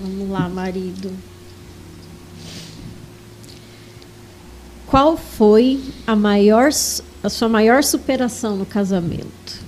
Vamos 0.00 0.30
lá, 0.30 0.48
marido. 0.48 1.10
Qual 4.86 5.18
foi 5.18 5.80
a 6.06 6.16
maior, 6.16 6.70
a 7.22 7.28
sua 7.28 7.48
maior 7.48 7.84
superação 7.84 8.56
no 8.56 8.64
casamento? 8.64 9.67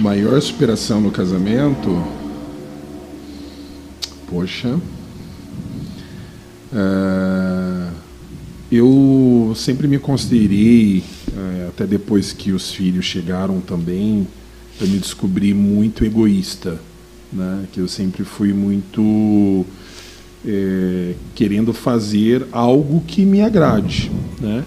Maior 0.00 0.40
superação 0.40 1.02
no 1.02 1.10
casamento? 1.10 2.02
Poxa. 4.26 4.80
É, 6.72 7.90
eu 8.70 9.52
sempre 9.54 9.86
me 9.86 9.98
considerei, 9.98 11.04
é, 11.36 11.68
até 11.68 11.86
depois 11.86 12.32
que 12.32 12.52
os 12.52 12.72
filhos 12.72 13.04
chegaram 13.04 13.60
também, 13.60 14.26
eu 14.80 14.88
me 14.88 14.98
descobri 14.98 15.52
muito 15.52 16.06
egoísta. 16.06 16.80
Né? 17.30 17.66
Que 17.70 17.80
eu 17.80 17.86
sempre 17.86 18.24
fui 18.24 18.54
muito 18.54 19.66
é, 20.46 21.14
querendo 21.34 21.74
fazer 21.74 22.46
algo 22.50 23.02
que 23.06 23.26
me 23.26 23.42
agrade. 23.42 24.10
Né? 24.40 24.64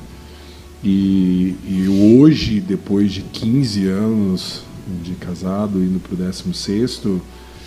E, 0.83 1.55
e 1.67 1.87
hoje, 1.87 2.59
depois 2.59 3.11
de 3.11 3.21
15 3.21 3.87
anos 3.87 4.64
de 5.03 5.13
casado, 5.15 5.83
indo 5.83 5.99
para 5.99 6.13
o 6.13 6.17
16, 6.17 7.01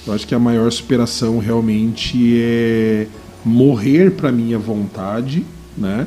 eu 0.07 0.13
acho 0.13 0.27
que 0.27 0.35
a 0.35 0.39
maior 0.39 0.71
superação 0.71 1.39
realmente 1.39 2.39
é 2.41 3.07
morrer 3.45 4.13
para 4.13 4.31
minha 4.31 4.59
vontade, 4.59 5.45
né? 5.77 6.07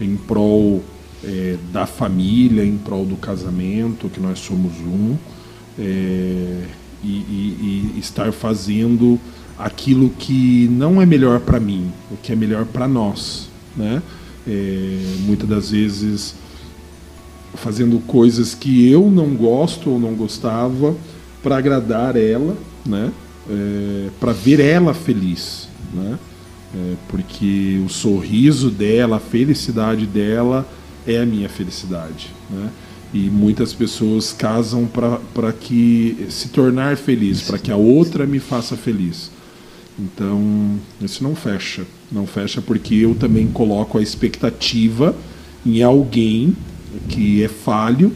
em 0.00 0.16
prol 0.16 0.82
é, 1.22 1.56
da 1.72 1.86
família, 1.86 2.64
em 2.64 2.76
prol 2.76 3.04
do 3.04 3.16
casamento, 3.16 4.08
que 4.08 4.20
nós 4.20 4.38
somos 4.38 4.72
um, 4.80 5.16
é, 5.78 6.64
e, 7.02 7.08
e, 7.08 7.92
e 7.96 7.98
estar 7.98 8.32
fazendo 8.32 9.18
aquilo 9.58 10.10
que 10.10 10.68
não 10.70 11.00
é 11.00 11.06
melhor 11.06 11.40
para 11.40 11.60
mim, 11.60 11.92
o 12.10 12.16
que 12.16 12.32
é 12.32 12.36
melhor 12.36 12.64
para 12.64 12.88
nós, 12.88 13.48
né? 13.76 14.02
É, 14.48 15.16
muitas 15.26 15.46
das 15.46 15.70
vezes 15.70 16.34
fazendo 17.54 17.98
coisas 18.06 18.54
que 18.54 18.88
eu 18.90 19.10
não 19.10 19.34
gosto 19.34 19.90
ou 19.90 19.98
não 19.98 20.14
gostava 20.14 20.96
para 21.42 21.56
agradar 21.56 22.16
ela, 22.16 22.56
né? 22.86 23.10
É, 23.48 24.08
para 24.20 24.32
ver 24.32 24.60
ela 24.60 24.94
feliz, 24.94 25.68
né? 25.92 26.18
É, 26.74 26.94
porque 27.08 27.82
o 27.84 27.88
sorriso 27.88 28.70
dela, 28.70 29.16
a 29.16 29.20
felicidade 29.20 30.06
dela 30.06 30.68
é 31.06 31.18
a 31.18 31.26
minha 31.26 31.48
felicidade, 31.48 32.30
né? 32.48 32.70
E 33.12 33.28
muitas 33.28 33.72
pessoas 33.72 34.32
casam 34.32 34.86
para 34.86 35.52
que 35.52 36.26
se 36.30 36.48
tornar 36.50 36.96
feliz, 36.96 37.42
para 37.42 37.58
que 37.58 37.72
a 37.72 37.76
outra 37.76 38.24
me 38.24 38.38
faça 38.38 38.76
feliz. 38.76 39.32
Então, 39.98 40.78
isso 41.00 41.24
não 41.24 41.34
fecha. 41.34 41.84
Não 42.10 42.24
fecha 42.24 42.62
porque 42.62 42.94
eu 42.94 43.16
também 43.16 43.48
coloco 43.48 43.98
a 43.98 44.02
expectativa 44.02 45.14
em 45.66 45.82
alguém 45.82 46.56
que 47.08 47.42
é 47.42 47.48
falho 47.48 48.12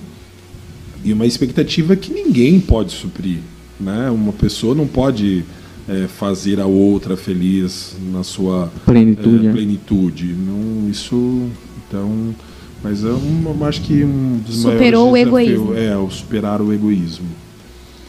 e 1.04 1.12
uma 1.12 1.26
expectativa 1.26 1.94
que 1.94 2.12
ninguém 2.12 2.58
pode 2.60 2.92
suprir. 2.92 3.38
Né? 3.78 4.10
Uma 4.10 4.32
pessoa 4.32 4.74
não 4.74 4.86
pode 4.86 5.44
é, 5.88 6.06
fazer 6.06 6.60
a 6.60 6.66
outra 6.66 7.16
feliz 7.16 7.96
na 8.12 8.22
sua 8.22 8.72
Plenitude, 8.86 9.46
é, 9.46 9.48
né? 9.48 9.52
plenitude. 9.52 10.26
Não, 10.26 10.88
isso, 10.88 11.48
então, 11.86 12.34
mas 12.82 13.02
eu, 13.02 13.20
eu 13.44 13.66
acho 13.66 13.82
que 13.82 14.04
um 14.04 14.40
dos 14.44 14.56
Superou 14.56 15.10
maiores 15.10 15.32
o 15.32 15.38
egoísmo. 15.38 15.74
é 15.74 15.96
o 15.96 16.10
superar 16.10 16.60
o 16.62 16.72
egoísmo. 16.72 17.26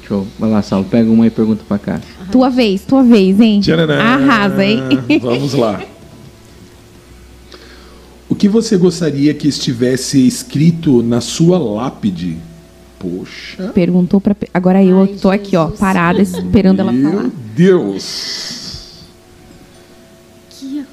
Show. 0.08 0.28
Vai 0.38 0.52
lá, 0.52 0.62
Saulo. 0.62 0.86
Pega 0.86 1.10
uma 1.10 1.26
e 1.26 1.32
pergunta 1.32 1.64
pra 1.68 1.80
cá. 1.80 2.00
Tua 2.32 2.50
vez, 2.50 2.82
tua 2.84 3.04
vez, 3.04 3.40
hein? 3.40 3.60
Tcharam! 3.60 3.92
Arrasa, 3.96 4.64
hein? 4.64 4.82
Vamos 5.22 5.54
lá. 5.54 5.82
O 8.28 8.36
que 8.36 8.48
você 8.50 8.76
gostaria 8.78 9.34
que 9.34 9.48
estivesse 9.48 10.26
escrito 10.26 11.04
na 11.04 11.22
sua 11.22 11.58
lápide? 11.60 12.38
Poxa. 12.98 13.68
Perguntou 13.74 14.20
pra. 14.20 14.36
Agora 14.54 14.84
eu 14.84 15.02
Ai, 15.02 15.16
tô 15.22 15.30
aqui, 15.30 15.56
ó, 15.56 15.66
Jesus. 15.66 15.80
parada, 15.80 16.22
esperando 16.22 16.80
ela 16.80 16.92
falar. 16.92 17.24
Meu 17.24 17.32
Deus. 17.56 19.04
Aqui, 20.50 20.84
ó. 20.84 20.86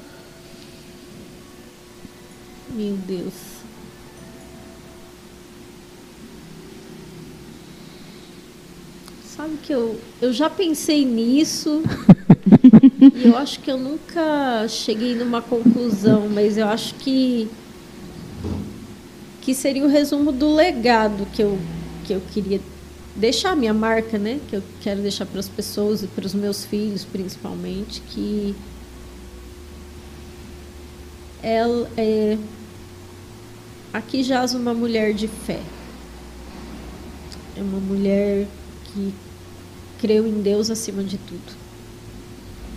Meu 2.75 2.95
Deus. 3.07 3.33
Sabe 9.35 9.57
que 9.63 9.73
eu, 9.73 9.99
eu 10.21 10.31
já 10.31 10.49
pensei 10.49 11.03
nisso 11.03 11.81
eu 13.23 13.37
acho 13.37 13.59
que 13.59 13.69
eu 13.69 13.77
nunca 13.77 14.67
cheguei 14.67 15.15
numa 15.15 15.41
conclusão, 15.41 16.29
mas 16.29 16.57
eu 16.57 16.67
acho 16.67 16.95
que 16.95 17.49
que 19.41 19.53
seria 19.53 19.83
o 19.83 19.89
resumo 19.89 20.31
do 20.31 20.55
legado 20.55 21.27
que 21.33 21.41
eu, 21.41 21.59
que 22.05 22.13
eu 22.13 22.21
queria 22.33 22.61
deixar 23.13 23.51
a 23.51 23.55
minha 23.55 23.73
marca, 23.73 24.17
né? 24.17 24.39
Que 24.49 24.55
eu 24.55 24.63
quero 24.81 25.01
deixar 25.01 25.25
para 25.25 25.39
as 25.39 25.49
pessoas 25.49 26.01
e 26.01 26.07
para 26.07 26.25
os 26.25 26.33
meus 26.33 26.63
filhos, 26.63 27.03
principalmente, 27.03 28.01
que 28.01 28.55
ela 31.41 31.89
é 31.97 32.37
aqui 33.91 34.23
jaz 34.23 34.53
uma 34.53 34.73
mulher 34.73 35.13
de 35.13 35.27
fé. 35.27 35.59
É 37.57 37.61
uma 37.61 37.79
mulher 37.79 38.47
que 38.85 39.13
creu 39.99 40.25
em 40.25 40.41
Deus 40.41 40.69
acima 40.69 41.03
de 41.03 41.17
tudo. 41.17 41.62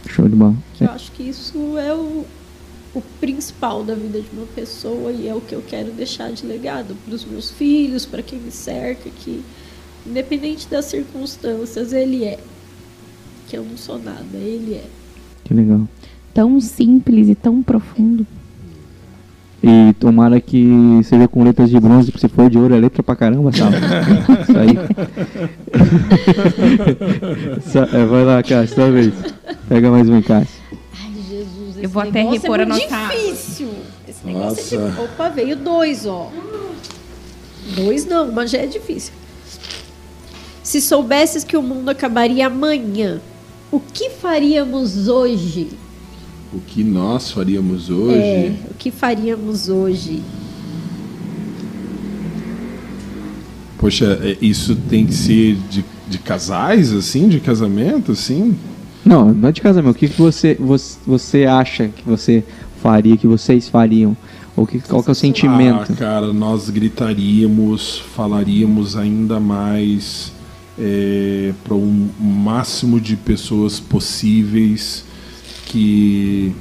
Show 0.07 0.29
de 0.29 0.37
bola. 0.37 0.55
Que 0.75 0.85
eu 0.85 0.91
acho 0.91 1.13
que 1.13 1.23
isso 1.23 1.77
é 1.79 1.95
o, 1.95 2.25
o 2.95 3.03
principal 3.21 3.85
da 3.85 3.95
vida 3.95 4.21
de 4.21 4.29
uma 4.33 4.47
pessoa 4.47 5.11
e 5.13 5.29
é 5.29 5.35
o 5.35 5.41
que 5.41 5.55
eu 5.55 5.63
quero 5.67 5.91
deixar 5.93 6.33
de 6.33 6.47
legado 6.47 6.97
para 7.05 7.15
os 7.15 7.25
meus 7.25 7.51
filhos, 7.51 8.07
para 8.07 8.23
quem 8.23 8.39
me 8.39 8.51
cerca, 8.51 9.11
que 9.11 9.43
independente 10.07 10.69
das 10.69 10.85
circunstâncias, 10.87 11.93
ele 11.93 12.25
é. 12.25 12.39
Que 13.49 13.57
eu 13.57 13.65
não 13.65 13.77
sou 13.77 13.99
nada, 13.99 14.37
ele 14.37 14.75
é. 14.75 14.85
Que 15.45 15.55
legal. 15.55 15.89
Tão 16.33 16.61
simples 16.61 17.29
e 17.29 17.35
tão 17.35 17.63
profundo. 17.63 18.27
E 19.63 19.93
tomara 19.95 20.41
que 20.41 21.01
seja 21.05 21.27
com 21.27 21.43
letras 21.43 21.71
de 21.71 21.81
bronze, 21.81 22.13
porque 22.13 22.27
se 22.29 22.33
for 22.33 22.49
de 22.49 22.59
ouro 22.59 22.75
é 22.75 22.79
letra 22.79 23.03
pra 23.03 23.17
caramba, 23.17 23.51
Saulo. 23.53 23.75
Isso 24.43 24.59
aí. 24.59 24.79
É, 27.93 28.05
vai 28.05 28.25
lá, 28.25 28.43
Cássio, 28.43 28.75
sua 28.75 28.91
vez. 28.91 29.13
Pega 29.69 29.91
mais 29.91 30.09
um, 30.09 30.21
Cássio. 30.23 30.61
Ai, 31.03 31.11
Jesus, 31.29 31.77
Eu 31.83 31.89
vou 31.89 32.03
até 32.03 32.23
repor 32.23 32.61
é 32.61 32.63
a 32.63 32.67
nossa- 32.67 32.87
difícil. 32.87 33.69
Esse 34.09 34.27
negócio 34.27 34.47
é 34.47 34.79
Nossa. 34.79 34.89
difícil. 34.89 35.05
Opa, 35.05 35.29
veio 35.31 35.57
dois, 35.57 36.07
ó. 36.07 36.31
Dois 37.75 38.05
não, 38.07 38.31
mas 38.31 38.51
já 38.51 38.59
é 38.59 38.67
difícil. 38.67 39.13
Se 40.63 40.81
soubesses 40.81 41.43
que 41.45 41.57
o 41.57 41.63
mundo 41.63 41.89
acabaria 41.89 42.47
amanhã, 42.47 43.21
o 43.71 43.81
que 43.81 44.11
faríamos 44.11 45.09
hoje? 45.09 45.69
O 46.57 46.61
que 46.61 46.83
nós 46.83 47.31
faríamos 47.31 47.91
hoje? 47.91 48.17
É, 48.17 48.55
o 48.71 48.75
que 48.75 48.91
faríamos 48.91 49.69
hoje? 49.69 50.23
Poxa, 53.77 54.19
é, 54.23 54.39
isso 54.41 54.75
tem 54.75 55.05
que 55.05 55.13
ser 55.13 55.59
de, 55.69 55.85
de 56.09 56.19
casais, 56.19 56.95
assim, 56.95 57.29
de 57.29 57.41
casamento, 57.41 58.13
assim? 58.13 58.57
Não, 59.05 59.35
não 59.35 59.51
é 59.51 59.53
de 59.53 59.61
casamento. 59.61 59.95
O 59.95 59.99
que, 59.99 60.09
que 60.09 60.19
você, 60.19 60.55
você, 60.59 60.99
você 61.07 61.45
acha 61.45 61.89
que 61.89 62.03
você 62.07 62.43
faria, 62.83 63.19
que 63.19 63.27
vocês 63.27 63.69
fariam? 63.69 64.17
Ou 64.57 64.67
que, 64.67 64.79
qual 64.79 65.03
que 65.03 65.11
é 65.11 65.13
o 65.13 65.15
sentimento? 65.15 65.93
Ah, 65.93 65.97
cara, 65.97 66.33
nós 66.33 66.71
gritaríamos, 66.71 67.99
falaríamos 67.99 68.97
ainda 68.97 69.39
mais 69.39 70.33
para 71.65 71.75
um 71.75 72.09
máximo 72.19 72.99
de 72.99 73.15
pessoas 73.15 73.79
possíveis 73.79 75.05
que 75.67 76.55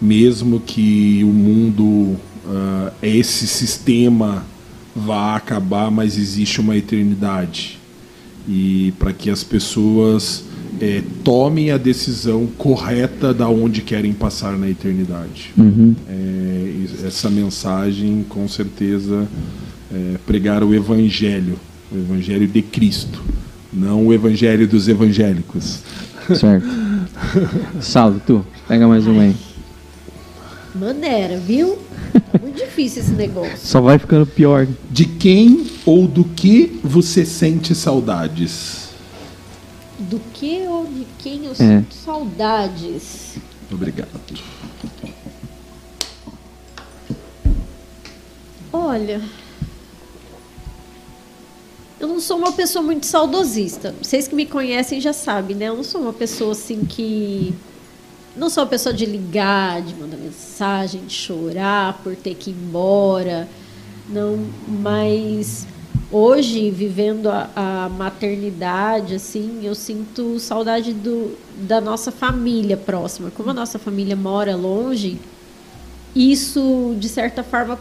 mesmo 0.00 0.58
que 0.60 1.20
o 1.22 1.28
mundo, 1.28 1.84
uh, 1.84 2.92
esse 3.02 3.46
sistema 3.46 4.44
vá 4.96 5.36
acabar, 5.36 5.90
mas 5.90 6.18
existe 6.18 6.60
uma 6.60 6.76
eternidade. 6.76 7.78
E 8.48 8.92
para 8.98 9.12
que 9.12 9.30
as 9.30 9.44
pessoas 9.44 10.44
é, 10.80 11.02
tomem 11.22 11.70
a 11.70 11.76
decisão 11.76 12.48
correta 12.58 13.34
da 13.34 13.48
onde 13.48 13.82
querem 13.82 14.12
passar 14.12 14.56
na 14.58 14.68
eternidade. 14.68 15.52
Uhum. 15.56 15.94
É, 16.08 17.06
essa 17.06 17.28
mensagem, 17.28 18.24
com 18.28 18.48
certeza, 18.48 19.28
é, 19.92 20.16
pregar 20.26 20.64
o 20.64 20.74
evangelho, 20.74 21.58
o 21.92 21.98
evangelho 21.98 22.48
de 22.48 22.62
Cristo, 22.62 23.22
não 23.72 24.06
o 24.06 24.14
evangelho 24.14 24.66
dos 24.66 24.88
evangélicos. 24.88 25.80
Certo. 26.34 26.66
Salve, 27.80 28.20
tu. 28.20 28.44
Pega 28.66 28.86
mais 28.86 29.06
um 29.06 29.20
aí. 29.20 29.36
Maneira, 30.74 31.38
viu? 31.38 31.78
Muito 32.40 32.56
difícil 32.56 33.02
esse 33.02 33.12
negócio. 33.12 33.58
Só 33.58 33.80
vai 33.80 33.98
ficando 33.98 34.26
pior. 34.26 34.66
De 34.90 35.04
quem 35.04 35.66
ou 35.84 36.06
do 36.06 36.24
que 36.24 36.80
você 36.82 37.24
sente 37.24 37.74
saudades? 37.74 38.90
Do 39.98 40.20
que 40.32 40.62
ou 40.66 40.86
de 40.86 41.06
quem 41.18 41.44
eu 41.44 41.52
é. 41.52 41.54
sinto 41.54 41.94
saudades? 41.94 43.36
Obrigado. 43.70 44.08
Olha, 48.72 49.20
eu 52.00 52.08
não 52.08 52.18
sou 52.18 52.38
uma 52.38 52.50
pessoa 52.50 52.82
muito 52.82 53.04
saudosista. 53.04 53.94
Vocês 54.02 54.26
que 54.26 54.34
me 54.34 54.46
conhecem 54.46 54.98
já 55.00 55.12
sabem, 55.12 55.54
né? 55.54 55.68
Eu 55.68 55.76
não 55.76 55.84
sou 55.84 56.00
uma 56.00 56.14
pessoa 56.14 56.52
assim 56.52 56.82
que. 56.82 57.54
Não 58.34 58.48
sou 58.48 58.62
uma 58.62 58.70
pessoa 58.70 58.94
de 58.94 59.04
ligar, 59.04 59.82
de 59.82 59.94
mandar 59.94 60.16
mensagem, 60.16 61.04
de 61.04 61.12
chorar 61.12 62.00
por 62.02 62.16
ter 62.16 62.34
que 62.36 62.50
ir 62.50 62.54
embora. 62.54 63.46
Não, 64.08 64.46
mas 64.66 65.66
hoje, 66.10 66.70
vivendo 66.70 67.28
a, 67.28 67.50
a 67.54 67.88
maternidade, 67.90 69.16
assim, 69.16 69.60
eu 69.62 69.74
sinto 69.74 70.38
saudade 70.38 70.94
do, 70.94 71.36
da 71.54 71.82
nossa 71.82 72.10
família 72.10 72.78
próxima. 72.78 73.30
Como 73.30 73.50
a 73.50 73.54
nossa 73.54 73.78
família 73.78 74.16
mora 74.16 74.56
longe, 74.56 75.20
isso, 76.16 76.94
de 76.98 77.10
certa 77.10 77.42
forma, 77.42 77.78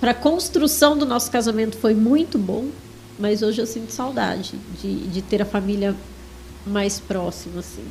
para 0.00 0.10
a 0.10 0.14
construção 0.14 0.98
do 0.98 1.06
nosso 1.06 1.30
casamento 1.30 1.76
foi 1.76 1.94
muito 1.94 2.38
bom 2.38 2.66
mas 3.18 3.42
hoje 3.42 3.60
eu 3.60 3.66
sinto 3.66 3.92
saudade 3.92 4.54
de, 4.80 5.06
de 5.08 5.22
ter 5.22 5.42
a 5.42 5.46
família 5.46 5.94
mais 6.66 7.00
próxima, 7.00 7.60
assim. 7.60 7.84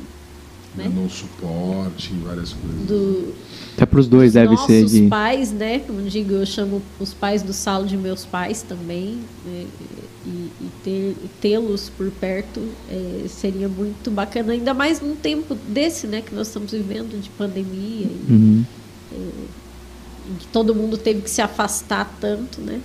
Né? 0.76 0.90
No 0.94 1.08
suporte, 1.08 2.12
várias 2.22 2.52
coisas. 2.52 2.86
Do, 2.86 3.32
Até 3.74 3.86
para 3.86 3.98
os 3.98 4.06
dois 4.06 4.34
deve 4.34 4.54
ser 4.58 4.84
de... 4.84 5.04
Os 5.04 5.08
pais, 5.08 5.50
né? 5.50 5.78
Como 5.78 6.02
digo, 6.02 6.34
eu 6.34 6.44
chamo 6.44 6.82
os 7.00 7.14
pais 7.14 7.42
do 7.42 7.54
salo 7.54 7.86
de 7.86 7.96
meus 7.96 8.26
pais 8.26 8.60
também. 8.62 9.18
Né? 9.44 9.66
E, 10.26 10.28
e 10.28 10.70
ter, 10.84 11.16
tê-los 11.40 11.88
por 11.88 12.10
perto 12.10 12.60
é, 12.90 13.26
seria 13.28 13.68
muito 13.68 14.10
bacana, 14.10 14.52
ainda 14.52 14.74
mais 14.74 15.00
num 15.00 15.16
tempo 15.16 15.54
desse, 15.54 16.06
né? 16.06 16.20
Que 16.20 16.34
nós 16.34 16.48
estamos 16.48 16.72
vivendo 16.72 17.18
de 17.20 17.30
pandemia. 17.30 18.06
E, 18.06 18.26
uhum. 18.28 18.64
é, 19.12 19.16
em 20.30 20.34
que 20.34 20.46
todo 20.48 20.74
mundo 20.74 20.98
teve 20.98 21.22
que 21.22 21.30
se 21.30 21.40
afastar 21.40 22.18
tanto, 22.20 22.60
né? 22.60 22.80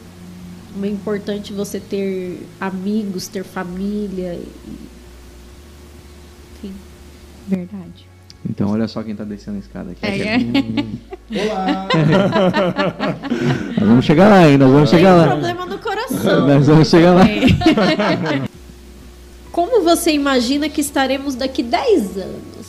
Como 0.73 0.85
é 0.85 0.89
importante 0.89 1.53
você 1.53 1.79
ter 1.79 2.45
amigos, 2.59 3.27
ter 3.27 3.43
família. 3.43 4.39
Enfim. 6.55 6.73
Verdade. 7.47 8.07
Então, 8.49 8.69
olha 8.71 8.87
só 8.87 9.03
quem 9.03 9.11
está 9.11 9.23
descendo 9.23 9.57
a 9.57 9.59
escada 9.59 9.91
aqui. 9.91 10.05
É, 10.05 10.35
é. 10.35 10.39
Olá! 11.51 11.87
nós 13.79 13.87
vamos 13.87 14.05
chegar 14.05 14.29
lá 14.29 14.39
ainda, 14.39 14.65
nós 14.65 14.73
vamos 14.73 14.89
Tem 14.89 14.99
chegar 14.99 15.13
um 15.13 15.17
lá. 15.17 15.27
problema 15.27 15.65
no 15.65 15.77
coração. 15.77 16.47
nós 16.47 16.67
vamos 16.67 16.89
chegar 16.89 17.13
lá. 17.13 17.23
Como 19.51 19.83
você 19.83 20.11
imagina 20.11 20.69
que 20.69 20.81
estaremos 20.81 21.35
daqui 21.35 21.61
10 21.61 22.17
anos? 22.17 22.60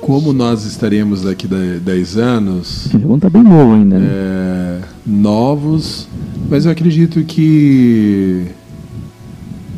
Como 0.00 0.32
nós 0.32 0.64
estaremos 0.64 1.22
daqui 1.22 1.46
a 1.46 1.78
10 1.78 2.16
anos? 2.16 2.88
Vamos 2.92 3.16
estar 3.16 3.30
tá 3.30 3.38
bem 3.38 3.42
novo 3.42 3.74
ainda. 3.74 3.98
Né? 3.98 4.08
É, 4.10 4.80
novos, 5.06 6.08
mas 6.48 6.64
eu 6.64 6.72
acredito 6.72 7.22
que 7.24 8.46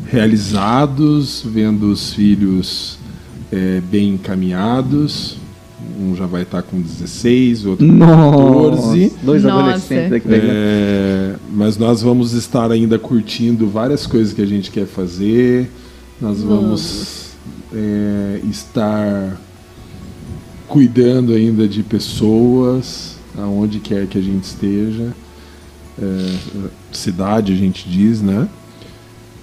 realizados, 0.07 1.43
vendo 1.45 1.91
os 1.91 2.13
filhos 2.13 2.97
é, 3.51 3.81
bem 3.89 4.09
encaminhados. 4.13 5.37
Um 5.99 6.15
já 6.15 6.25
vai 6.25 6.43
estar 6.43 6.61
com 6.63 6.79
16, 6.81 7.65
outro 7.65 7.87
com 7.87 7.99
14. 7.99 9.13
Dois 9.21 9.43
Nossa. 9.43 9.59
adolescentes 9.59 10.13
aqui. 10.13 10.27
É, 10.29 11.35
mas 11.51 11.77
nós 11.77 12.01
vamos 12.01 12.33
estar 12.33 12.71
ainda 12.71 12.97
curtindo 12.97 13.67
várias 13.67 14.07
coisas 14.07 14.33
que 14.33 14.41
a 14.41 14.45
gente 14.45 14.71
quer 14.71 14.85
fazer. 14.85 15.69
Nós 16.21 16.41
vamos 16.41 17.33
é, 17.73 18.39
estar 18.49 19.39
cuidando 20.73 21.33
ainda 21.33 21.67
de 21.67 21.83
pessoas, 21.83 23.15
aonde 23.37 23.79
quer 23.79 24.07
que 24.07 24.17
a 24.17 24.21
gente 24.21 24.45
esteja. 24.45 25.13
É, 26.01 26.35
cidade, 26.91 27.53
a 27.53 27.55
gente 27.55 27.87
diz, 27.87 28.23
né? 28.23 28.49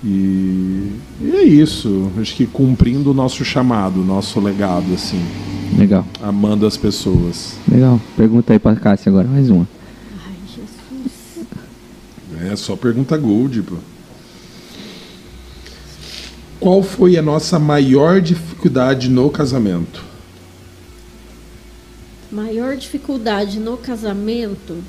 E, 0.03 0.91
e, 1.21 1.31
é 1.33 1.45
isso. 1.45 2.11
Acho 2.21 2.35
que 2.35 2.47
cumprindo 2.47 3.13
o 3.13 3.15
nosso 3.15 3.45
chamado, 3.45 4.01
o 4.01 4.05
nosso 4.05 4.41
legado, 4.41 4.93
assim. 4.93 5.25
Legal. 5.79 6.05
Amando 6.21 6.67
as 6.67 6.77
pessoas. 6.77 7.55
Legal. 7.71 8.01
Pergunta 8.17 8.53
aí 8.53 8.59
pra 8.59 8.75
Cássia 8.75 9.09
agora, 9.09 9.29
mais 9.29 9.51
uma. 9.51 9.69
Ai, 10.27 10.35
Jesus. 10.49 11.47
É, 12.43 12.57
só 12.57 12.75
pergunta 12.75 13.17
Gold, 13.17 13.63
pô. 13.63 13.77
Qual 16.59 16.83
foi 16.83 17.17
a 17.17 17.23
nossa 17.23 17.57
maior 17.57 18.21
dificuldade 18.21 19.09
no 19.09 19.31
casamento? 19.31 20.10
Maior 22.31 22.77
dificuldade 22.77 23.59
no 23.59 23.77
casamento? 23.77 24.83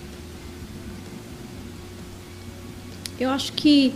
Eu 3.19 3.29
acho 3.29 3.53
que 3.53 3.93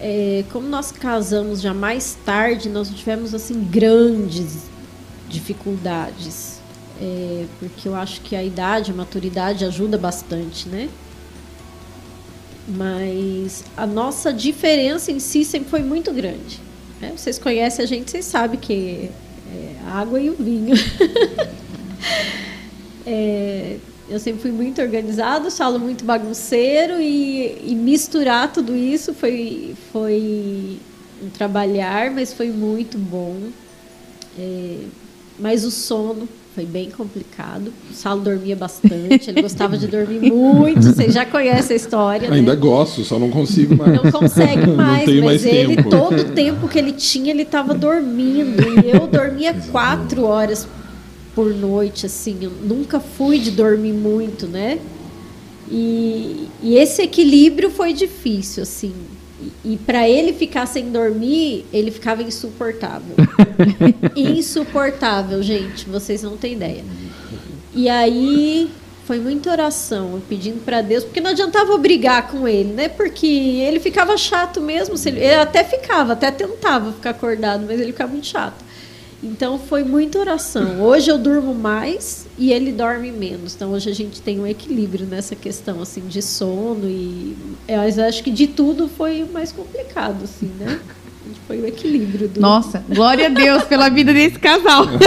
é, 0.00 0.44
como 0.50 0.66
nós 0.66 0.90
casamos 0.90 1.60
já 1.60 1.72
mais 1.72 2.18
tarde, 2.24 2.68
nós 2.68 2.90
tivemos 2.90 3.32
assim 3.32 3.62
grandes 3.62 4.64
dificuldades, 5.28 6.60
é, 7.00 7.46
porque 7.60 7.88
eu 7.88 7.94
acho 7.94 8.20
que 8.20 8.34
a 8.34 8.42
idade, 8.42 8.90
a 8.90 8.94
maturidade 8.94 9.64
ajuda 9.64 9.96
bastante, 9.96 10.68
né? 10.68 10.88
Mas 12.66 13.64
a 13.76 13.86
nossa 13.86 14.32
diferença 14.32 15.12
em 15.12 15.20
si 15.20 15.44
sempre 15.44 15.70
foi 15.70 15.82
muito 15.82 16.12
grande. 16.12 16.60
Né? 17.00 17.12
Vocês 17.16 17.38
conhecem 17.38 17.84
a 17.84 17.88
gente, 17.88 18.10
vocês 18.10 18.24
sabem 18.24 18.58
que 18.58 19.10
é 19.52 19.76
a 19.86 20.00
água 20.00 20.20
e 20.20 20.30
o 20.30 20.34
vinho. 20.34 20.74
É, 23.06 23.76
eu 24.08 24.18
sempre 24.18 24.42
fui 24.42 24.52
muito 24.52 24.80
organizado, 24.80 25.50
salo 25.50 25.78
muito 25.78 26.04
bagunceiro 26.04 27.00
e, 27.00 27.70
e, 27.70 27.74
misturar 27.74 28.52
tudo 28.52 28.76
isso 28.76 29.14
foi, 29.14 29.74
foi 29.92 30.78
um 31.22 31.30
trabalhar, 31.30 32.10
mas 32.10 32.32
foi 32.32 32.50
muito 32.50 32.98
bom. 32.98 33.36
É, 34.38 34.78
mas 35.38 35.64
o 35.64 35.70
sono 35.70 36.28
foi 36.54 36.66
bem 36.66 36.90
complicado. 36.90 37.72
O 37.90 37.94
Salo 37.94 38.20
dormia 38.20 38.54
bastante, 38.54 39.30
ele 39.30 39.40
gostava 39.40 39.76
de 39.78 39.86
dormir 39.86 40.20
muito. 40.30 40.82
Vocês 40.82 41.14
já 41.14 41.24
conhecem 41.24 41.74
a 41.74 41.76
história. 41.76 42.30
Ainda 42.30 42.54
né? 42.54 42.60
gosto, 42.60 43.02
só 43.04 43.18
não 43.18 43.30
consigo 43.30 43.74
mais. 43.74 43.94
Não 43.94 44.12
consegue 44.12 44.66
mais, 44.76 45.08
não 45.08 45.14
mas 45.16 45.24
mais 45.24 45.46
ele, 45.46 45.76
tempo. 45.76 45.88
todo 45.90 46.20
o 46.20 46.24
tempo 46.24 46.68
que 46.68 46.78
ele 46.78 46.92
tinha, 46.92 47.30
ele 47.30 47.42
estava 47.42 47.72
dormindo. 47.72 48.62
E 48.84 48.90
eu 48.90 49.06
dormia 49.06 49.54
quatro 49.70 50.24
horas 50.24 50.68
por 51.34 51.54
noite, 51.54 52.06
assim. 52.06 52.38
Eu 52.40 52.50
nunca 52.50 53.00
fui 53.00 53.38
de 53.38 53.50
dormir 53.50 53.92
muito, 53.92 54.46
né? 54.46 54.78
E, 55.70 56.48
e 56.62 56.76
esse 56.76 57.02
equilíbrio 57.02 57.70
foi 57.70 57.92
difícil, 57.92 58.62
assim. 58.62 58.94
E, 59.64 59.72
e 59.72 59.76
para 59.76 60.08
ele 60.08 60.32
ficar 60.32 60.66
sem 60.66 60.90
dormir, 60.90 61.64
ele 61.72 61.90
ficava 61.90 62.22
insuportável. 62.22 63.16
insuportável, 64.14 65.42
gente. 65.42 65.88
Vocês 65.88 66.22
não 66.22 66.36
têm 66.36 66.54
ideia. 66.54 66.84
E 67.74 67.88
aí 67.88 68.70
foi 69.06 69.18
muita 69.18 69.50
oração, 69.50 70.22
pedindo 70.28 70.62
para 70.64 70.80
Deus, 70.80 71.04
porque 71.04 71.20
não 71.20 71.30
adiantava 71.30 71.76
brigar 71.78 72.28
com 72.28 72.46
ele, 72.46 72.72
né? 72.72 72.88
Porque 72.88 73.26
ele 73.26 73.80
ficava 73.80 74.16
chato 74.16 74.60
mesmo. 74.60 74.94
Ele, 75.06 75.18
ele 75.18 75.34
até 75.34 75.64
ficava, 75.64 76.12
até 76.12 76.30
tentava 76.30 76.92
ficar 76.92 77.10
acordado, 77.10 77.64
mas 77.66 77.80
ele 77.80 77.92
ficava 77.92 78.12
muito 78.12 78.26
chato. 78.26 78.62
Então 79.22 79.56
foi 79.58 79.84
muita 79.84 80.18
oração. 80.18 80.82
Hoje 80.82 81.08
eu 81.10 81.16
durmo 81.16 81.54
mais 81.54 82.26
e 82.36 82.52
ele 82.52 82.72
dorme 82.72 83.12
menos. 83.12 83.54
Então 83.54 83.72
hoje 83.72 83.88
a 83.88 83.94
gente 83.94 84.20
tem 84.20 84.40
um 84.40 84.46
equilíbrio 84.46 85.06
nessa 85.06 85.36
questão 85.36 85.80
assim 85.80 86.00
de 86.08 86.20
sono 86.20 86.88
e 86.88 87.36
eu 87.68 87.80
acho 88.04 88.22
que 88.24 88.30
de 88.30 88.48
tudo 88.48 88.88
foi 88.88 89.22
o 89.22 89.32
mais 89.32 89.52
complicado 89.52 90.24
assim, 90.24 90.50
né? 90.58 90.80
A 91.24 91.28
gente 91.28 91.40
Foi 91.46 91.60
o 91.60 91.66
equilíbrio 91.66 92.26
do. 92.28 92.40
Nossa, 92.40 92.84
glória 92.88 93.26
a 93.26 93.28
Deus 93.28 93.62
pela 93.64 93.88
vida 93.88 94.12
desse 94.12 94.40
casal. 94.40 94.86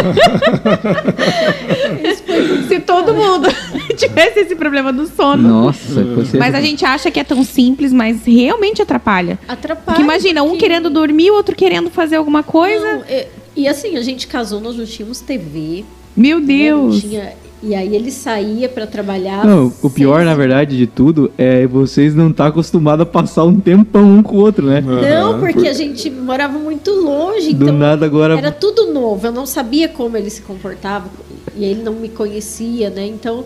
Se 2.69 2.79
todo 2.79 3.13
mundo 3.13 3.49
tivesse 3.97 4.39
esse 4.39 4.55
problema 4.55 4.93
do 4.93 5.07
sono. 5.07 5.47
Nossa, 5.47 6.03
você... 6.03 6.37
Mas 6.37 6.55
a 6.55 6.61
gente 6.61 6.85
acha 6.85 7.11
que 7.11 7.19
é 7.19 7.23
tão 7.23 7.43
simples, 7.43 7.91
mas 7.91 8.23
realmente 8.25 8.81
atrapalha. 8.81 9.37
Atrapalha. 9.47 9.85
Porque 9.85 10.01
imagina, 10.01 10.41
um 10.43 10.57
querendo 10.57 10.89
dormir, 10.89 11.31
o 11.31 11.35
outro 11.35 11.53
querendo 11.55 11.89
fazer 11.89 12.15
alguma 12.15 12.43
coisa. 12.43 12.95
Não, 12.95 13.03
é- 13.09 13.27
e 13.55 13.67
assim, 13.67 13.95
a 13.97 14.01
gente 14.01 14.27
casou, 14.27 14.59
nós 14.59 14.75
não 14.75 14.85
tínhamos 14.85 15.19
TV. 15.21 15.83
Meu 16.15 16.39
Deus. 16.39 17.01
tinha- 17.01 17.33
e 17.63 17.73
aí 17.73 17.95
ele 17.95 18.11
saía 18.11 18.69
pra 18.69 18.85
trabalhar. 18.85 19.43
Não, 19.43 19.73
o 19.81 19.89
pior, 19.89 20.23
na 20.23 20.35
verdade, 20.35 20.77
de 20.77 20.85
tudo 20.85 21.31
é 21.37 21.65
vocês 21.65 22.13
não 22.13 22.29
estar 22.29 22.47
acostumados 22.47 23.01
a 23.03 23.05
passar 23.05 23.43
um 23.43 23.59
tempão 23.59 24.03
um 24.17 24.21
com 24.21 24.35
o 24.35 24.39
outro, 24.39 24.67
né? 24.67 24.81
Não, 24.81 25.39
porque 25.39 25.67
a 25.67 25.73
gente 25.73 26.09
morava 26.11 26.59
muito 26.59 26.91
longe. 26.91 27.53
Do 27.53 27.63
então 27.65 27.75
nada 27.75 28.05
agora. 28.05 28.37
Era 28.37 28.51
tudo 28.51 28.93
novo, 28.93 29.25
eu 29.27 29.31
não 29.31 29.45
sabia 29.47 29.87
como 29.87 30.15
ele 30.15 30.29
se 30.29 30.41
comportava 30.43 31.09
e 31.55 31.65
ele 31.65 31.81
não 31.81 31.93
me 31.93 32.07
conhecia, 32.09 32.89
né? 32.91 33.07
Então, 33.07 33.45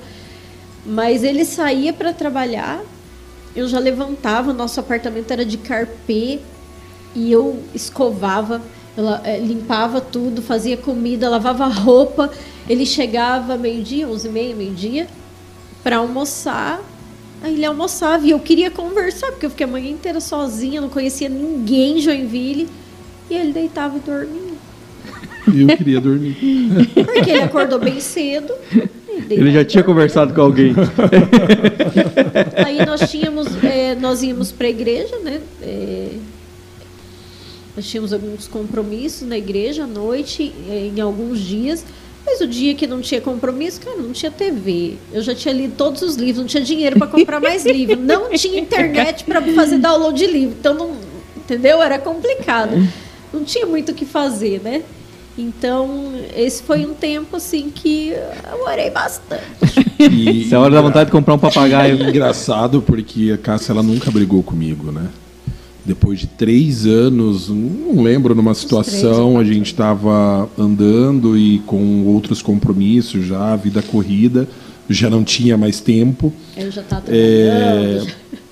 mas 0.86 1.24
ele 1.24 1.46
saía 1.46 1.94
para 1.94 2.12
trabalhar, 2.12 2.82
eu 3.56 3.68
já 3.70 3.80
levantava, 3.80 4.52
nosso 4.52 4.80
apartamento 4.82 5.32
era 5.32 5.46
de 5.46 5.58
carpê 5.58 6.40
e 7.16 7.32
eu 7.32 7.58
escovava, 7.74 8.62
eu 9.00 9.06
la- 9.06 9.22
eh, 9.24 9.40
limpava 9.40 10.02
tudo, 10.02 10.42
fazia 10.42 10.76
comida, 10.78 11.30
lavava 11.30 11.66
roupa. 11.68 12.30
Ele 12.68 12.86
chegava 12.86 13.58
meio-dia, 13.58 14.08
onze 14.08 14.28
e 14.28 14.32
meia, 14.32 14.56
meio-dia, 14.56 15.08
para 15.84 15.98
almoçar. 15.98 16.82
Aí 17.42 17.54
ele 17.54 17.66
almoçava 17.66 18.26
e 18.26 18.32
eu 18.32 18.40
queria 18.40 18.70
conversar, 18.70 19.28
porque 19.32 19.46
eu 19.46 19.50
fiquei 19.50 19.66
a 19.66 19.70
manhã 19.70 19.90
inteira 19.90 20.20
sozinha, 20.20 20.82
não 20.82 20.90
conhecia 20.90 21.30
ninguém 21.30 21.98
em 21.98 22.02
Joinville. 22.02 22.68
E 23.30 23.34
ele 23.36 23.54
deitava 23.54 23.98
e 23.98 24.00
dormia. 24.02 24.50
E 25.52 25.62
eu 25.62 25.68
queria 25.78 26.00
dormir. 26.00 26.36
Porque 26.94 27.32
ele 27.32 27.42
acordou 27.42 27.80
bem 27.80 28.00
cedo. 28.00 28.54
Ele 29.28 29.52
já 29.52 29.66
tinha 29.66 29.84
conversado 29.84 30.32
com 30.32 30.42
alguém. 30.42 30.76
Aí 32.64 32.86
nós 32.86 33.10
tínhamos, 33.10 33.48
é, 33.64 33.96
nós 33.96 34.22
íamos 34.22 34.52
para 34.52 34.68
a 34.68 34.70
igreja, 34.70 35.18
né? 35.24 35.42
É, 35.64 36.10
nós 37.80 37.88
tínhamos 37.88 38.12
alguns 38.12 38.46
compromissos 38.46 39.26
na 39.26 39.38
igreja 39.38 39.86
à 39.86 39.88
noite, 39.88 40.54
é, 40.70 40.92
em 40.94 41.00
alguns 41.00 41.40
dias. 41.40 41.86
Mas 42.26 42.42
o 42.42 42.48
dia 42.48 42.76
que 42.76 42.86
não 42.86 43.00
tinha 43.00 43.22
compromisso, 43.22 43.80
cara, 43.80 43.96
não 43.96 44.12
tinha 44.12 44.30
TV. 44.30 44.96
Eu 45.14 45.22
já 45.22 45.34
tinha 45.34 45.54
lido 45.54 45.76
todos 45.78 46.02
os 46.02 46.16
livros, 46.16 46.40
não 46.40 46.46
tinha 46.46 46.62
dinheiro 46.62 47.00
para 47.00 47.08
comprar 47.08 47.40
mais 47.40 47.66
livro, 47.66 47.96
não 47.96 48.30
tinha 48.32 48.60
internet 48.60 49.24
para 49.24 49.42
fazer 49.54 49.78
download 49.78 50.20
de 50.20 50.30
livro. 50.30 50.58
Então, 50.60 50.74
não, 50.74 50.92
entendeu? 51.38 51.82
Era 51.82 51.98
complicado. 51.98 52.76
Não 53.32 53.46
tinha 53.46 53.66
muito 53.66 53.94
o 53.94 53.96
que 53.96 54.06
fazer, 54.06 54.60
né? 54.62 54.84
Então, 55.38 56.12
esse 56.36 56.62
foi 56.62 56.86
um 56.86 56.94
tempo 56.94 57.38
assim 57.38 57.72
que 57.74 58.10
eu 58.10 58.66
orei 58.66 58.90
bastante. 58.90 59.44
E, 59.98 60.42
Isso 60.42 60.54
é 60.54 60.58
a 60.58 60.62
hora 60.62 60.76
da 60.76 60.82
vontade 60.82 61.06
de 61.06 61.12
comprar 61.14 61.34
um 61.34 61.40
papagaio. 61.40 62.04
É 62.04 62.04
engraçado 62.10 62.82
porque 62.82 63.32
a 63.34 63.38
Cássia 63.38 63.72
ela 63.72 63.82
nunca 63.82 64.12
brigou 64.12 64.44
comigo, 64.44 64.92
né? 64.92 65.08
Depois 65.86 66.20
de 66.20 66.28
três 66.28 66.86
anos, 66.86 67.50
não 67.50 68.04
lembro, 68.04 68.36
numa 68.36 68.54
situação, 68.54 69.40
a 69.40 69.44
gente 69.44 69.68
estava 69.68 70.50
andando 70.58 71.38
e 71.38 71.60
com 71.60 72.06
outros 72.06 72.42
compromissos 72.42 73.26
já, 73.26 73.56
vida 73.56 73.82
corrida, 73.82 74.48
já 74.90 75.10
não 75.10 75.24
tinha 75.24 75.58
mais 75.58 75.80
tempo. 75.80 76.34
Eu 76.56 76.70
já 76.70 76.82
estava 76.82 77.06
É. 77.10 78.06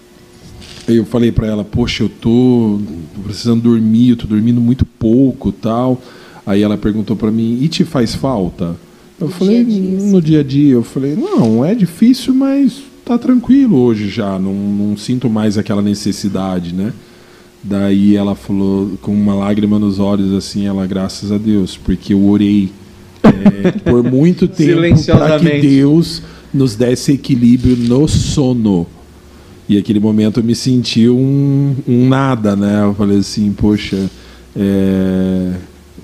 Eu 0.87 1.05
falei 1.05 1.33
pra 1.33 1.45
ela, 1.45 1.65
poxa, 1.65 2.03
eu 2.03 2.07
tô 2.07 2.79
precisando 3.21 3.61
dormir, 3.61 4.11
eu 4.11 4.15
tô 4.15 4.25
dormindo 4.25 4.61
muito 4.61 4.85
pouco 4.85 5.51
tal. 5.51 6.01
Aí 6.45 6.61
ela 6.61 6.77
perguntou 6.77 7.13
pra 7.13 7.29
mim, 7.29 7.59
e 7.61 7.67
te 7.67 7.83
faz 7.83 8.15
falta? 8.15 8.77
Eu 9.19 9.27
No 9.27 9.33
falei, 9.33 9.65
dia 9.65 9.81
dia, 9.81 9.99
no 9.99 10.21
dia 10.21 10.39
a 10.39 10.43
dia. 10.43 10.73
Eu 10.75 10.83
falei, 10.83 11.13
não, 11.13 11.65
é 11.65 11.75
difícil, 11.75 12.33
mas 12.33 12.81
tá 13.03 13.17
tranquilo 13.17 13.77
hoje 13.77 14.07
já. 14.09 14.39
Não, 14.39 14.53
não 14.53 14.95
sinto 14.95 15.29
mais 15.29 15.57
aquela 15.57 15.81
necessidade, 15.81 16.73
né? 16.73 16.93
Daí 17.63 18.15
ela 18.15 18.35
falou, 18.35 18.91
com 19.01 19.11
uma 19.11 19.33
lágrima 19.33 19.77
nos 19.79 19.99
olhos, 19.99 20.33
assim, 20.33 20.65
ela, 20.65 20.85
graças 20.85 21.31
a 21.31 21.37
Deus, 21.37 21.75
porque 21.75 22.13
eu 22.13 22.25
orei 22.25 22.71
é, 23.23 23.71
por 23.83 24.03
muito 24.03 24.47
tempo 24.47 24.81
para 25.05 25.39
que. 25.39 25.59
Deus 25.59 26.21
nos 26.53 26.75
desse 26.75 27.13
equilíbrio 27.13 27.75
no 27.75 28.07
sono. 28.07 28.87
E 29.67 29.77
aquele 29.77 29.99
momento 29.99 30.39
eu 30.39 30.43
me 30.43 30.55
senti 30.55 31.09
um, 31.09 31.75
um 31.87 32.07
nada, 32.07 32.55
né? 32.55 32.83
Eu 32.83 32.93
falei 32.93 33.17
assim, 33.17 33.51
poxa, 33.51 34.09
é, 34.55 35.53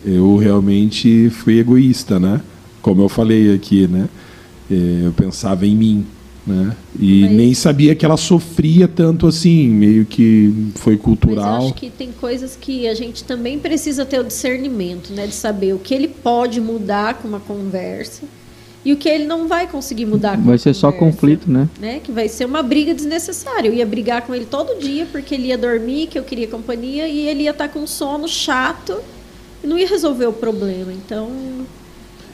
eu 0.05 0.35
realmente 0.35 1.29
fui 1.29 1.59
egoísta, 1.59 2.19
né? 2.19 2.41
Como 2.81 3.01
eu 3.01 3.07
falei 3.07 3.53
aqui, 3.53 3.87
né? 3.87 4.09
É, 4.69 5.01
eu 5.05 5.13
pensava 5.13 5.65
em 5.65 5.75
mim, 5.75 6.05
né? 6.45 6.75
E 6.99 7.21
Mas- 7.21 7.31
nem 7.31 7.53
sabia 7.53 7.95
que 7.95 8.05
ela 8.05 8.17
sofria 8.17 8.87
tanto 8.87 9.27
assim, 9.27 9.67
meio 9.69 10.05
que 10.05 10.53
foi 10.75 10.93
Mas 10.93 10.99
eu 10.99 11.03
cultural. 11.03 11.63
acho 11.65 11.73
que 11.73 11.89
tem 11.89 12.11
coisas 12.11 12.57
que 12.59 12.87
a 12.87 12.93
gente 12.93 13.23
também 13.23 13.57
precisa 13.59 14.05
ter 14.05 14.19
o 14.19 14.23
discernimento, 14.23 15.13
né? 15.13 15.25
De 15.27 15.33
saber 15.33 15.73
o 15.73 15.79
que 15.79 15.93
ele 15.93 16.07
pode 16.07 16.59
mudar 16.59 17.15
com 17.15 17.27
uma 17.27 17.39
conversa 17.39 18.23
e 18.85 18.91
o 18.91 18.97
que 18.97 19.07
ele 19.07 19.23
não 19.25 19.47
vai 19.47 19.65
conseguir 19.67 20.05
mudar 20.05 20.35
com 20.35 20.43
Vai 20.43 20.53
uma 20.53 20.57
ser 20.57 20.73
só 20.73 20.91
conversa, 20.91 21.15
conflito, 21.17 21.49
né? 21.49 21.69
Né? 21.79 22.01
Que 22.03 22.11
vai 22.11 22.27
ser 22.27 22.43
uma 22.45 22.61
briga 22.61 22.93
desnecessária. 22.93 23.69
Eu 23.69 23.73
ia 23.73 23.85
brigar 23.85 24.23
com 24.23 24.35
ele 24.35 24.45
todo 24.45 24.77
dia 24.79 25.07
porque 25.11 25.33
ele 25.35 25.47
ia 25.47 25.57
dormir, 25.57 26.07
que 26.07 26.19
eu 26.19 26.23
queria 26.23 26.47
companhia, 26.47 27.07
e 27.07 27.19
ele 27.27 27.43
ia 27.43 27.51
estar 27.51 27.69
com 27.69 27.87
sono 27.87 28.27
chato 28.27 28.97
e 29.63 29.67
não 29.67 29.77
ia 29.77 29.87
resolver 29.87 30.25
o 30.25 30.33
problema. 30.33 30.91
Então, 30.91 31.29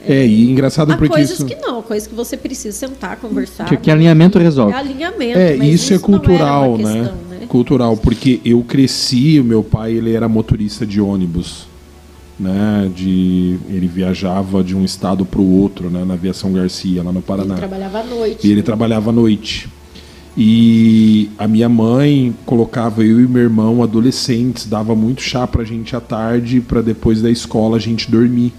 É, 0.07 0.26
e 0.26 0.49
engraçado 0.49 0.91
há 0.91 0.97
porque 0.97 1.13
coisas 1.13 1.38
isso... 1.38 1.45
que 1.45 1.55
não, 1.55 1.81
coisas 1.81 2.07
que 2.07 2.15
você 2.15 2.38
precisa 2.38 2.76
sentar, 2.76 3.17
conversar. 3.17 3.65
Que, 3.65 3.77
que 3.77 3.91
alinhamento 3.91 4.39
resolve. 4.39 4.73
É 4.73 4.77
alinhamento. 4.77 5.38
É, 5.38 5.55
mas 5.57 5.73
isso, 5.73 5.93
é 5.93 5.97
não 5.97 6.03
era 6.03 6.05
cultural, 6.05 6.73
uma 6.73 6.77
né? 6.77 6.99
questão, 6.99 7.17
né? 7.30 7.45
Cultural, 7.47 7.97
porque 7.97 8.39
eu 8.45 8.61
cresci, 8.63 9.39
o 9.39 9.43
meu 9.43 9.63
pai 9.63 9.93
ele 9.93 10.13
era 10.13 10.30
motorista 10.30 10.85
de 10.85 11.01
ônibus, 11.01 11.67
né? 12.39 12.89
De 12.95 13.57
ele 13.67 13.88
viajava 13.88 14.63
de 14.63 14.76
um 14.76 14.85
estado 14.85 15.26
para 15.26 15.41
o 15.41 15.59
outro, 15.59 15.89
né? 15.89 16.05
Na 16.05 16.13
aviação 16.13 16.53
Garcia, 16.53 17.03
lá 17.03 17.11
no 17.11 17.19
Ele 17.19 17.26
Paraná. 17.26 17.55
trabalhava 17.55 17.99
à 17.99 18.03
noite. 18.03 18.47
E 18.47 18.51
ele 18.51 18.63
trabalhava 18.63 19.09
à 19.09 19.13
noite. 19.13 19.69
E 20.38 21.30
a 21.38 21.47
minha 21.47 21.67
mãe 21.67 22.34
colocava 22.45 23.03
eu 23.03 23.19
e 23.19 23.27
meu 23.27 23.41
irmão 23.41 23.84
adolescentes, 23.84 24.65
dava 24.65 24.95
muito 24.95 25.21
chá 25.21 25.45
pra 25.45 25.65
gente 25.65 25.95
à 25.95 25.99
tarde, 25.99 26.61
para 26.61 26.81
depois 26.81 27.21
da 27.21 27.30
escola 27.30 27.76
a 27.76 27.80
gente 27.80 28.09
dormir. 28.09 28.53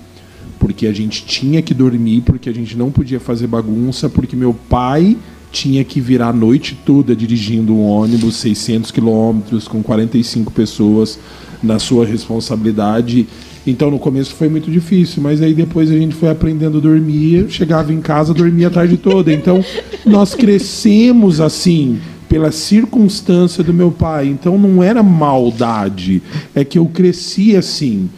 Porque 0.61 0.87
a 0.87 0.93
gente 0.93 1.25
tinha 1.25 1.61
que 1.61 1.75
dormir, 1.75 2.21
porque 2.21 2.49
a 2.49 2.55
gente 2.55 2.77
não 2.77 2.93
podia 2.93 3.19
fazer 3.19 3.49
bagunça, 3.49 4.09
porque 4.09 4.37
meu 4.37 4.55
pai 4.55 5.17
tinha 5.51 5.83
que 5.83 6.01
virar 6.01 6.29
a 6.29 6.33
noite 6.33 6.79
toda 6.87 7.17
dirigindo 7.17 7.75
um 7.75 7.83
ônibus 7.83 8.37
600 8.37 8.93
quilômetros 8.93 9.67
com 9.67 9.83
45 9.83 10.53
pessoas 10.53 11.19
na 11.61 11.81
sua 11.81 12.07
responsabilidade. 12.07 13.27
Então 13.67 13.91
no 13.91 13.99
começo 13.99 14.35
foi 14.35 14.49
muito 14.49 14.71
difícil, 14.71 15.23
mas 15.23 15.43
aí 15.43 15.53
depois 15.53 15.91
a 15.91 15.95
gente 15.95 16.15
foi 16.15 16.31
aprendendo 16.31 16.79
a 16.79 16.81
dormir, 16.81 17.47
chegava 17.51 17.93
em 17.93 18.01
casa, 18.01 18.33
dormia 18.33 18.69
a 18.69 18.71
tarde 18.71 18.97
toda. 18.97 19.33
Então 19.33 19.65
nós 20.07 20.35
crescemos 20.35 21.41
assim 21.41 21.99
pela 22.29 22.53
circunstância 22.53 23.65
do 23.65 23.75
meu 23.75 23.91
pai. 23.91 24.29
Então 24.29 24.57
não 24.57 24.83
era 24.83 25.03
maldade, 25.03 26.23
é 26.55 26.65
que 26.65 26.79
eu 26.79 26.87
cresci 26.87 27.57
assim. 27.57 28.09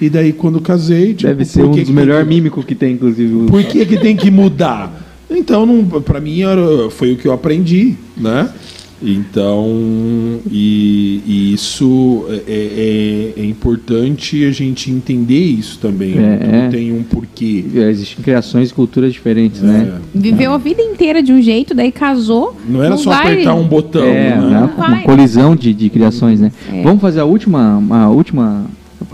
E 0.00 0.08
daí 0.10 0.32
quando 0.32 0.60
casei, 0.60 1.14
tipo, 1.14 1.28
Deve 1.28 1.44
ser 1.44 1.62
um 1.64 1.70
que 1.70 1.80
dos 1.80 1.80
que 1.80 1.84
tem 1.86 1.94
melhores 1.94 2.26
mímicos 2.26 2.64
que 2.64 2.74
tem, 2.74 2.94
inclusive. 2.94 3.46
por 3.46 3.62
que, 3.64 3.86
que 3.86 3.96
tem 3.96 4.16
que 4.16 4.30
mudar? 4.30 5.02
Então, 5.30 5.64
não, 5.64 5.84
para 6.02 6.20
mim, 6.20 6.42
era, 6.42 6.90
foi 6.90 7.12
o 7.12 7.16
que 7.16 7.26
eu 7.26 7.32
aprendi, 7.32 7.94
né? 8.16 8.48
Então, 9.02 10.38
e, 10.50 11.20
e 11.26 11.52
isso 11.52 12.24
é, 12.46 13.32
é- 13.36 13.40
é 13.40 13.44
importante 13.44 14.44
a 14.44 14.50
gente 14.50 14.90
entender 14.90 15.38
isso 15.44 15.78
também. 15.78 16.12
É, 16.18 16.36
Tudo 16.36 16.54
é. 16.56 16.68
tem 16.68 16.92
um 16.92 17.02
porquê. 17.02 17.64
Existem 17.74 18.22
criações 18.22 18.70
e 18.70 18.74
culturas 18.74 19.12
diferentes, 19.12 19.60
né? 19.60 19.98
É. 20.14 20.18
Viveu 20.18 20.52
a 20.52 20.58
vida 20.58 20.82
inteira 20.82 21.22
de 21.22 21.32
um 21.32 21.42
jeito, 21.42 21.74
daí 21.74 21.92
casou. 21.92 22.56
Não 22.68 22.82
era 22.82 22.96
só 22.96 23.10
vai- 23.10 23.32
apertar 23.32 23.54
um 23.54 23.64
botão, 23.66 24.04
É, 24.04 24.30
né? 24.30 24.36
né? 24.40 24.60
Não 24.60 24.84
uma 24.86 25.00
colisão 25.02 25.54
de, 25.56 25.72
de 25.74 25.90
criações, 25.90 26.40
né? 26.40 26.50
É. 26.72 26.82
Vamos 26.82 27.00
fazer 27.00 27.20
a 27.20 27.24
última, 27.24 27.82
a 27.90 28.08
última 28.08 28.64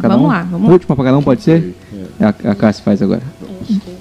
cada 0.01 0.14
Vamos 0.14 0.28
um? 0.31 0.32
lá, 0.32 0.43
vamos 0.43 0.66
lá. 0.68 0.72
última 0.72 0.97
pra 0.97 1.05
cada 1.05 1.18
um 1.18 1.22
pode 1.22 1.43
ser? 1.43 1.74
A, 2.20 2.28
a 2.51 2.55
Cássia 2.55 2.82
faz 2.82 3.01
agora. 3.02 3.22
Agora. 3.43 4.01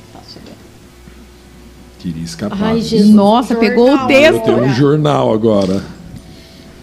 Queria 2.00 2.24
escapar. 2.24 2.58
Ai, 2.62 2.82
Jesus. 2.82 3.10
Nossa, 3.10 3.56
pegou 3.56 3.86
o 3.86 3.88
Jornal. 3.90 4.08
texto. 4.08 4.44
Tem 4.46 4.54
um 4.56 4.74
jornal 4.74 5.34
agora. 5.34 5.84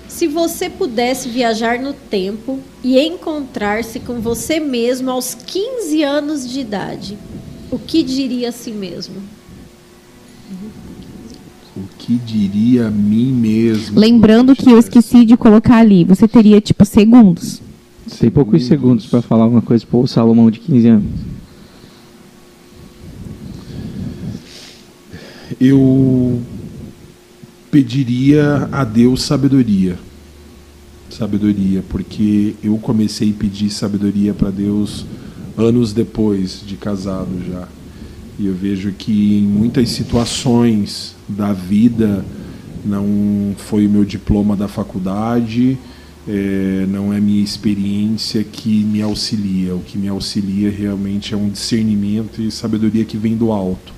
Se 0.09 0.27
você 0.27 0.69
pudesse 0.69 1.29
viajar 1.29 1.79
no 1.79 1.93
tempo 1.93 2.61
e 2.85 2.99
encontrar-se 2.99 3.99
com 4.01 4.21
você 4.21 4.61
mesmo 4.61 5.11
aos 5.11 5.35
15 5.35 6.03
anos 6.03 6.49
de 6.51 6.61
idade, 6.61 7.19
o 7.71 7.79
que 7.79 8.03
diria 8.03 8.51
a 8.51 8.53
si 8.53 8.71
mesmo? 8.71 9.17
O 11.77 11.83
que 11.99 12.15
diria 12.17 12.87
a 12.87 12.91
mim 12.91 13.33
mesmo? 13.33 13.99
Lembrando 13.99 14.55
que 14.55 14.71
eu 14.71 14.79
esqueci 14.79 15.25
de 15.25 15.37
colocar 15.37 15.77
ali, 15.79 16.05
você 16.05 16.27
teria 16.27 16.61
tipo 16.61 16.85
segundos. 16.85 17.61
Tem 18.09 18.31
poucos 18.31 18.65
segundos 18.65 19.07
para 19.07 19.21
falar 19.21 19.45
alguma 19.45 19.63
coisa 19.63 19.85
para 19.85 19.99
o 19.99 20.07
Salomão 20.07 20.51
de 20.51 20.61
15 20.61 20.89
anos. 20.89 21.11
Eu 25.61 26.41
pediria 27.71 28.69
a 28.71 28.85
Deus 28.85 29.23
sabedoria. 29.23 29.99
Sabedoria, 31.11 31.83
porque 31.89 32.55
eu 32.63 32.79
comecei 32.79 33.31
a 33.31 33.35
pedir 33.35 33.71
sabedoria 33.71 34.33
para 34.33 34.51
Deus 34.51 35.05
anos 35.57 35.93
depois 35.93 36.63
de 36.65 36.77
casado 36.77 37.31
já. 37.49 37.67
E 38.39 38.47
eu 38.47 38.55
vejo 38.55 38.93
que 38.93 39.39
em 39.39 39.43
muitas 39.43 39.89
situações 39.91 41.17
da 41.29 41.53
vida 41.53 42.25
não 42.85 43.55
foi 43.57 43.87
o 43.87 43.91
meu 43.91 44.05
diploma 44.05 44.55
da 44.55 44.69
faculdade, 44.69 45.79
é, 46.29 46.87
não 46.89 47.13
é 47.13 47.21
minha 47.21 47.43
experiência 47.43 48.43
que 48.45 48.83
me 48.85 49.01
auxilia. 49.03 49.75
O 49.75 49.81
que 49.81 49.97
me 49.97 50.09
auxilia 50.09 50.71
realmente 50.71 51.33
é 51.35 51.37
um 51.37 51.49
discernimento 51.49 52.43
e 52.43 52.51
sabedoria 52.51 53.05
que 53.05 53.17
vem 53.17 53.37
do 53.37 53.53
alto. 53.53 53.95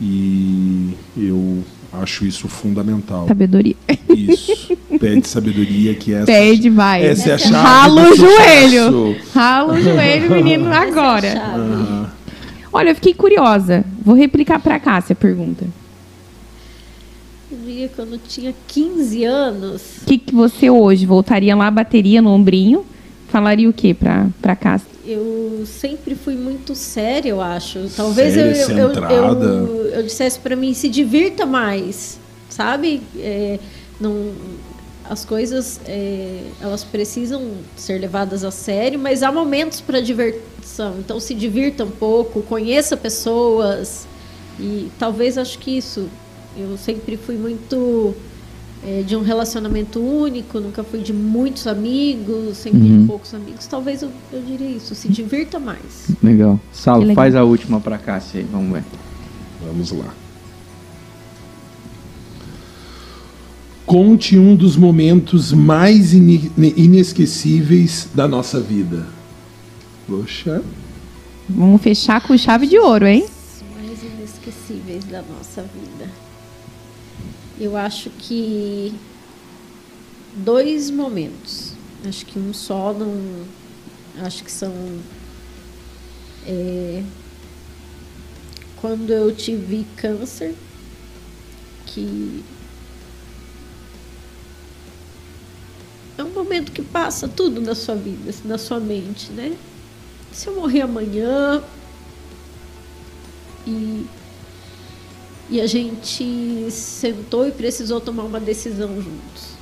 E 0.00 0.90
eu 1.16 1.64
acho 1.92 2.26
isso 2.26 2.48
fundamental. 2.48 3.26
Sabedoria. 3.28 3.76
Isso. 4.14 4.76
Pede 4.98 5.26
sabedoria 5.28 5.94
que 5.94 6.12
essa 6.12 6.26
Pede, 6.26 6.70
vai. 6.70 7.04
Essa 7.06 7.30
é 7.30 7.34
a 7.34 7.38
chave 7.38 7.54
Rala 7.54 8.10
o 8.10 8.16
joelho. 8.16 9.16
Rala 9.34 9.74
o 9.74 9.80
joelho, 9.82 10.30
menino, 10.30 10.66
Essa 10.68 10.74
é 10.74 10.78
a 10.78 10.82
agora. 10.82 11.32
chave. 11.32 11.60
Aham. 11.60 12.10
Olha, 12.72 12.90
eu 12.90 12.94
fiquei 12.94 13.14
curiosa. 13.14 13.84
Vou 14.04 14.14
replicar 14.14 14.58
pra 14.60 14.78
Cássia 14.78 15.14
a 15.14 15.16
pergunta. 15.16 15.66
Eu 17.50 17.58
diria 17.58 17.88
quando 17.94 18.14
eu 18.14 18.18
tinha 18.18 18.54
15 18.66 19.24
anos. 19.24 19.82
O 20.02 20.06
que, 20.06 20.18
que 20.18 20.34
você 20.34 20.68
hoje 20.68 21.06
voltaria 21.06 21.54
lá, 21.54 21.70
bateria 21.70 22.20
no 22.20 22.30
ombrinho, 22.30 22.84
falaria 23.28 23.68
o 23.68 23.72
que 23.72 23.94
pra, 23.94 24.28
pra 24.42 24.56
Cássia? 24.56 24.88
Eu 25.04 25.64
sempre 25.66 26.16
fui 26.16 26.34
muito 26.34 26.74
séria, 26.74 27.30
eu 27.30 27.40
acho. 27.40 27.88
Talvez 27.96 28.36
eu, 28.36 28.54
Séria, 28.54 28.72
eu, 28.72 28.88
eu, 28.88 28.94
centrada. 28.94 29.14
eu, 29.14 29.86
eu 29.94 30.02
dissesse 30.02 30.38
para 30.40 30.56
mim 30.56 30.74
se 30.74 30.88
divirta 30.88 31.46
mais, 31.46 32.18
sabe? 32.48 33.00
É, 33.16 33.60
não, 34.00 34.32
as 35.08 35.24
coisas 35.24 35.80
é, 35.86 36.42
elas 36.60 36.82
precisam 36.82 37.52
ser 37.76 38.00
levadas 38.00 38.44
a 38.44 38.50
sério, 38.50 38.98
mas 38.98 39.22
há 39.22 39.30
momentos 39.30 39.80
para 39.80 40.00
diversão. 40.00 40.96
Então 40.98 41.20
se 41.20 41.34
divirta 41.34 41.84
um 41.84 41.90
pouco, 41.90 42.42
conheça 42.42 42.96
pessoas 42.96 44.06
e 44.58 44.90
talvez 44.98 45.38
acho 45.38 45.58
que 45.58 45.76
isso. 45.76 46.08
Eu 46.58 46.76
sempre 46.78 47.16
fui 47.16 47.36
muito 47.36 48.14
é, 48.86 49.02
de 49.02 49.14
um 49.16 49.22
relacionamento 49.22 50.00
único, 50.00 50.60
nunca 50.60 50.82
fui 50.84 51.00
de 51.00 51.12
muitos 51.12 51.66
amigos, 51.66 52.56
sempre 52.56 52.80
Uhum. 52.80 53.00
de 53.02 53.06
poucos 53.06 53.34
amigos. 53.34 53.66
Talvez 53.66 54.02
eu, 54.02 54.10
eu 54.32 54.40
diria 54.42 54.68
isso, 54.70 54.94
se 54.94 55.08
divirta 55.08 55.58
mais. 55.58 56.08
Legal. 56.22 56.58
Sal, 56.72 57.00
legal. 57.00 57.14
faz 57.14 57.34
a 57.34 57.42
última 57.44 57.80
para 57.80 57.98
Cássia 57.98 58.40
aí, 58.40 58.46
vamos 58.50 58.72
ver. 58.72 58.84
Vamos 59.66 59.90
lá. 59.92 60.12
Conte 63.84 64.36
um 64.36 64.56
dos 64.56 64.76
momentos 64.76 65.52
mais 65.52 66.12
ini- 66.12 66.50
inesquecíveis 66.76 68.08
da 68.14 68.26
nossa 68.26 68.60
vida. 68.60 69.06
Poxa. 70.08 70.62
Vamos 71.48 71.80
fechar 71.80 72.20
com 72.26 72.36
chave 72.36 72.66
de 72.66 72.78
ouro, 72.78 73.06
hein? 73.06 73.24
Mais 73.76 73.98
inesquecíveis 74.02 75.04
da 75.04 75.22
nossa 75.22 75.62
vida. 75.62 76.10
Eu 77.58 77.76
acho 77.76 78.10
que 78.10 78.94
dois 80.36 80.90
momentos. 80.90 81.72
Acho 82.06 82.24
que 82.26 82.38
um 82.38 82.52
só 82.52 82.92
não. 82.92 83.44
Acho 84.18 84.44
que 84.44 84.52
são. 84.52 84.72
é, 86.46 87.02
quando 88.76 89.10
eu 89.10 89.34
tive 89.34 89.86
câncer, 89.96 90.54
que 91.86 92.44
é 96.18 96.22
um 96.22 96.30
momento 96.30 96.72
que 96.72 96.82
passa 96.82 97.26
tudo 97.26 97.60
na 97.60 97.74
sua 97.74 97.94
vida, 97.94 98.32
na 98.44 98.58
sua 98.58 98.78
mente, 98.78 99.32
né? 99.32 99.56
Se 100.32 100.48
eu 100.48 100.54
morrer 100.54 100.82
amanhã, 100.82 101.62
e, 103.66 104.06
e 105.48 105.60
a 105.60 105.66
gente 105.66 106.70
sentou 106.70 107.46
e 107.46 107.52
precisou 107.52 108.00
tomar 108.00 108.24
uma 108.24 108.40
decisão 108.40 109.00
juntos. 109.00 109.56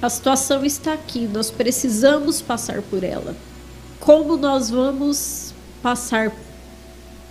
A 0.00 0.08
situação 0.08 0.64
está 0.64 0.94
aqui, 0.94 1.28
nós 1.28 1.50
precisamos 1.50 2.40
passar 2.40 2.82
por 2.82 3.04
ela. 3.04 3.36
Como 4.00 4.36
nós 4.36 4.68
vamos 4.68 5.54
passar 5.82 6.32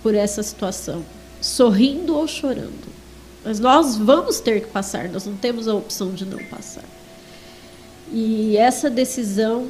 por 0.02 0.14
essa 0.14 0.42
situação? 0.42 1.04
Sorrindo 1.40 2.16
ou 2.16 2.26
chorando? 2.26 2.92
Mas 3.44 3.58
nós 3.58 3.96
vamos 3.96 4.40
ter 4.40 4.62
que 4.62 4.68
passar, 4.68 5.08
nós 5.08 5.26
não 5.26 5.36
temos 5.36 5.66
a 5.68 5.74
opção 5.74 6.12
de 6.12 6.24
não 6.24 6.38
passar. 6.44 6.84
E 8.10 8.56
essa 8.56 8.88
decisão 8.88 9.68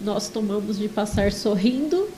nós 0.00 0.28
tomamos 0.28 0.78
de 0.78 0.88
passar 0.88 1.32
sorrindo 1.32 2.08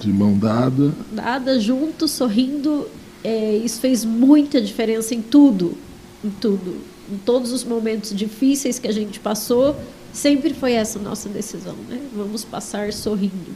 De 0.00 0.12
mão 0.12 0.36
dada. 0.38 0.92
nada 1.12 1.58
junto, 1.58 2.06
sorrindo. 2.06 2.86
É, 3.24 3.56
isso 3.56 3.80
fez 3.80 4.04
muita 4.04 4.60
diferença 4.60 5.14
em 5.14 5.20
tudo, 5.20 5.76
em 6.24 6.30
tudo, 6.30 6.76
em 7.12 7.16
todos 7.18 7.50
os 7.52 7.64
momentos 7.64 8.14
difíceis 8.14 8.78
que 8.78 8.86
a 8.86 8.92
gente 8.92 9.18
passou. 9.18 9.74
Sempre 10.12 10.54
foi 10.54 10.72
essa 10.72 10.98
nossa 10.98 11.28
decisão, 11.28 11.74
né? 11.88 12.00
Vamos 12.14 12.44
passar 12.44 12.92
sorrindo. 12.92 13.52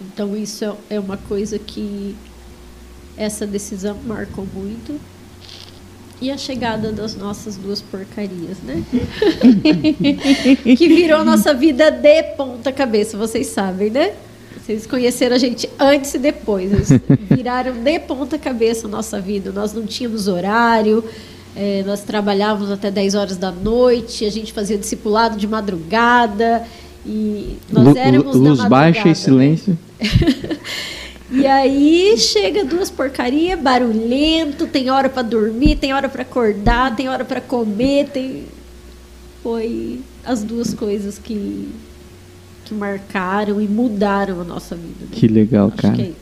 Então 0.00 0.36
isso 0.36 0.64
é- 0.64 0.74
é 0.90 1.00
uma 1.00 1.16
coisa 1.16 1.58
que 1.58 2.14
essa 3.16 3.46
decisão 3.46 3.96
marcou 4.04 4.46
muito. 4.52 5.00
E 6.20 6.30
a 6.30 6.36
chegada 6.38 6.92
das 6.92 7.14
nossas 7.16 7.56
duas 7.56 7.80
porcarias, 7.80 8.58
né? 8.64 8.82
que 10.76 10.88
virou 10.88 11.24
nossa 11.24 11.52
vida 11.54 11.90
de 11.90 12.22
ponta 12.36 12.72
cabeça, 12.72 13.16
vocês 13.16 13.46
sabem, 13.48 13.90
né? 13.90 14.14
Vocês 14.64 14.86
conheceram 14.86 15.36
a 15.36 15.38
gente 15.38 15.68
antes 15.78 16.14
e 16.14 16.18
depois. 16.18 16.72
Eles 16.72 16.88
viraram 17.30 17.74
de 17.74 17.98
ponta 18.00 18.38
cabeça 18.38 18.86
a 18.86 18.90
nossa 18.90 19.20
vida. 19.20 19.52
Nós 19.52 19.74
não 19.74 19.84
tínhamos 19.84 20.26
horário, 20.26 21.04
eh, 21.54 21.82
nós 21.86 22.00
trabalhávamos 22.00 22.70
até 22.70 22.90
10 22.90 23.14
horas 23.14 23.36
da 23.36 23.52
noite, 23.52 24.24
a 24.24 24.30
gente 24.30 24.54
fazia 24.54 24.78
discipulado 24.78 25.36
de 25.36 25.46
madrugada. 25.46 26.66
E 27.04 27.58
nós 27.70 27.94
éramos 27.94 28.34
luz 28.36 28.58
da 28.58 28.66
baixa 28.66 29.06
e 29.06 29.14
silêncio. 29.14 29.76
e 31.30 31.46
aí 31.46 32.16
chega 32.16 32.64
duas 32.64 32.90
porcaria, 32.90 33.58
barulhento, 33.58 34.66
tem 34.66 34.88
hora 34.88 35.10
para 35.10 35.20
dormir, 35.20 35.76
tem 35.76 35.92
hora 35.92 36.08
para 36.08 36.22
acordar, 36.22 36.96
tem 36.96 37.06
hora 37.10 37.26
para 37.26 37.42
comer, 37.42 38.08
tem 38.08 38.44
foi 39.42 40.00
as 40.24 40.42
duas 40.42 40.72
coisas 40.72 41.18
que 41.18 41.68
que 42.64 42.74
marcaram 42.74 43.60
e 43.60 43.68
mudaram 43.68 44.40
a 44.40 44.44
nossa 44.44 44.74
vida. 44.74 44.94
né? 45.02 45.06
Que 45.12 45.26
legal, 45.28 45.68
Acho 45.68 45.76
cara. 45.82 45.94
que 45.94 46.02
é. 46.02 46.12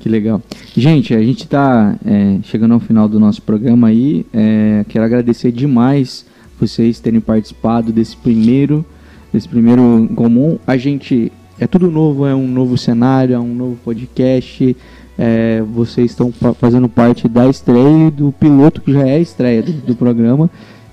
Que 0.00 0.08
legal. 0.08 0.40
Gente, 0.76 1.12
a 1.12 1.20
gente 1.20 1.42
está 1.44 1.96
chegando 2.44 2.74
ao 2.74 2.78
final 2.80 3.08
do 3.08 3.18
nosso 3.18 3.42
programa 3.42 3.88
aí. 3.88 4.24
É, 4.32 4.84
quero 4.88 5.04
agradecer 5.04 5.50
demais 5.50 6.24
vocês 6.60 7.00
terem 7.00 7.20
participado 7.20 7.92
desse 7.92 8.16
primeiro, 8.16 8.84
desse 9.32 9.48
primeiro 9.48 10.08
comum. 10.14 10.56
A 10.64 10.76
gente 10.76 11.32
é 11.58 11.66
tudo 11.66 11.90
novo, 11.90 12.24
é 12.26 12.34
um 12.34 12.46
novo 12.46 12.78
cenário, 12.78 13.34
é 13.34 13.38
um 13.40 13.52
novo 13.52 13.76
podcast. 13.84 14.76
É, 15.18 15.62
vocês 15.74 16.12
estão 16.12 16.30
fa- 16.30 16.54
fazendo 16.54 16.88
parte 16.88 17.26
da 17.26 17.48
estreia 17.48 18.06
e 18.06 18.10
do 18.12 18.30
piloto 18.30 18.80
que 18.80 18.92
já 18.92 19.04
é 19.04 19.16
a 19.16 19.20
estreia 19.20 19.62
do, 19.64 19.72
do 19.72 19.96
programa. 19.96 20.48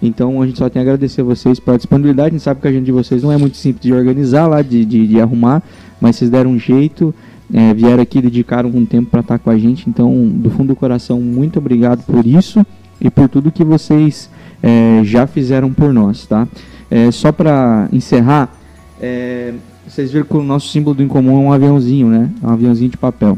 Então 0.06 0.42
a 0.42 0.46
gente 0.46 0.58
só 0.58 0.70
tem 0.70 0.80
a 0.80 0.84
agradecer 0.84 1.22
a 1.22 1.24
vocês 1.24 1.60
pela 1.60 1.78
disponibilidade. 1.78 2.30
A 2.30 2.32
gente 2.32 2.44
sabe 2.44 2.62
que 2.62 2.68
a 2.68 2.72
gente 2.72 2.86
de 2.86 2.92
vocês 2.92 3.24
não 3.24 3.32
é 3.32 3.38
muito 3.38 3.58
simples 3.58 3.84
de 3.84 3.94
organizar 3.94 4.48
lá, 4.48 4.62
de, 4.62 4.86
de, 4.86 5.08
de 5.08 5.22
arrumar, 5.22 5.62
mas 6.00 6.16
vocês 6.16 6.30
deram 6.30 6.52
um 6.52 6.60
jeito, 6.60 7.14
é, 7.54 7.74
vieram 7.74 8.02
aqui, 8.02 8.22
dedicaram 8.22 8.70
um 8.70 8.86
tempo 8.86 9.10
para 9.10 9.22
estar 9.22 9.40
com 9.40 9.50
a 9.50 9.58
gente. 9.58 9.90
Então, 9.90 10.28
do 10.28 10.50
fundo 10.50 10.70
do 10.70 10.76
coração, 10.76 11.20
muito 11.20 11.60
obrigado 11.60 12.04
por 12.06 12.26
isso 12.26 12.66
e 13.00 13.10
por 13.10 13.28
tudo 13.30 13.52
que 13.52 13.64
vocês 13.64 14.30
é, 14.62 15.02
já 15.04 15.28
fizeram 15.28 15.72
por 15.74 15.94
nós, 15.94 16.26
tá? 16.26 16.48
É, 16.90 17.12
só 17.12 17.32
para 17.32 17.90
encerrar, 17.92 18.54
é, 19.02 19.54
vocês 19.88 20.12
viram 20.12 20.26
que 20.26 20.36
o 20.36 20.44
nosso 20.44 20.70
símbolo 20.70 20.96
do 20.96 21.04
incomum 21.04 21.38
é 21.38 21.40
um 21.40 21.54
aviãozinho, 21.54 22.08
né? 22.08 22.30
É 22.42 22.48
um 22.48 22.50
aviãozinho 22.50 22.90
de 22.90 22.98
papel. 22.98 23.38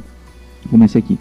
Comecei 0.70 1.00
aqui. 1.00 1.18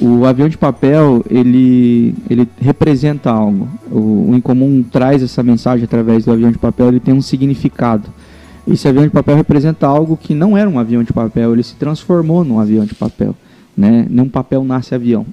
O 0.00 0.24
avião 0.24 0.48
de 0.48 0.58
papel, 0.58 1.24
ele, 1.30 2.14
ele 2.28 2.48
representa 2.60 3.30
algo. 3.30 3.68
O, 3.90 4.30
o 4.30 4.34
Incomum 4.34 4.82
traz 4.82 5.22
essa 5.22 5.42
mensagem 5.42 5.84
através 5.84 6.24
do 6.24 6.32
avião 6.32 6.50
de 6.50 6.58
papel, 6.58 6.88
ele 6.88 7.00
tem 7.00 7.14
um 7.14 7.22
significado. 7.22 8.08
Esse 8.66 8.88
avião 8.88 9.04
de 9.04 9.10
papel 9.10 9.36
representa 9.36 9.86
algo 9.86 10.16
que 10.16 10.34
não 10.34 10.56
era 10.56 10.68
um 10.68 10.78
avião 10.78 11.02
de 11.02 11.12
papel, 11.12 11.52
ele 11.52 11.62
se 11.62 11.74
transformou 11.74 12.44
num 12.44 12.58
avião 12.58 12.84
de 12.84 12.94
papel. 12.94 13.36
Né? 13.76 14.06
Num 14.08 14.28
papel 14.28 14.64
nasce 14.64 14.94
avião. 14.94 15.26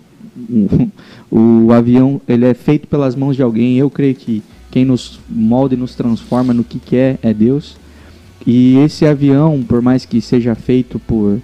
O, 1.32 1.66
o 1.68 1.72
avião 1.72 2.22
ele 2.28 2.46
é 2.46 2.54
feito 2.54 2.88
pelas 2.88 3.16
mãos 3.16 3.36
de 3.36 3.44
alguém, 3.44 3.78
eu 3.78 3.90
creio 3.90 4.16
que 4.16 4.44
quem 4.70 4.86
nos 4.86 5.20
molda 5.30 5.76
e 5.76 5.78
nos 5.78 5.96
transforma 5.96 6.54
no 6.54 6.64
que 6.64 6.80
quer 6.80 7.18
é 7.22 7.34
Deus. 7.34 7.78
E 8.46 8.78
esse 8.78 9.06
avião, 9.06 9.64
por 9.68 9.82
mais 9.82 10.06
que 10.06 10.22
seja 10.22 10.56
feito 10.56 11.00
por, 11.00 11.40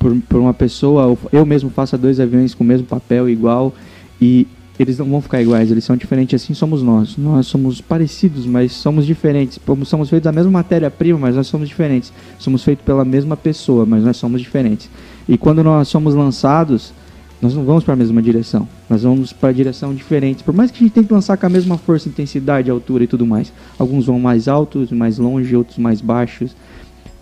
por, 0.00 0.16
por 0.22 0.40
uma 0.40 0.54
pessoa, 0.54 1.16
eu 1.30 1.44
mesmo 1.44 1.68
faço 1.68 1.96
dois 1.98 2.18
aviões 2.18 2.54
com 2.54 2.64
o 2.64 2.66
mesmo 2.66 2.86
papel 2.86 3.28
igual 3.28 3.72
e 4.20 4.46
eles 4.78 4.96
não 4.96 5.04
vão 5.04 5.20
ficar 5.20 5.42
iguais, 5.42 5.70
eles 5.70 5.84
são 5.84 5.94
diferentes, 5.94 6.42
assim 6.42 6.54
somos 6.54 6.82
nós. 6.82 7.18
Nós 7.18 7.46
somos 7.46 7.82
parecidos, 7.82 8.46
mas 8.46 8.72
somos 8.72 9.04
diferentes. 9.04 9.60
Somos 9.84 10.08
feitos 10.08 10.24
da 10.24 10.32
mesma 10.32 10.50
matéria-prima, 10.50 11.18
mas 11.18 11.36
nós 11.36 11.48
somos 11.48 11.68
diferentes. 11.68 12.10
Somos 12.38 12.64
feitos 12.64 12.82
pela 12.82 13.04
mesma 13.04 13.36
pessoa, 13.36 13.84
mas 13.84 14.02
nós 14.02 14.16
somos 14.16 14.40
diferentes. 14.40 14.88
E 15.28 15.36
quando 15.36 15.62
nós 15.62 15.86
somos 15.88 16.14
lançados, 16.14 16.94
nós 17.42 17.54
não 17.54 17.62
vamos 17.62 17.84
para 17.84 17.92
a 17.92 17.96
mesma 17.96 18.22
direção. 18.22 18.66
Nós 18.88 19.02
vamos 19.02 19.34
para 19.34 19.52
direção 19.52 19.94
diferentes. 19.94 20.40
Por 20.40 20.54
mais 20.54 20.70
que 20.70 20.78
a 20.78 20.80
gente 20.80 20.94
tente 20.94 21.12
lançar 21.12 21.36
com 21.36 21.44
a 21.44 21.50
mesma 21.50 21.76
força, 21.76 22.08
intensidade, 22.08 22.70
altura 22.70 23.04
e 23.04 23.06
tudo 23.06 23.26
mais. 23.26 23.52
Alguns 23.78 24.06
vão 24.06 24.18
mais 24.18 24.48
altos, 24.48 24.90
mais 24.92 25.18
longe, 25.18 25.54
outros 25.54 25.76
mais 25.76 26.00
baixos 26.00 26.56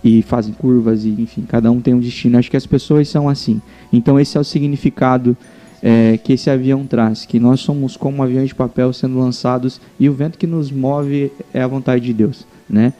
e 0.02 0.22
fazem 0.22 0.54
curvas 0.54 1.04
e 1.04 1.08
enfim, 1.08 1.42
cada 1.42 1.70
um 1.70 1.80
tem 1.80 1.94
um 1.94 2.00
destino. 2.00 2.38
Acho 2.38 2.50
que 2.50 2.56
as 2.56 2.66
pessoas 2.66 3.08
são 3.08 3.28
assim. 3.28 3.60
Então 3.92 4.18
esse 4.18 4.36
é 4.36 4.40
o 4.40 4.44
significado 4.44 5.36
é, 5.82 6.18
que 6.18 6.32
esse 6.32 6.50
avião 6.50 6.86
traz, 6.86 7.24
que 7.24 7.38
nós 7.38 7.60
somos 7.60 7.96
como 7.96 8.22
aviões 8.22 8.48
de 8.48 8.54
papel 8.54 8.92
sendo 8.92 9.18
lançados 9.18 9.80
e 9.98 10.08
o 10.08 10.12
vento 10.12 10.38
que 10.38 10.46
nos 10.46 10.70
move 10.70 11.32
é 11.52 11.62
a 11.62 11.66
vontade 11.66 12.04
de 12.04 12.12
Deus, 12.12 12.46
né? 12.68 12.92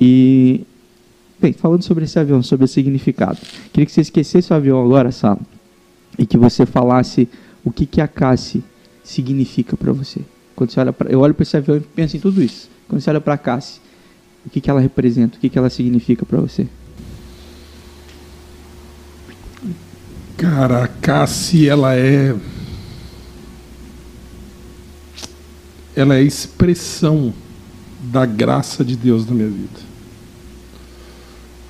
E 0.00 0.62
bem, 1.40 1.52
falando 1.52 1.82
sobre 1.82 2.04
esse 2.04 2.18
avião, 2.18 2.42
sobre 2.42 2.64
o 2.64 2.68
significado, 2.68 3.38
queria 3.72 3.86
que 3.86 3.92
você 3.92 4.00
esquecesse 4.00 4.52
o 4.52 4.56
avião 4.56 4.82
agora, 4.82 5.12
Sala, 5.12 5.38
e 6.18 6.26
que 6.26 6.36
você 6.36 6.66
falasse 6.66 7.28
o 7.64 7.70
que 7.70 7.86
que 7.86 8.00
a 8.00 8.08
Cassie 8.08 8.62
significa 9.02 9.76
para 9.76 9.92
você. 9.92 10.20
Quando 10.56 10.70
você 10.70 10.80
olha 10.80 10.92
para, 10.92 11.10
eu 11.10 11.20
olho 11.20 11.34
para 11.34 11.42
esse 11.42 11.56
avião 11.56 11.76
e 11.76 11.80
penso 11.80 12.16
em 12.16 12.20
tudo 12.20 12.42
isso. 12.42 12.68
Quando 12.88 13.00
você 13.00 13.10
olha 13.10 13.20
para 13.20 13.34
a 13.34 13.38
Cassie, 13.38 13.80
o 14.46 14.50
que 14.50 14.60
que 14.60 14.70
ela 14.70 14.80
representa, 14.80 15.36
o 15.36 15.40
que 15.40 15.48
que 15.48 15.58
ela 15.58 15.70
significa 15.70 16.24
para 16.26 16.40
você? 16.40 16.66
Cara, 20.36 20.84
a 20.84 20.88
Cassie, 20.88 21.68
ela 21.68 21.94
é. 21.94 22.34
Ela 25.96 26.16
é 26.16 26.22
expressão 26.22 27.32
da 28.02 28.26
graça 28.26 28.84
de 28.84 28.96
Deus 28.96 29.26
na 29.26 29.34
minha 29.34 29.48
vida. 29.48 29.80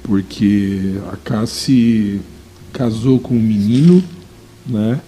Porque 0.02 0.94
a 1.12 1.16
Cassie 1.16 2.20
casou 2.72 3.20
com 3.20 3.34
um 3.36 3.40
menino, 3.40 4.02
né? 4.66 5.00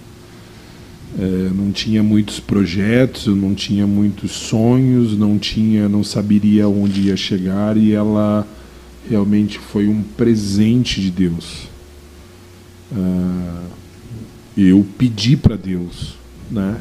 É, 1.19 1.51
não 1.55 1.73
tinha 1.73 2.03
muitos 2.03 2.41
projetos, 2.41 3.27
não 3.27 3.55
tinha 3.55 3.87
muitos 3.87 4.33
sonhos, 4.33 5.17
não 5.17 5.39
tinha, 5.39 5.89
não 5.89 6.05
saberia 6.05 6.69
onde 6.69 7.03
ia 7.03 7.17
chegar 7.17 7.77
e 7.77 7.93
ela 7.93 8.47
realmente 9.09 9.59
foi 9.59 9.87
um 9.87 10.03
presente 10.03 11.01
de 11.01 11.11
Deus 11.11 11.77
uh, 12.93 13.67
eu 14.57 14.87
pedi 14.97 15.37
para 15.37 15.57
Deus, 15.57 16.15
né? 16.51 16.81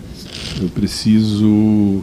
Eu 0.62 0.70
preciso 0.70 2.02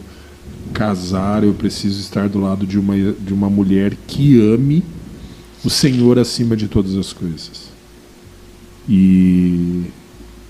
casar, 0.73 1.43
eu 1.43 1.53
preciso 1.53 1.99
estar 1.99 2.29
do 2.29 2.39
lado 2.39 2.65
de 2.65 2.77
uma, 2.77 2.95
de 2.95 3.33
uma 3.33 3.49
mulher 3.49 3.95
que 4.07 4.39
ame 4.39 4.83
o 5.63 5.69
Senhor 5.69 6.19
acima 6.19 6.55
de 6.55 6.67
todas 6.67 6.95
as 6.95 7.11
coisas. 7.11 7.69
E 8.87 9.85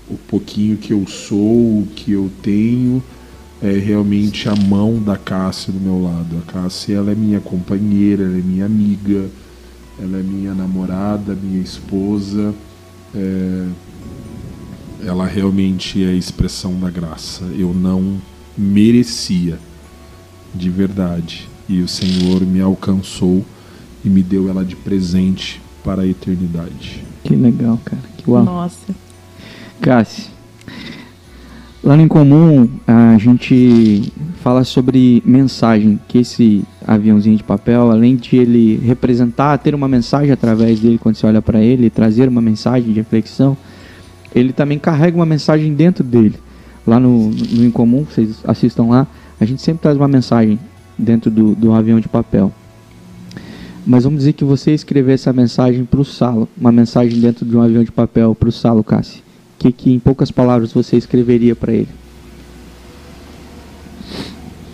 o 0.08 0.16
pouquinho 0.16 0.76
que 0.76 0.92
eu 0.92 1.06
sou, 1.06 1.80
o 1.80 1.88
que 1.94 2.12
eu 2.12 2.30
tenho, 2.42 3.02
é 3.62 3.72
realmente 3.72 4.48
a 4.48 4.54
mão 4.54 5.02
da 5.02 5.16
Cássia 5.16 5.72
do 5.72 5.80
meu 5.80 6.02
lado. 6.02 6.36
A 6.38 6.52
Cássia 6.52 6.96
ela 6.96 7.12
é 7.12 7.14
minha 7.14 7.40
companheira, 7.40 8.24
ela 8.24 8.38
é 8.38 8.42
minha 8.42 8.66
amiga, 8.66 9.28
ela 9.98 10.18
é 10.18 10.22
minha 10.22 10.54
namorada, 10.54 11.34
minha 11.34 11.62
esposa 11.62 12.54
é, 13.14 13.66
ela 15.06 15.26
realmente 15.26 16.02
é 16.02 16.08
a 16.08 16.12
expressão 16.12 16.78
da 16.80 16.90
graça. 16.90 17.44
Eu 17.56 17.72
não 17.72 18.20
merecia, 18.56 19.58
de 20.54 20.68
verdade. 20.68 21.48
E 21.68 21.80
o 21.80 21.88
Senhor 21.88 22.44
me 22.44 22.60
alcançou 22.60 23.44
e 24.04 24.08
me 24.08 24.22
deu 24.22 24.48
ela 24.48 24.64
de 24.64 24.76
presente 24.76 25.60
para 25.82 26.02
a 26.02 26.06
eternidade. 26.06 27.04
Que 27.22 27.34
legal, 27.36 27.80
cara. 27.84 28.02
Que 28.18 28.30
uau. 28.30 28.44
Nossa. 28.44 28.94
Cassi, 29.80 30.30
lá 31.82 31.96
no 31.96 32.02
Incomum 32.02 32.68
a 32.86 33.18
gente 33.18 34.12
fala 34.44 34.62
sobre 34.62 35.22
mensagem, 35.24 35.98
que 36.06 36.18
esse 36.18 36.62
aviãozinho 36.86 37.36
de 37.36 37.42
papel, 37.42 37.90
além 37.90 38.14
de 38.14 38.36
ele 38.36 38.76
representar, 38.76 39.56
ter 39.56 39.74
uma 39.74 39.88
mensagem 39.88 40.30
através 40.30 40.80
dele 40.80 40.98
quando 40.98 41.16
você 41.16 41.26
olha 41.26 41.40
para 41.40 41.60
ele, 41.60 41.88
trazer 41.88 42.28
uma 42.28 42.42
mensagem 42.42 42.92
de 42.92 43.00
reflexão, 43.00 43.56
ele 44.34 44.52
também 44.52 44.78
carrega 44.78 45.16
uma 45.16 45.24
mensagem 45.24 45.72
dentro 45.72 46.04
dele. 46.04 46.34
Lá 46.86 47.00
no, 47.00 47.30
no 47.30 47.64
Incomum, 47.64 48.04
vocês 48.04 48.36
assistam 48.46 48.84
lá, 48.84 49.06
a 49.40 49.46
gente 49.46 49.62
sempre 49.62 49.80
traz 49.80 49.96
uma 49.96 50.08
mensagem 50.08 50.58
dentro 50.98 51.30
do, 51.30 51.54
do 51.54 51.72
avião 51.72 51.98
de 51.98 52.08
papel. 52.08 52.52
Mas 53.86 54.04
vamos 54.04 54.18
dizer 54.18 54.34
que 54.34 54.44
você 54.44 54.72
escrever 54.72 55.14
essa 55.14 55.32
mensagem 55.32 55.86
para 55.86 56.00
o 56.00 56.04
Salo, 56.04 56.46
uma 56.54 56.70
mensagem 56.70 57.18
dentro 57.18 57.46
de 57.46 57.56
um 57.56 57.62
avião 57.62 57.82
de 57.82 57.92
papel 57.92 58.34
para 58.34 58.48
o 58.50 58.52
Salo, 58.52 58.84
Cassi. 58.84 59.23
Que, 59.64 59.72
que 59.72 59.90
em 59.90 59.98
poucas 59.98 60.30
palavras 60.30 60.74
você 60.74 60.98
escreveria 60.98 61.56
para 61.56 61.72
ele? 61.72 61.88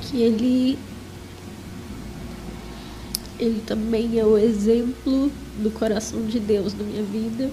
que 0.03 0.21
ele 0.21 0.79
ele 3.39 3.63
também 3.65 4.19
é 4.19 4.25
o 4.25 4.37
exemplo 4.37 5.31
do 5.63 5.71
coração 5.71 6.27
de 6.27 6.41
Deus 6.41 6.75
na 6.75 6.83
minha 6.83 7.05
vida, 7.05 7.53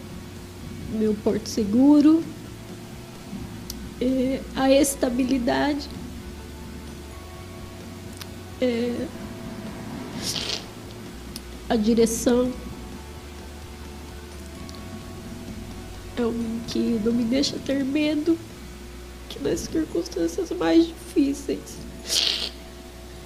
meu 0.92 1.14
porto 1.24 1.48
seguro, 1.48 2.24
é, 4.02 4.42
a 4.56 4.72
estabilidade, 4.72 5.88
é, 8.60 9.06
a 11.70 11.76
direção. 11.76 12.52
É 16.18 16.26
um 16.26 16.60
que 16.68 17.00
não 17.04 17.14
me 17.14 17.24
deixa 17.24 17.58
ter 17.66 17.84
medo, 17.84 18.38
que 19.30 19.40
nas 19.40 19.62
circunstâncias 19.62 20.52
mais 20.52 20.88
difíceis 20.88 21.88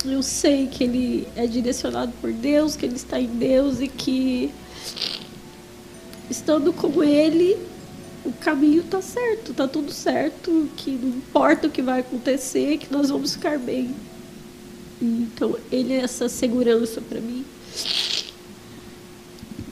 eu 0.06 0.24
sei 0.24 0.68
que 0.68 0.84
ele 0.84 1.28
é 1.36 1.46
direcionado 1.46 2.12
por 2.20 2.32
Deus, 2.32 2.76
que 2.76 2.86
ele 2.86 2.96
está 2.96 3.20
em 3.20 3.28
Deus 3.28 3.80
e 3.82 3.88
que 3.88 4.52
estando 6.30 6.74
com 6.74 7.04
ele 7.04 7.58
o 8.24 8.32
caminho 8.34 8.82
está 8.82 9.02
certo, 9.02 9.52
está 9.52 9.68
tudo 9.68 9.92
certo, 9.92 10.70
que 10.78 10.92
não 10.92 11.10
importa 11.10 11.68
o 11.68 11.72
que 11.72 11.82
vai 11.82 12.02
acontecer, 12.02 12.78
que 12.78 12.92
nós 12.92 13.10
vamos 13.10 13.34
ficar 13.34 13.58
bem. 13.58 13.96
Então 15.02 15.58
ele 15.72 15.94
é 15.94 16.02
essa 16.02 16.30
segurança 16.30 17.02
para 17.02 17.20
mim. 17.20 17.44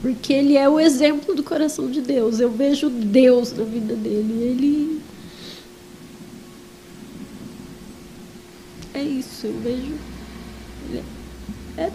Porque 0.02 0.34
ele 0.34 0.56
é 0.56 0.68
o 0.70 0.80
exemplo 0.80 1.36
do 1.36 1.44
coração 1.44 1.90
de 1.90 2.02
Deus. 2.02 2.40
Eu 2.40 2.52
vejo 2.52 2.90
Deus 2.90 3.52
na 3.52 3.64
vida 3.64 3.96
dele. 3.96 4.34
Ele 4.42 5.02
é 8.94 9.02
isso, 9.04 9.48
eu 9.48 9.60
vejo 9.62 9.94
é 11.78 11.90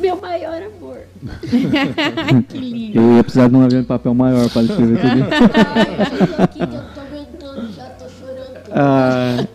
meu 0.00 0.18
maior 0.18 0.62
amor. 0.62 1.00
que 2.48 2.58
lindo. 2.58 2.98
Eu 2.98 3.16
ia 3.16 3.22
precisar 3.22 3.48
de 3.48 3.56
um 3.56 3.62
avião 3.62 3.82
de 3.82 3.86
papel 3.86 4.14
maior 4.14 4.48
para 4.48 4.62
escrever 4.62 4.98
tudo 4.98 5.18
isso. 5.18 5.28
Ah, 8.72 9.46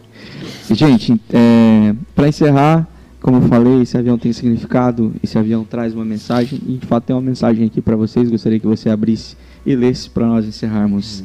gente, 0.69 1.19
é, 1.33 1.95
para 2.13 2.27
encerrar, 2.27 2.87
como 3.25 3.37
eu 3.37 3.47
falei, 3.47 3.81
esse 3.81 3.97
avião 3.97 4.19
tem 4.19 4.31
significado, 4.31 5.11
esse 5.23 5.35
avião 5.35 5.63
traz 5.63 5.95
uma 5.95 6.05
mensagem, 6.05 6.61
e 6.67 6.73
de 6.73 6.85
fato 6.85 7.05
tem 7.05 7.15
uma 7.15 7.23
mensagem 7.23 7.65
aqui 7.65 7.81
para 7.81 7.95
vocês. 7.95 8.29
Gostaria 8.29 8.59
que 8.59 8.67
você 8.67 8.87
abrisse 8.87 9.35
e 9.65 9.75
lesse 9.75 10.07
para 10.07 10.27
nós 10.27 10.45
encerrarmos 10.45 11.23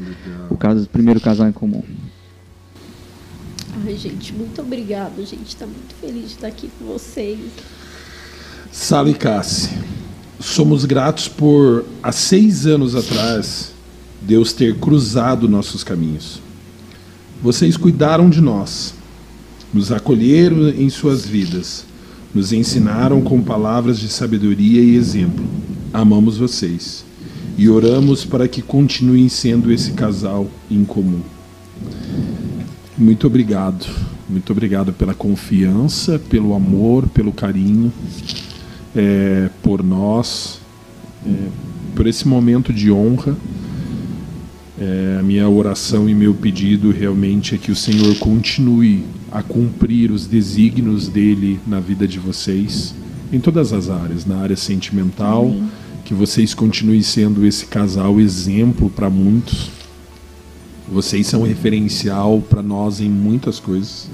o 0.49 0.57
caso, 0.57 0.85
o 0.85 0.89
primeiro 0.89 1.21
casal 1.21 1.47
em 1.47 1.53
comum. 1.53 1.83
Ai, 3.85 3.95
gente, 3.97 4.33
muito 4.33 4.63
obrigado. 4.63 5.19
Gente 5.19 5.49
está 5.49 5.67
muito 5.67 5.95
feliz 6.01 6.29
de 6.29 6.33
estar 6.37 6.47
aqui 6.47 6.71
com 6.79 6.87
vocês. 6.87 7.39
Sala 8.73 9.11
e 9.11 9.15
Cassi, 9.15 9.69
somos 10.41 10.87
gratos 10.87 11.29
por, 11.29 11.85
há 12.03 12.13
seis 12.13 12.67
anos 12.67 12.95
atrás, 12.95 13.75
Deus 14.23 14.55
ter 14.55 14.75
cruzado 14.79 15.47
nossos 15.47 15.85
caminhos. 15.85 16.41
Vocês 17.43 17.77
cuidaram 17.77 18.31
de 18.31 18.41
nós, 18.41 18.95
nos 19.71 19.93
acolheram 19.93 20.71
em 20.71 20.89
suas 20.89 21.27
vidas, 21.27 21.90
nos 22.35 22.52
ensinaram 22.52 23.20
com 23.20 23.40
palavras 23.43 23.98
de 23.98 24.09
sabedoria 24.09 24.81
e 24.81 24.94
exemplo. 24.94 25.44
Amamos 25.93 26.39
vocês 26.39 27.05
e 27.59 27.69
oramos 27.69 28.24
para 28.24 28.47
que 28.47 28.62
continuem 28.62 29.28
sendo 29.28 29.73
esse 29.73 29.93
casal 29.93 30.48
em 30.70 30.85
comum. 30.85 31.20
Muito 32.97 33.27
obrigado. 33.27 33.86
Muito 34.28 34.52
obrigado 34.52 34.93
pela 34.93 35.12
confiança, 35.12 36.19
pelo 36.19 36.55
amor, 36.55 37.09
pelo 37.09 37.32
carinho 37.32 37.93
é, 38.94 39.48
por 39.62 39.82
nós, 39.82 40.61
é, 41.27 41.31
por 41.94 42.07
esse 42.07 42.27
momento 42.27 42.73
de 42.73 42.90
honra. 42.90 43.36
É, 44.81 45.19
a 45.20 45.23
minha 45.23 45.48
oração 45.48 46.09
e 46.09 46.15
meu 46.15 46.32
pedido 46.32 46.90
realmente 46.90 47.55
é 47.55 47.59
que 47.59 47.70
o 47.70 47.77
Senhor 47.77 48.16
continue 48.19 49.05
a 49.31 49.43
cumprir 49.43 50.11
os 50.11 50.27
desígnios 50.27 51.09
dele 51.09 51.61
na 51.66 51.78
vida 51.78 52.07
de 52.07 52.19
vocês, 52.19 52.94
em 53.32 53.39
todas 53.39 53.73
as 53.73 53.89
áreas, 53.89 54.27
na 54.27 54.39
área 54.39 54.57
sentimental, 54.57 55.47
Amém. 55.47 55.69
que 56.05 56.12
vocês 56.15 56.52
continuem 56.52 57.02
sendo 57.02 57.47
esse 57.47 57.66
casal 57.66 58.20
exemplo 58.20 58.90
para 58.90 59.09
muitos. 59.09 59.70
Vocês 60.90 61.28
são 61.28 61.43
referencial 61.43 62.40
para 62.40 62.62
nós 62.62 63.01
em 63.01 63.09
muitas 63.09 63.61
coisas. 63.61 64.09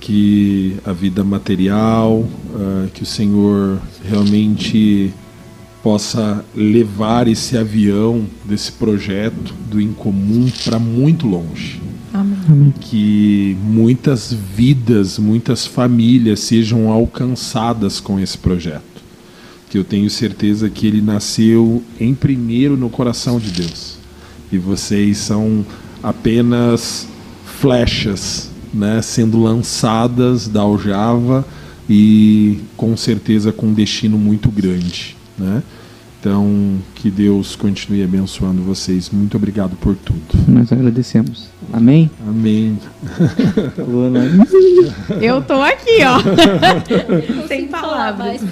Que 0.00 0.76
a 0.86 0.92
vida 0.92 1.22
material, 1.22 2.20
uh, 2.20 2.88
que 2.94 3.02
o 3.02 3.06
Senhor 3.06 3.78
realmente 4.02 5.12
possa 5.82 6.42
levar 6.54 7.28
esse 7.28 7.58
avião 7.58 8.24
desse 8.44 8.72
projeto 8.72 9.52
do 9.70 9.78
incomum 9.80 10.50
para 10.64 10.78
muito 10.78 11.26
longe. 11.26 11.87
Amém. 12.48 12.72
Que 12.80 13.56
muitas 13.62 14.32
vidas, 14.32 15.18
muitas 15.18 15.66
famílias 15.66 16.40
sejam 16.40 16.90
alcançadas 16.90 18.00
com 18.00 18.18
esse 18.18 18.38
projeto. 18.38 18.82
Que 19.68 19.76
eu 19.76 19.84
tenho 19.84 20.08
certeza 20.08 20.70
que 20.70 20.86
ele 20.86 21.02
nasceu 21.02 21.82
em 22.00 22.14
primeiro 22.14 22.76
no 22.76 22.88
coração 22.88 23.38
de 23.38 23.50
Deus. 23.50 23.98
E 24.50 24.56
vocês 24.56 25.18
são 25.18 25.64
apenas 26.02 27.06
flechas, 27.60 28.50
né, 28.72 29.02
sendo 29.02 29.42
lançadas 29.42 30.48
da 30.48 30.60
aljava 30.60 31.46
e 31.88 32.60
com 32.76 32.96
certeza 32.96 33.52
com 33.52 33.66
um 33.66 33.74
destino 33.74 34.16
muito 34.16 34.50
grande, 34.50 35.16
né? 35.36 35.62
Então, 36.28 36.76
que 36.94 37.10
Deus 37.10 37.56
continue 37.56 38.04
abençoando 38.04 38.60
vocês. 38.60 39.08
Muito 39.08 39.34
obrigado 39.38 39.74
por 39.76 39.96
tudo. 39.96 40.20
Nós 40.46 40.70
agradecemos. 40.70 41.48
Amém? 41.72 42.10
Amém. 42.28 42.78
Eu 45.22 45.40
tô 45.40 45.54
aqui, 45.54 46.00
ó. 46.04 46.18
Sem 47.48 47.66
palavras. 47.68 48.42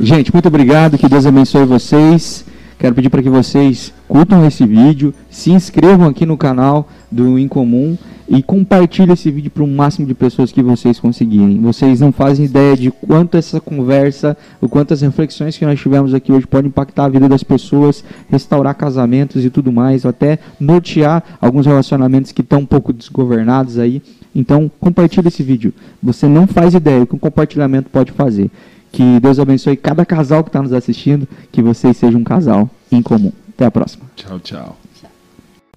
Gente, 0.00 0.32
muito 0.32 0.48
obrigado. 0.48 0.98
Que 0.98 1.08
Deus 1.08 1.24
abençoe 1.24 1.64
vocês. 1.64 2.44
Quero 2.80 2.94
pedir 2.94 3.10
para 3.10 3.22
que 3.22 3.28
vocês 3.28 3.92
curtam 4.08 4.46
esse 4.46 4.64
vídeo, 4.64 5.12
se 5.28 5.52
inscrevam 5.52 6.08
aqui 6.08 6.24
no 6.24 6.38
canal 6.38 6.88
do 7.12 7.38
Incomum 7.38 7.94
e 8.26 8.42
compartilhem 8.42 9.12
esse 9.12 9.30
vídeo 9.30 9.50
para 9.50 9.62
o 9.62 9.68
máximo 9.68 10.06
de 10.06 10.14
pessoas 10.14 10.50
que 10.50 10.62
vocês 10.62 10.98
conseguirem. 10.98 11.60
Vocês 11.60 12.00
não 12.00 12.10
fazem 12.10 12.46
ideia 12.46 12.74
de 12.74 12.90
quanto 12.90 13.36
essa 13.36 13.60
conversa, 13.60 14.34
o 14.62 14.68
quanto 14.68 14.94
as 14.94 15.02
reflexões 15.02 15.58
que 15.58 15.66
nós 15.66 15.78
tivemos 15.78 16.14
aqui 16.14 16.32
hoje 16.32 16.46
podem 16.46 16.68
impactar 16.68 17.04
a 17.04 17.08
vida 17.10 17.28
das 17.28 17.42
pessoas, 17.42 18.02
restaurar 18.30 18.74
casamentos 18.74 19.44
e 19.44 19.50
tudo 19.50 19.70
mais, 19.70 20.06
até 20.06 20.38
nortear 20.58 21.22
alguns 21.38 21.66
relacionamentos 21.66 22.32
que 22.32 22.40
estão 22.40 22.60
um 22.60 22.66
pouco 22.66 22.94
desgovernados 22.94 23.78
aí. 23.78 24.00
Então, 24.34 24.70
compartilhe 24.80 25.28
esse 25.28 25.42
vídeo. 25.42 25.74
Você 26.02 26.26
não 26.26 26.46
faz 26.46 26.72
ideia 26.72 27.02
o 27.02 27.06
que 27.06 27.14
um 27.14 27.18
compartilhamento 27.18 27.90
pode 27.90 28.10
fazer. 28.12 28.50
Que 28.92 29.20
Deus 29.20 29.38
abençoe 29.38 29.76
cada 29.76 30.04
casal 30.04 30.42
que 30.42 30.48
está 30.48 30.60
nos 30.60 30.72
assistindo, 30.72 31.26
que 31.52 31.62
vocês 31.62 31.96
sejam 31.96 32.20
um 32.20 32.24
casal 32.24 32.68
em 32.90 33.02
comum. 33.02 33.32
Até 33.54 33.66
a 33.66 33.70
próxima. 33.70 34.04
Tchau, 34.16 34.38
tchau. 34.40 34.76